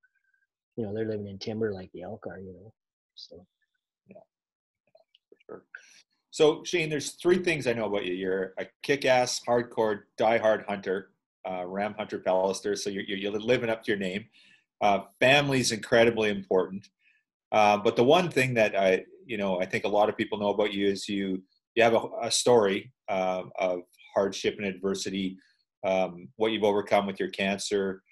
you 0.77 0.85
know 0.85 0.95
they're 0.95 1.09
living 1.09 1.27
in 1.27 1.39
timber 1.39 1.73
like 1.73 1.91
the 1.93 2.03
elk 2.03 2.27
are. 2.29 2.39
You 2.39 2.53
know, 2.53 2.73
so 3.15 3.47
yeah, 4.09 4.21
yeah 4.87 5.01
for 5.29 5.37
sure. 5.47 5.63
So 6.31 6.63
Shane, 6.65 6.89
there's 6.89 7.13
three 7.13 7.39
things 7.39 7.67
I 7.67 7.73
know 7.73 7.87
about 7.87 8.05
you. 8.05 8.15
You're 8.15 8.55
a 8.59 8.67
kick-ass, 8.83 9.41
hardcore, 9.47 10.03
die-hard 10.17 10.65
hunter, 10.69 11.11
uh, 11.49 11.67
ram 11.67 11.95
hunter 11.95 12.19
Pallister. 12.19 12.79
So 12.79 12.91
you're, 12.91 13.03
you're 13.05 13.33
living 13.33 13.71
up 13.71 13.83
to 13.85 13.91
your 13.91 13.99
name. 13.99 14.27
Uh, 14.81 15.01
family's 15.19 15.73
incredibly 15.73 16.31
important. 16.31 16.89
Uh, 17.53 17.77
but 17.77 17.97
the 17.97 18.05
one 18.05 18.31
thing 18.31 18.55
that 18.55 18.79
I, 18.79 19.05
you 19.27 19.37
know, 19.37 19.61
I 19.61 19.67
think 19.67 19.85
a 19.85 19.89
lot 19.89 20.09
of 20.09 20.17
people 20.17 20.39
know 20.39 20.51
about 20.51 20.73
you 20.73 20.87
is 20.87 21.09
you 21.09 21.43
you 21.75 21.83
have 21.83 21.95
a, 21.95 22.03
a 22.23 22.31
story 22.31 22.93
uh, 23.09 23.43
of 23.59 23.81
hardship 24.15 24.57
and 24.59 24.67
adversity, 24.67 25.37
um, 25.87 26.29
what 26.37 26.53
you've 26.53 26.65
overcome 26.65 27.07
with 27.07 27.21
your 27.21 27.31
cancer, 27.31 28.03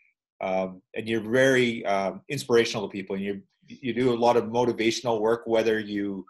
um, 0.40 0.80
and 0.94 1.08
you're 1.08 1.20
very 1.20 1.84
um, 1.86 2.20
inspirational 2.28 2.86
to 2.88 2.92
people. 2.92 3.16
And 3.16 3.24
you 3.24 3.42
you 3.66 3.92
do 3.92 4.12
a 4.12 4.16
lot 4.16 4.36
of 4.36 4.44
motivational 4.44 5.20
work, 5.20 5.42
whether 5.46 5.78
you 5.78 6.24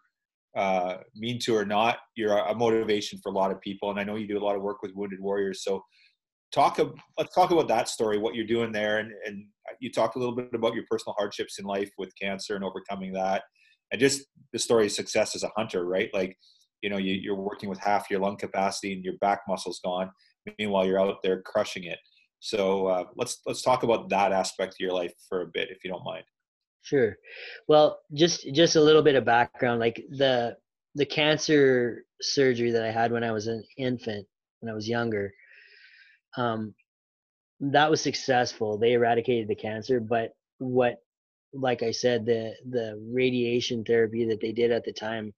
uh, 0.57 0.99
mean 1.15 1.39
to 1.41 1.57
or 1.57 1.65
not, 1.65 1.99
you're 2.17 2.37
a 2.37 2.55
motivation 2.55 3.19
for 3.23 3.31
a 3.31 3.35
lot 3.35 3.51
of 3.51 3.61
people. 3.61 3.91
And 3.91 4.01
I 4.01 4.05
know 4.05 4.17
you 4.17 4.27
do 4.27 4.39
a 4.39 4.45
lot 4.45 4.57
of 4.57 4.63
work 4.63 4.83
with 4.83 4.93
Wounded 4.95 5.21
Warriors. 5.21 5.63
So 5.63 5.83
talk, 6.53 6.79
let's 7.19 7.35
talk 7.35 7.51
about 7.51 7.69
that 7.69 7.89
story, 7.89 8.19
what 8.19 8.35
you're 8.35 8.47
doing 8.47 8.73
there. 8.73 8.99
And, 8.99 9.13
and 9.27 9.45
you 9.81 9.93
talked 9.93 10.17
a 10.17 10.19
little 10.19 10.35
bit 10.35 10.55
about 10.55 10.75
your 10.75 10.85
personal 10.91 11.15
hardships 11.19 11.59
in 11.59 11.65
life 11.65 11.91
with 11.99 12.13
cancer 12.21 12.57
and 12.57 12.65
overcoming 12.65 13.13
that. 13.13 13.43
And 13.93 14.01
just 14.01 14.27
the 14.53 14.59
story 14.59 14.87
of 14.87 14.93
success 14.93 15.35
as 15.35 15.45
a 15.45 15.51
hunter, 15.57 15.87
right? 15.87 16.11
Like, 16.13 16.37
you 16.83 16.91
know, 16.91 16.99
you, 16.99 17.15
you're 17.15 17.35
working 17.35 17.69
with 17.69 17.79
half 17.79 18.11
your 18.11 18.21
lung 18.21 18.37
capacity 18.37 18.93
and 18.93 19.05
your 19.05 19.15
back 19.21 19.41
muscles 19.49 19.81
gone. 19.85 20.11
Meanwhile, 20.59 20.87
you're 20.87 21.01
out 21.01 21.17
there 21.23 21.43
crushing 21.43 21.85
it. 21.85 21.99
So 22.41 22.87
uh, 22.87 23.05
let's 23.17 23.41
let's 23.47 23.63
talk 23.63 23.83
about 23.83 24.09
that 24.11 24.33
aspect 24.33 24.75
of 24.75 24.81
your 24.81 24.93
life 24.93 25.13
for 25.29 25.43
a 25.43 25.47
bit, 25.47 25.71
if 25.71 25.79
you 25.83 25.91
don't 25.91 26.05
mind. 26.05 26.25
Sure. 26.89 27.19
Well, 27.69 28.01
just 28.15 28.47
just 28.55 28.77
a 28.77 28.81
little 28.81 29.03
bit 29.03 29.15
of 29.15 29.25
background. 29.27 29.79
Like 29.79 30.03
the 30.09 30.57
the 30.95 31.05
cancer 31.05 32.05
surgery 32.23 32.71
that 32.71 32.83
I 32.83 32.91
had 32.91 33.13
when 33.13 33.23
I 33.23 33.31
was 33.33 33.47
an 33.47 33.63
infant, 33.77 34.27
when 34.61 34.71
I 34.73 34.75
was 34.75 34.89
younger, 34.89 35.35
um, 36.39 36.75
that 37.61 37.91
was 37.91 38.01
successful. 38.01 38.79
They 38.79 38.95
eradicated 38.95 39.49
the 39.49 39.55
cancer, 39.55 40.01
but 40.01 40.33
what 40.59 41.03
like 41.53 41.83
I 41.83 41.91
said, 41.91 42.25
the 42.27 42.55
the 42.71 42.99
radiation 43.13 43.85
therapy 43.85 44.25
that 44.27 44.41
they 44.41 44.53
did 44.53 44.73
at 44.73 44.85
the 44.85 44.93
time 44.93 45.35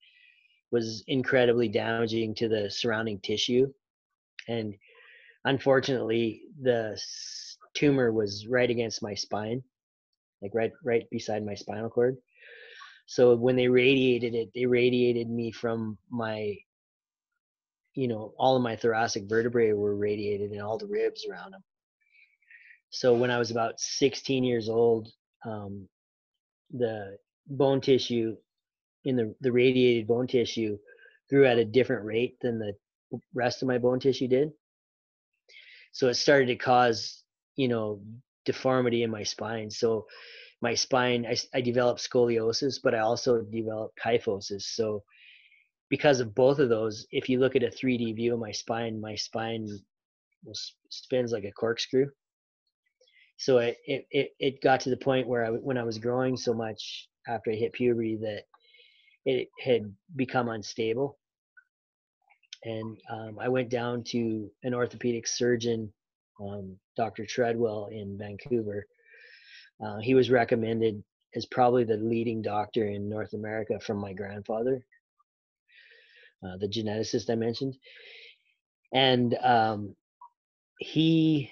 was 0.70 1.04
incredibly 1.08 1.68
damaging 1.68 2.34
to 2.36 2.48
the 2.48 2.70
surrounding 2.70 3.20
tissue, 3.20 3.72
and 4.48 4.74
unfortunately, 5.44 6.42
the 6.62 7.00
tumor 7.74 8.12
was 8.12 8.46
right 8.48 8.70
against 8.70 9.02
my 9.02 9.14
spine, 9.14 9.62
like 10.42 10.52
right 10.54 10.72
right 10.84 11.08
beside 11.10 11.44
my 11.44 11.54
spinal 11.54 11.90
cord. 11.90 12.16
So 13.06 13.34
when 13.34 13.56
they 13.56 13.68
radiated 13.68 14.34
it, 14.34 14.50
they 14.54 14.66
radiated 14.66 15.28
me 15.28 15.50
from 15.50 15.98
my, 16.10 16.56
you 17.94 18.06
know, 18.06 18.32
all 18.38 18.54
of 18.54 18.62
my 18.62 18.76
thoracic 18.76 19.28
vertebrae 19.28 19.72
were 19.72 19.96
radiated 19.96 20.52
and 20.52 20.62
all 20.62 20.78
the 20.78 20.86
ribs 20.86 21.26
around 21.28 21.52
them. 21.52 21.64
So 22.90 23.14
when 23.14 23.30
I 23.30 23.38
was 23.38 23.50
about 23.50 23.80
16 23.80 24.44
years 24.44 24.68
old, 24.68 25.08
um, 25.44 25.88
the 26.72 27.16
bone 27.48 27.80
tissue 27.80 28.36
in 29.04 29.16
the, 29.16 29.34
the 29.40 29.50
radiated 29.50 30.06
bone 30.06 30.26
tissue 30.26 30.78
grew 31.28 31.46
at 31.46 31.58
a 31.58 31.64
different 31.64 32.04
rate 32.04 32.36
than 32.40 32.58
the 32.58 32.74
rest 33.34 33.62
of 33.62 33.68
my 33.68 33.78
bone 33.78 33.98
tissue 33.98 34.28
did. 34.28 34.52
So 35.92 36.08
it 36.08 36.14
started 36.14 36.46
to 36.46 36.56
cause, 36.56 37.24
you 37.56 37.68
know, 37.68 38.02
deformity 38.44 39.02
in 39.02 39.10
my 39.10 39.22
spine. 39.22 39.70
So 39.70 40.06
my 40.62 40.74
spine, 40.74 41.26
I, 41.26 41.36
I 41.54 41.60
developed 41.60 42.00
scoliosis, 42.00 42.80
but 42.82 42.94
I 42.94 43.00
also 43.00 43.42
developed 43.42 43.98
kyphosis. 43.98 44.62
So 44.62 45.02
because 45.88 46.20
of 46.20 46.34
both 46.34 46.58
of 46.58 46.68
those, 46.68 47.06
if 47.10 47.28
you 47.28 47.40
look 47.40 47.56
at 47.56 47.62
a 47.62 47.68
3D 47.68 48.16
view 48.16 48.34
of 48.34 48.40
my 48.40 48.52
spine, 48.52 49.00
my 49.00 49.14
spine 49.14 49.68
spins 50.90 51.32
like 51.32 51.44
a 51.44 51.52
corkscrew 51.52 52.06
so 53.40 53.56
it, 53.56 53.78
it, 53.86 54.06
it, 54.10 54.30
it 54.38 54.60
got 54.60 54.80
to 54.80 54.90
the 54.90 54.98
point 54.98 55.26
where 55.26 55.46
I, 55.46 55.48
when 55.48 55.78
I 55.78 55.82
was 55.82 55.96
growing 55.96 56.36
so 56.36 56.52
much 56.52 57.08
after 57.26 57.50
I 57.50 57.54
hit 57.54 57.72
puberty 57.72 58.18
that 58.20 58.42
it 59.24 59.48
had 59.58 59.94
become 60.14 60.50
unstable. 60.50 61.18
And 62.64 62.98
um, 63.10 63.38
I 63.40 63.48
went 63.48 63.70
down 63.70 64.04
to 64.08 64.50
an 64.62 64.74
orthopedic 64.74 65.26
surgeon, 65.26 65.90
um, 66.40 66.76
Dr. 66.96 67.26
Treadwell 67.26 67.88
in 67.90 68.18
Vancouver. 68.18 68.86
Uh, 69.84 69.98
he 69.98 70.14
was 70.14 70.30
recommended 70.30 71.02
as 71.34 71.46
probably 71.46 71.84
the 71.84 71.96
leading 71.96 72.42
doctor 72.42 72.86
in 72.86 73.08
North 73.08 73.32
America 73.34 73.78
from 73.80 73.98
my 73.98 74.12
grandfather, 74.12 74.84
uh, 76.44 76.56
the 76.58 76.68
geneticist 76.68 77.30
I 77.30 77.36
mentioned. 77.36 77.76
And 78.92 79.34
um, 79.42 79.94
he 80.78 81.50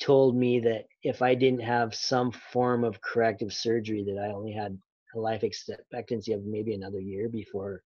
told 0.00 0.36
me 0.36 0.60
that 0.60 0.84
if 1.02 1.22
I 1.22 1.34
didn't 1.34 1.62
have 1.62 1.94
some 1.94 2.32
form 2.52 2.84
of 2.84 3.00
corrective 3.00 3.52
surgery, 3.52 4.04
that 4.04 4.20
I 4.20 4.32
only 4.32 4.52
had 4.52 4.78
a 5.14 5.18
life 5.18 5.44
expectancy 5.44 6.32
of 6.32 6.44
maybe 6.44 6.74
another 6.74 7.00
year 7.00 7.28
before 7.28 7.82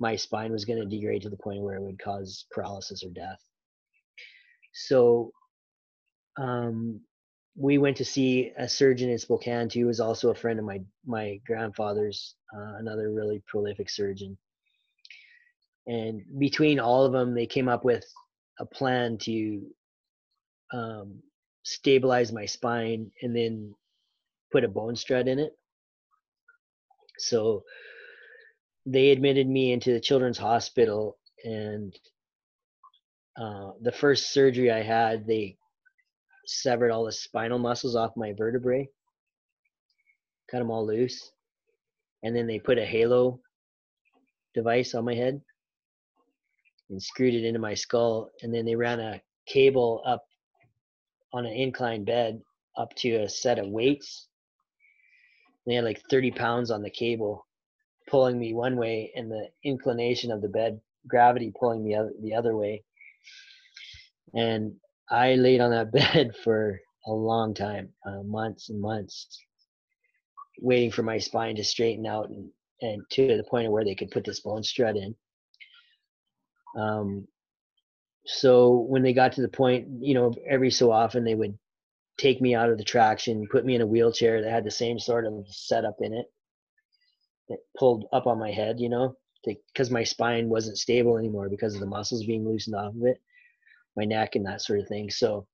my 0.00 0.16
spine 0.16 0.52
was 0.52 0.64
going 0.64 0.80
to 0.80 0.86
degrade 0.86 1.22
to 1.22 1.30
the 1.30 1.36
point 1.36 1.60
where 1.60 1.76
it 1.76 1.82
would 1.82 1.98
cause 1.98 2.46
paralysis 2.50 3.04
or 3.04 3.10
death. 3.10 3.38
So 4.72 5.32
um, 6.38 7.00
we 7.56 7.78
went 7.78 7.96
to 7.98 8.04
see 8.04 8.52
a 8.56 8.68
surgeon 8.68 9.10
in 9.10 9.18
Spokane 9.18 9.68
too, 9.68 9.80
who 9.80 9.86
was 9.86 10.00
also 10.00 10.30
a 10.30 10.34
friend 10.34 10.58
of 10.58 10.64
my 10.64 10.80
my 11.04 11.40
grandfather's, 11.46 12.34
uh, 12.56 12.76
another 12.78 13.12
really 13.12 13.42
prolific 13.46 13.90
surgeon. 13.90 14.38
And 15.86 16.22
between 16.38 16.78
all 16.78 17.04
of 17.04 17.12
them, 17.12 17.34
they 17.34 17.46
came 17.46 17.68
up 17.68 17.84
with 17.84 18.04
a 18.60 18.66
plan 18.66 19.18
to 19.18 19.62
um, 20.72 21.22
stabilize 21.62 22.32
my 22.32 22.46
spine 22.46 23.10
and 23.22 23.34
then 23.34 23.74
put 24.52 24.64
a 24.64 24.68
bone 24.68 24.96
strut 24.96 25.28
in 25.28 25.38
it. 25.38 25.56
So 27.18 27.64
they 28.86 29.10
admitted 29.10 29.48
me 29.48 29.72
into 29.72 29.92
the 29.92 30.00
children's 30.00 30.38
hospital 30.38 31.18
and 31.44 31.94
uh, 33.38 33.70
the 33.82 33.92
first 33.92 34.32
surgery 34.32 34.70
I 34.70 34.82
had, 34.82 35.26
they 35.26 35.56
severed 36.46 36.90
all 36.90 37.04
the 37.04 37.12
spinal 37.12 37.58
muscles 37.58 37.94
off 37.94 38.16
my 38.16 38.32
vertebrae, 38.32 38.88
cut 40.50 40.58
them 40.58 40.70
all 40.70 40.86
loose, 40.86 41.30
and 42.22 42.34
then 42.34 42.46
they 42.46 42.58
put 42.58 42.78
a 42.78 42.84
halo 42.84 43.40
device 44.54 44.94
on 44.94 45.04
my 45.04 45.14
head 45.14 45.40
and 46.90 47.02
screwed 47.02 47.34
it 47.34 47.44
into 47.44 47.60
my 47.60 47.74
skull, 47.74 48.30
and 48.42 48.52
then 48.52 48.64
they 48.64 48.74
ran 48.74 48.98
a 48.98 49.20
cable 49.46 50.02
up 50.06 50.24
on 51.32 51.46
an 51.46 51.52
inclined 51.52 52.06
bed 52.06 52.40
up 52.76 52.94
to 52.96 53.16
a 53.16 53.28
set 53.28 53.58
of 53.58 53.68
weights. 53.68 54.28
They 55.66 55.74
had 55.74 55.84
like 55.84 56.02
30 56.10 56.30
pounds 56.32 56.70
on 56.70 56.82
the 56.82 56.90
cable 56.90 57.46
pulling 58.08 58.38
me 58.38 58.54
one 58.54 58.76
way 58.76 59.12
and 59.14 59.30
the 59.30 59.48
inclination 59.64 60.32
of 60.32 60.40
the 60.40 60.48
bed, 60.48 60.80
gravity 61.06 61.52
pulling 61.58 61.84
me 61.84 61.96
the 62.22 62.34
other 62.34 62.56
way. 62.56 62.82
And 64.34 64.74
I 65.10 65.34
laid 65.34 65.60
on 65.60 65.70
that 65.70 65.92
bed 66.14 66.36
for 66.44 66.78
a 67.06 67.12
long 67.12 67.54
time, 67.54 67.90
uh, 68.06 68.22
months 68.22 68.68
and 68.68 68.80
months, 68.80 69.38
waiting 70.60 70.90
for 70.90 71.02
my 71.02 71.18
spine 71.18 71.56
to 71.56 71.64
straighten 71.64 72.06
out 72.06 72.28
and, 72.28 72.50
and 72.82 73.02
to 73.12 73.36
the 73.36 73.44
point 73.44 73.66
of 73.66 73.72
where 73.72 73.84
they 73.84 73.94
could 73.94 74.10
put 74.10 74.24
this 74.24 74.40
bone 74.40 74.62
strut 74.62 74.96
in. 74.96 75.14
Um, 76.76 77.26
so 78.26 78.86
when 78.88 79.02
they 79.02 79.14
got 79.14 79.32
to 79.32 79.42
the 79.42 79.48
point, 79.48 79.88
you 80.00 80.14
know, 80.14 80.34
every 80.46 80.70
so 80.70 80.92
often 80.92 81.24
they 81.24 81.34
would 81.34 81.58
take 82.18 82.40
me 82.40 82.54
out 82.54 82.68
of 82.68 82.76
the 82.76 82.84
traction, 82.84 83.48
put 83.50 83.64
me 83.64 83.74
in 83.74 83.80
a 83.80 83.86
wheelchair 83.86 84.42
that 84.42 84.50
had 84.50 84.64
the 84.64 84.70
same 84.70 84.98
sort 84.98 85.24
of 85.24 85.46
setup 85.48 85.96
in 86.00 86.12
it 86.12 86.26
that 87.48 87.58
pulled 87.78 88.06
up 88.12 88.26
on 88.26 88.38
my 88.38 88.50
head, 88.50 88.78
you 88.78 88.90
know, 88.90 89.16
because 89.44 89.90
my 89.90 90.04
spine 90.04 90.48
wasn't 90.48 90.78
stable 90.78 91.16
anymore 91.16 91.48
because 91.48 91.74
of 91.74 91.80
the 91.80 91.86
muscles 91.86 92.24
being 92.24 92.46
loosened 92.46 92.76
off 92.76 92.94
of 92.94 93.04
it, 93.04 93.20
my 93.96 94.04
neck 94.04 94.34
and 94.34 94.46
that 94.46 94.62
sort 94.62 94.80
of 94.80 94.88
thing. 94.88 95.10
So 95.10 95.46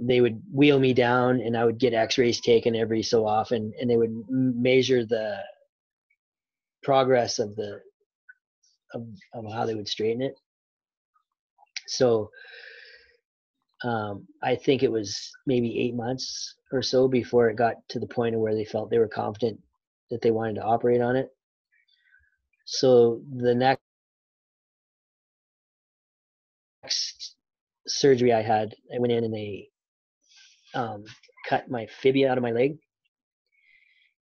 they 0.00 0.20
would 0.20 0.42
wheel 0.52 0.78
me 0.78 0.92
down 0.92 1.40
and 1.40 1.56
I 1.56 1.64
would 1.64 1.78
get 1.78 1.94
x-rays 1.94 2.40
taken 2.40 2.74
every 2.74 3.02
so 3.02 3.26
often 3.26 3.72
and 3.80 3.88
they 3.88 3.96
would 3.96 4.12
measure 4.28 5.04
the 5.04 5.38
progress 6.82 7.38
of 7.38 7.54
the 7.56 7.80
of, 8.92 9.06
of 9.32 9.52
how 9.52 9.66
they 9.66 9.74
would 9.74 9.88
straighten 9.88 10.22
it 10.22 10.34
so 11.86 12.30
um, 13.84 14.26
I 14.42 14.56
think 14.56 14.82
it 14.82 14.90
was 14.90 15.30
maybe 15.46 15.78
eight 15.80 15.94
months 15.94 16.56
or 16.72 16.82
so 16.82 17.06
before 17.06 17.48
it 17.48 17.56
got 17.56 17.76
to 17.90 18.00
the 18.00 18.06
point 18.06 18.34
of 18.34 18.40
where 18.40 18.54
they 18.54 18.64
felt 18.64 18.90
they 18.90 18.98
were 18.98 19.08
confident 19.08 19.60
that 20.10 20.22
they 20.22 20.30
wanted 20.30 20.54
to 20.56 20.62
operate 20.62 21.02
on 21.02 21.16
it. 21.16 21.33
So 22.64 23.20
the 23.30 23.54
next 23.54 23.80
surgery 27.86 28.32
I 28.32 28.42
had, 28.42 28.74
I 28.94 28.98
went 28.98 29.12
in 29.12 29.24
and 29.24 29.34
they 29.34 29.68
um, 30.74 31.04
cut 31.48 31.70
my 31.70 31.86
fibia 31.86 32.30
out 32.30 32.38
of 32.38 32.42
my 32.42 32.52
leg, 32.52 32.78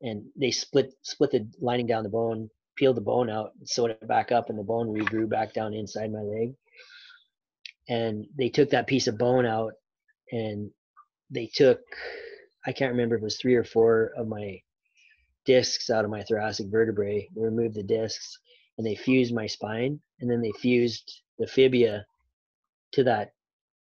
and 0.02 0.24
they 0.38 0.50
split 0.50 0.92
split 1.02 1.30
the 1.32 1.48
lining 1.60 1.86
down 1.86 2.04
the 2.04 2.08
bone, 2.08 2.48
peeled 2.76 2.96
the 2.96 3.00
bone 3.02 3.28
out, 3.30 3.52
sewed 3.64 3.90
it 3.90 4.08
back 4.08 4.32
up, 4.32 4.48
and 4.50 4.58
the 4.58 4.62
bone 4.62 4.88
regrew 4.88 5.28
back 5.28 5.52
down 5.52 5.74
inside 5.74 6.12
my 6.12 6.20
leg. 6.22 6.54
And 7.88 8.26
they 8.36 8.48
took 8.50 8.70
that 8.70 8.86
piece 8.86 9.06
of 9.08 9.18
bone 9.18 9.46
out 9.46 9.72
and 10.32 10.70
they 11.30 11.50
took 11.54 11.80
i 12.66 12.72
can't 12.72 12.92
remember 12.92 13.16
if 13.16 13.22
it 13.22 13.24
was 13.24 13.38
three 13.38 13.54
or 13.54 13.64
four 13.64 14.12
of 14.16 14.28
my 14.28 14.58
discs 15.48 15.88
out 15.88 16.04
of 16.04 16.10
my 16.10 16.22
thoracic 16.22 16.66
vertebrae 16.66 17.26
they 17.34 17.40
removed 17.42 17.74
the 17.74 17.82
discs 17.82 18.38
and 18.76 18.86
they 18.86 18.94
fused 18.94 19.34
my 19.34 19.46
spine 19.46 19.98
and 20.20 20.30
then 20.30 20.42
they 20.42 20.52
fused 20.60 21.22
the 21.38 21.46
fibia 21.46 22.04
to 22.92 23.02
that 23.04 23.30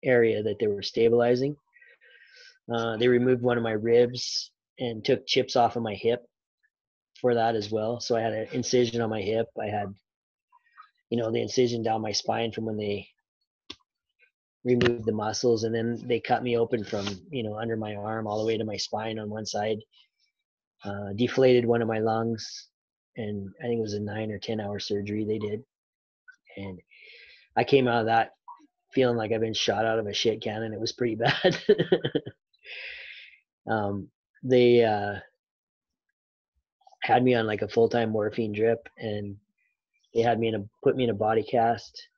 area 0.03 0.43
that 0.43 0.59
they 0.59 0.69
were 0.69 0.83
stabilizing. 0.83 1.55
Uh, 2.73 2.97
they 2.97 3.09
removed 3.09 3.43
one 3.43 3.59
of 3.59 3.63
my 3.63 3.73
ribs 3.73 4.53
and 4.79 5.05
took 5.05 5.27
chips 5.27 5.55
off 5.55 5.77
of 5.77 5.83
my 5.83 5.95
hip 5.95 6.25
for 7.21 7.35
that 7.35 7.55
as 7.55 7.71
well. 7.71 8.01
So 8.01 8.17
i 8.17 8.21
had 8.23 8.33
an 8.33 8.49
incision 8.53 9.03
on 9.03 9.11
my 9.11 9.21
hip. 9.21 9.47
I 9.61 9.67
had 9.67 9.93
you 11.11 11.19
know 11.19 11.31
the 11.31 11.43
incision 11.43 11.83
down 11.83 12.01
my 12.01 12.13
spine 12.13 12.53
from 12.53 12.65
when 12.65 12.79
they 12.79 13.07
removed 14.65 15.05
the 15.05 15.13
muscles 15.13 15.65
and 15.65 15.75
then 15.75 16.01
they 16.07 16.21
cut 16.21 16.43
me 16.43 16.57
open 16.57 16.85
from 16.85 17.07
you 17.31 17.43
know 17.43 17.59
under 17.59 17.77
my 17.77 17.95
arm 17.97 18.27
all 18.27 18.41
the 18.41 18.47
way 18.47 18.57
to 18.57 18.65
my 18.65 18.77
spine 18.77 19.19
on 19.19 19.29
one 19.29 19.47
side 19.47 19.79
uh, 20.85 21.13
deflated 21.17 21.65
one 21.67 21.83
of 21.83 21.89
my 21.89 21.99
lungs 21.99 22.69
and 23.17 23.51
i 23.61 23.67
think 23.67 23.79
it 23.79 23.83
was 23.83 23.95
a 23.95 24.01
nine 24.01 24.31
or 24.31 24.39
ten 24.39 24.61
hour 24.61 24.79
surgery 24.79 25.25
they 25.25 25.39
did 25.39 25.63
and 26.57 26.81
i 27.57 27.65
came 27.65 27.89
out 27.89 28.01
of 28.01 28.07
that 28.07 28.33
feeling 28.93 29.17
like 29.17 29.33
i've 29.33 29.41
been 29.41 29.55
shot 29.55 29.85
out 29.85 29.99
of 29.99 30.07
a 30.07 30.13
shit 30.13 30.43
cannon 30.43 30.73
it 30.73 30.81
was 30.81 30.93
pretty 30.93 31.15
bad. 31.17 31.59
Um, 33.69 34.09
they 34.43 34.85
uh, 34.85 35.17
had 37.03 37.23
me 37.23 37.35
on 37.35 37.47
like 37.47 37.63
a 37.63 37.69
full-time 37.69 38.11
morphine 38.11 38.53
drip 38.53 38.89
and 38.99 39.37
they 40.15 40.23
had 40.23 40.39
me 40.41 40.49
in 40.49 40.55
a 40.57 40.65
put 40.83 40.97
me 40.97 41.05
in 41.05 41.11
a 41.11 41.15
body 41.15 41.43
cast 41.43 42.09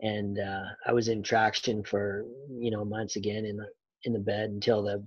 and 0.00 0.38
uh, 0.38 0.64
I 0.86 0.92
was 0.92 1.08
in 1.08 1.22
traction 1.22 1.82
for 1.84 2.24
you 2.50 2.70
know 2.70 2.84
months 2.84 3.16
again, 3.16 3.44
in 3.44 3.56
the 3.56 3.66
in 4.02 4.12
the 4.12 4.18
bed 4.18 4.50
until 4.50 4.82
the 4.82 5.02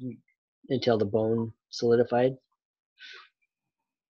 until 0.69 0.97
the 0.97 1.05
bone 1.05 1.53
solidified. 1.69 2.33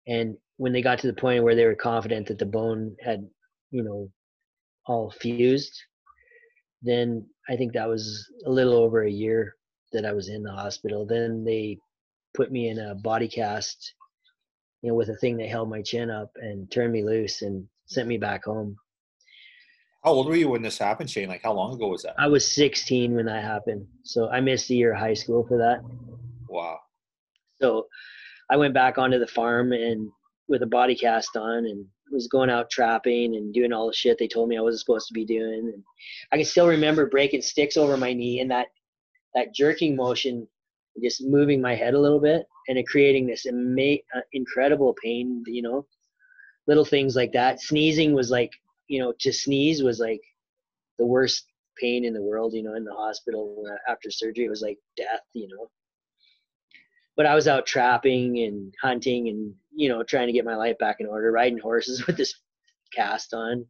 And 0.08 0.38
when 0.58 0.74
they 0.74 0.82
got 0.82 1.00
to 1.00 1.08
the 1.08 1.14
point 1.14 1.44
where 1.44 1.56
they 1.56 1.66
were 1.66 1.76
confident 1.76 2.28
that 2.28 2.40
the 2.40 2.46
bone 2.46 2.96
had, 3.04 3.28
you 3.72 3.84
know, 3.84 4.10
all 4.86 5.12
fused, 5.12 5.78
then 6.82 7.26
I 7.50 7.56
think 7.56 7.74
that 7.74 7.90
was 7.90 8.30
a 8.46 8.50
little 8.50 8.74
over 8.74 9.04
a 9.04 9.12
year 9.12 9.56
that 9.92 10.06
I 10.06 10.14
was 10.14 10.30
in 10.30 10.44
the 10.44 10.52
hospital. 10.52 11.06
Then 11.06 11.44
they 11.44 11.80
put 12.36 12.52
me 12.52 12.70
in 12.70 12.80
a 12.80 12.96
body 12.96 13.28
cast, 13.28 13.94
you 14.82 14.90
know, 14.90 14.96
with 14.96 15.10
a 15.10 15.18
thing 15.18 15.38
that 15.38 15.50
held 15.50 15.70
my 15.70 15.82
chin 15.82 16.10
up 16.10 16.32
and 16.36 16.72
turned 16.72 16.94
me 16.94 17.04
loose 17.04 17.42
and 17.42 17.68
sent 17.88 18.08
me 18.08 18.18
back 18.18 18.46
home. 18.46 18.76
How 20.04 20.12
old 20.12 20.28
were 20.28 20.36
you 20.36 20.50
when 20.50 20.62
this 20.62 20.78
happened, 20.78 21.10
Shane? 21.10 21.28
Like, 21.28 21.44
how 21.44 21.54
long 21.54 21.74
ago 21.74 21.90
was 21.90 22.04
that? 22.04 22.16
I 22.18 22.28
was 22.28 22.50
16 22.54 23.16
when 23.16 23.26
that 23.26 23.44
happened. 23.44 23.86
So 24.04 24.30
I 24.30 24.40
missed 24.40 24.70
a 24.70 24.76
year 24.76 24.94
of 24.94 25.00
high 25.00 25.16
school 25.16 25.46
for 25.46 25.58
that. 25.58 25.82
Wow. 26.48 26.80
So 27.62 27.88
I 28.50 28.58
went 28.58 28.74
back 28.74 28.98
onto 28.98 29.20
the 29.20 29.28
farm 29.28 29.74
and 29.74 30.10
with 30.48 30.64
a 30.64 30.68
body 30.68 30.96
cast 30.96 31.36
on 31.36 31.66
and 31.66 31.86
was 32.12 32.28
going 32.28 32.50
out 32.50 32.70
trapping 32.70 33.36
and 33.36 33.54
doing 33.54 33.74
all 33.74 33.88
the 33.88 33.94
shit 33.94 34.18
they 34.18 34.28
told 34.28 34.48
me 34.48 34.58
I 34.58 34.62
wasn't 34.62 34.82
supposed 34.82 35.08
to 35.08 35.14
be 35.14 35.26
doing. 35.26 35.72
And 35.74 35.84
I 36.32 36.38
can 36.38 36.46
still 36.46 36.68
remember 36.68 37.08
breaking 37.08 37.42
sticks 37.42 37.78
over 37.78 37.98
my 37.98 38.14
knee 38.14 38.40
and 38.40 38.50
that 38.52 38.68
that 39.36 39.54
jerking 39.54 39.96
motion, 39.96 40.48
just 41.04 41.24
moving 41.24 41.62
my 41.62 41.76
head 41.76 41.94
a 41.94 42.00
little 42.00 42.20
bit 42.20 42.46
and 42.68 42.78
it 42.78 42.88
creating 42.88 43.28
this 43.28 43.46
ama- 43.46 43.98
uh, 44.16 44.22
incredible 44.34 44.96
pain. 45.04 45.44
You 45.48 45.62
know, 45.64 45.86
little 46.68 46.86
things 46.86 47.16
like 47.16 47.34
that. 47.34 47.62
Sneezing 47.62 48.14
was 48.14 48.32
like, 48.32 48.52
you 48.88 49.00
know, 49.00 49.14
to 49.20 49.34
sneeze 49.34 49.84
was 49.84 50.00
like 50.00 50.22
the 50.98 51.06
worst 51.06 51.46
pain 51.80 52.06
in 52.06 52.14
the 52.14 52.24
world. 52.24 52.54
You 52.54 52.64
know, 52.64 52.76
in 52.76 52.86
the 52.86 52.94
hospital 52.94 53.66
after 53.90 54.10
surgery, 54.10 54.46
it 54.46 54.50
was 54.50 54.62
like 54.62 54.78
death. 54.96 55.22
You 55.34 55.50
know, 55.50 55.70
but 57.18 57.26
I 57.26 57.36
was 57.36 57.48
out 57.48 57.66
trapping 57.66 58.40
and 58.40 58.74
hunting 58.82 59.28
and 59.28 59.54
you 59.76 59.90
know 59.90 60.04
trying 60.04 60.28
to 60.28 60.34
get 60.34 60.46
my 60.46 60.56
life 60.56 60.78
back 60.78 60.98
in 61.00 61.08
order, 61.08 61.32
riding 61.32 61.58
horses 61.58 62.06
with 62.08 62.16
this 62.16 62.34
cast 62.94 63.34
on. 63.34 63.66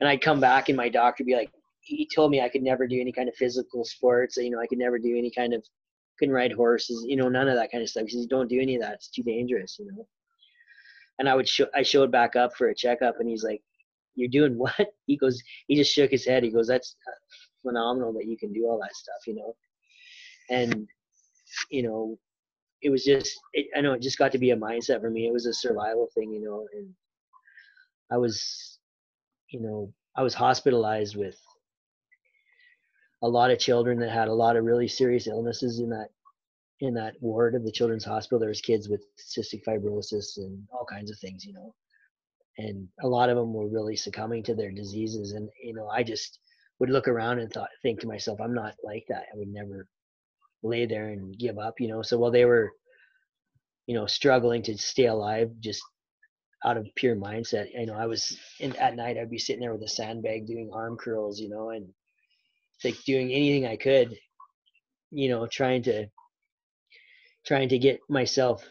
And 0.00 0.08
I'd 0.08 0.22
come 0.22 0.40
back 0.40 0.68
and 0.68 0.76
my 0.76 0.88
doctor 0.88 1.24
would 1.24 1.26
be 1.26 1.34
like, 1.34 1.50
he 1.80 2.08
told 2.14 2.30
me 2.30 2.40
I 2.40 2.48
could 2.48 2.62
never 2.62 2.86
do 2.86 3.00
any 3.00 3.12
kind 3.12 3.28
of 3.28 3.34
physical 3.34 3.84
sports. 3.84 4.36
You 4.36 4.50
know, 4.50 4.60
I 4.60 4.66
could 4.66 4.78
never 4.78 4.98
do 4.98 5.16
any 5.18 5.30
kind 5.30 5.52
of 5.52 5.64
couldn't 6.18 6.34
ride 6.34 6.52
horses. 6.52 7.04
You 7.06 7.16
know, 7.16 7.28
none 7.28 7.48
of 7.48 7.56
that 7.56 7.72
kind 7.72 7.82
of 7.82 7.90
stuff. 7.90 8.04
He 8.04 8.10
says, 8.10 8.26
don't 8.26 8.48
do 8.48 8.60
any 8.60 8.76
of 8.76 8.82
that. 8.82 8.94
It's 8.94 9.10
too 9.10 9.22
dangerous. 9.22 9.76
You 9.78 9.86
know. 9.86 10.06
And 11.18 11.28
I 11.28 11.34
would 11.34 11.48
show 11.48 11.66
I 11.74 11.82
showed 11.82 12.12
back 12.12 12.36
up 12.36 12.54
for 12.56 12.68
a 12.68 12.74
checkup, 12.74 13.16
and 13.18 13.28
he's 13.28 13.42
like, 13.42 13.60
"You're 14.14 14.28
doing 14.28 14.56
what?" 14.58 14.94
He 15.06 15.16
goes, 15.16 15.42
he 15.66 15.74
just 15.74 15.92
shook 15.92 16.12
his 16.12 16.24
head. 16.24 16.44
He 16.44 16.50
goes, 16.50 16.68
"That's 16.68 16.94
uh, 17.08 17.68
phenomenal 17.68 18.12
that 18.14 18.26
you 18.26 18.36
can 18.38 18.52
do 18.52 18.66
all 18.66 18.78
that 18.80 18.94
stuff." 18.94 19.26
You 19.26 19.34
know. 19.34 19.56
And 20.50 20.86
you 21.70 21.82
know, 21.82 22.18
it 22.82 22.90
was 22.90 23.04
just 23.04 23.38
it, 23.52 23.66
i 23.76 23.80
know 23.80 23.92
it 23.92 24.02
just 24.02 24.18
got 24.18 24.32
to 24.32 24.38
be 24.38 24.50
a 24.50 24.56
mindset 24.56 25.00
for 25.00 25.10
me. 25.10 25.26
It 25.26 25.32
was 25.32 25.46
a 25.46 25.52
survival 25.52 26.08
thing 26.14 26.32
you 26.32 26.42
know 26.42 26.66
and 26.72 26.88
i 28.10 28.16
was 28.16 28.78
you 29.50 29.60
know 29.60 29.92
i 30.16 30.22
was 30.22 30.34
hospitalized 30.34 31.16
with 31.16 31.36
a 33.22 33.28
lot 33.28 33.50
of 33.50 33.58
children 33.58 33.98
that 33.98 34.10
had 34.10 34.28
a 34.28 34.34
lot 34.34 34.56
of 34.56 34.64
really 34.64 34.86
serious 34.88 35.26
illnesses 35.26 35.80
in 35.80 35.90
that 35.90 36.08
in 36.80 36.94
that 36.94 37.14
ward 37.20 37.56
of 37.56 37.64
the 37.64 37.72
children's 37.72 38.04
hospital. 38.04 38.38
There 38.38 38.48
was 38.48 38.60
kids 38.60 38.88
with 38.88 39.04
cystic 39.18 39.64
fibrosis 39.66 40.36
and 40.36 40.62
all 40.72 40.86
kinds 40.88 41.10
of 41.10 41.18
things 41.18 41.44
you 41.44 41.52
know 41.52 41.74
and 42.58 42.88
a 43.02 43.08
lot 43.08 43.30
of 43.30 43.36
them 43.36 43.52
were 43.52 43.68
really 43.68 43.96
succumbing 43.96 44.42
to 44.44 44.54
their 44.54 44.70
diseases. 44.70 45.32
And 45.32 45.48
you 45.62 45.74
know 45.74 45.88
i 45.88 46.02
just 46.02 46.38
would 46.78 46.90
look 46.90 47.08
around 47.08 47.40
and 47.40 47.52
thought 47.52 47.70
think 47.82 47.98
to 48.00 48.06
myself 48.06 48.40
i'm 48.40 48.54
not 48.54 48.74
like 48.84 49.04
that. 49.08 49.24
I 49.32 49.36
would 49.36 49.48
never 49.48 49.88
lay 50.62 50.86
there 50.86 51.08
and 51.08 51.38
give 51.38 51.58
up, 51.58 51.80
you 51.80 51.88
know. 51.88 52.02
So 52.02 52.18
while 52.18 52.30
they 52.30 52.44
were, 52.44 52.72
you 53.86 53.94
know, 53.94 54.06
struggling 54.06 54.62
to 54.62 54.76
stay 54.76 55.06
alive 55.06 55.50
just 55.60 55.82
out 56.64 56.76
of 56.76 56.86
pure 56.96 57.16
mindset, 57.16 57.68
you 57.72 57.86
know, 57.86 57.94
I 57.94 58.06
was 58.06 58.36
in 58.60 58.74
at 58.76 58.96
night 58.96 59.16
I'd 59.16 59.30
be 59.30 59.38
sitting 59.38 59.60
there 59.60 59.72
with 59.72 59.82
a 59.82 59.88
sandbag 59.88 60.46
doing 60.46 60.70
arm 60.72 60.96
curls, 60.96 61.40
you 61.40 61.48
know, 61.48 61.70
and 61.70 61.88
like 62.84 63.02
doing 63.04 63.32
anything 63.32 63.66
I 63.66 63.76
could, 63.76 64.16
you 65.10 65.28
know, 65.28 65.46
trying 65.46 65.82
to 65.84 66.06
trying 67.46 67.68
to 67.70 67.78
get 67.78 68.00
myself 68.08 68.64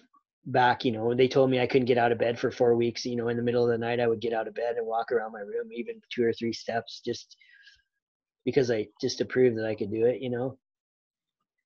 back, 0.45 0.85
you 0.85 0.91
know. 0.91 1.14
They 1.14 1.27
told 1.27 1.49
me 1.49 1.59
I 1.59 1.68
couldn't 1.68 1.88
get 1.88 1.97
out 1.97 2.11
of 2.11 2.19
bed 2.19 2.39
for 2.39 2.51
four 2.51 2.76
weeks, 2.76 3.05
you 3.05 3.15
know, 3.15 3.30
in 3.30 3.38
the 3.38 3.43
middle 3.43 3.64
of 3.64 3.69
the 3.69 3.77
night 3.77 3.99
I 3.99 4.07
would 4.07 4.22
get 4.22 4.34
out 4.34 4.47
of 4.47 4.55
bed 4.55 4.76
and 4.77 4.85
walk 4.85 5.11
around 5.11 5.31
my 5.31 5.39
room 5.39 5.69
even 5.73 6.01
two 6.14 6.23
or 6.23 6.34
three 6.34 6.53
steps 6.53 7.01
just 7.03 7.35
because 8.45 8.69
I 8.72 8.88
just 9.01 9.18
to 9.18 9.26
prove 9.26 9.55
that 9.55 9.65
I 9.65 9.76
could 9.76 9.91
do 9.91 10.05
it, 10.05 10.22
you 10.22 10.30
know 10.30 10.57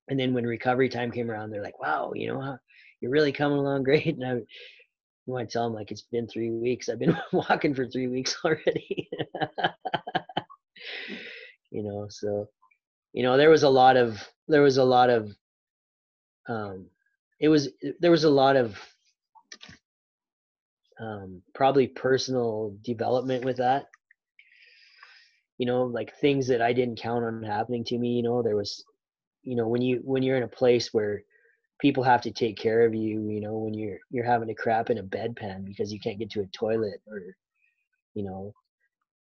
and 0.08 0.18
then 0.18 0.34
when 0.34 0.44
recovery 0.44 0.88
time 0.88 1.10
came 1.10 1.30
around, 1.30 1.50
they're 1.50 1.62
like, 1.62 1.80
"Wow, 1.80 2.12
you 2.14 2.28
know, 2.28 2.56
you're 3.00 3.10
really 3.10 3.32
coming 3.32 3.58
along 3.58 3.84
great." 3.84 4.06
And 4.18 4.24
I 4.24 4.40
want 5.26 5.48
to 5.48 5.52
tell 5.52 5.64
them 5.64 5.74
like 5.74 5.90
it's 5.90 6.02
been 6.02 6.26
three 6.26 6.50
weeks. 6.50 6.88
I've 6.88 6.98
been 6.98 7.16
walking 7.32 7.74
for 7.74 7.86
three 7.86 8.08
weeks 8.08 8.36
already. 8.44 9.08
you 11.70 11.82
know, 11.82 12.06
so 12.10 12.48
you 13.12 13.22
know 13.22 13.36
there 13.36 13.50
was 13.50 13.62
a 13.62 13.68
lot 13.68 13.96
of 13.96 14.26
there 14.48 14.62
was 14.62 14.78
a 14.78 14.84
lot 14.84 15.10
of 15.10 15.30
um, 16.48 16.86
it 17.40 17.48
was 17.48 17.68
there 18.00 18.10
was 18.10 18.24
a 18.24 18.30
lot 18.30 18.56
of 18.56 18.76
um, 21.00 21.42
probably 21.54 21.88
personal 21.88 22.76
development 22.82 23.44
with 23.44 23.58
that 23.58 23.86
you 25.58 25.66
know 25.66 25.84
like 25.84 26.14
things 26.16 26.48
that 26.48 26.62
i 26.62 26.72
didn't 26.72 27.00
count 27.00 27.24
on 27.24 27.42
happening 27.42 27.84
to 27.84 27.98
me 27.98 28.08
you 28.08 28.22
know 28.22 28.42
there 28.42 28.56
was 28.56 28.84
you 29.42 29.56
know 29.56 29.68
when 29.68 29.82
you 29.82 30.00
when 30.04 30.22
you're 30.22 30.36
in 30.36 30.42
a 30.42 30.48
place 30.48 30.92
where 30.92 31.22
people 31.80 32.02
have 32.02 32.20
to 32.22 32.30
take 32.30 32.56
care 32.56 32.84
of 32.84 32.94
you 32.94 33.28
you 33.28 33.40
know 33.40 33.54
when 33.54 33.74
you're 33.74 33.98
you're 34.10 34.24
having 34.24 34.48
to 34.48 34.54
crap 34.54 34.90
in 34.90 34.98
a 34.98 35.02
bedpan 35.02 35.64
because 35.64 35.92
you 35.92 36.00
can't 36.00 36.18
get 36.18 36.30
to 36.30 36.40
a 36.40 36.46
toilet 36.46 37.00
or 37.08 37.20
you 38.14 38.22
know 38.24 38.52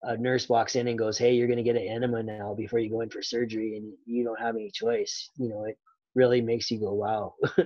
a 0.04 0.18
nurse 0.18 0.50
walks 0.50 0.76
in 0.76 0.88
and 0.88 1.00
goes 1.00 1.18
hey 1.18 1.34
you're 1.34 1.48
going 1.48 1.58
to 1.58 1.64
get 1.64 1.76
an 1.76 1.88
enema 1.88 2.22
now 2.22 2.54
before 2.54 2.80
you 2.80 2.90
go 2.90 3.02
in 3.02 3.10
for 3.10 3.22
surgery 3.22 3.78
and 3.78 3.94
you 4.06 4.24
don't 4.24 4.40
have 4.40 4.56
any 4.56 4.70
choice 4.72 5.30
you 5.38 5.50
know 5.50 5.66
it 5.66 5.78
really 6.16 6.42
makes 6.42 6.70
you 6.70 6.80
go 6.80 6.94
wow. 6.94 7.34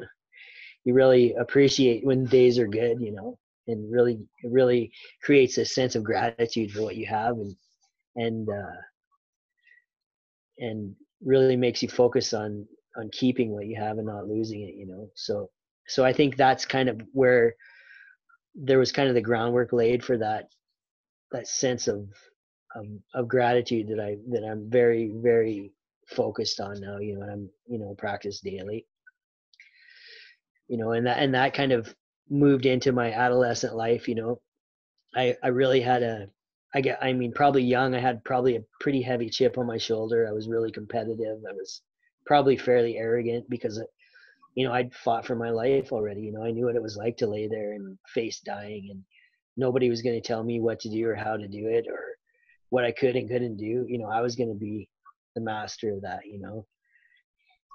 You 0.85 0.93
really 0.93 1.33
appreciate 1.33 2.05
when 2.05 2.25
days 2.25 2.57
are 2.57 2.67
good 2.67 3.01
you 3.01 3.11
know 3.11 3.37
and 3.67 3.91
really 3.91 4.19
really 4.43 4.91
creates 5.21 5.57
a 5.57 5.65
sense 5.65 5.95
of 5.95 6.03
gratitude 6.03 6.71
for 6.71 6.81
what 6.81 6.95
you 6.95 7.05
have 7.07 7.35
and 7.35 7.55
and 8.15 8.49
uh 8.49 8.81
and 10.59 10.95
really 11.23 11.55
makes 11.55 11.81
you 11.81 11.89
focus 11.89 12.33
on 12.33 12.67
on 12.97 13.09
keeping 13.11 13.51
what 13.51 13.67
you 13.67 13.75
have 13.79 13.97
and 13.97 14.07
not 14.07 14.27
losing 14.27 14.61
it 14.61 14.75
you 14.75 14.85
know? 14.85 15.09
So 15.15 15.49
so 15.87 16.03
i 16.05 16.13
think 16.13 16.35
that's 16.35 16.65
kind 16.65 16.89
of 16.89 17.01
where 17.13 17.55
there 18.55 18.79
was 18.79 18.91
kind 18.91 19.07
of 19.07 19.15
the 19.15 19.21
groundwork 19.21 19.71
laid 19.71 20.03
for 20.03 20.17
that 20.17 20.49
that 21.31 21.47
sense 21.47 21.87
of 21.87 22.09
of, 22.75 22.85
of 23.13 23.27
gratitude 23.27 23.87
that 23.87 23.99
i 23.99 24.17
that 24.29 24.43
i'm 24.43 24.69
very 24.69 25.13
very 25.15 25.71
focused 26.07 26.59
on 26.59 26.79
now 26.79 26.97
you 26.97 27.15
know 27.15 27.21
and 27.21 27.31
i'm 27.31 27.49
you 27.67 27.79
know 27.79 27.95
practice 27.97 28.39
daily. 28.41 28.85
You 30.67 30.77
know 30.77 30.91
and 30.91 31.07
that 31.07 31.19
and 31.19 31.33
that 31.35 31.53
kind 31.53 31.71
of 31.71 31.93
moved 32.29 32.65
into 32.65 32.91
my 32.91 33.11
adolescent 33.11 33.75
life 33.75 34.07
you 34.07 34.15
know? 34.15 34.41
I 35.15 35.35
i 35.43 35.47
really 35.47 35.81
had 35.81 36.03
a 36.03 36.27
I 36.77 36.81
get, 36.81 36.99
I 37.01 37.11
mean, 37.11 37.31
probably 37.31 37.63
young. 37.63 37.95
I 37.95 37.99
had 37.99 38.23
probably 38.23 38.55
a 38.55 38.63
pretty 38.79 39.01
heavy 39.01 39.31
chip 39.31 39.57
on 39.57 39.65
my 39.65 39.79
shoulder. 39.79 40.27
I 40.27 40.31
was 40.31 40.47
really 40.47 40.71
competitive. 40.71 41.39
I 41.49 41.53
was 41.53 41.81
probably 42.23 42.55
fairly 42.55 42.97
arrogant 42.97 43.49
because, 43.49 43.81
you 44.53 44.63
know, 44.63 44.71
I'd 44.71 44.93
fought 44.93 45.25
for 45.25 45.35
my 45.35 45.49
life 45.49 45.91
already. 45.91 46.21
You 46.21 46.33
know, 46.33 46.43
I 46.43 46.51
knew 46.51 46.65
what 46.65 46.75
it 46.75 46.83
was 46.83 46.95
like 46.95 47.17
to 47.17 47.25
lay 47.25 47.47
there 47.47 47.73
and 47.73 47.97
face 48.13 48.41
dying, 48.41 48.89
and 48.91 49.01
nobody 49.55 49.89
was 49.89 50.03
going 50.03 50.21
to 50.21 50.27
tell 50.27 50.43
me 50.43 50.59
what 50.59 50.79
to 50.81 50.89
do 50.91 51.07
or 51.07 51.15
how 51.15 51.35
to 51.35 51.47
do 51.47 51.67
it 51.67 51.87
or 51.89 51.99
what 52.69 52.85
I 52.85 52.91
could 52.91 53.15
and 53.15 53.27
couldn't 53.27 53.57
do. 53.57 53.87
You 53.89 53.97
know, 53.97 54.09
I 54.09 54.21
was 54.21 54.35
going 54.35 54.53
to 54.53 54.59
be 54.59 54.87
the 55.33 55.41
master 55.41 55.91
of 55.93 56.03
that. 56.03 56.27
You 56.27 56.39
know, 56.39 56.67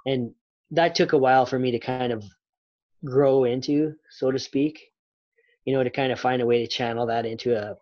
and 0.07 0.33
that 0.70 0.95
took 0.95 1.12
a 1.12 1.19
while 1.19 1.45
for 1.45 1.59
me 1.59 1.73
to 1.73 1.81
kind 1.81 2.12
of 2.12 2.23
grow 3.05 3.43
into, 3.43 3.95
so 4.11 4.31
to 4.31 4.39
speak. 4.39 4.81
You 5.65 5.74
know, 5.74 5.83
to 5.83 5.91
kind 5.91 6.12
of 6.12 6.20
find 6.20 6.41
a 6.41 6.47
way 6.47 6.65
to 6.65 6.69
channel 6.69 7.07
that 7.07 7.27
into 7.27 7.57
a 7.57 7.74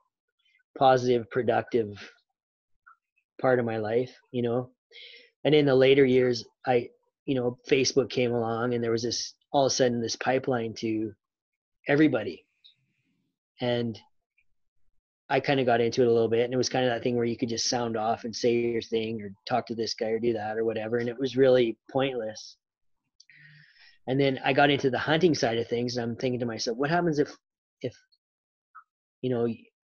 positive, 0.78 1.30
productive 1.30 1.98
part 3.40 3.58
of 3.58 3.64
my 3.64 3.78
life, 3.78 4.14
you 4.32 4.42
know. 4.42 4.70
And 5.44 5.54
in 5.54 5.66
the 5.66 5.74
later 5.74 6.04
years, 6.04 6.44
I, 6.66 6.88
you 7.24 7.34
know, 7.34 7.58
Facebook 7.68 8.10
came 8.10 8.32
along 8.32 8.74
and 8.74 8.82
there 8.82 8.90
was 8.90 9.02
this 9.02 9.34
all 9.52 9.66
of 9.66 9.72
a 9.72 9.74
sudden 9.74 10.00
this 10.00 10.16
pipeline 10.16 10.74
to 10.74 11.12
everybody. 11.88 12.44
And 13.60 13.98
I 15.28 15.40
kind 15.40 15.60
of 15.60 15.66
got 15.66 15.80
into 15.80 16.02
it 16.02 16.08
a 16.08 16.12
little 16.12 16.28
bit 16.28 16.44
and 16.44 16.52
it 16.52 16.56
was 16.56 16.68
kind 16.68 16.84
of 16.84 16.90
that 16.90 17.02
thing 17.02 17.16
where 17.16 17.24
you 17.24 17.36
could 17.36 17.48
just 17.48 17.68
sound 17.68 17.96
off 17.96 18.24
and 18.24 18.34
say 18.34 18.52
your 18.52 18.82
thing 18.82 19.22
or 19.22 19.32
talk 19.48 19.66
to 19.66 19.74
this 19.74 19.94
guy 19.94 20.08
or 20.08 20.18
do 20.18 20.32
that 20.32 20.58
or 20.58 20.64
whatever. 20.64 20.98
And 20.98 21.08
it 21.08 21.18
was 21.18 21.36
really 21.36 21.78
pointless. 21.90 22.56
And 24.06 24.20
then 24.20 24.40
I 24.44 24.52
got 24.52 24.70
into 24.70 24.90
the 24.90 24.98
hunting 24.98 25.34
side 25.34 25.58
of 25.58 25.68
things 25.68 25.96
and 25.96 26.02
I'm 26.10 26.16
thinking 26.16 26.40
to 26.40 26.46
myself, 26.46 26.76
what 26.76 26.90
happens 26.90 27.18
if, 27.18 27.30
if, 27.80 27.94
you 29.22 29.30
know, 29.30 29.46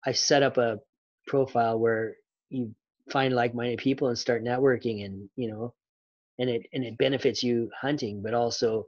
I 0.07 0.13
set 0.13 0.43
up 0.43 0.59
a 0.59 0.79
profile 1.27 1.79
where 1.79 2.15
you 2.49 2.75
find 3.11 3.35
like-minded 3.35 3.79
people 3.79 4.09
and 4.09 4.19
start 4.19 4.45
networking 4.45 5.05
and 5.05 5.29
you 5.37 5.51
know 5.51 5.75
and 6.39 6.49
it 6.49 6.67
and 6.73 6.85
it 6.85 6.99
benefits 6.99 7.43
you 7.43 7.71
hunting 7.81 8.23
but 8.23 8.35
also 8.35 8.85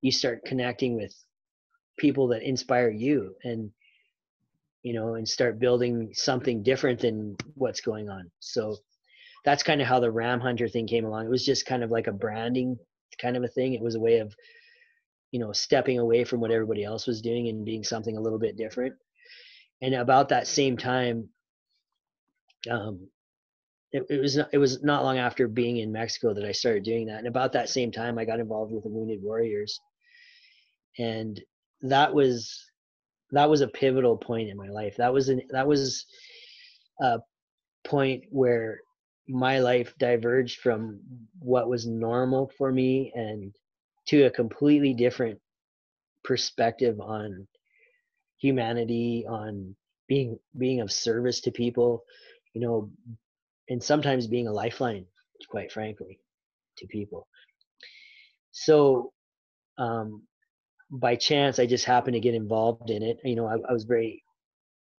you 0.00 0.10
start 0.10 0.44
connecting 0.44 0.96
with 0.96 1.14
people 1.98 2.28
that 2.28 2.42
inspire 2.42 2.90
you 2.90 3.34
and 3.44 3.70
you 4.82 4.94
know 4.94 5.14
and 5.14 5.28
start 5.28 5.58
building 5.58 6.10
something 6.12 6.62
different 6.62 7.00
than 7.00 7.36
what's 7.54 7.80
going 7.80 8.08
on. 8.08 8.30
So 8.40 8.76
that's 9.44 9.62
kind 9.62 9.80
of 9.80 9.86
how 9.86 10.00
the 10.00 10.10
ram 10.10 10.40
hunter 10.40 10.68
thing 10.68 10.86
came 10.86 11.04
along. 11.04 11.26
It 11.26 11.30
was 11.30 11.44
just 11.44 11.66
kind 11.66 11.82
of 11.82 11.90
like 11.90 12.06
a 12.06 12.12
branding 12.12 12.76
kind 13.20 13.36
of 13.36 13.42
a 13.42 13.48
thing. 13.48 13.74
It 13.74 13.82
was 13.82 13.96
a 13.96 14.00
way 14.00 14.18
of 14.18 14.34
you 15.32 15.40
know 15.40 15.52
stepping 15.52 15.98
away 15.98 16.24
from 16.24 16.40
what 16.40 16.50
everybody 16.50 16.84
else 16.84 17.06
was 17.06 17.20
doing 17.20 17.48
and 17.48 17.64
being 17.64 17.84
something 17.84 18.16
a 18.16 18.20
little 18.20 18.38
bit 18.38 18.56
different 18.56 18.94
and 19.82 19.94
about 19.94 20.30
that 20.30 20.46
same 20.46 20.76
time 20.76 21.28
um 22.70 23.08
it, 23.92 24.04
it 24.10 24.20
was 24.20 24.36
not, 24.36 24.48
it 24.52 24.58
was 24.58 24.82
not 24.82 25.04
long 25.04 25.18
after 25.18 25.48
being 25.48 25.78
in 25.78 25.92
Mexico 25.92 26.34
that 26.34 26.44
I 26.44 26.52
started 26.52 26.82
doing 26.82 27.06
that. 27.06 27.18
And 27.18 27.26
about 27.26 27.52
that 27.52 27.70
same 27.70 27.90
time, 27.90 28.18
I 28.18 28.24
got 28.24 28.40
involved 28.40 28.72
with 28.72 28.82
the 28.82 28.90
Wounded 28.90 29.22
Warriors, 29.22 29.80
and 30.98 31.40
that 31.82 32.12
was 32.12 32.64
that 33.30 33.48
was 33.48 33.60
a 33.60 33.68
pivotal 33.68 34.16
point 34.16 34.48
in 34.48 34.56
my 34.56 34.68
life. 34.68 34.96
That 34.96 35.12
was 35.12 35.28
an 35.28 35.42
that 35.50 35.66
was 35.66 36.06
a 37.00 37.20
point 37.84 38.24
where 38.30 38.80
my 39.28 39.60
life 39.60 39.94
diverged 39.98 40.60
from 40.60 41.00
what 41.38 41.68
was 41.68 41.86
normal 41.86 42.50
for 42.58 42.72
me 42.72 43.12
and 43.14 43.54
to 44.06 44.24
a 44.24 44.30
completely 44.30 44.94
different 44.94 45.38
perspective 46.24 46.98
on 47.00 47.46
humanity 48.38 49.26
on 49.28 49.74
being 50.08 50.38
being 50.56 50.80
of 50.80 50.92
service 50.92 51.40
to 51.42 51.50
people 51.50 52.04
you 52.54 52.60
know 52.60 52.90
and 53.68 53.82
sometimes 53.82 54.26
being 54.26 54.48
a 54.48 54.52
lifeline, 54.52 55.06
quite 55.50 55.72
frankly, 55.72 56.20
to 56.78 56.86
people. 56.86 57.28
So, 58.50 59.12
um, 59.78 60.22
by 60.90 61.16
chance, 61.16 61.58
I 61.58 61.66
just 61.66 61.84
happened 61.84 62.14
to 62.14 62.20
get 62.20 62.34
involved 62.34 62.90
in 62.90 63.02
it. 63.02 63.18
You 63.24 63.36
know, 63.36 63.46
I, 63.46 63.56
I 63.68 63.72
was 63.72 63.84
very 63.84 64.22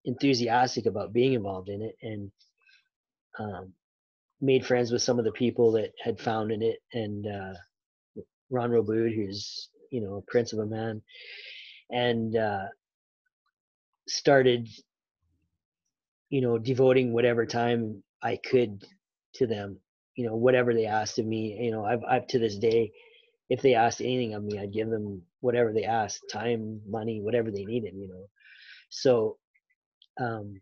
enthusiastic 0.05 0.85
about 0.85 1.13
being 1.13 1.33
involved 1.33 1.69
in 1.69 1.81
it, 1.81 1.95
and 2.01 2.31
um, 3.39 3.73
made 4.41 4.65
friends 4.65 4.91
with 4.91 5.01
some 5.01 5.19
of 5.19 5.25
the 5.25 5.31
people 5.31 5.71
that 5.73 5.91
had 6.03 6.19
founded 6.19 6.61
it, 6.61 6.79
and 6.93 7.25
uh, 7.27 7.53
Ron 8.51 8.71
Robood, 8.71 9.15
who's 9.15 9.69
you 9.91 10.01
know 10.01 10.15
a 10.17 10.31
prince 10.31 10.53
of 10.53 10.59
a 10.59 10.65
man, 10.65 11.01
and 11.89 12.37
uh, 12.37 12.65
started 14.09 14.67
you 16.29 16.41
know 16.41 16.57
devoting 16.57 17.13
whatever 17.13 17.45
time 17.45 18.03
I 18.21 18.37
could 18.37 18.83
to 19.35 19.47
them, 19.47 19.79
you 20.15 20.25
know, 20.27 20.35
whatever 20.35 20.73
they 20.73 20.85
asked 20.85 21.19
of 21.19 21.25
me. 21.25 21.57
You 21.59 21.71
know, 21.71 21.85
I've, 21.85 22.03
I've 22.07 22.27
to 22.27 22.39
this 22.39 22.57
day, 22.57 22.91
if 23.49 23.61
they 23.61 23.73
asked 23.75 24.01
anything 24.01 24.33
of 24.33 24.43
me, 24.43 24.59
I'd 24.59 24.73
give 24.73 24.89
them 24.89 25.21
whatever 25.41 25.73
they 25.73 25.83
asked, 25.83 26.21
time, 26.31 26.81
money, 26.87 27.21
whatever 27.21 27.51
they 27.51 27.65
needed, 27.65 27.93
you 27.95 28.07
know. 28.07 28.29
So, 28.89 29.37
um, 30.19 30.59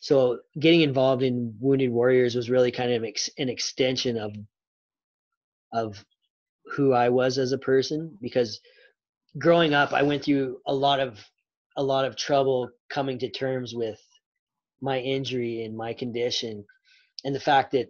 so 0.00 0.38
getting 0.58 0.82
involved 0.82 1.22
in 1.22 1.54
Wounded 1.60 1.90
Warriors 1.90 2.34
was 2.34 2.50
really 2.50 2.70
kind 2.70 2.92
of 2.92 3.04
ex- 3.04 3.30
an 3.38 3.48
extension 3.48 4.18
of, 4.18 4.34
of 5.72 6.04
who 6.74 6.92
I 6.92 7.08
was 7.08 7.38
as 7.38 7.52
a 7.52 7.58
person 7.58 8.16
because 8.20 8.60
growing 9.38 9.74
up, 9.74 9.92
I 9.92 10.02
went 10.02 10.24
through 10.24 10.58
a 10.66 10.74
lot 10.74 11.00
of, 11.00 11.18
a 11.76 11.82
lot 11.82 12.04
of 12.04 12.16
trouble 12.16 12.70
coming 12.88 13.18
to 13.20 13.30
terms 13.30 13.74
with 13.74 14.00
my 14.80 14.98
injury 14.98 15.64
and 15.64 15.76
my 15.76 15.92
condition 15.92 16.64
and 17.24 17.34
the 17.34 17.40
fact 17.40 17.72
that 17.72 17.88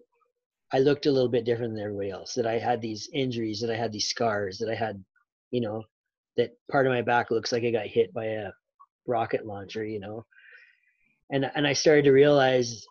I 0.72 0.78
looked 0.78 1.06
a 1.06 1.12
little 1.12 1.28
bit 1.28 1.44
different 1.44 1.74
than 1.74 1.82
everybody 1.82 2.10
else, 2.10 2.34
that 2.34 2.46
I 2.46 2.58
had 2.58 2.80
these 2.80 3.08
injuries, 3.12 3.60
that 3.60 3.70
I 3.70 3.76
had 3.76 3.92
these 3.92 4.08
scars, 4.08 4.58
that 4.58 4.70
I 4.70 4.74
had, 4.74 5.02
you 5.50 5.60
know, 5.60 5.82
that 6.36 6.52
part 6.70 6.86
of 6.86 6.92
my 6.92 7.02
back 7.02 7.30
looks 7.30 7.52
like 7.52 7.64
I 7.64 7.70
got 7.70 7.86
hit 7.86 8.12
by 8.14 8.26
a 8.26 8.50
rocket 9.06 9.46
launcher, 9.46 9.84
you 9.84 10.00
know. 10.00 10.24
And 11.30 11.50
and 11.54 11.66
I 11.66 11.72
started 11.72 12.04
to 12.04 12.12
realize 12.12 12.84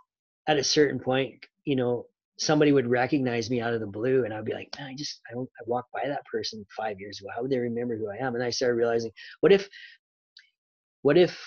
at 0.47 0.57
a 0.57 0.63
certain 0.63 0.99
point, 0.99 1.45
you 1.63 1.75
know, 1.75 2.05
somebody 2.39 2.71
would 2.71 2.87
recognize 2.87 3.49
me 3.49 3.61
out 3.61 3.73
of 3.73 3.81
the 3.81 3.87
blue 3.87 4.23
and 4.25 4.33
I'd 4.33 4.45
be 4.45 4.53
like, 4.53 4.69
I 4.79 4.95
just 4.95 5.21
I 5.29 5.37
I 5.37 5.63
walked 5.65 5.91
by 5.91 6.07
that 6.07 6.25
person 6.25 6.65
five 6.75 6.99
years 6.99 7.19
ago. 7.19 7.29
How 7.35 7.41
would 7.41 7.51
they 7.51 7.59
remember 7.59 7.97
who 7.97 8.09
I 8.09 8.25
am? 8.25 8.35
And 8.35 8.43
I 8.43 8.49
started 8.49 8.75
realizing, 8.75 9.11
what 9.41 9.51
if 9.51 9.69
what 11.01 11.17
if 11.17 11.37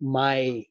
my 0.00 0.64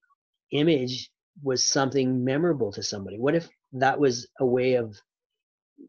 image 0.52 1.10
was 1.44 1.64
something 1.64 2.24
memorable 2.24 2.72
to 2.72 2.84
somebody 2.84 3.18
what 3.18 3.36
if 3.36 3.48
that 3.72 4.00
was 4.00 4.28
a 4.40 4.46
way 4.46 4.74
of 4.74 4.98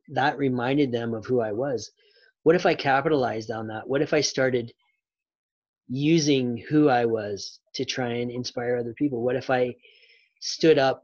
that 0.08 0.36
reminded 0.38 0.92
them 0.92 1.14
of 1.14 1.24
who 1.24 1.40
i 1.40 1.50
was 1.50 1.90
what 2.42 2.54
if 2.54 2.66
i 2.66 2.74
capitalized 2.74 3.50
on 3.50 3.66
that 3.66 3.88
what 3.88 4.02
if 4.02 4.12
i 4.12 4.20
started 4.20 4.72
using 5.88 6.62
who 6.68 6.88
i 6.88 7.04
was 7.04 7.58
to 7.74 7.84
try 7.84 8.08
and 8.08 8.30
inspire 8.30 8.76
other 8.76 8.94
people 8.94 9.22
what 9.22 9.34
if 9.36 9.50
i 9.50 9.74
stood 10.40 10.78
up 10.78 11.02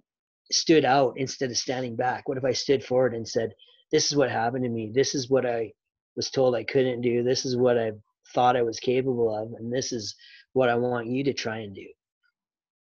stood 0.50 0.84
out 0.84 1.14
instead 1.16 1.50
of 1.50 1.56
standing 1.56 1.96
back? 1.96 2.28
What 2.28 2.38
if 2.38 2.44
i 2.44 2.52
stood 2.52 2.84
forward 2.84 3.14
and 3.14 3.26
said 3.26 3.52
this 3.92 4.10
is 4.10 4.16
what 4.16 4.30
happened 4.30 4.64
to 4.64 4.70
me. 4.70 4.90
This 4.94 5.14
is 5.14 5.30
what 5.30 5.46
i 5.46 5.72
was 6.16 6.30
told 6.30 6.54
i 6.54 6.64
couldn't 6.64 7.00
do. 7.00 7.22
This 7.22 7.44
is 7.44 7.56
what 7.56 7.78
i 7.78 7.92
thought 8.34 8.56
i 8.56 8.62
was 8.62 8.80
capable 8.80 9.34
of 9.34 9.52
and 9.58 9.72
this 9.72 9.92
is 9.92 10.14
what 10.52 10.68
i 10.68 10.74
want 10.74 11.06
you 11.06 11.22
to 11.24 11.32
try 11.32 11.58
and 11.58 11.74
do. 11.74 11.86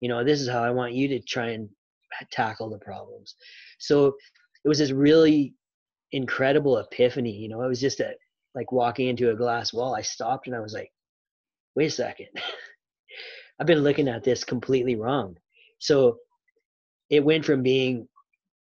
You 0.00 0.08
know 0.08 0.24
this 0.24 0.40
is 0.40 0.48
how 0.48 0.62
i 0.62 0.70
want 0.70 0.94
you 0.94 1.08
to 1.08 1.20
try 1.20 1.50
and 1.50 1.68
tackle 2.30 2.70
the 2.70 2.78
problems. 2.78 3.34
So 3.78 4.14
it 4.64 4.68
was 4.68 4.78
this 4.78 4.92
really 4.92 5.54
incredible 6.12 6.78
epiphany 6.78 7.32
you 7.32 7.48
know? 7.48 7.62
It 7.62 7.68
was 7.68 7.80
just 7.80 8.00
a 8.00 8.14
like 8.54 8.70
walking 8.70 9.08
into 9.08 9.30
a 9.30 9.36
glass 9.36 9.72
wall. 9.72 9.94
I 9.94 10.02
stopped 10.02 10.46
and 10.46 10.56
i 10.56 10.60
was 10.60 10.74
like 10.74 10.92
wait 11.74 11.86
a 11.86 11.90
second. 11.90 12.28
I've 13.60 13.66
been 13.66 13.80
looking 13.80 14.08
at 14.08 14.24
this 14.24 14.44
completely 14.44 14.96
wrong. 14.96 15.36
So 15.78 16.18
it 17.12 17.22
went 17.22 17.44
from 17.44 17.62
being 17.62 18.08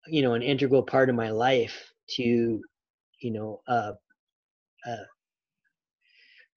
you 0.08 0.22
know 0.22 0.34
an 0.34 0.44
integral 0.44 0.84
part 0.84 1.10
of 1.10 1.16
my 1.16 1.32
life 1.32 1.92
to 2.10 2.62
you 3.22 3.32
know 3.32 3.62
uh, 3.68 3.94
uh 4.86 5.06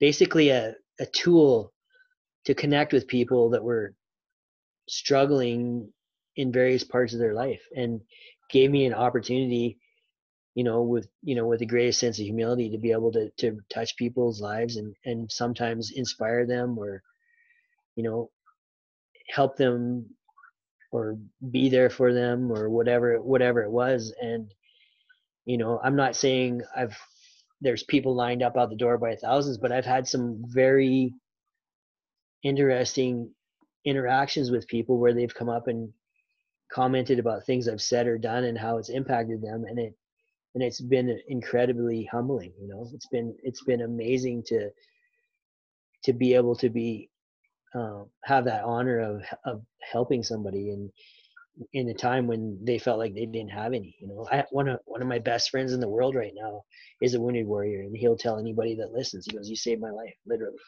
basically 0.01 0.51
a, 0.51 0.75
a 0.99 1.07
tool 1.07 1.73
to 2.45 2.55
connect 2.55 2.93
with 2.93 3.07
people 3.07 3.49
that 3.51 3.63
were 3.63 3.95
struggling 4.89 5.89
in 6.37 6.53
various 6.53 6.85
parts 6.85 7.15
of 7.15 7.21
their 7.21 7.33
life 7.33 7.63
and 7.77 8.01
gave 8.51 8.71
me 8.71 8.85
an 8.87 8.93
opportunity 8.93 9.79
you 10.57 10.65
know 10.65 10.83
with 10.83 11.07
you 11.23 11.37
know 11.37 11.47
with 11.47 11.61
the 11.61 11.67
greatest 11.67 12.01
sense 12.01 12.19
of 12.19 12.25
humility 12.25 12.69
to 12.69 12.79
be 12.79 12.91
able 12.91 13.13
to 13.13 13.31
to 13.39 13.61
touch 13.73 13.97
people's 13.97 14.41
lives 14.41 14.77
and 14.77 14.95
and 15.05 15.31
sometimes 15.31 15.93
inspire 15.95 16.45
them 16.45 16.77
or 16.77 17.03
you 17.95 18.03
know 18.03 18.31
help 19.29 19.57
them 19.57 20.05
or 20.95 21.19
be 21.51 21.69
there 21.69 21.91
for 21.91 22.13
them 22.15 22.51
or 22.53 22.71
whatever 22.71 23.21
whatever 23.21 23.63
it 23.63 23.71
was. 23.71 24.15
And 24.21 24.53
you 25.47 25.59
know 25.59 25.79
i'm 25.85 25.97
not 25.97 26.17
saying 26.17 26.63
i've 26.75 26.97
there's 27.61 27.83
people 27.83 28.15
lined 28.15 28.43
up 28.43 28.57
out 28.57 28.71
the 28.71 28.77
door 28.77 28.97
by 28.97 29.15
thousands 29.15 29.59
but 29.59 29.73
i've 29.73 29.85
had 29.85 30.09
some 30.09 30.43
very 30.47 31.13
interesting 32.45 33.31
interactions 33.85 34.51
with 34.51 34.69
people 34.69 34.99
where 34.99 35.15
they've 35.15 35.35
come 35.35 35.49
up 35.49 35.69
and 35.69 35.93
commented 36.73 37.19
about 37.19 37.45
things 37.45 37.69
I've 37.69 37.83
said 37.83 38.07
or 38.07 38.19
done 38.19 38.45
and 38.45 38.59
how 38.59 38.79
it's 38.79 38.91
impacted 38.91 39.43
them. 39.43 39.65
And 39.69 39.79
it 39.79 39.95
and 40.55 40.63
it's 40.63 40.81
been 40.81 41.19
incredibly 41.29 42.09
humbling 42.13 42.53
you 42.61 42.69
know? 42.69 42.89
It's 42.95 43.09
been 43.09 43.35
it's 43.43 43.65
been 43.65 43.83
amazing 43.83 44.45
to 44.47 44.71
to 46.05 46.13
be 46.13 46.35
able 46.35 46.55
to 46.57 46.71
be 46.71 47.11
um, 47.75 48.07
have 48.25 48.45
that 48.45 48.65
honor 48.65 49.01
of 49.01 49.23
of 49.45 49.63
helping 49.81 50.23
somebody 50.23 50.71
in 50.71 50.91
in 51.73 51.89
a 51.89 51.95
time 51.95 52.27
when 52.27 52.59
they 52.65 52.79
felt 52.79 52.99
like 52.99 53.15
they 53.15 53.27
didn't 53.27 53.51
have 53.51 53.73
any 53.73 53.97
you 54.01 54.09
know? 54.09 54.27
I, 54.31 54.45
one 54.51 54.69
of 54.69 54.81
one 54.87 55.03
of 55.03 55.09
my 55.09 55.19
best 55.19 55.51
friends 55.51 55.73
in 55.73 55.81
the 55.81 55.89
world 55.89 56.15
right 56.15 56.33
now 56.35 56.63
is 57.01 57.15
a 57.15 57.21
wounded 57.21 57.47
warrior 57.47 57.83
and 57.83 57.97
he'll 57.97 58.17
tell 58.17 58.39
anybody 58.39 58.75
that 58.77 58.93
listens 58.93 59.27
he 59.27 59.37
goes 59.37 59.49
you 59.49 59.57
saved 59.57 59.81
my 59.81 59.91
life 59.91 60.15
literally. 60.27 60.59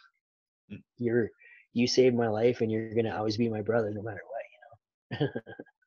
Mm. 0.73 0.83
you're 0.99 1.31
you 1.73 1.87
saved 1.87 2.16
my 2.16 2.28
life 2.28 2.61
and 2.61 2.70
you're 2.70 2.95
going 2.95 3.05
to 3.05 3.16
always 3.16 3.37
be 3.37 3.49
my 3.49 3.62
brother 3.62 3.91
no 3.91 4.03
matter 4.03 4.20
what 4.28 5.20
you 5.20 5.27
know? 5.27 5.33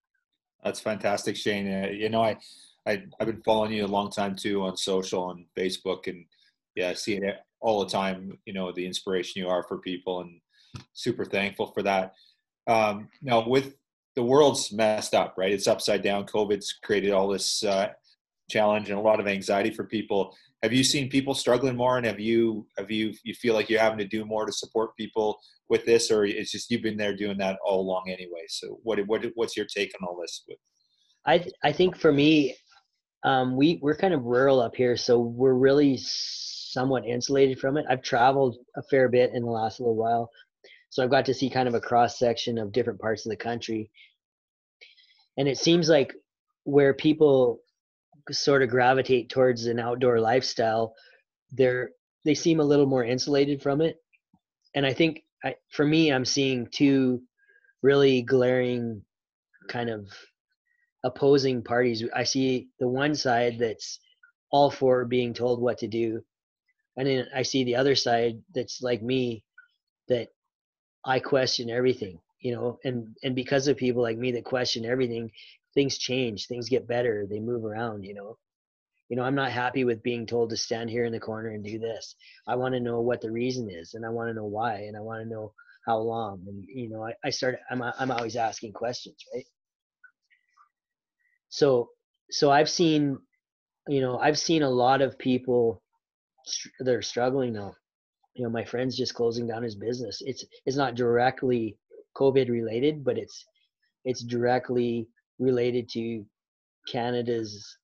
That's 0.64 0.80
fantastic 0.80 1.36
shane 1.36 1.84
uh, 1.84 1.88
you 1.88 2.10
know 2.10 2.22
I, 2.22 2.38
I 2.86 3.04
i've 3.20 3.28
been 3.28 3.42
following 3.44 3.72
you 3.72 3.86
a 3.86 3.88
long 3.88 4.12
time 4.12 4.36
too 4.36 4.64
on 4.64 4.76
social 4.76 5.32
and 5.32 5.46
facebook 5.58 6.08
and 6.08 6.26
yeah 6.76 6.90
i 6.90 6.94
see 6.94 7.16
it 7.16 7.36
all 7.62 7.84
the 7.84 7.90
time 7.90 8.38
you 8.46 8.54
know 8.54 8.72
the 8.72 8.86
inspiration 8.86 9.42
you 9.42 9.50
are 9.50 9.64
for 9.64 9.78
people 9.78 10.22
and 10.22 10.40
super 10.94 11.26
thankful 11.26 11.68
for 11.68 11.84
that. 11.84 12.14
Um 12.68 13.10
now 13.22 13.48
with 13.48 13.76
the 14.16 14.24
world's 14.24 14.72
messed 14.72 15.14
up 15.14 15.36
right? 15.38 15.52
It's 15.52 15.68
upside 15.68 16.04
down. 16.04 16.26
Covid's 16.26 16.74
created 16.84 17.12
all 17.12 17.28
this 17.28 17.64
uh, 17.64 17.90
challenge 18.50 18.90
and 18.90 18.98
a 18.98 19.02
lot 19.02 19.20
of 19.20 19.28
anxiety 19.28 19.70
for 19.72 19.86
people. 19.86 20.36
Have 20.64 20.74
you 20.74 20.84
seen 20.84 21.10
people 21.10 21.34
struggling 21.36 21.78
more? 21.78 21.98
And 21.98 22.06
have 22.06 22.20
you 22.20 22.68
have 22.78 22.92
you 22.92 23.14
you 23.24 23.34
feel 23.34 23.54
like 23.54 23.70
you're 23.70 23.80
having 23.80 24.00
to 24.00 24.08
do 24.08 24.26
more 24.26 24.46
to 24.46 24.52
support 24.52 24.96
people 24.98 25.40
with 25.70 25.86
this? 25.86 26.12
Or 26.12 26.26
it's 26.26 26.52
just 26.52 26.70
you've 26.72 26.82
been 26.82 26.98
there 26.98 27.16
doing 27.16 27.38
that 27.38 27.58
all 27.64 27.82
along 27.82 28.10
anyway. 28.10 28.46
So 28.50 28.80
what 28.84 29.00
what 29.08 29.26
what's 29.36 29.56
your 29.56 29.68
take 29.68 29.94
on 30.02 30.08
all 30.08 30.20
this? 30.20 30.44
I 31.26 31.46
i 31.64 31.72
think 31.72 31.98
for 31.98 32.12
me 32.12 32.56
Um, 33.24 33.58
we 33.58 33.80
we're 33.82 33.98
kind 33.98 34.14
of 34.14 34.24
rural 34.24 34.62
up 34.62 34.76
here, 34.76 34.96
so 34.98 35.20
we're 35.20 35.54
really 35.54 35.98
somewhat 35.98 37.06
insulated 37.06 37.60
from 37.60 37.78
it. 37.78 37.86
I've 37.90 38.02
traveled 38.02 38.58
a 38.76 38.84
fair 38.84 39.10
bit 39.10 39.32
in 39.34 39.44
the 39.44 39.52
last 39.52 39.80
little 39.80 39.96
while, 39.96 40.30
so 40.90 41.04
I've 41.04 41.12
got 41.12 41.26
to 41.26 41.34
see 41.34 41.50
kind 41.50 41.68
of 41.68 41.76
a 41.76 41.82
cross 41.82 42.18
section 42.18 42.58
of 42.58 42.72
different 42.72 43.00
parts 43.00 43.26
of 43.26 43.30
the 43.30 43.38
country, 43.38 43.92
and 45.38 45.48
it 45.48 45.58
seems 45.58 45.90
like 45.90 46.14
where 46.64 46.94
people 46.94 47.60
sort 48.32 48.62
of 48.62 48.70
gravitate 48.70 49.30
towards 49.30 49.66
an 49.66 49.80
outdoor 49.80 50.20
lifestyle, 50.20 50.94
they're 51.52 51.92
they 52.26 52.34
seem 52.34 52.60
a 52.60 52.66
little 52.66 52.86
more 52.86 53.04
insulated 53.06 53.62
from 53.62 53.82
it, 53.82 53.98
and 54.76 54.86
I 54.86 54.94
think 54.94 55.24
I, 55.44 55.56
for 55.70 55.86
me, 55.86 56.12
I'm 56.12 56.26
seeing 56.26 56.68
two 56.72 57.22
really 57.82 58.22
glaring 58.22 59.02
kind 59.70 59.90
of 59.90 60.08
opposing 61.06 61.64
parties. 61.64 62.04
I 62.14 62.24
see 62.26 62.68
the 62.80 62.88
one 62.88 63.16
side 63.16 63.58
that's 63.58 64.00
all 64.52 64.70
for 64.70 65.06
being 65.06 65.34
told 65.34 65.62
what 65.62 65.78
to 65.78 65.88
do, 65.88 66.22
and 66.98 67.08
then 67.08 67.28
I 67.34 67.44
see 67.44 67.64
the 67.64 67.78
other 67.78 67.96
side 67.96 68.42
that's 68.54 68.82
like 68.82 69.02
me, 69.02 69.46
that 70.10 70.28
I 71.06 71.20
question 71.20 71.70
everything, 71.70 72.20
you 72.42 72.54
know, 72.56 72.80
and 72.84 73.16
and 73.24 73.36
because 73.36 73.68
of 73.68 73.78
people 73.78 74.02
like 74.02 74.18
me 74.18 74.32
that 74.34 74.46
question 74.46 74.86
everything, 74.86 75.32
things 75.74 75.98
change, 75.98 76.48
things 76.48 76.70
get 76.70 76.88
better, 76.88 77.26
they 77.30 77.40
move 77.40 77.66
around, 77.66 78.04
you 78.04 78.14
know. 78.14 78.38
You 79.10 79.18
know, 79.18 79.24
I'm 79.24 79.36
not 79.36 79.52
happy 79.52 79.86
with 79.86 80.04
being 80.04 80.28
told 80.28 80.52
to 80.52 80.58
stand 80.58 80.92
here 80.92 81.06
in 81.06 81.12
the 81.12 81.20
corner 81.20 81.50
and 81.50 81.64
do 81.64 81.80
this. 81.80 82.16
I 82.48 82.56
want 82.56 82.76
to 82.76 82.80
know 82.80 83.02
what 83.02 83.22
the 83.22 83.32
reason 83.32 83.68
is, 83.70 83.96
and 83.96 84.06
I 84.06 84.10
want 84.10 84.30
to 84.30 84.36
know 84.36 84.46
why, 84.46 84.82
and 84.82 84.96
I 84.96 85.00
want 85.02 85.24
to 85.24 85.30
know 85.30 85.54
how 85.86 85.98
long. 85.98 86.44
And 86.48 86.64
you 86.68 86.90
know, 86.90 87.06
I, 87.06 87.14
I 87.24 87.32
start. 87.32 87.58
I'm 87.72 87.82
I'm 87.82 88.12
always 88.12 88.36
asking 88.36 88.74
questions, 88.74 89.18
right? 89.34 89.46
So 91.50 91.90
so 92.30 92.52
I've 92.52 92.70
seen, 92.70 93.18
you 93.88 94.02
know, 94.02 94.20
I've 94.20 94.38
seen 94.38 94.62
a 94.64 94.70
lot 94.70 95.02
of 95.02 95.18
people 95.18 95.82
they're 96.80 97.02
struggling 97.02 97.54
now. 97.54 97.76
You 98.40 98.46
know, 98.46 98.52
my 98.52 98.64
friend's 98.64 98.96
just 98.96 99.16
closing 99.16 99.48
down 99.48 99.64
his 99.64 99.76
business. 99.76 100.22
It's 100.26 100.46
it's 100.66 100.78
not 100.78 100.96
directly 100.96 101.76
COVID 102.16 102.50
related, 102.50 103.04
but 103.04 103.18
it's 103.18 103.46
it's 104.06 104.24
directly 104.24 105.10
related 105.40 105.90
to 105.90 106.26
Canada's 106.90 107.78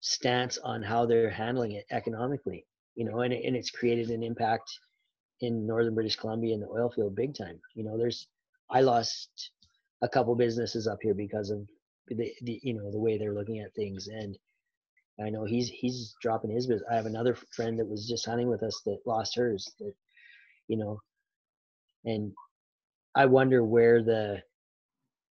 stance 0.00 0.58
on 0.58 0.82
how 0.82 1.06
they're 1.06 1.30
handling 1.30 1.72
it 1.72 1.86
economically. 1.90 2.66
You 2.94 3.06
know, 3.06 3.20
and 3.20 3.32
and 3.32 3.56
it's 3.56 3.70
created 3.70 4.10
an 4.10 4.22
impact 4.22 4.70
in 5.40 5.66
northern 5.66 5.94
British 5.94 6.16
Columbia 6.16 6.52
in 6.52 6.60
the 6.60 6.68
oil 6.68 6.90
field 6.90 7.16
big 7.16 7.34
time. 7.34 7.58
You 7.74 7.84
know, 7.84 7.96
there's 7.96 8.28
I 8.70 8.82
lost 8.82 9.50
a 10.02 10.08
couple 10.10 10.34
businesses 10.34 10.86
up 10.86 10.98
here 11.00 11.14
because 11.14 11.48
of 11.48 11.66
the, 12.08 12.30
the 12.42 12.60
you 12.62 12.74
know 12.74 12.90
the 12.90 13.00
way 13.00 13.16
they're 13.16 13.32
looking 13.32 13.60
at 13.60 13.74
things 13.74 14.08
and 14.08 14.36
I 15.20 15.30
know 15.30 15.44
he's 15.44 15.68
he's 15.68 16.14
dropping 16.20 16.50
his 16.50 16.66
business. 16.66 16.88
I 16.90 16.96
have 16.96 17.06
another 17.06 17.36
friend 17.54 17.78
that 17.78 17.88
was 17.88 18.08
just 18.08 18.26
hunting 18.26 18.48
with 18.48 18.62
us 18.62 18.80
that 18.86 18.98
lost 19.06 19.36
hers 19.36 19.70
that 19.78 19.92
you 20.68 20.76
know 20.76 21.00
and 22.04 22.32
I 23.14 23.26
wonder 23.26 23.64
where 23.64 24.02
the 24.02 24.42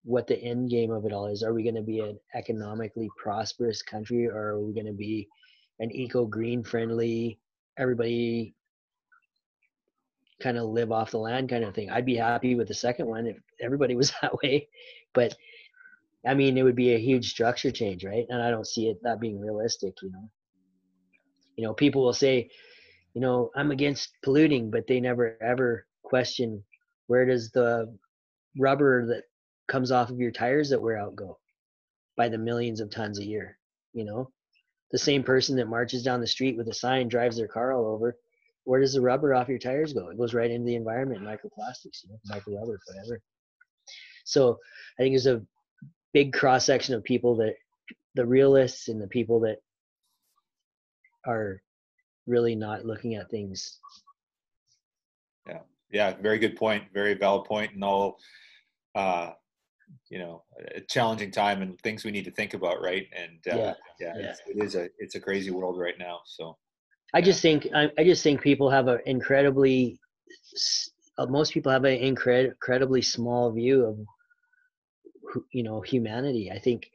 what 0.03 0.25
the 0.27 0.41
end 0.41 0.69
game 0.69 0.91
of 0.91 1.05
it 1.05 1.11
all 1.11 1.27
is. 1.27 1.43
Are 1.43 1.53
we 1.53 1.63
going 1.63 1.75
to 1.75 1.81
be 1.81 1.99
an 1.99 2.17
economically 2.33 3.09
prosperous 3.21 3.81
country 3.81 4.27
or 4.27 4.53
are 4.53 4.59
we 4.59 4.73
going 4.73 4.87
to 4.87 4.93
be 4.93 5.27
an 5.79 5.91
eco 5.91 6.25
green 6.25 6.63
friendly 6.63 7.39
everybody 7.77 8.55
kind 10.41 10.57
of 10.57 10.65
live 10.65 10.91
off 10.91 11.11
the 11.11 11.17
land 11.17 11.49
kind 11.49 11.63
of 11.63 11.73
thing. 11.73 11.89
I'd 11.89 12.05
be 12.05 12.15
happy 12.15 12.55
with 12.55 12.67
the 12.67 12.73
second 12.73 13.07
one 13.07 13.27
if 13.27 13.37
everybody 13.59 13.95
was 13.95 14.11
that 14.21 14.35
way, 14.41 14.67
but 15.13 15.35
I 16.27 16.33
mean, 16.33 16.57
it 16.57 16.63
would 16.63 16.75
be 16.75 16.93
a 16.93 16.99
huge 16.99 17.29
structure 17.29 17.71
change, 17.71 18.03
right? 18.03 18.25
And 18.29 18.41
I 18.41 18.51
don't 18.51 18.67
see 18.67 18.89
it 18.89 18.97
that 19.03 19.19
being 19.19 19.39
realistic, 19.39 19.93
you 20.01 20.11
know. 20.11 20.29
You 21.55 21.63
know, 21.63 21.73
people 21.73 22.03
will 22.03 22.13
say, 22.13 22.49
you 23.13 23.21
know, 23.21 23.49
I'm 23.55 23.71
against 23.71 24.11
polluting, 24.23 24.69
but 24.69 24.85
they 24.87 24.99
never 24.99 25.37
ever 25.41 25.87
question 26.03 26.63
where 27.07 27.25
does 27.25 27.49
the 27.51 27.97
rubber 28.59 29.07
that 29.07 29.23
comes 29.67 29.91
off 29.91 30.09
of 30.09 30.19
your 30.19 30.31
tires 30.31 30.69
that 30.69 30.81
wear 30.81 30.97
out 30.97 31.15
go 31.15 31.39
by 32.15 32.29
the 32.29 32.37
millions 32.37 32.81
of 32.81 32.89
tons 32.89 33.19
a 33.19 33.25
year, 33.25 33.57
you 33.93 34.03
know? 34.05 34.31
The 34.91 34.99
same 34.99 35.23
person 35.23 35.55
that 35.57 35.67
marches 35.67 36.03
down 36.03 36.21
the 36.21 36.27
street 36.27 36.57
with 36.57 36.67
a 36.67 36.73
sign 36.73 37.07
drives 37.07 37.37
their 37.37 37.47
car 37.47 37.73
all 37.73 37.87
over. 37.87 38.17
Where 38.63 38.79
does 38.79 38.93
the 38.93 39.01
rubber 39.01 39.33
off 39.33 39.49
your 39.49 39.59
tires 39.59 39.93
go? 39.93 40.09
It 40.09 40.17
goes 40.17 40.33
right 40.33 40.51
into 40.51 40.65
the 40.65 40.75
environment, 40.75 41.21
microplastics, 41.21 42.03
you 42.03 42.09
know, 42.09 42.19
micro 42.25 42.55
rubber, 42.55 42.79
whatever. 42.87 43.21
So 44.25 44.57
I 44.99 45.03
think 45.03 45.13
there's 45.13 45.27
a 45.27 45.41
big 46.13 46.33
cross 46.33 46.65
section 46.65 46.95
of 46.95 47.03
people 47.03 47.35
that 47.37 47.55
the 48.15 48.25
realists 48.25 48.87
and 48.87 49.01
the 49.01 49.07
people 49.07 49.39
that 49.41 49.57
are 51.25 51.61
really 52.25 52.55
not 52.55 52.85
looking 52.85 53.15
at 53.15 53.29
things. 53.29 53.79
Yeah 55.47 55.59
yeah 55.91 56.13
very 56.21 56.37
good 56.37 56.55
point 56.55 56.83
very 56.93 57.13
valid 57.13 57.45
point 57.45 57.73
and 57.73 57.83
all 57.83 58.17
uh 58.95 59.31
you 60.09 60.19
know 60.19 60.43
a 60.75 60.81
challenging 60.81 61.31
time 61.31 61.61
and 61.61 61.79
things 61.81 62.03
we 62.03 62.11
need 62.11 62.25
to 62.25 62.31
think 62.31 62.53
about 62.53 62.81
right? 62.81 63.07
And 63.15 63.39
uh, 63.51 63.57
yeah, 63.57 63.73
yeah, 63.99 64.13
yeah. 64.17 64.29
It's, 64.29 64.41
it 64.47 64.63
is 64.63 64.75
a 64.75 64.89
it's 64.99 65.15
a 65.15 65.19
crazy 65.19 65.51
world 65.51 65.77
right 65.79 65.97
now 65.97 66.19
so. 66.25 66.57
I 67.13 67.21
just 67.21 67.41
think 67.41 67.67
I, 67.73 67.89
I 67.97 68.03
just 68.03 68.21
think 68.21 68.41
people 68.41 68.69
have 68.69 68.89
an 68.89 68.99
incredibly 69.05 69.99
uh, 71.17 71.25
most 71.25 71.53
people 71.53 71.71
have 71.71 71.85
an 71.85 71.97
incred- 71.99 72.47
incredibly 72.47 73.01
small 73.01 73.51
view 73.51 73.85
of 73.85 73.97
you 75.51 75.63
know 75.63 75.81
humanity. 75.81 76.51
I 76.53 76.59
think 76.59 76.89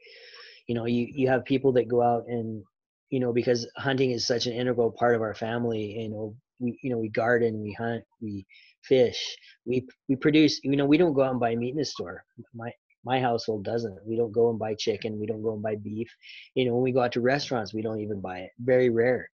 you 0.67 0.75
know 0.75 0.85
you 0.85 1.07
you 1.09 1.27
have 1.27 1.45
people 1.45 1.73
that 1.73 1.87
go 1.87 2.01
out 2.01 2.25
and 2.27 2.63
you 3.09 3.19
know 3.19 3.33
because 3.33 3.67
hunting 3.77 4.11
is 4.11 4.25
such 4.25 4.47
an 4.47 4.53
integral 4.53 4.91
part 4.91 5.15
of 5.15 5.21
our 5.21 5.35
family 5.35 5.97
you 5.99 6.09
know 6.09 6.35
we 6.59 6.77
you 6.81 6.89
know 6.89 6.97
we 6.97 7.09
garden 7.09 7.61
we 7.61 7.73
hunt 7.73 8.03
we 8.21 8.45
fish 8.83 9.37
we 9.65 9.85
we 10.09 10.15
produce 10.15 10.59
you 10.63 10.75
know 10.75 10.85
we 10.85 10.97
don't 10.97 11.13
go 11.13 11.23
out 11.23 11.31
and 11.31 11.39
buy 11.39 11.55
meat 11.55 11.71
in 11.71 11.77
the 11.77 11.85
store. 11.85 12.23
My 12.53 12.71
my 13.05 13.19
household 13.19 13.65
doesn't. 13.65 13.99
We 14.05 14.15
don't 14.15 14.31
go 14.31 14.49
and 14.49 14.57
buy 14.57 14.75
chicken. 14.75 15.19
We 15.19 15.27
don't 15.27 15.41
go 15.43 15.53
and 15.53 15.61
buy 15.61 15.75
beef. 15.75 16.09
You 16.55 16.65
know 16.65 16.73
when 16.73 16.83
we 16.83 16.91
go 16.91 17.01
out 17.01 17.11
to 17.13 17.21
restaurants 17.21 17.73
we 17.73 17.81
don't 17.81 17.99
even 17.99 18.21
buy 18.21 18.39
it. 18.39 18.51
Very 18.59 18.89
rare. 18.89 19.29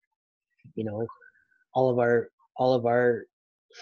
You 0.75 0.85
know 0.85 1.07
all 1.75 1.91
of 1.91 1.99
our 1.99 2.29
all 2.57 2.75
of 2.75 2.87
our 2.87 3.27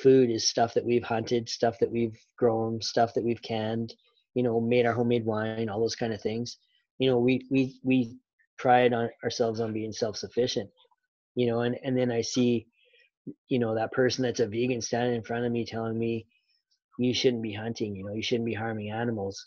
food 0.02 0.30
is 0.30 0.48
stuff 0.48 0.74
that 0.74 0.84
we've 0.84 1.04
hunted 1.04 1.48
stuff 1.48 1.78
that 1.78 1.90
we've 1.90 2.18
grown 2.36 2.80
stuff 2.82 3.14
that 3.14 3.24
we've 3.24 3.42
canned 3.42 3.94
you 4.34 4.42
know, 4.42 4.60
made 4.60 4.84
our 4.84 4.92
homemade 4.92 5.24
wine, 5.24 5.68
all 5.68 5.80
those 5.80 5.96
kind 5.96 6.12
of 6.12 6.20
things. 6.20 6.58
You 6.98 7.10
know, 7.10 7.18
we 7.18 7.46
we 7.50 7.78
we 7.82 8.18
pride 8.58 8.92
on 8.92 9.08
ourselves 9.22 9.60
on 9.60 9.72
being 9.72 9.92
self-sufficient. 9.92 10.70
You 11.34 11.46
know, 11.46 11.60
and 11.60 11.78
and 11.82 11.96
then 11.96 12.10
I 12.10 12.20
see, 12.20 12.66
you 13.48 13.58
know, 13.58 13.74
that 13.74 13.92
person 13.92 14.24
that's 14.24 14.40
a 14.40 14.46
vegan 14.46 14.80
standing 14.80 15.14
in 15.14 15.22
front 15.22 15.44
of 15.44 15.52
me 15.52 15.64
telling 15.64 15.98
me, 15.98 16.26
you 16.98 17.14
shouldn't 17.14 17.42
be 17.42 17.52
hunting. 17.52 17.96
You 17.96 18.04
know, 18.04 18.14
you 18.14 18.22
shouldn't 18.22 18.46
be 18.46 18.54
harming 18.54 18.90
animals. 18.90 19.46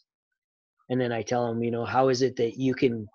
And 0.89 0.99
then 0.99 1.11
I 1.11 1.21
tell 1.21 1.47
them, 1.47 1.61
you 1.61 1.71
know, 1.71 1.85
how 1.85 2.07
is 2.07 2.21
it 2.21 2.37
that 2.37 2.57
you 2.57 2.73
can 2.73 3.07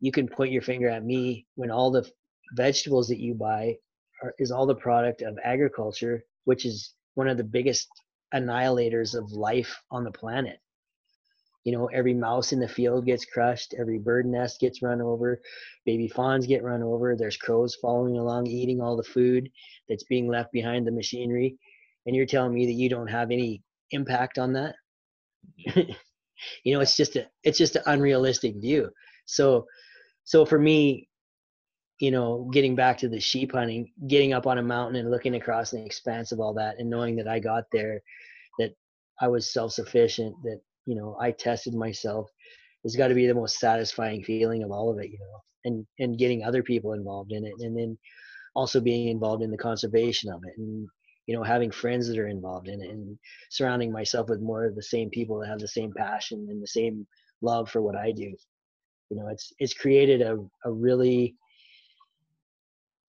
you 0.00 0.12
can 0.12 0.28
point 0.28 0.52
your 0.52 0.62
finger 0.62 0.88
at 0.88 1.04
me 1.04 1.46
when 1.54 1.70
all 1.70 1.90
the 1.90 2.08
vegetables 2.54 3.08
that 3.08 3.18
you 3.18 3.34
buy 3.34 3.76
are, 4.22 4.34
is 4.38 4.50
all 4.50 4.66
the 4.66 4.74
product 4.74 5.22
of 5.22 5.38
agriculture, 5.44 6.24
which 6.44 6.64
is 6.64 6.94
one 7.14 7.28
of 7.28 7.36
the 7.36 7.44
biggest 7.44 7.88
annihilators 8.34 9.14
of 9.16 9.30
life 9.32 9.80
on 9.90 10.04
the 10.04 10.10
planet 10.10 10.58
you 11.68 11.76
know 11.76 11.86
every 11.86 12.14
mouse 12.14 12.52
in 12.52 12.60
the 12.60 12.68
field 12.68 13.04
gets 13.04 13.24
crushed 13.24 13.74
every 13.78 13.98
bird 13.98 14.26
nest 14.26 14.60
gets 14.60 14.82
run 14.82 15.00
over 15.02 15.40
baby 15.84 16.08
fawns 16.08 16.46
get 16.46 16.62
run 16.62 16.82
over 16.82 17.14
there's 17.14 17.36
crows 17.36 17.76
following 17.82 18.16
along 18.16 18.46
eating 18.46 18.80
all 18.80 18.96
the 18.96 19.02
food 19.02 19.48
that's 19.88 20.04
being 20.04 20.28
left 20.28 20.50
behind 20.52 20.86
the 20.86 20.92
machinery 20.92 21.58
and 22.08 22.16
you're 22.16 22.26
telling 22.26 22.54
me 22.54 22.64
that 22.66 22.72
you 22.72 22.88
don't 22.88 23.06
have 23.06 23.30
any 23.30 23.62
impact 23.92 24.38
on 24.38 24.52
that? 24.54 24.74
You 26.62 26.72
know 26.72 26.80
it's 26.80 26.96
just 26.96 27.16
a 27.16 27.26
it's 27.42 27.58
just 27.58 27.74
an 27.74 27.82
unrealistic 27.86 28.54
view. 28.60 28.90
So 29.26 29.66
so 30.22 30.46
for 30.46 30.56
me 30.56 31.08
you 31.98 32.12
know 32.12 32.48
getting 32.52 32.76
back 32.76 32.96
to 32.98 33.08
the 33.08 33.18
sheep 33.18 33.50
hunting 33.50 33.90
getting 34.06 34.32
up 34.32 34.46
on 34.46 34.58
a 34.58 34.62
mountain 34.62 35.00
and 35.00 35.10
looking 35.10 35.34
across 35.34 35.72
the 35.72 35.84
expanse 35.84 36.30
of 36.30 36.38
all 36.38 36.54
that 36.54 36.76
and 36.78 36.88
knowing 36.88 37.16
that 37.16 37.26
i 37.26 37.40
got 37.40 37.64
there 37.72 38.00
that 38.60 38.70
i 39.20 39.26
was 39.26 39.52
self-sufficient 39.52 40.32
that 40.44 40.60
you 40.88 40.94
know 40.94 41.16
i 41.20 41.30
tested 41.30 41.74
myself 41.74 42.30
it's 42.82 42.96
got 42.96 43.08
to 43.08 43.14
be 43.14 43.26
the 43.26 43.34
most 43.34 43.58
satisfying 43.58 44.22
feeling 44.24 44.62
of 44.62 44.70
all 44.70 44.90
of 44.90 44.98
it 44.98 45.10
you 45.10 45.18
know 45.18 45.40
and 45.66 45.86
and 45.98 46.18
getting 46.18 46.42
other 46.42 46.62
people 46.62 46.94
involved 46.94 47.30
in 47.32 47.44
it 47.44 47.52
and 47.60 47.76
then 47.76 47.96
also 48.54 48.80
being 48.80 49.08
involved 49.08 49.42
in 49.42 49.50
the 49.50 49.58
conservation 49.58 50.32
of 50.32 50.40
it 50.44 50.54
and 50.56 50.88
you 51.26 51.36
know 51.36 51.42
having 51.42 51.70
friends 51.70 52.08
that 52.08 52.18
are 52.18 52.28
involved 52.28 52.68
in 52.68 52.82
it 52.82 52.90
and 52.90 53.18
surrounding 53.50 53.92
myself 53.92 54.30
with 54.30 54.40
more 54.40 54.64
of 54.64 54.74
the 54.74 54.82
same 54.82 55.10
people 55.10 55.38
that 55.38 55.48
have 55.48 55.58
the 55.58 55.68
same 55.68 55.92
passion 55.94 56.46
and 56.48 56.62
the 56.62 56.66
same 56.66 57.06
love 57.42 57.70
for 57.70 57.82
what 57.82 57.94
i 57.94 58.10
do. 58.10 58.34
You 59.10 59.16
know 59.16 59.28
it's 59.28 59.52
it's 59.58 59.74
created 59.74 60.22
a, 60.22 60.38
a 60.64 60.72
really 60.72 61.36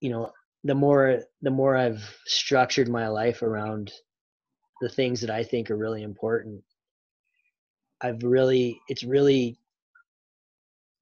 you 0.02 0.10
know 0.10 0.32
the 0.66 0.76
more 0.76 1.22
the 1.42 1.52
more 1.52 1.78
i've 1.78 2.04
structured 2.26 2.90
my 2.90 3.08
life 3.08 3.42
around 3.42 3.92
the 4.82 4.90
things 4.90 5.22
that 5.22 5.30
i 5.30 5.44
think 5.44 5.70
are 5.70 5.78
really 5.78 6.04
important 6.04 6.62
I've 8.02 8.24
really, 8.24 8.80
it's 8.88 9.04
really 9.04 9.60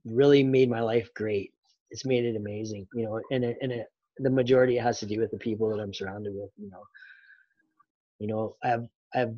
really 0.05 0.43
made 0.43 0.69
my 0.69 0.81
life 0.81 1.13
great. 1.13 1.53
It's 1.91 2.05
made 2.05 2.25
it 2.25 2.35
amazing, 2.35 2.87
you 2.93 3.03
know, 3.05 3.21
and 3.31 3.43
it, 3.43 3.57
and 3.61 3.71
it, 3.71 3.87
the 4.17 4.29
majority 4.29 4.77
has 4.77 4.99
to 4.99 5.05
do 5.05 5.19
with 5.19 5.31
the 5.31 5.37
people 5.37 5.69
that 5.69 5.81
I'm 5.81 5.93
surrounded 5.93 6.33
with, 6.35 6.49
you 6.57 6.69
know. 6.69 6.83
You 8.19 8.27
know, 8.27 8.55
I 8.63 8.69
have 8.69 8.87
I 9.13 9.19
have 9.19 9.35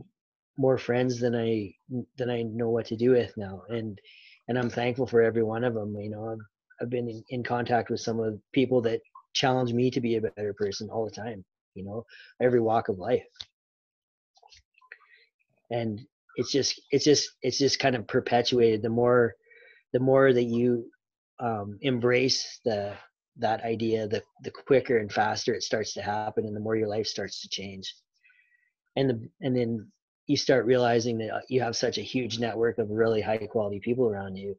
more 0.58 0.78
friends 0.78 1.20
than 1.20 1.36
I 1.36 1.74
than 2.18 2.30
I 2.30 2.44
know 2.44 2.70
what 2.70 2.86
to 2.88 2.96
do 2.96 3.12
with 3.12 3.36
now, 3.36 3.64
and 3.70 4.00
and 4.48 4.58
I'm 4.58 4.70
thankful 4.70 5.06
for 5.06 5.22
every 5.22 5.44
one 5.44 5.64
of 5.64 5.74
them. 5.74 5.96
You 6.00 6.10
know, 6.10 6.30
I've, 6.32 6.38
I've 6.82 6.90
been 6.90 7.10
in, 7.10 7.24
in 7.30 7.44
contact 7.44 7.90
with 7.90 8.00
some 8.00 8.20
of 8.20 8.34
the 8.34 8.42
people 8.54 8.82
that 8.84 9.02
challenge 9.34 9.74
me 9.74 9.92
to 9.92 10.02
be 10.02 10.16
a 10.16 10.22
better 10.22 10.54
person 10.54 10.90
all 10.90 11.06
the 11.06 11.12
time. 11.12 11.44
You 11.76 11.84
know, 11.84 12.06
every 12.42 12.62
walk 12.62 12.88
of 12.88 13.00
life, 13.00 13.26
and 15.72 16.00
it's 16.40 16.52
just 16.54 16.82
it's 16.90 17.04
just 17.04 17.32
it's 17.42 17.58
just 17.58 17.80
kind 17.80 17.98
of 17.98 18.08
perpetuated. 18.08 18.82
The 18.82 18.90
more 18.90 19.36
the 19.92 20.00
more 20.00 20.32
that 20.32 20.44
you 20.44 20.86
um, 21.42 21.78
embrace 21.82 22.62
the 22.64 22.94
that 23.40 23.62
idea, 23.66 24.08
the 24.08 24.24
the 24.44 24.52
quicker 24.52 25.00
and 25.00 25.12
faster 25.12 25.54
it 25.54 25.64
starts 25.64 25.94
to 25.96 26.02
happen, 26.02 26.46
and 26.46 26.56
the 26.56 26.62
more 26.62 26.78
your 26.78 26.88
life 26.88 27.08
starts 27.08 27.42
to 27.42 27.50
change. 27.50 27.94
And 28.96 29.10
the 29.10 29.30
and 29.42 29.54
then 29.54 29.92
you 30.28 30.38
start 30.38 30.66
realizing 30.66 31.18
that 31.18 31.30
uh, 31.30 31.42
you 31.50 31.60
have 31.60 31.76
such 31.76 31.98
a 31.98 32.02
huge 32.14 32.40
network 32.40 32.78
of 32.78 32.90
really 32.90 33.20
high 33.20 33.38
quality 33.38 33.82
people 33.82 34.08
around 34.08 34.38
you. 34.38 34.56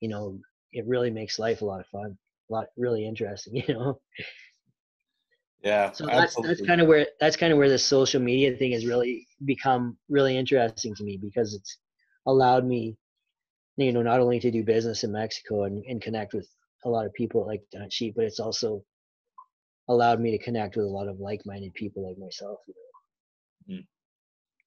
You 0.00 0.08
know, 0.08 0.40
it 0.72 0.84
really 0.88 1.12
makes 1.12 1.38
life 1.38 1.62
a 1.62 1.64
lot 1.64 1.80
of 1.80 1.86
fun, 1.86 2.18
a 2.50 2.52
lot 2.52 2.66
really 2.76 3.06
interesting. 3.06 3.54
You 3.68 3.74
know. 3.74 4.00
Yeah. 5.62 5.90
So 5.92 6.06
that's 6.06 6.36
that's 6.40 6.60
kind 6.64 6.80
of 6.80 6.86
where 6.86 7.06
that's 7.20 7.36
kind 7.36 7.52
of 7.52 7.58
where 7.58 7.68
the 7.68 7.78
social 7.78 8.20
media 8.20 8.56
thing 8.56 8.72
has 8.72 8.86
really 8.86 9.26
become 9.44 9.96
really 10.08 10.36
interesting 10.36 10.94
to 10.94 11.04
me 11.04 11.18
because 11.20 11.54
it's 11.54 11.78
allowed 12.26 12.64
me 12.64 12.96
you 13.78 13.92
know 13.92 14.02
not 14.02 14.20
only 14.20 14.38
to 14.40 14.50
do 14.50 14.62
business 14.62 15.04
in 15.04 15.12
mexico 15.12 15.64
and, 15.64 15.84
and 15.86 16.02
connect 16.02 16.34
with 16.34 16.48
a 16.84 16.88
lot 16.88 17.06
of 17.06 17.12
people 17.14 17.46
like 17.46 17.62
Hunt 17.74 17.92
Sheep 17.92 18.14
but 18.16 18.24
it's 18.24 18.40
also 18.40 18.84
allowed 19.88 20.20
me 20.20 20.30
to 20.30 20.44
connect 20.44 20.76
with 20.76 20.84
a 20.84 20.88
lot 20.88 21.08
of 21.08 21.18
like-minded 21.18 21.72
people 21.74 22.06
like 22.06 22.18
myself 22.18 22.58
mm. 23.70 23.84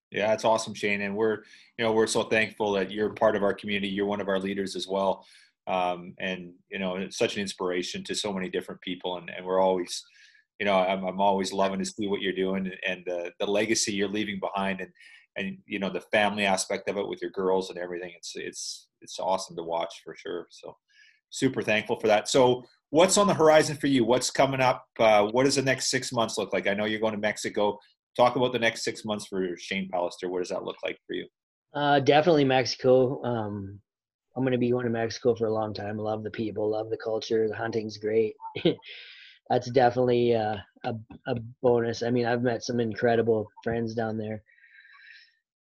yeah 0.10 0.28
that's 0.28 0.46
awesome 0.46 0.74
shane 0.74 1.02
and 1.02 1.16
we're 1.16 1.40
you 1.78 1.86
know 1.86 1.92
we're 1.92 2.08
so 2.08 2.24
thankful 2.24 2.72
that 2.72 2.90
you're 2.90 3.12
part 3.12 3.36
of 3.36 3.44
our 3.44 3.54
community 3.54 3.88
you're 3.88 4.06
one 4.06 4.22
of 4.22 4.30
our 4.30 4.40
leaders 4.40 4.76
as 4.76 4.88
well 4.88 5.26
um, 5.68 6.16
and 6.20 6.54
you 6.72 6.80
know 6.80 6.96
it's 6.96 7.18
such 7.18 7.36
an 7.36 7.42
inspiration 7.42 8.04
to 8.04 8.16
so 8.16 8.34
many 8.34 8.50
different 8.50 8.82
people 8.82 9.18
and, 9.18 9.30
and 9.30 9.46
we're 9.46 9.62
always 9.62 10.04
you 10.62 10.66
know 10.66 10.78
I'm, 10.78 11.04
I'm 11.04 11.20
always 11.20 11.52
loving 11.52 11.80
to 11.80 11.86
see 11.86 12.08
what 12.08 12.22
you're 12.22 12.34
doing 12.34 12.72
and 12.88 13.10
uh, 13.10 13.32
the 13.40 13.48
legacy 13.48 13.94
you're 13.94 14.08
leaving 14.08 14.40
behind 14.40 14.80
and 14.80 14.92
and 15.36 15.58
you 15.66 15.80
know 15.80 15.90
the 15.90 16.02
family 16.12 16.46
aspect 16.46 16.88
of 16.88 16.98
it 16.98 17.08
with 17.08 17.20
your 17.20 17.32
girls 17.32 17.72
and 17.72 17.80
everything. 17.80 18.12
It's 18.16 18.34
it's 18.36 18.88
it's 19.02 19.20
awesome 19.20 19.56
to 19.56 19.64
watch 19.64 20.02
for 20.06 20.16
sure. 20.16 20.46
So 20.52 20.78
super 21.32 21.64
thankful 21.64 22.00
for 22.00 22.06
that. 22.08 22.30
So 22.30 22.64
what's 22.92 23.18
on 23.18 23.26
the 23.26 23.34
horizon 23.34 23.76
for 23.76 23.88
you? 23.88 24.06
What's 24.06 24.30
coming 24.30 24.62
up? 24.62 24.86
Uh, 25.00 25.30
what 25.32 25.46
does 25.46 25.56
the 25.56 25.64
next 25.64 25.90
six 25.90 26.12
months 26.12 26.38
look 26.38 26.54
like? 26.54 26.68
I 26.68 26.76
know 26.76 26.86
you're 26.86 27.00
going 27.00 27.16
to 27.16 27.20
mexico. 27.20 27.80
Talk 28.16 28.36
about 28.36 28.54
the 28.54 28.60
next 28.60 28.84
six 28.84 29.04
months 29.04 29.26
for 29.26 29.58
shane 29.58 29.90
pallister. 29.92 30.30
What 30.30 30.42
does 30.42 30.50
that 30.50 30.64
look 30.64 30.78
like 30.84 31.00
for 31.08 31.14
you? 31.14 31.26
Uh, 31.74 32.00
definitely 32.02 32.46
mexico. 32.46 33.24
Um, 33.24 33.80
i'm 34.38 34.44
going 34.44 34.52
to 34.52 34.58
be 34.58 34.70
going 34.70 34.86
to 34.86 34.92
mexico 34.92 35.34
for 35.34 35.48
a 35.48 35.54
long 35.54 35.74
time. 35.74 35.98
Love 35.98 36.22
the 36.24 36.30
people 36.30 36.70
love 36.70 36.92
the 36.92 36.98
culture. 37.04 37.48
The 37.48 37.56
hunting's 37.56 37.98
great 37.98 38.36
that's 39.52 39.70
definitely 39.72 40.36
uh, 40.36 40.58
a, 40.86 40.96
a 41.28 41.36
bonus 41.62 42.04
i 42.04 42.10
mean 42.10 42.26
i've 42.26 42.44
met 42.44 42.64
some 42.64 42.80
incredible 42.80 43.48
friends 43.64 43.94
down 43.94 44.18
there 44.18 44.42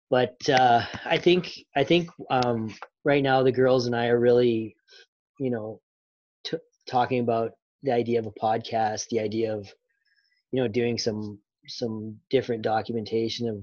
but 0.09 0.37
uh, 0.49 0.83
I 1.05 1.17
think 1.17 1.51
I 1.75 1.83
think 1.83 2.09
um, 2.29 2.73
right 3.03 3.23
now 3.23 3.43
the 3.43 3.51
girls 3.51 3.87
and 3.87 3.95
I 3.95 4.07
are 4.07 4.19
really, 4.19 4.75
you 5.39 5.49
know, 5.49 5.81
t- 6.45 6.57
talking 6.89 7.19
about 7.19 7.51
the 7.83 7.91
idea 7.91 8.19
of 8.19 8.25
a 8.25 8.31
podcast, 8.31 9.09
the 9.09 9.19
idea 9.19 9.53
of, 9.53 9.67
you 10.51 10.61
know, 10.61 10.67
doing 10.67 10.97
some 10.97 11.39
some 11.67 12.17
different 12.29 12.61
documentation 12.61 13.49
of, 13.49 13.61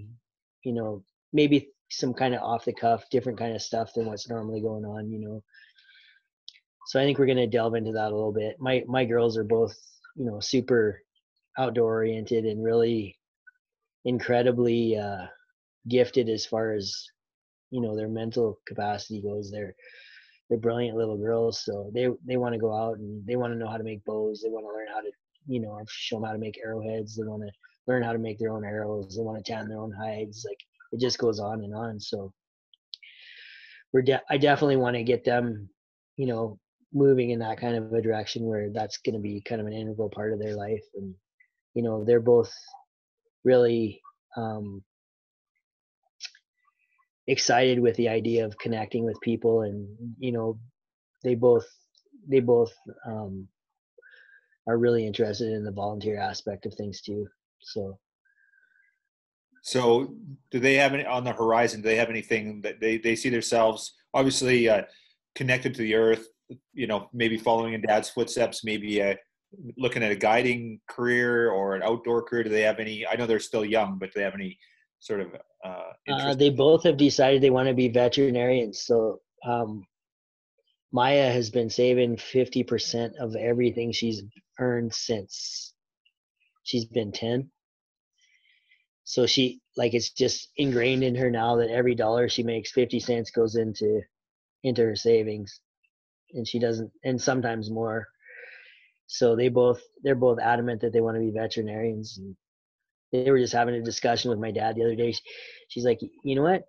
you 0.65 0.75
know, 0.75 1.03
maybe 1.33 1.71
some 1.91 2.13
kind 2.13 2.35
of 2.35 2.43
off 2.43 2.67
the 2.67 2.75
cuff, 2.75 3.05
different 3.11 3.39
kind 3.39 3.55
of 3.55 3.63
stuff 3.63 3.95
than 3.95 4.07
what's 4.07 4.29
normally 4.29 4.61
going 4.61 4.85
on, 4.85 5.11
you 5.11 5.21
know. 5.21 5.43
So 6.89 7.01
I 7.01 7.05
think 7.05 7.19
we're 7.19 7.27
gonna 7.27 7.47
delve 7.47 7.75
into 7.75 7.93
that 7.93 8.13
a 8.13 8.15
little 8.15 8.33
bit. 8.33 8.57
My 8.59 8.85
my 8.87 9.07
girls 9.07 9.39
are 9.39 9.45
both, 9.45 9.75
you 10.17 10.25
know, 10.25 10.41
super 10.41 11.01
outdoor 11.59 11.95
oriented 11.95 12.45
and 12.45 12.65
really 12.65 13.17
incredibly 14.05 14.97
uh, 14.97 15.27
gifted 15.89 16.29
as 16.29 16.47
far 16.47 16.73
as 16.73 17.07
you 17.71 17.81
know 17.81 17.97
their 17.97 18.09
mental 18.09 18.61
capacity 18.67 19.23
goes. 19.23 19.51
They're 19.51 19.75
they're 20.49 20.59
brilliant 20.59 20.97
little 20.97 21.17
girls, 21.19 21.65
so 21.65 21.91
they 21.95 22.09
they 22.27 22.37
want 22.37 22.55
to 22.55 22.61
go 22.61 22.75
out 22.75 22.99
and 22.99 23.27
they 23.27 23.37
want 23.37 23.53
to 23.53 23.59
know 23.59 23.69
how 23.69 23.79
to 23.79 23.85
make 23.85 24.05
bows. 24.05 24.41
They 24.43 24.51
want 24.51 24.65
to 24.67 24.73
learn 24.73 24.89
how 24.93 25.01
to 25.01 25.11
you 25.47 25.61
know 25.61 25.79
show 25.89 26.17
them 26.17 26.25
how 26.25 26.33
to 26.33 26.39
make 26.39 26.59
arrowheads. 26.65 27.17
They 27.17 27.25
want 27.25 27.43
to 27.43 27.51
learn 27.87 28.03
how 28.03 28.13
to 28.13 28.19
make 28.19 28.39
their 28.39 28.53
own 28.53 28.65
arrows. 28.65 29.17
They 29.17 29.23
want 29.23 29.45
to 29.45 29.53
tan 29.53 29.69
their 29.69 29.81
own 29.81 29.93
hides. 29.93 30.45
Like 30.49 30.59
it 30.93 31.01
just 31.01 31.19
goes 31.19 31.41
on 31.41 31.65
and 31.65 31.75
on. 31.75 31.99
So 32.01 32.33
we're 33.93 34.03
de- 34.03 34.23
I 34.31 34.39
definitely 34.39 34.77
want 34.77 34.97
to 34.97 35.03
get 35.05 35.25
them, 35.25 35.69
you 36.17 36.27
know, 36.27 36.59
moving 36.95 37.31
in 37.31 37.41
that 37.41 37.61
kind 37.61 37.77
of 37.77 37.93
a 37.93 38.01
direction 38.01 38.47
where 38.47 38.71
that's 38.71 38.99
going 38.99 39.15
to 39.15 39.21
be 39.21 39.41
kind 39.41 39.61
of 39.61 39.67
an 39.67 39.73
integral 39.73 40.09
part 40.09 40.33
of 40.33 40.39
their 40.39 40.55
life. 40.55 40.85
And 40.95 41.15
you 41.75 41.83
know, 41.83 42.05
they're 42.05 42.21
both 42.21 42.53
really 43.45 44.01
um, 44.37 44.83
excited 47.27 47.81
with 47.81 47.97
the 47.97 48.09
idea 48.09 48.45
of 48.45 48.59
connecting 48.59 49.05
with 49.05 49.21
people 49.21 49.63
and 49.63 49.89
you 50.19 50.33
know 50.33 50.59
they 51.23 51.35
both 51.35 51.67
they 52.29 52.41
both 52.41 52.73
um, 53.07 53.49
are 54.67 54.77
really 54.77 55.07
interested 55.07 55.53
in 55.53 55.65
the 55.65 55.73
volunteer 55.73 56.19
aspect 56.19 56.67
of 56.67 56.75
things 56.75 57.01
too 57.01 57.27
so 57.61 57.99
so 59.63 60.15
do 60.51 60.59
they 60.59 60.75
have 60.75 60.93
any 60.93 61.05
on 61.07 61.25
the 61.25 61.33
horizon 61.33 61.81
do 61.81 61.89
they 61.89 61.97
have 61.97 62.11
anything 62.11 62.61
that 62.61 62.79
they, 62.79 62.99
they 62.99 63.17
see 63.17 63.31
themselves 63.31 63.95
obviously 64.13 64.69
uh, 64.69 64.83
connected 65.35 65.75
to 65.75 65.81
the 65.81 65.95
earth 65.95 66.29
you 66.73 66.87
know 66.87 67.09
maybe 67.13 67.37
following 67.37 67.75
in 67.75 67.81
dad's 67.81 68.11
footsteps 68.11 68.65
maybe 68.65 69.03
uh, 69.03 69.15
looking 69.79 70.03
at 70.03 70.13
a 70.13 70.17
guiding 70.17 70.81
career 70.89 71.51
or 71.51 71.75
an 71.75 71.83
outdoor 71.83 72.23
career 72.23 72.43
do 72.43 72.51
they 72.51 72.63
have 72.63 72.81
any 72.81 73.07
i 73.07 73.15
know 73.17 73.27
they're 73.27 73.41
still 73.41 73.65
young 73.65 73.99
but 73.99 74.13
do 74.13 74.19
they 74.19 74.25
have 74.25 74.35
any 74.35 74.59
sort 75.05 75.21
of 75.21 75.29
uh, 75.65 75.93
uh, 76.09 76.35
they 76.35 76.51
both 76.51 76.83
have 76.85 76.97
decided 76.97 77.43
they 77.43 77.51
want 77.51 77.69
to 77.69 77.75
be 77.75 77.89
veterinarians. 77.89 78.83
So 78.83 79.21
um, 79.45 79.87
Maya 80.93 81.33
has 81.33 81.51
been 81.51 81.71
saving 81.71 82.17
50% 82.17 83.17
of 83.19 83.35
everything 83.35 83.91
she's 83.91 84.23
earned 84.59 84.93
since 84.93 85.73
she's 86.65 86.85
been 86.85 87.13
10. 87.13 87.51
So 89.05 89.27
she, 89.27 89.61
like, 89.77 89.95
it's 89.95 90.11
just 90.11 90.49
ingrained 90.57 91.05
in 91.05 91.15
her 91.15 91.31
now 91.31 91.57
that 91.57 91.71
every 91.71 91.95
dollar 91.95 92.29
she 92.29 92.43
makes, 92.43 92.71
50 92.73 93.01
cents 93.01 93.31
goes 93.31 93.57
into 93.57 94.01
into 94.63 94.83
her 94.83 94.97
savings 94.97 95.61
and 96.33 96.47
she 96.47 96.59
doesn't 96.59 96.91
and 97.05 97.21
sometimes 97.21 97.71
more 97.71 98.07
so 99.07 99.37
they 99.37 99.49
both 99.49 99.81
they're 100.03 100.15
both 100.15 100.39
adamant 100.39 100.81
that 100.81 100.93
they 100.93 101.01
want 101.01 101.17
to 101.17 101.21
be 101.21 101.31
veterinarians 101.31 102.19
and 102.19 102.37
they 103.15 103.31
were 103.31 103.39
just 103.39 103.53
having 103.53 103.77
a 103.77 103.83
discussion 103.83 104.31
with 104.31 104.41
my 104.41 104.51
dad 104.51 104.75
the 104.75 104.83
other 104.83 104.97
day. 104.97 105.15
She's 105.69 105.85
like, 105.85 106.01
you 106.25 106.35
know 106.35 106.43
what? 106.43 106.65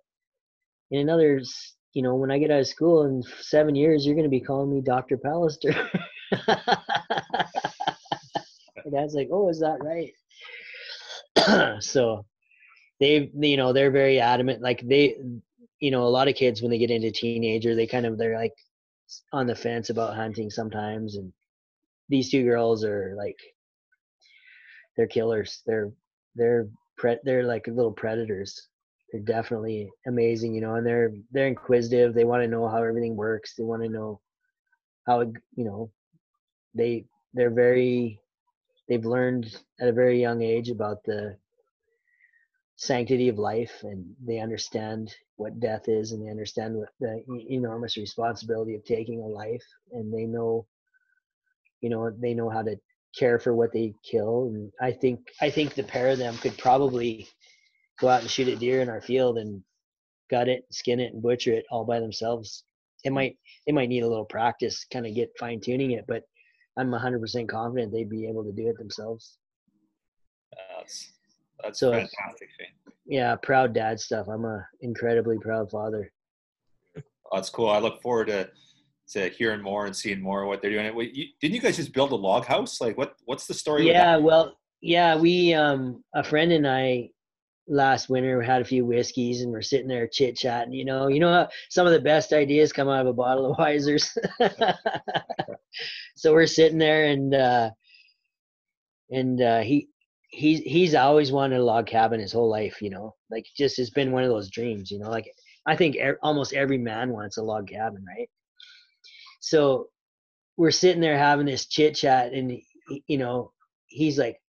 In 0.92 1.00
another, 1.00 1.40
you 1.92 2.02
know, 2.02 2.14
when 2.14 2.30
I 2.30 2.38
get 2.38 2.52
out 2.52 2.60
of 2.60 2.68
school 2.68 3.04
in 3.04 3.24
seven 3.40 3.74
years, 3.74 4.06
you're 4.06 4.14
going 4.14 4.24
to 4.24 4.30
be 4.30 4.40
calling 4.40 4.70
me 4.70 4.80
Dr. 4.80 5.16
Pallister. 5.16 5.74
my 6.46 6.60
dad's 8.92 9.14
like, 9.14 9.28
oh, 9.32 9.48
is 9.48 9.58
that 9.58 9.78
right? 9.82 10.12
so 11.82 12.24
they, 13.00 13.28
you 13.34 13.56
know, 13.56 13.72
they're 13.72 13.90
very 13.90 14.20
adamant. 14.20 14.62
Like 14.62 14.86
they, 14.86 15.16
you 15.80 15.90
know, 15.90 16.04
a 16.04 16.14
lot 16.14 16.28
of 16.28 16.36
kids 16.36 16.62
when 16.62 16.70
they 16.70 16.78
get 16.78 16.92
into 16.92 17.10
teenager, 17.10 17.74
they 17.74 17.88
kind 17.88 18.06
of 18.06 18.18
they're 18.18 18.38
like 18.38 18.54
on 19.32 19.46
the 19.46 19.54
fence 19.54 19.90
about 19.90 20.16
hunting 20.16 20.50
sometimes, 20.50 21.16
and 21.16 21.32
these 22.08 22.30
two 22.30 22.44
girls 22.44 22.84
are 22.84 23.14
like 23.16 23.38
they're 24.96 25.06
killers. 25.06 25.62
They're 25.66 25.92
they're 26.34 26.68
pre- 26.96 27.20
they're 27.24 27.44
like 27.44 27.66
little 27.66 27.92
predators. 27.92 28.68
They're 29.12 29.22
definitely 29.22 29.88
amazing, 30.06 30.54
you 30.54 30.60
know, 30.60 30.74
and 30.74 30.86
they're 30.86 31.12
they're 31.32 31.46
inquisitive. 31.46 32.14
They 32.14 32.24
want 32.24 32.42
to 32.42 32.48
know 32.48 32.68
how 32.68 32.82
everything 32.82 33.16
works. 33.16 33.54
They 33.54 33.64
want 33.64 33.82
to 33.82 33.88
know 33.88 34.20
how 35.06 35.20
you 35.20 35.64
know, 35.64 35.90
they 36.74 37.06
they're 37.34 37.50
very 37.50 38.20
they've 38.88 39.04
learned 39.04 39.56
at 39.80 39.88
a 39.88 39.92
very 39.92 40.20
young 40.20 40.42
age 40.42 40.70
about 40.70 41.04
the 41.04 41.36
sanctity 42.76 43.28
of 43.28 43.38
life 43.38 43.72
and 43.82 44.04
they 44.24 44.38
understand 44.38 45.14
what 45.36 45.60
death 45.60 45.88
is 45.88 46.12
and 46.12 46.24
they 46.24 46.30
understand 46.30 46.76
what 46.76 46.88
the 47.00 47.22
enormous 47.48 47.96
responsibility 47.96 48.74
of 48.74 48.84
taking 48.84 49.22
a 49.22 49.26
life 49.26 49.64
and 49.92 50.12
they 50.12 50.24
know 50.24 50.66
you 51.80 51.88
know 51.88 52.10
they 52.20 52.34
know 52.34 52.50
how 52.50 52.62
to 52.62 52.76
care 53.18 53.38
for 53.38 53.54
what 53.54 53.72
they 53.72 53.94
kill. 54.08 54.50
And 54.52 54.70
I 54.80 54.92
think 54.92 55.20
I 55.40 55.50
think 55.50 55.74
the 55.74 55.82
pair 55.82 56.08
of 56.08 56.18
them 56.18 56.36
could 56.38 56.58
probably 56.58 57.28
go 57.98 58.08
out 58.08 58.20
and 58.20 58.30
shoot 58.30 58.48
a 58.48 58.56
deer 58.56 58.82
in 58.82 58.90
our 58.90 59.00
field 59.00 59.38
and 59.38 59.62
gut 60.30 60.48
it, 60.48 60.64
skin 60.70 61.00
it, 61.00 61.14
and 61.14 61.22
butcher 61.22 61.52
it 61.52 61.64
all 61.70 61.84
by 61.84 61.98
themselves 62.00 62.64
it 63.06 63.10
hmm. 63.10 63.14
might 63.14 63.36
they 63.66 63.72
might 63.72 63.88
need 63.88 64.02
a 64.02 64.08
little 64.08 64.24
practice, 64.24 64.84
kind 64.92 65.06
of 65.06 65.14
get 65.14 65.30
fine 65.38 65.60
tuning 65.60 65.92
it, 65.92 66.04
but 66.06 66.22
I'm 66.78 66.90
100% 66.90 67.48
confident 67.48 67.92
they'd 67.92 68.10
be 68.10 68.28
able 68.28 68.44
to 68.44 68.52
do 68.52 68.68
it 68.68 68.76
themselves. 68.78 69.38
That's 70.52 71.12
that's 71.62 71.80
So- 71.80 71.92
fantastic. 71.92 72.48
Yeah, 73.08 73.36
proud 73.36 73.72
dad 73.72 74.00
stuff. 74.00 74.26
I'm 74.28 74.44
a 74.44 74.66
incredibly 74.80 75.38
proud 75.38 75.70
father. 75.70 76.12
That's 77.32 77.50
cool. 77.50 77.70
I 77.70 77.78
look 77.78 78.02
forward 78.02 78.26
to 78.28 78.50
to 79.10 79.28
hearing 79.28 79.62
more 79.62 79.86
and 79.86 79.94
seeing 79.94 80.20
more 80.20 80.42
of 80.42 80.48
what 80.48 80.60
they're 80.60 80.72
doing. 80.72 80.92
Wait, 80.94 81.14
you, 81.14 81.26
didn't 81.40 81.54
you 81.54 81.60
guys 81.60 81.76
just 81.76 81.92
build 81.92 82.10
a 82.10 82.16
log 82.16 82.44
house? 82.44 82.80
Like, 82.80 82.98
what 82.98 83.14
what's 83.24 83.46
the 83.46 83.54
story? 83.54 83.84
with 83.84 83.92
that? 83.94 83.98
Yeah, 83.98 84.16
well, 84.16 84.56
yeah, 84.80 85.16
we 85.16 85.54
um 85.54 86.02
a 86.14 86.24
friend 86.24 86.50
and 86.52 86.66
I 86.66 87.10
last 87.68 88.08
winter 88.08 88.40
had 88.42 88.62
a 88.62 88.64
few 88.64 88.84
whiskeys 88.84 89.42
and 89.42 89.50
we're 89.52 89.62
sitting 89.62 89.88
there 89.88 90.08
chit 90.08 90.36
chatting. 90.36 90.72
You 90.72 90.84
know, 90.84 91.08
you 91.08 91.20
know 91.20 91.32
how 91.32 91.48
some 91.68 91.86
of 91.86 91.92
the 91.92 92.00
best 92.00 92.32
ideas 92.32 92.72
come 92.72 92.88
out 92.88 93.02
of 93.02 93.06
a 93.06 93.12
bottle 93.12 93.52
of 93.52 93.58
Wiser's. 93.58 94.16
so 96.16 96.32
we're 96.32 96.46
sitting 96.46 96.78
there 96.78 97.04
and 97.06 97.34
uh 97.34 97.70
and 99.10 99.40
uh 99.40 99.60
he 99.60 99.88
he's 100.36 100.60
he's 100.60 100.94
always 100.94 101.32
wanted 101.32 101.58
a 101.58 101.64
log 101.64 101.86
cabin 101.86 102.20
his 102.20 102.32
whole 102.32 102.48
life. 102.50 102.82
You 102.82 102.90
know, 102.90 103.14
like 103.30 103.46
just 103.56 103.78
it's 103.78 103.90
been 103.90 104.12
one 104.12 104.22
of 104.22 104.28
those 104.28 104.50
dreams. 104.50 104.90
You 104.90 104.98
know, 104.98 105.10
like 105.10 105.32
I 105.66 105.76
think 105.76 105.96
e- 105.96 106.12
almost 106.22 106.52
every 106.52 106.78
man 106.78 107.10
wants 107.10 107.38
a 107.38 107.42
log 107.42 107.68
cabin, 107.68 108.04
right? 108.06 108.28
So 109.40 109.88
we're 110.56 110.70
sitting 110.70 111.00
there 111.00 111.18
having 111.18 111.46
this 111.46 111.66
chit 111.66 111.94
chat, 111.94 112.32
and 112.32 112.50
he- 112.50 113.04
you 113.06 113.18
know, 113.18 113.52
he's 113.86 114.18
like, 114.18 114.40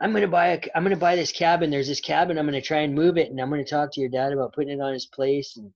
"I'm 0.00 0.12
gonna 0.12 0.28
buy 0.28 0.48
a, 0.48 0.60
I'm 0.74 0.82
gonna 0.84 0.96
buy 0.96 1.16
this 1.16 1.32
cabin. 1.32 1.70
There's 1.70 1.88
this 1.88 2.00
cabin. 2.00 2.38
I'm 2.38 2.46
gonna 2.46 2.62
try 2.62 2.80
and 2.80 2.94
move 2.94 3.18
it, 3.18 3.30
and 3.30 3.40
I'm 3.40 3.50
gonna 3.50 3.64
talk 3.64 3.92
to 3.92 4.00
your 4.00 4.10
dad 4.10 4.32
about 4.32 4.54
putting 4.54 4.78
it 4.78 4.82
on 4.82 4.94
his 4.94 5.06
place." 5.06 5.56
And 5.56 5.72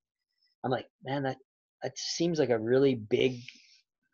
I'm 0.65 0.71
like, 0.71 0.87
"Man, 1.05 1.23
that 1.25 1.39
that 1.83 1.99
seems 1.99 2.39
like 2.39 2.51
a 2.51 2.59
really 2.59 2.95
big 2.95 3.41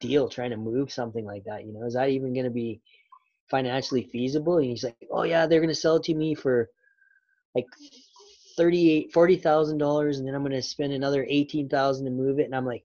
deal 0.00 0.28
trying 0.28 0.50
to 0.50 0.56
move 0.56 0.92
something 0.92 1.24
like 1.24 1.44
that. 1.44 1.64
You 1.64 1.72
know, 1.72 1.86
is 1.86 1.94
that 1.94 2.10
even 2.10 2.34
gonna 2.34 2.50
be 2.50 2.82
financially 3.50 4.04
feasible?" 4.12 4.58
And 4.58 4.66
he's 4.66 4.84
like, 4.84 4.96
"Oh 5.10 5.22
yeah, 5.24 5.46
they're 5.46 5.60
gonna 5.60 5.74
sell 5.74 5.96
it 5.96 6.04
to 6.04 6.14
me 6.14 6.34
for 6.34 6.68
like 7.54 7.66
thirty-eight, 8.56 9.12
forty 9.12 9.36
thousand 9.36 9.78
dollars, 9.78 10.18
and 10.18 10.26
then 10.26 10.34
I'm 10.34 10.42
gonna 10.42 10.62
spend 10.62 10.92
another 10.92 11.26
eighteen 11.28 11.68
thousand 11.68 12.06
to 12.06 12.10
move 12.10 12.38
it." 12.38 12.44
And 12.44 12.54
I'm 12.54 12.66
like, 12.66 12.84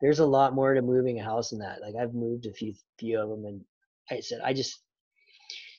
"There's 0.00 0.20
a 0.20 0.26
lot 0.26 0.54
more 0.54 0.74
to 0.74 0.82
moving 0.82 1.20
a 1.20 1.24
house 1.24 1.50
than 1.50 1.60
that. 1.60 1.80
Like 1.80 1.94
I've 1.96 2.14
moved 2.14 2.46
a 2.46 2.52
few 2.52 2.74
few 2.98 3.20
of 3.20 3.28
them, 3.28 3.44
and 3.44 3.64
I 4.10 4.20
said 4.20 4.40
I 4.44 4.52
just." 4.52 4.82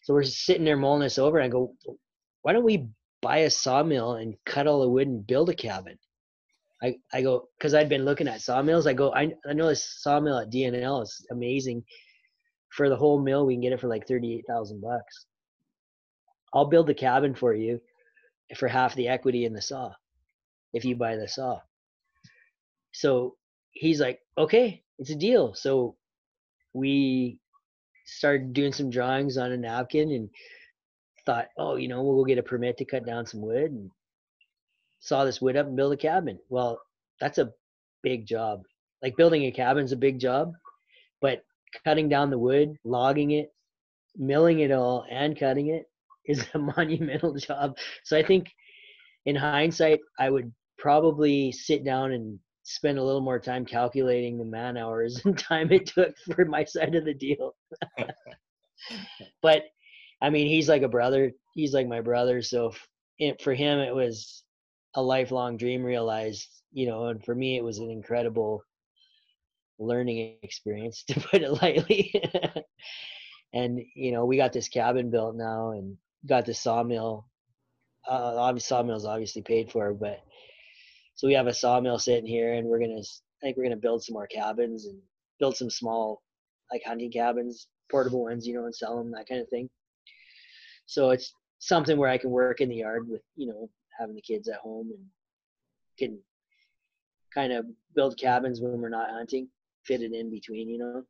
So 0.03 0.13
we're 0.13 0.23
sitting 0.23 0.65
there 0.65 0.77
mulling 0.77 1.01
this 1.01 1.19
over, 1.19 1.37
and 1.37 1.45
I 1.45 1.49
go, 1.49 1.75
"Why 2.41 2.53
don't 2.53 2.63
we 2.63 2.87
buy 3.21 3.39
a 3.39 3.49
sawmill 3.49 4.13
and 4.13 4.35
cut 4.45 4.67
all 4.67 4.81
the 4.81 4.89
wood 4.89 5.07
and 5.07 5.25
build 5.27 5.49
a 5.49 5.55
cabin?" 5.55 5.97
I, 6.81 6.95
I 7.11 7.21
go 7.21 7.49
because 7.57 7.73
I'd 7.73 7.89
been 7.89 8.05
looking 8.05 8.27
at 8.27 8.41
sawmills. 8.41 8.87
I 8.87 8.93
go, 8.93 9.13
I, 9.13 9.33
I 9.47 9.53
know 9.53 9.67
this 9.67 10.01
sawmill 10.01 10.39
at 10.39 10.49
DNL 10.49 11.03
is 11.03 11.25
amazing. 11.31 11.83
For 12.69 12.89
the 12.89 12.95
whole 12.95 13.19
mill, 13.19 13.45
we 13.45 13.55
can 13.55 13.61
get 13.61 13.73
it 13.73 13.79
for 13.79 13.87
like 13.87 14.07
thirty 14.07 14.33
eight 14.33 14.45
thousand 14.47 14.81
bucks. 14.81 15.25
I'll 16.53 16.65
build 16.65 16.87
the 16.87 16.93
cabin 16.93 17.35
for 17.35 17.53
you 17.53 17.81
for 18.57 18.67
half 18.67 18.95
the 18.95 19.07
equity 19.07 19.45
in 19.45 19.53
the 19.53 19.61
saw 19.61 19.91
if 20.73 20.85
you 20.85 20.95
buy 20.95 21.15
the 21.15 21.27
saw. 21.27 21.59
So 22.91 23.35
he's 23.71 23.99
like, 23.99 24.19
okay, 24.37 24.83
it's 24.97 25.11
a 25.11 25.15
deal. 25.15 25.53
So 25.53 25.95
we 26.73 27.39
started 28.05 28.53
doing 28.53 28.73
some 28.73 28.89
drawings 28.89 29.37
on 29.37 29.51
a 29.51 29.57
napkin 29.57 30.11
and 30.11 30.29
thought, 31.25 31.47
oh, 31.57 31.75
you 31.75 31.87
know, 31.87 32.01
we'll 32.01 32.17
go 32.17 32.25
get 32.25 32.37
a 32.37 32.43
permit 32.43 32.77
to 32.77 32.85
cut 32.85 33.05
down 33.05 33.25
some 33.25 33.41
wood 33.41 33.71
and 33.71 33.91
saw 34.99 35.23
this 35.23 35.41
wood 35.41 35.55
up 35.55 35.67
and 35.67 35.75
build 35.75 35.93
a 35.93 35.97
cabin. 35.97 36.39
Well, 36.49 36.81
that's 37.19 37.37
a 37.37 37.51
big 38.01 38.25
job. 38.25 38.63
Like 39.01 39.17
building 39.17 39.43
a 39.45 39.51
cabin's 39.51 39.91
a 39.91 39.97
big 39.97 40.19
job, 40.19 40.53
but 41.21 41.43
cutting 41.83 42.09
down 42.09 42.29
the 42.29 42.37
wood, 42.37 42.75
logging 42.83 43.31
it, 43.31 43.51
milling 44.15 44.59
it 44.59 44.71
all, 44.71 45.05
and 45.09 45.37
cutting 45.37 45.67
it 45.67 45.85
is 46.25 46.45
a 46.53 46.59
monumental 46.77 47.33
job. 47.35 47.77
So 48.03 48.17
I 48.17 48.23
think 48.23 48.47
in 49.25 49.35
hindsight, 49.35 49.99
I 50.19 50.29
would 50.29 50.51
probably 50.77 51.51
sit 51.51 51.83
down 51.83 52.11
and 52.13 52.39
spend 52.63 52.99
a 52.99 53.03
little 53.03 53.21
more 53.21 53.39
time 53.39 53.65
calculating 53.65 54.37
the 54.37 54.45
man 54.45 54.77
hours 54.77 55.21
and 55.25 55.37
time 55.37 55.71
it 55.71 55.87
took 55.87 56.13
for 56.35 56.45
my 56.45 56.63
side 56.63 56.95
of 56.95 57.05
the 57.05 57.13
deal. 57.13 57.55
but 59.41 59.63
I 60.21 60.29
mean, 60.29 60.47
he's 60.47 60.69
like 60.69 60.83
a 60.83 60.87
brother. 60.89 61.31
He's 61.53 61.73
like 61.73 61.87
my 61.87 62.01
brother. 62.01 62.41
So 62.41 62.73
it, 63.17 63.41
for 63.41 63.53
him, 63.53 63.79
it 63.79 63.93
was 63.93 64.43
a 64.95 65.01
lifelong 65.01 65.57
dream 65.57 65.83
realized, 65.83 66.47
you 66.71 66.87
know, 66.87 67.07
and 67.07 67.23
for 67.23 67.35
me, 67.35 67.57
it 67.57 67.63
was 67.63 67.79
an 67.79 67.89
incredible 67.89 68.63
learning 69.79 70.37
experience, 70.43 71.03
to 71.07 71.19
put 71.19 71.41
it 71.41 71.61
lightly. 71.61 72.13
and, 73.53 73.79
you 73.95 74.11
know, 74.11 74.25
we 74.25 74.37
got 74.37 74.53
this 74.53 74.69
cabin 74.69 75.09
built 75.09 75.35
now 75.35 75.71
and 75.71 75.97
got 76.25 76.45
the 76.45 76.53
sawmill. 76.53 77.25
Uh, 78.07 78.35
obviously, 78.37 78.67
sawmill's 78.67 79.05
obviously 79.05 79.41
paid 79.41 79.71
for, 79.71 79.93
but 79.93 80.19
so 81.15 81.27
we 81.27 81.33
have 81.33 81.47
a 81.47 81.53
sawmill 81.53 81.99
sitting 81.99 82.25
here 82.25 82.53
and 82.53 82.67
we're 82.67 82.79
to, 82.79 82.85
I 82.85 83.41
think 83.41 83.57
we're 83.57 83.69
to 83.69 83.75
build 83.75 84.03
some 84.03 84.13
more 84.13 84.27
cabins 84.27 84.85
and 84.85 84.97
build 85.39 85.57
some 85.57 85.69
small, 85.69 86.21
like 86.71 86.81
hunting 86.85 87.11
cabins, 87.11 87.67
portable 87.91 88.23
ones, 88.23 88.47
you 88.47 88.53
know, 88.53 88.65
and 88.65 88.75
sell 88.75 88.97
them, 88.97 89.11
that 89.11 89.27
kind 89.27 89.41
of 89.41 89.49
thing. 89.49 89.69
So 90.85 91.09
it's 91.11 91.33
something 91.59 91.97
where 91.97 92.09
I 92.09 92.17
can 92.17 92.29
work 92.29 92.61
in 92.61 92.69
the 92.69 92.77
yard 92.77 93.07
with, 93.07 93.21
you 93.35 93.47
know, 93.47 93.69
having 93.99 94.15
the 94.15 94.21
kids 94.21 94.47
at 94.47 94.59
home 94.59 94.91
and 94.95 95.05
can 95.97 96.19
kind 97.33 97.53
of 97.53 97.65
build 97.95 98.17
cabins 98.17 98.61
when 98.61 98.79
we're 98.79 98.89
not 98.89 99.09
hunting, 99.09 99.49
fit 99.85 100.01
it 100.01 100.13
in 100.13 100.29
between, 100.29 100.69
you 100.69 100.77
know. 100.77 101.03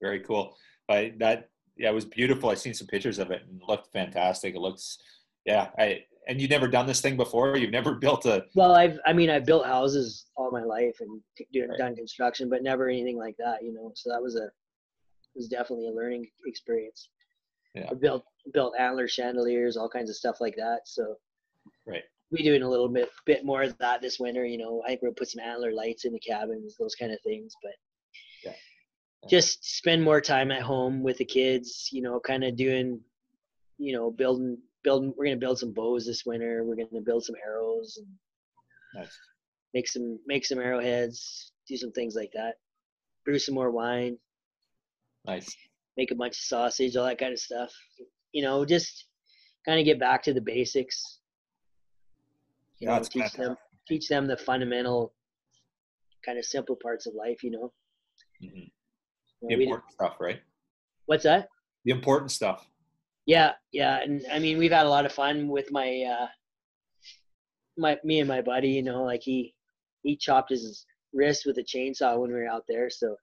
Very 0.00 0.20
cool. 0.20 0.56
I 0.88 1.12
that 1.18 1.50
yeah, 1.76 1.90
it 1.90 1.94
was 1.94 2.04
beautiful. 2.04 2.50
I 2.50 2.54
seen 2.54 2.74
some 2.74 2.86
pictures 2.86 3.18
of 3.18 3.30
it 3.30 3.42
and 3.48 3.60
it 3.60 3.68
looked 3.68 3.92
fantastic. 3.92 4.54
It 4.54 4.60
looks 4.60 4.98
yeah. 5.44 5.70
I 5.78 6.04
and 6.28 6.40
you've 6.40 6.50
never 6.50 6.68
done 6.68 6.86
this 6.86 7.00
thing 7.00 7.16
before. 7.16 7.56
You've 7.56 7.70
never 7.72 7.94
built 8.06 8.26
a 8.26 8.44
Well, 8.54 8.74
I've, 8.76 8.98
I 9.06 9.12
mean, 9.12 9.30
I 9.30 9.38
built 9.40 9.66
houses 9.66 10.26
all 10.36 10.50
my 10.50 10.62
life 10.62 10.96
and 11.00 11.20
doing, 11.52 11.70
Right. 11.70 11.78
done 11.78 11.96
construction, 11.96 12.48
but 12.48 12.62
never 12.62 12.88
anything 12.88 13.16
like 13.16 13.36
that, 13.38 13.62
you 13.62 13.72
know. 13.72 13.90
So 13.94 14.10
that 14.10 14.22
was 14.22 14.36
a, 14.36 14.48
was 15.34 15.48
definitely 15.48 15.88
a 15.88 15.92
learning 15.92 16.28
experience. 16.46 17.08
Yeah. 17.74 17.88
I 17.90 17.94
built 17.94 18.24
built 18.52 18.74
antler 18.78 19.08
chandeliers, 19.08 19.76
all 19.76 19.88
kinds 19.88 20.10
of 20.10 20.16
stuff 20.16 20.40
like 20.40 20.56
that. 20.56 20.80
So 20.84 21.16
Right. 21.86 22.04
We 22.30 22.42
doing 22.42 22.62
a 22.62 22.68
little 22.68 22.88
bit 22.88 23.08
bit 23.26 23.44
more 23.44 23.62
of 23.62 23.76
that 23.78 24.02
this 24.02 24.18
winter. 24.20 24.44
You 24.44 24.58
know, 24.58 24.82
I 24.84 24.88
think 24.88 25.02
we'll 25.02 25.12
put 25.12 25.28
some 25.30 25.42
antler 25.44 25.72
lights 25.72 26.04
in 26.04 26.12
the 26.12 26.18
cabins, 26.20 26.76
those 26.78 26.94
kind 26.94 27.12
of 27.12 27.20
things. 27.22 27.54
But 27.62 27.72
Yeah. 28.44 28.54
Yeah. 29.22 29.28
just 29.28 29.64
spend 29.64 30.02
more 30.02 30.20
time 30.20 30.50
at 30.50 30.62
home 30.62 31.02
with 31.02 31.18
the 31.18 31.24
kids. 31.24 31.88
You 31.92 32.02
know, 32.02 32.20
kind 32.20 32.44
of 32.44 32.56
doing, 32.56 33.00
you 33.78 33.92
know, 33.94 34.10
building 34.10 34.58
building. 34.84 35.12
We're 35.16 35.24
gonna 35.26 35.36
build 35.36 35.58
some 35.58 35.72
bows 35.72 36.06
this 36.06 36.24
winter. 36.26 36.64
We're 36.64 36.76
gonna 36.76 37.00
build 37.02 37.24
some 37.24 37.36
arrows 37.44 37.96
and 37.96 38.06
nice. 38.94 39.18
make 39.74 39.88
some 39.88 40.18
make 40.26 40.44
some 40.44 40.58
arrowheads, 40.58 41.52
do 41.66 41.76
some 41.76 41.92
things 41.92 42.14
like 42.14 42.30
that. 42.34 42.56
Brew 43.24 43.38
some 43.38 43.54
more 43.54 43.70
wine, 43.70 44.18
Nice. 45.26 45.54
make 45.96 46.10
a 46.10 46.14
bunch 46.14 46.32
of 46.36 46.42
sausage, 46.44 46.96
all 46.96 47.04
that 47.06 47.18
kind 47.18 47.32
of 47.32 47.38
stuff. 47.40 47.72
You 48.32 48.42
know, 48.42 48.64
just 48.64 49.06
kind 49.66 49.78
of 49.80 49.84
get 49.84 49.98
back 49.98 50.22
to 50.24 50.32
the 50.32 50.40
basics. 50.40 51.17
You 52.80 52.88
know, 52.88 53.00
teach 53.00 53.32
them 53.32 53.56
teach 53.86 54.08
them 54.08 54.26
the 54.26 54.36
fundamental 54.36 55.14
kind 56.24 56.38
of 56.38 56.44
simple 56.44 56.76
parts 56.76 57.06
of 57.06 57.14
life, 57.14 57.42
you 57.42 57.50
know. 57.50 57.72
Mhm. 58.42 58.70
You 59.42 59.48
The 59.56 59.62
important 59.62 59.92
stuff, 59.92 60.16
right? 60.20 60.40
what's 61.06 61.24
that? 61.24 61.48
The 61.84 61.90
important 61.92 62.30
stuff. 62.30 62.68
Yeah, 63.26 63.52
yeah, 63.72 64.00
and 64.02 64.24
I 64.32 64.38
mean 64.38 64.58
we've 64.58 64.72
had 64.72 64.86
a 64.86 64.90
lot 64.90 65.06
of 65.06 65.12
fun 65.12 65.48
with 65.48 65.70
my 65.70 66.02
uh 66.02 66.28
my 67.76 67.98
me 68.04 68.20
and 68.20 68.28
my 68.28 68.42
buddy, 68.42 68.70
you 68.70 68.82
know, 68.82 69.04
like 69.04 69.22
he 69.22 69.54
he 70.02 70.16
chopped 70.16 70.50
his 70.50 70.86
wrist 71.12 71.46
with 71.46 71.58
a 71.58 71.62
chainsaw 71.62 72.18
when 72.18 72.30
we 72.30 72.36
were 72.36 72.48
out 72.48 72.64
there, 72.68 72.90
so 72.90 73.16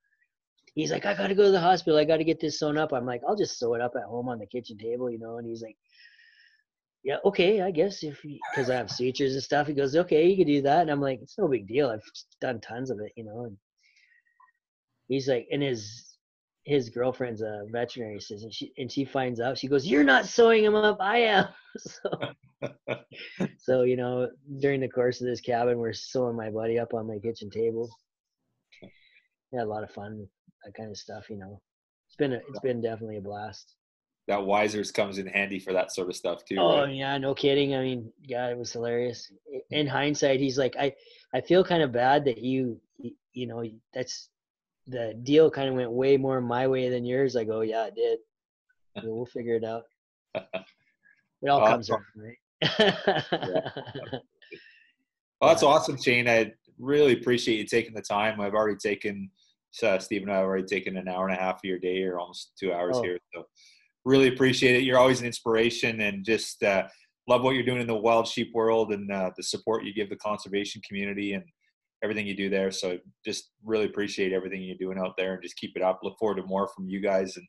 he's 0.73 0.91
like, 0.91 1.05
I 1.05 1.13
gotta 1.13 1.35
go 1.35 1.43
to 1.43 1.51
the 1.51 1.59
hospital, 1.59 1.97
I 1.99 2.05
gotta 2.05 2.23
get 2.23 2.39
this 2.39 2.59
sewn 2.59 2.77
up. 2.77 2.91
I'm 2.93 3.05
like, 3.05 3.21
I'll 3.27 3.35
just 3.35 3.57
sew 3.59 3.73
it 3.75 3.81
up 3.81 3.93
at 3.95 4.03
home 4.03 4.27
on 4.29 4.39
the 4.39 4.45
kitchen 4.45 4.77
table, 4.77 5.09
you 5.09 5.19
know, 5.19 5.37
and 5.37 5.47
he's 5.47 5.61
like, 5.61 5.77
Yeah, 7.05 7.17
okay, 7.23 7.61
I 7.61 7.69
guess 7.69 8.01
if 8.01 8.19
because 8.23 8.71
I 8.71 8.75
have 8.75 8.89
sutures 8.89 9.33
and 9.33 9.43
stuff. 9.43 9.67
He 9.67 9.73
goes, 9.73 9.95
Okay, 9.95 10.27
you 10.27 10.35
can 10.35 10.47
do 10.47 10.63
that, 10.63 10.81
and 10.81 10.89
I'm 10.89 10.99
like, 10.99 11.21
It's 11.21 11.37
no 11.37 11.47
big 11.47 11.67
deal. 11.67 11.87
I've 11.89 12.01
done 12.41 12.59
tons 12.59 12.89
of 12.89 12.99
it, 12.99 13.13
you 13.15 13.23
know, 13.23 13.45
and 13.45 13.57
he's 15.07 15.27
like, 15.27 15.47
and 15.51 15.61
his 15.61 16.17
his 16.63 16.89
girlfriend's 16.89 17.41
a 17.41 17.65
veterinary 17.71 18.17
assistant, 18.17 18.51
she, 18.51 18.73
and 18.79 18.91
she 18.91 19.05
finds 19.05 19.39
out. 19.39 19.55
She 19.55 19.67
goes, 19.67 19.85
"You're 19.85 20.03
not 20.03 20.25
sewing 20.25 20.63
him 20.63 20.73
up. 20.73 20.97
I 20.99 21.17
am." 21.19 21.47
so, 21.77 22.09
so 23.59 23.83
you 23.83 23.95
know, 23.95 24.31
during 24.59 24.81
the 24.81 24.89
course 24.89 25.21
of 25.21 25.27
this 25.27 25.41
cabin, 25.41 25.77
we're 25.77 25.93
sewing 25.93 26.35
my 26.35 26.49
buddy 26.49 26.79
up 26.79 26.95
on 26.95 27.07
my 27.07 27.19
kitchen 27.19 27.51
table. 27.51 27.87
Yeah, 29.51 29.63
a 29.63 29.65
lot 29.65 29.83
of 29.83 29.91
fun, 29.91 30.27
that 30.65 30.73
kind 30.73 30.89
of 30.89 30.97
stuff. 30.97 31.29
You 31.29 31.37
know, 31.37 31.61
it's 32.07 32.15
been 32.15 32.33
a, 32.33 32.37
it's 32.49 32.59
been 32.61 32.81
definitely 32.81 33.17
a 33.17 33.21
blast. 33.21 33.75
That 34.27 34.43
Wiser's 34.43 34.91
comes 34.91 35.19
in 35.19 35.27
handy 35.27 35.59
for 35.59 35.71
that 35.73 35.93
sort 35.93 36.09
of 36.09 36.15
stuff 36.15 36.43
too. 36.45 36.57
Oh 36.57 36.81
right? 36.81 36.95
yeah, 36.95 37.17
no 37.17 37.35
kidding. 37.35 37.75
I 37.75 37.81
mean, 37.81 38.11
yeah, 38.23 38.47
it 38.47 38.57
was 38.57 38.71
hilarious. 38.71 39.31
In 39.69 39.85
hindsight, 39.85 40.39
he's 40.39 40.57
like, 40.57 40.75
I, 40.79 40.93
I 41.33 41.41
feel 41.41 41.63
kind 41.63 41.83
of 41.83 41.91
bad 41.91 42.25
that 42.25 42.39
you, 42.39 42.79
you 43.33 43.45
know, 43.45 43.63
that's 43.93 44.29
the 44.87 45.13
deal 45.23 45.51
kind 45.51 45.69
of 45.69 45.75
went 45.75 45.91
way 45.91 46.17
more 46.17 46.41
my 46.41 46.67
way 46.67 46.89
than 46.89 47.05
yours. 47.05 47.35
I 47.35 47.43
go, 47.43 47.61
yeah, 47.61 47.85
it 47.85 47.95
did. 47.95 48.19
we'll 49.03 49.25
figure 49.25 49.55
it 49.55 49.63
out. 49.63 49.83
It 51.41 51.49
all 51.49 51.67
comes 51.67 51.91
around, 51.91 52.05
right? 52.15 52.37
yeah. 52.79 53.21
Well, 55.41 55.49
that's 55.49 55.63
awesome, 55.63 56.01
Shane. 56.01 56.29
I 56.29 56.53
really 56.79 57.13
appreciate 57.13 57.57
you 57.57 57.65
taking 57.65 57.93
the 57.93 58.01
time. 58.01 58.39
I've 58.39 58.53
already 58.53 58.77
taken, 58.77 59.29
uh, 59.83 59.99
Steve 59.99 60.21
and 60.23 60.31
I 60.31 60.37
have 60.37 60.45
already 60.45 60.65
taken 60.65 60.95
an 60.95 61.09
hour 61.09 61.27
and 61.27 61.37
a 61.37 61.39
half 61.39 61.55
of 61.55 61.65
your 61.65 61.77
day 61.77 62.01
or 62.03 62.19
almost 62.19 62.53
two 62.57 62.73
hours 62.73 62.95
oh. 62.97 63.03
here. 63.03 63.19
So 63.33 63.45
really 64.05 64.27
appreciate 64.27 64.75
it. 64.75 64.83
You're 64.83 64.99
always 64.99 65.19
an 65.19 65.27
inspiration 65.27 66.01
and 66.01 66.23
just 66.23 66.63
uh, 66.63 66.83
love 67.27 67.41
what 67.43 67.55
you're 67.55 67.65
doing 67.65 67.81
in 67.81 67.87
the 67.87 67.95
wild 67.95 68.27
sheep 68.27 68.51
world 68.53 68.93
and 68.93 69.11
uh, 69.11 69.31
the 69.35 69.43
support 69.43 69.83
you 69.83 69.93
give 69.93 70.09
the 70.09 70.15
conservation 70.15 70.81
community 70.87 71.33
and 71.33 71.43
everything 72.03 72.27
you 72.27 72.35
do 72.35 72.49
there. 72.49 72.71
So 72.71 72.99
just 73.25 73.51
really 73.63 73.85
appreciate 73.85 74.31
everything 74.31 74.61
you're 74.61 74.77
doing 74.77 74.99
out 74.99 75.15
there 75.17 75.33
and 75.33 75.43
just 75.43 75.57
keep 75.57 75.75
it 75.75 75.81
up. 75.81 75.99
Look 76.03 76.17
forward 76.19 76.35
to 76.35 76.43
more 76.43 76.67
from 76.67 76.87
you 76.87 77.01
guys 77.01 77.35
and 77.35 77.45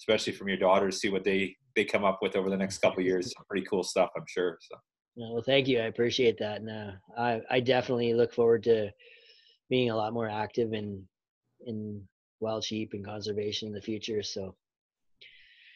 especially 0.00 0.32
from 0.32 0.48
your 0.48 0.56
daughters, 0.56 1.00
see 1.00 1.10
what 1.10 1.22
they, 1.22 1.54
they 1.76 1.84
come 1.84 2.04
up 2.04 2.18
with 2.20 2.34
over 2.34 2.50
the 2.50 2.56
next 2.56 2.78
couple 2.78 3.02
years. 3.02 3.32
Some 3.32 3.44
pretty 3.48 3.64
cool 3.66 3.84
stuff, 3.84 4.10
I'm 4.16 4.24
sure. 4.26 4.58
So. 4.60 4.76
Well, 5.14 5.42
thank 5.46 5.68
you. 5.68 5.78
I 5.78 5.84
appreciate 5.84 6.38
that. 6.38 6.60
And 6.60 6.70
uh, 6.70 6.92
I, 7.16 7.40
I 7.50 7.60
definitely 7.60 8.14
look 8.14 8.32
forward 8.32 8.64
to 8.64 8.90
being 9.70 9.90
a 9.90 9.96
lot 9.96 10.12
more 10.12 10.28
active 10.28 10.72
in, 10.72 11.06
in 11.66 12.02
wild 12.40 12.64
sheep 12.64 12.90
and 12.94 13.04
conservation 13.04 13.68
in 13.68 13.74
the 13.74 13.80
future. 13.80 14.22
So 14.22 14.56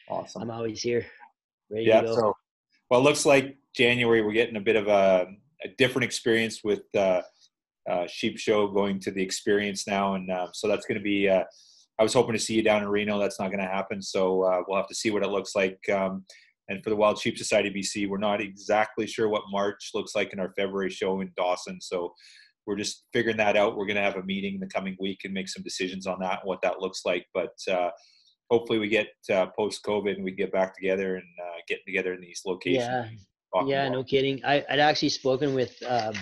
awesome. 0.09 0.43
I'm 0.43 0.51
always 0.51 0.81
here. 0.81 1.05
Ready 1.69 1.85
yeah. 1.85 2.05
So, 2.05 2.33
well, 2.89 3.01
it 3.01 3.03
looks 3.03 3.25
like 3.25 3.57
January, 3.75 4.21
we're 4.21 4.33
getting 4.33 4.55
a 4.55 4.61
bit 4.61 4.75
of 4.75 4.87
a, 4.87 5.27
a 5.63 5.67
different 5.77 6.05
experience 6.05 6.63
with, 6.63 6.83
uh, 6.95 7.21
uh, 7.89 8.05
sheep 8.07 8.37
show 8.37 8.67
going 8.67 8.99
to 8.99 9.11
the 9.11 9.21
experience 9.21 9.87
now. 9.87 10.15
And 10.15 10.29
uh, 10.29 10.47
so 10.53 10.67
that's 10.67 10.85
going 10.85 10.97
to 10.97 11.03
be, 11.03 11.29
uh, 11.29 11.43
I 11.99 12.03
was 12.03 12.13
hoping 12.13 12.33
to 12.33 12.39
see 12.39 12.53
you 12.53 12.61
down 12.61 12.83
in 12.83 12.89
Reno. 12.89 13.17
That's 13.17 13.39
not 13.39 13.47
going 13.47 13.63
to 13.63 13.65
happen. 13.65 14.01
So 14.01 14.43
uh, 14.43 14.61
we'll 14.67 14.77
have 14.77 14.89
to 14.89 14.95
see 14.95 15.09
what 15.09 15.23
it 15.23 15.29
looks 15.29 15.55
like. 15.55 15.79
Um, 15.89 16.25
and 16.69 16.83
for 16.83 16.89
the 16.89 16.95
Wild 16.95 17.17
Sheep 17.17 17.37
Society 17.37 17.69
BC, 17.71 18.09
we're 18.09 18.17
not 18.17 18.41
exactly 18.41 19.07
sure 19.07 19.29
what 19.29 19.43
March 19.49 19.91
looks 19.93 20.15
like 20.15 20.33
in 20.33 20.39
our 20.39 20.53
February 20.57 20.89
show 20.89 21.21
in 21.21 21.31
Dawson. 21.37 21.79
So 21.79 22.13
we're 22.65 22.75
just 22.75 23.05
figuring 23.13 23.37
that 23.37 23.55
out. 23.55 23.77
We're 23.77 23.85
going 23.85 23.95
to 23.95 24.01
have 24.01 24.17
a 24.17 24.23
meeting 24.23 24.55
in 24.55 24.59
the 24.59 24.67
coming 24.67 24.97
week 24.99 25.21
and 25.23 25.33
make 25.33 25.47
some 25.47 25.63
decisions 25.63 26.05
on 26.05 26.19
that, 26.19 26.41
what 26.43 26.61
that 26.63 26.81
looks 26.81 27.03
like. 27.05 27.25
But 27.33 27.53
uh, 27.71 27.89
hopefully 28.49 28.79
we 28.79 28.87
get 28.87 29.09
uh, 29.33 29.47
post 29.57 29.83
COVID 29.83 30.15
and 30.15 30.23
we 30.23 30.31
get 30.31 30.51
back 30.51 30.75
together 30.75 31.15
and 31.15 31.25
get 31.67 31.85
together 31.85 32.13
in 32.13 32.21
these 32.21 32.41
locations. 32.45 32.85
Yeah. 32.85 33.07
Yeah, 33.65 33.89
no 33.89 34.03
kidding. 34.03 34.43
I, 34.43 34.63
would 34.69 34.79
actually 34.79 35.09
spoken 35.09 35.55
with 35.55 35.73
um, 35.87 36.13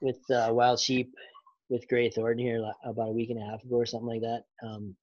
with 0.00 0.18
uh, 0.30 0.48
wild 0.52 0.80
sheep 0.80 1.12
with 1.68 1.86
Gray 1.88 2.10
Thornton 2.10 2.44
here 2.44 2.62
about 2.84 3.08
a 3.08 3.12
week 3.12 3.30
and 3.30 3.42
a 3.42 3.44
half 3.44 3.62
ago 3.62 3.76
or 3.76 3.86
something 3.86 4.08
like 4.08 4.22
that. 4.22 4.42
Um, 4.62 4.96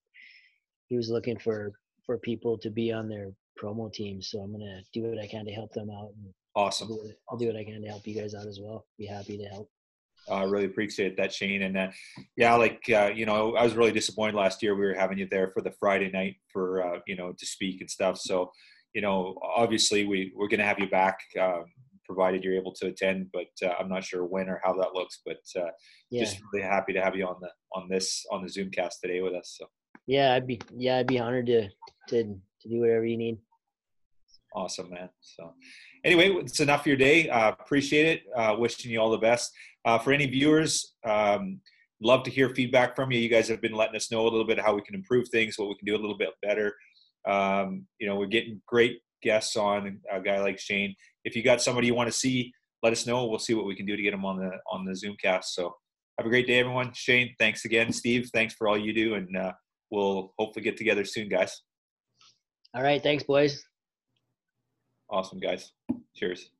he 0.87 0.95
was 0.95 1.09
looking 1.09 1.37
for 1.37 1.73
for 2.05 2.17
people 2.17 2.57
to 2.59 2.69
be 2.69 2.91
on 2.91 3.09
their 3.09 3.31
promo 3.61 3.91
team, 3.91 4.21
so 4.21 4.39
I'm 4.39 4.51
gonna 4.51 4.81
do 4.93 5.03
what 5.03 5.19
I 5.19 5.27
can 5.27 5.45
to 5.45 5.51
help 5.51 5.73
them 5.73 5.89
out. 5.89 6.11
awesome. 6.55 6.87
I'll 6.89 6.95
do, 6.95 7.01
what, 7.03 7.15
I'll 7.29 7.37
do, 7.37 7.47
what, 7.47 7.57
I 7.57 7.63
can 7.63 7.81
to 7.81 7.87
help 7.87 8.07
you 8.07 8.19
guys 8.19 8.33
out 8.33 8.47
as 8.47 8.59
well. 8.61 8.85
Be 8.97 9.05
happy 9.05 9.37
to 9.37 9.45
help. 9.45 9.69
I 10.29 10.43
uh, 10.43 10.47
really 10.47 10.65
appreciate 10.65 11.17
that, 11.17 11.33
Shane. 11.33 11.63
And 11.63 11.77
uh, 11.77 11.91
yeah, 12.35 12.55
like 12.55 12.83
uh, 12.89 13.11
you 13.13 13.25
know, 13.25 13.55
I 13.55 13.63
was 13.63 13.75
really 13.75 13.91
disappointed 13.91 14.35
last 14.35 14.61
year. 14.61 14.75
We 14.75 14.85
were 14.85 14.93
having 14.93 15.17
you 15.17 15.27
there 15.29 15.51
for 15.51 15.61
the 15.61 15.71
Friday 15.71 16.11
night 16.11 16.35
for 16.51 16.83
uh, 16.83 16.99
you 17.07 17.15
know 17.15 17.33
to 17.37 17.45
speak 17.45 17.81
and 17.81 17.89
stuff. 17.89 18.17
So 18.17 18.51
you 18.93 19.01
know, 19.01 19.37
obviously 19.43 20.05
we 20.05 20.33
we're 20.35 20.47
going 20.47 20.59
to 20.59 20.65
have 20.65 20.79
you 20.79 20.89
back. 20.89 21.19
Um, 21.39 21.65
provided 22.07 22.43
you're 22.43 22.55
able 22.55 22.73
to 22.73 22.87
attend. 22.87 23.27
But 23.31 23.49
uh, 23.63 23.73
I'm 23.79 23.89
not 23.89 24.03
sure 24.03 24.25
when 24.25 24.49
or 24.49 24.59
how 24.63 24.73
that 24.73 24.93
looks. 24.95 25.19
But 25.23 25.41
uh, 25.55 25.69
yeah. 26.09 26.23
just 26.23 26.41
really 26.51 26.65
happy 26.65 26.93
to 26.93 27.01
have 27.01 27.15
you 27.15 27.27
on 27.27 27.35
the 27.41 27.49
on 27.73 27.87
this 27.89 28.25
on 28.31 28.41
the 28.41 28.47
Zoomcast 28.47 29.01
today 29.03 29.21
with 29.21 29.33
us. 29.33 29.55
So 29.59 29.67
yeah, 30.07 30.33
I'd 30.33 30.47
be 30.47 30.59
yeah 30.75 30.97
I'd 30.97 31.07
be 31.07 31.19
honored 31.19 31.45
to 31.47 31.69
to 32.09 32.23
to 32.23 32.69
do 32.69 32.79
whatever 32.79 33.05
you 33.05 33.17
need. 33.17 33.37
Awesome, 34.55 34.89
man. 34.89 35.09
So 35.21 35.53
anyway, 36.03 36.29
it's 36.39 36.59
enough 36.59 36.83
for 36.83 36.89
your 36.89 36.97
day. 36.97 37.29
Uh, 37.29 37.49
appreciate 37.49 38.05
it. 38.05 38.23
Uh, 38.35 38.55
wishing 38.57 38.91
you 38.91 38.99
all 38.99 39.11
the 39.11 39.17
best. 39.17 39.51
Uh, 39.85 39.97
for 39.97 40.11
any 40.11 40.25
viewers. 40.25 40.95
Um, 41.05 41.61
love 42.01 42.23
to 42.23 42.31
hear 42.31 42.49
feedback 42.49 42.95
from 42.95 43.11
you. 43.11 43.19
You 43.19 43.29
guys 43.29 43.47
have 43.47 43.61
been 43.61 43.73
letting 43.73 43.95
us 43.95 44.11
know 44.11 44.21
a 44.21 44.29
little 44.29 44.45
bit 44.45 44.59
how 44.59 44.75
we 44.75 44.81
can 44.81 44.95
improve 44.95 45.29
things, 45.29 45.57
what 45.57 45.69
we 45.69 45.75
can 45.75 45.85
do 45.85 45.95
a 45.95 46.01
little 46.01 46.17
bit 46.17 46.29
better. 46.41 46.75
Um, 47.27 47.85
you 47.99 48.07
know, 48.07 48.15
we're 48.15 48.27
getting 48.27 48.61
great 48.67 48.99
guests 49.23 49.55
on 49.55 49.99
a 50.11 50.21
guy 50.21 50.39
like 50.39 50.59
Shane 50.59 50.95
if 51.27 51.35
you 51.35 51.43
got 51.43 51.61
somebody 51.61 51.87
you 51.87 51.93
want 51.93 52.07
to 52.07 52.17
see, 52.17 52.53
let 52.81 52.93
us 52.93 53.05
know. 53.05 53.25
We'll 53.25 53.37
see 53.37 53.53
what 53.53 53.65
we 53.65 53.75
can 53.75 53.85
do 53.85 53.97
to 53.97 54.01
get 54.01 54.11
them 54.11 54.23
on 54.23 54.37
the 54.37 54.49
on 54.71 54.85
the 54.85 54.93
Zoomcast. 54.93 55.45
So 55.45 55.75
have 56.17 56.25
a 56.25 56.29
great 56.29 56.47
day, 56.47 56.59
everyone. 56.59 56.93
Shane, 56.93 57.35
thanks 57.37 57.65
again. 57.65 57.91
Steve, 57.91 58.29
thanks 58.33 58.53
for 58.53 58.67
all 58.67 58.77
you 58.77 58.93
do, 58.93 59.15
and 59.15 59.35
uh, 59.35 59.51
we'll 59.91 60.33
hopefully 60.39 60.63
get 60.63 60.77
together 60.77 61.03
soon, 61.03 61.27
guys. 61.27 61.61
All 62.73 62.81
right, 62.81 63.03
thanks, 63.03 63.25
boys. 63.25 63.61
Awesome, 65.09 65.39
guys. 65.39 65.71
Cheers. 66.13 66.51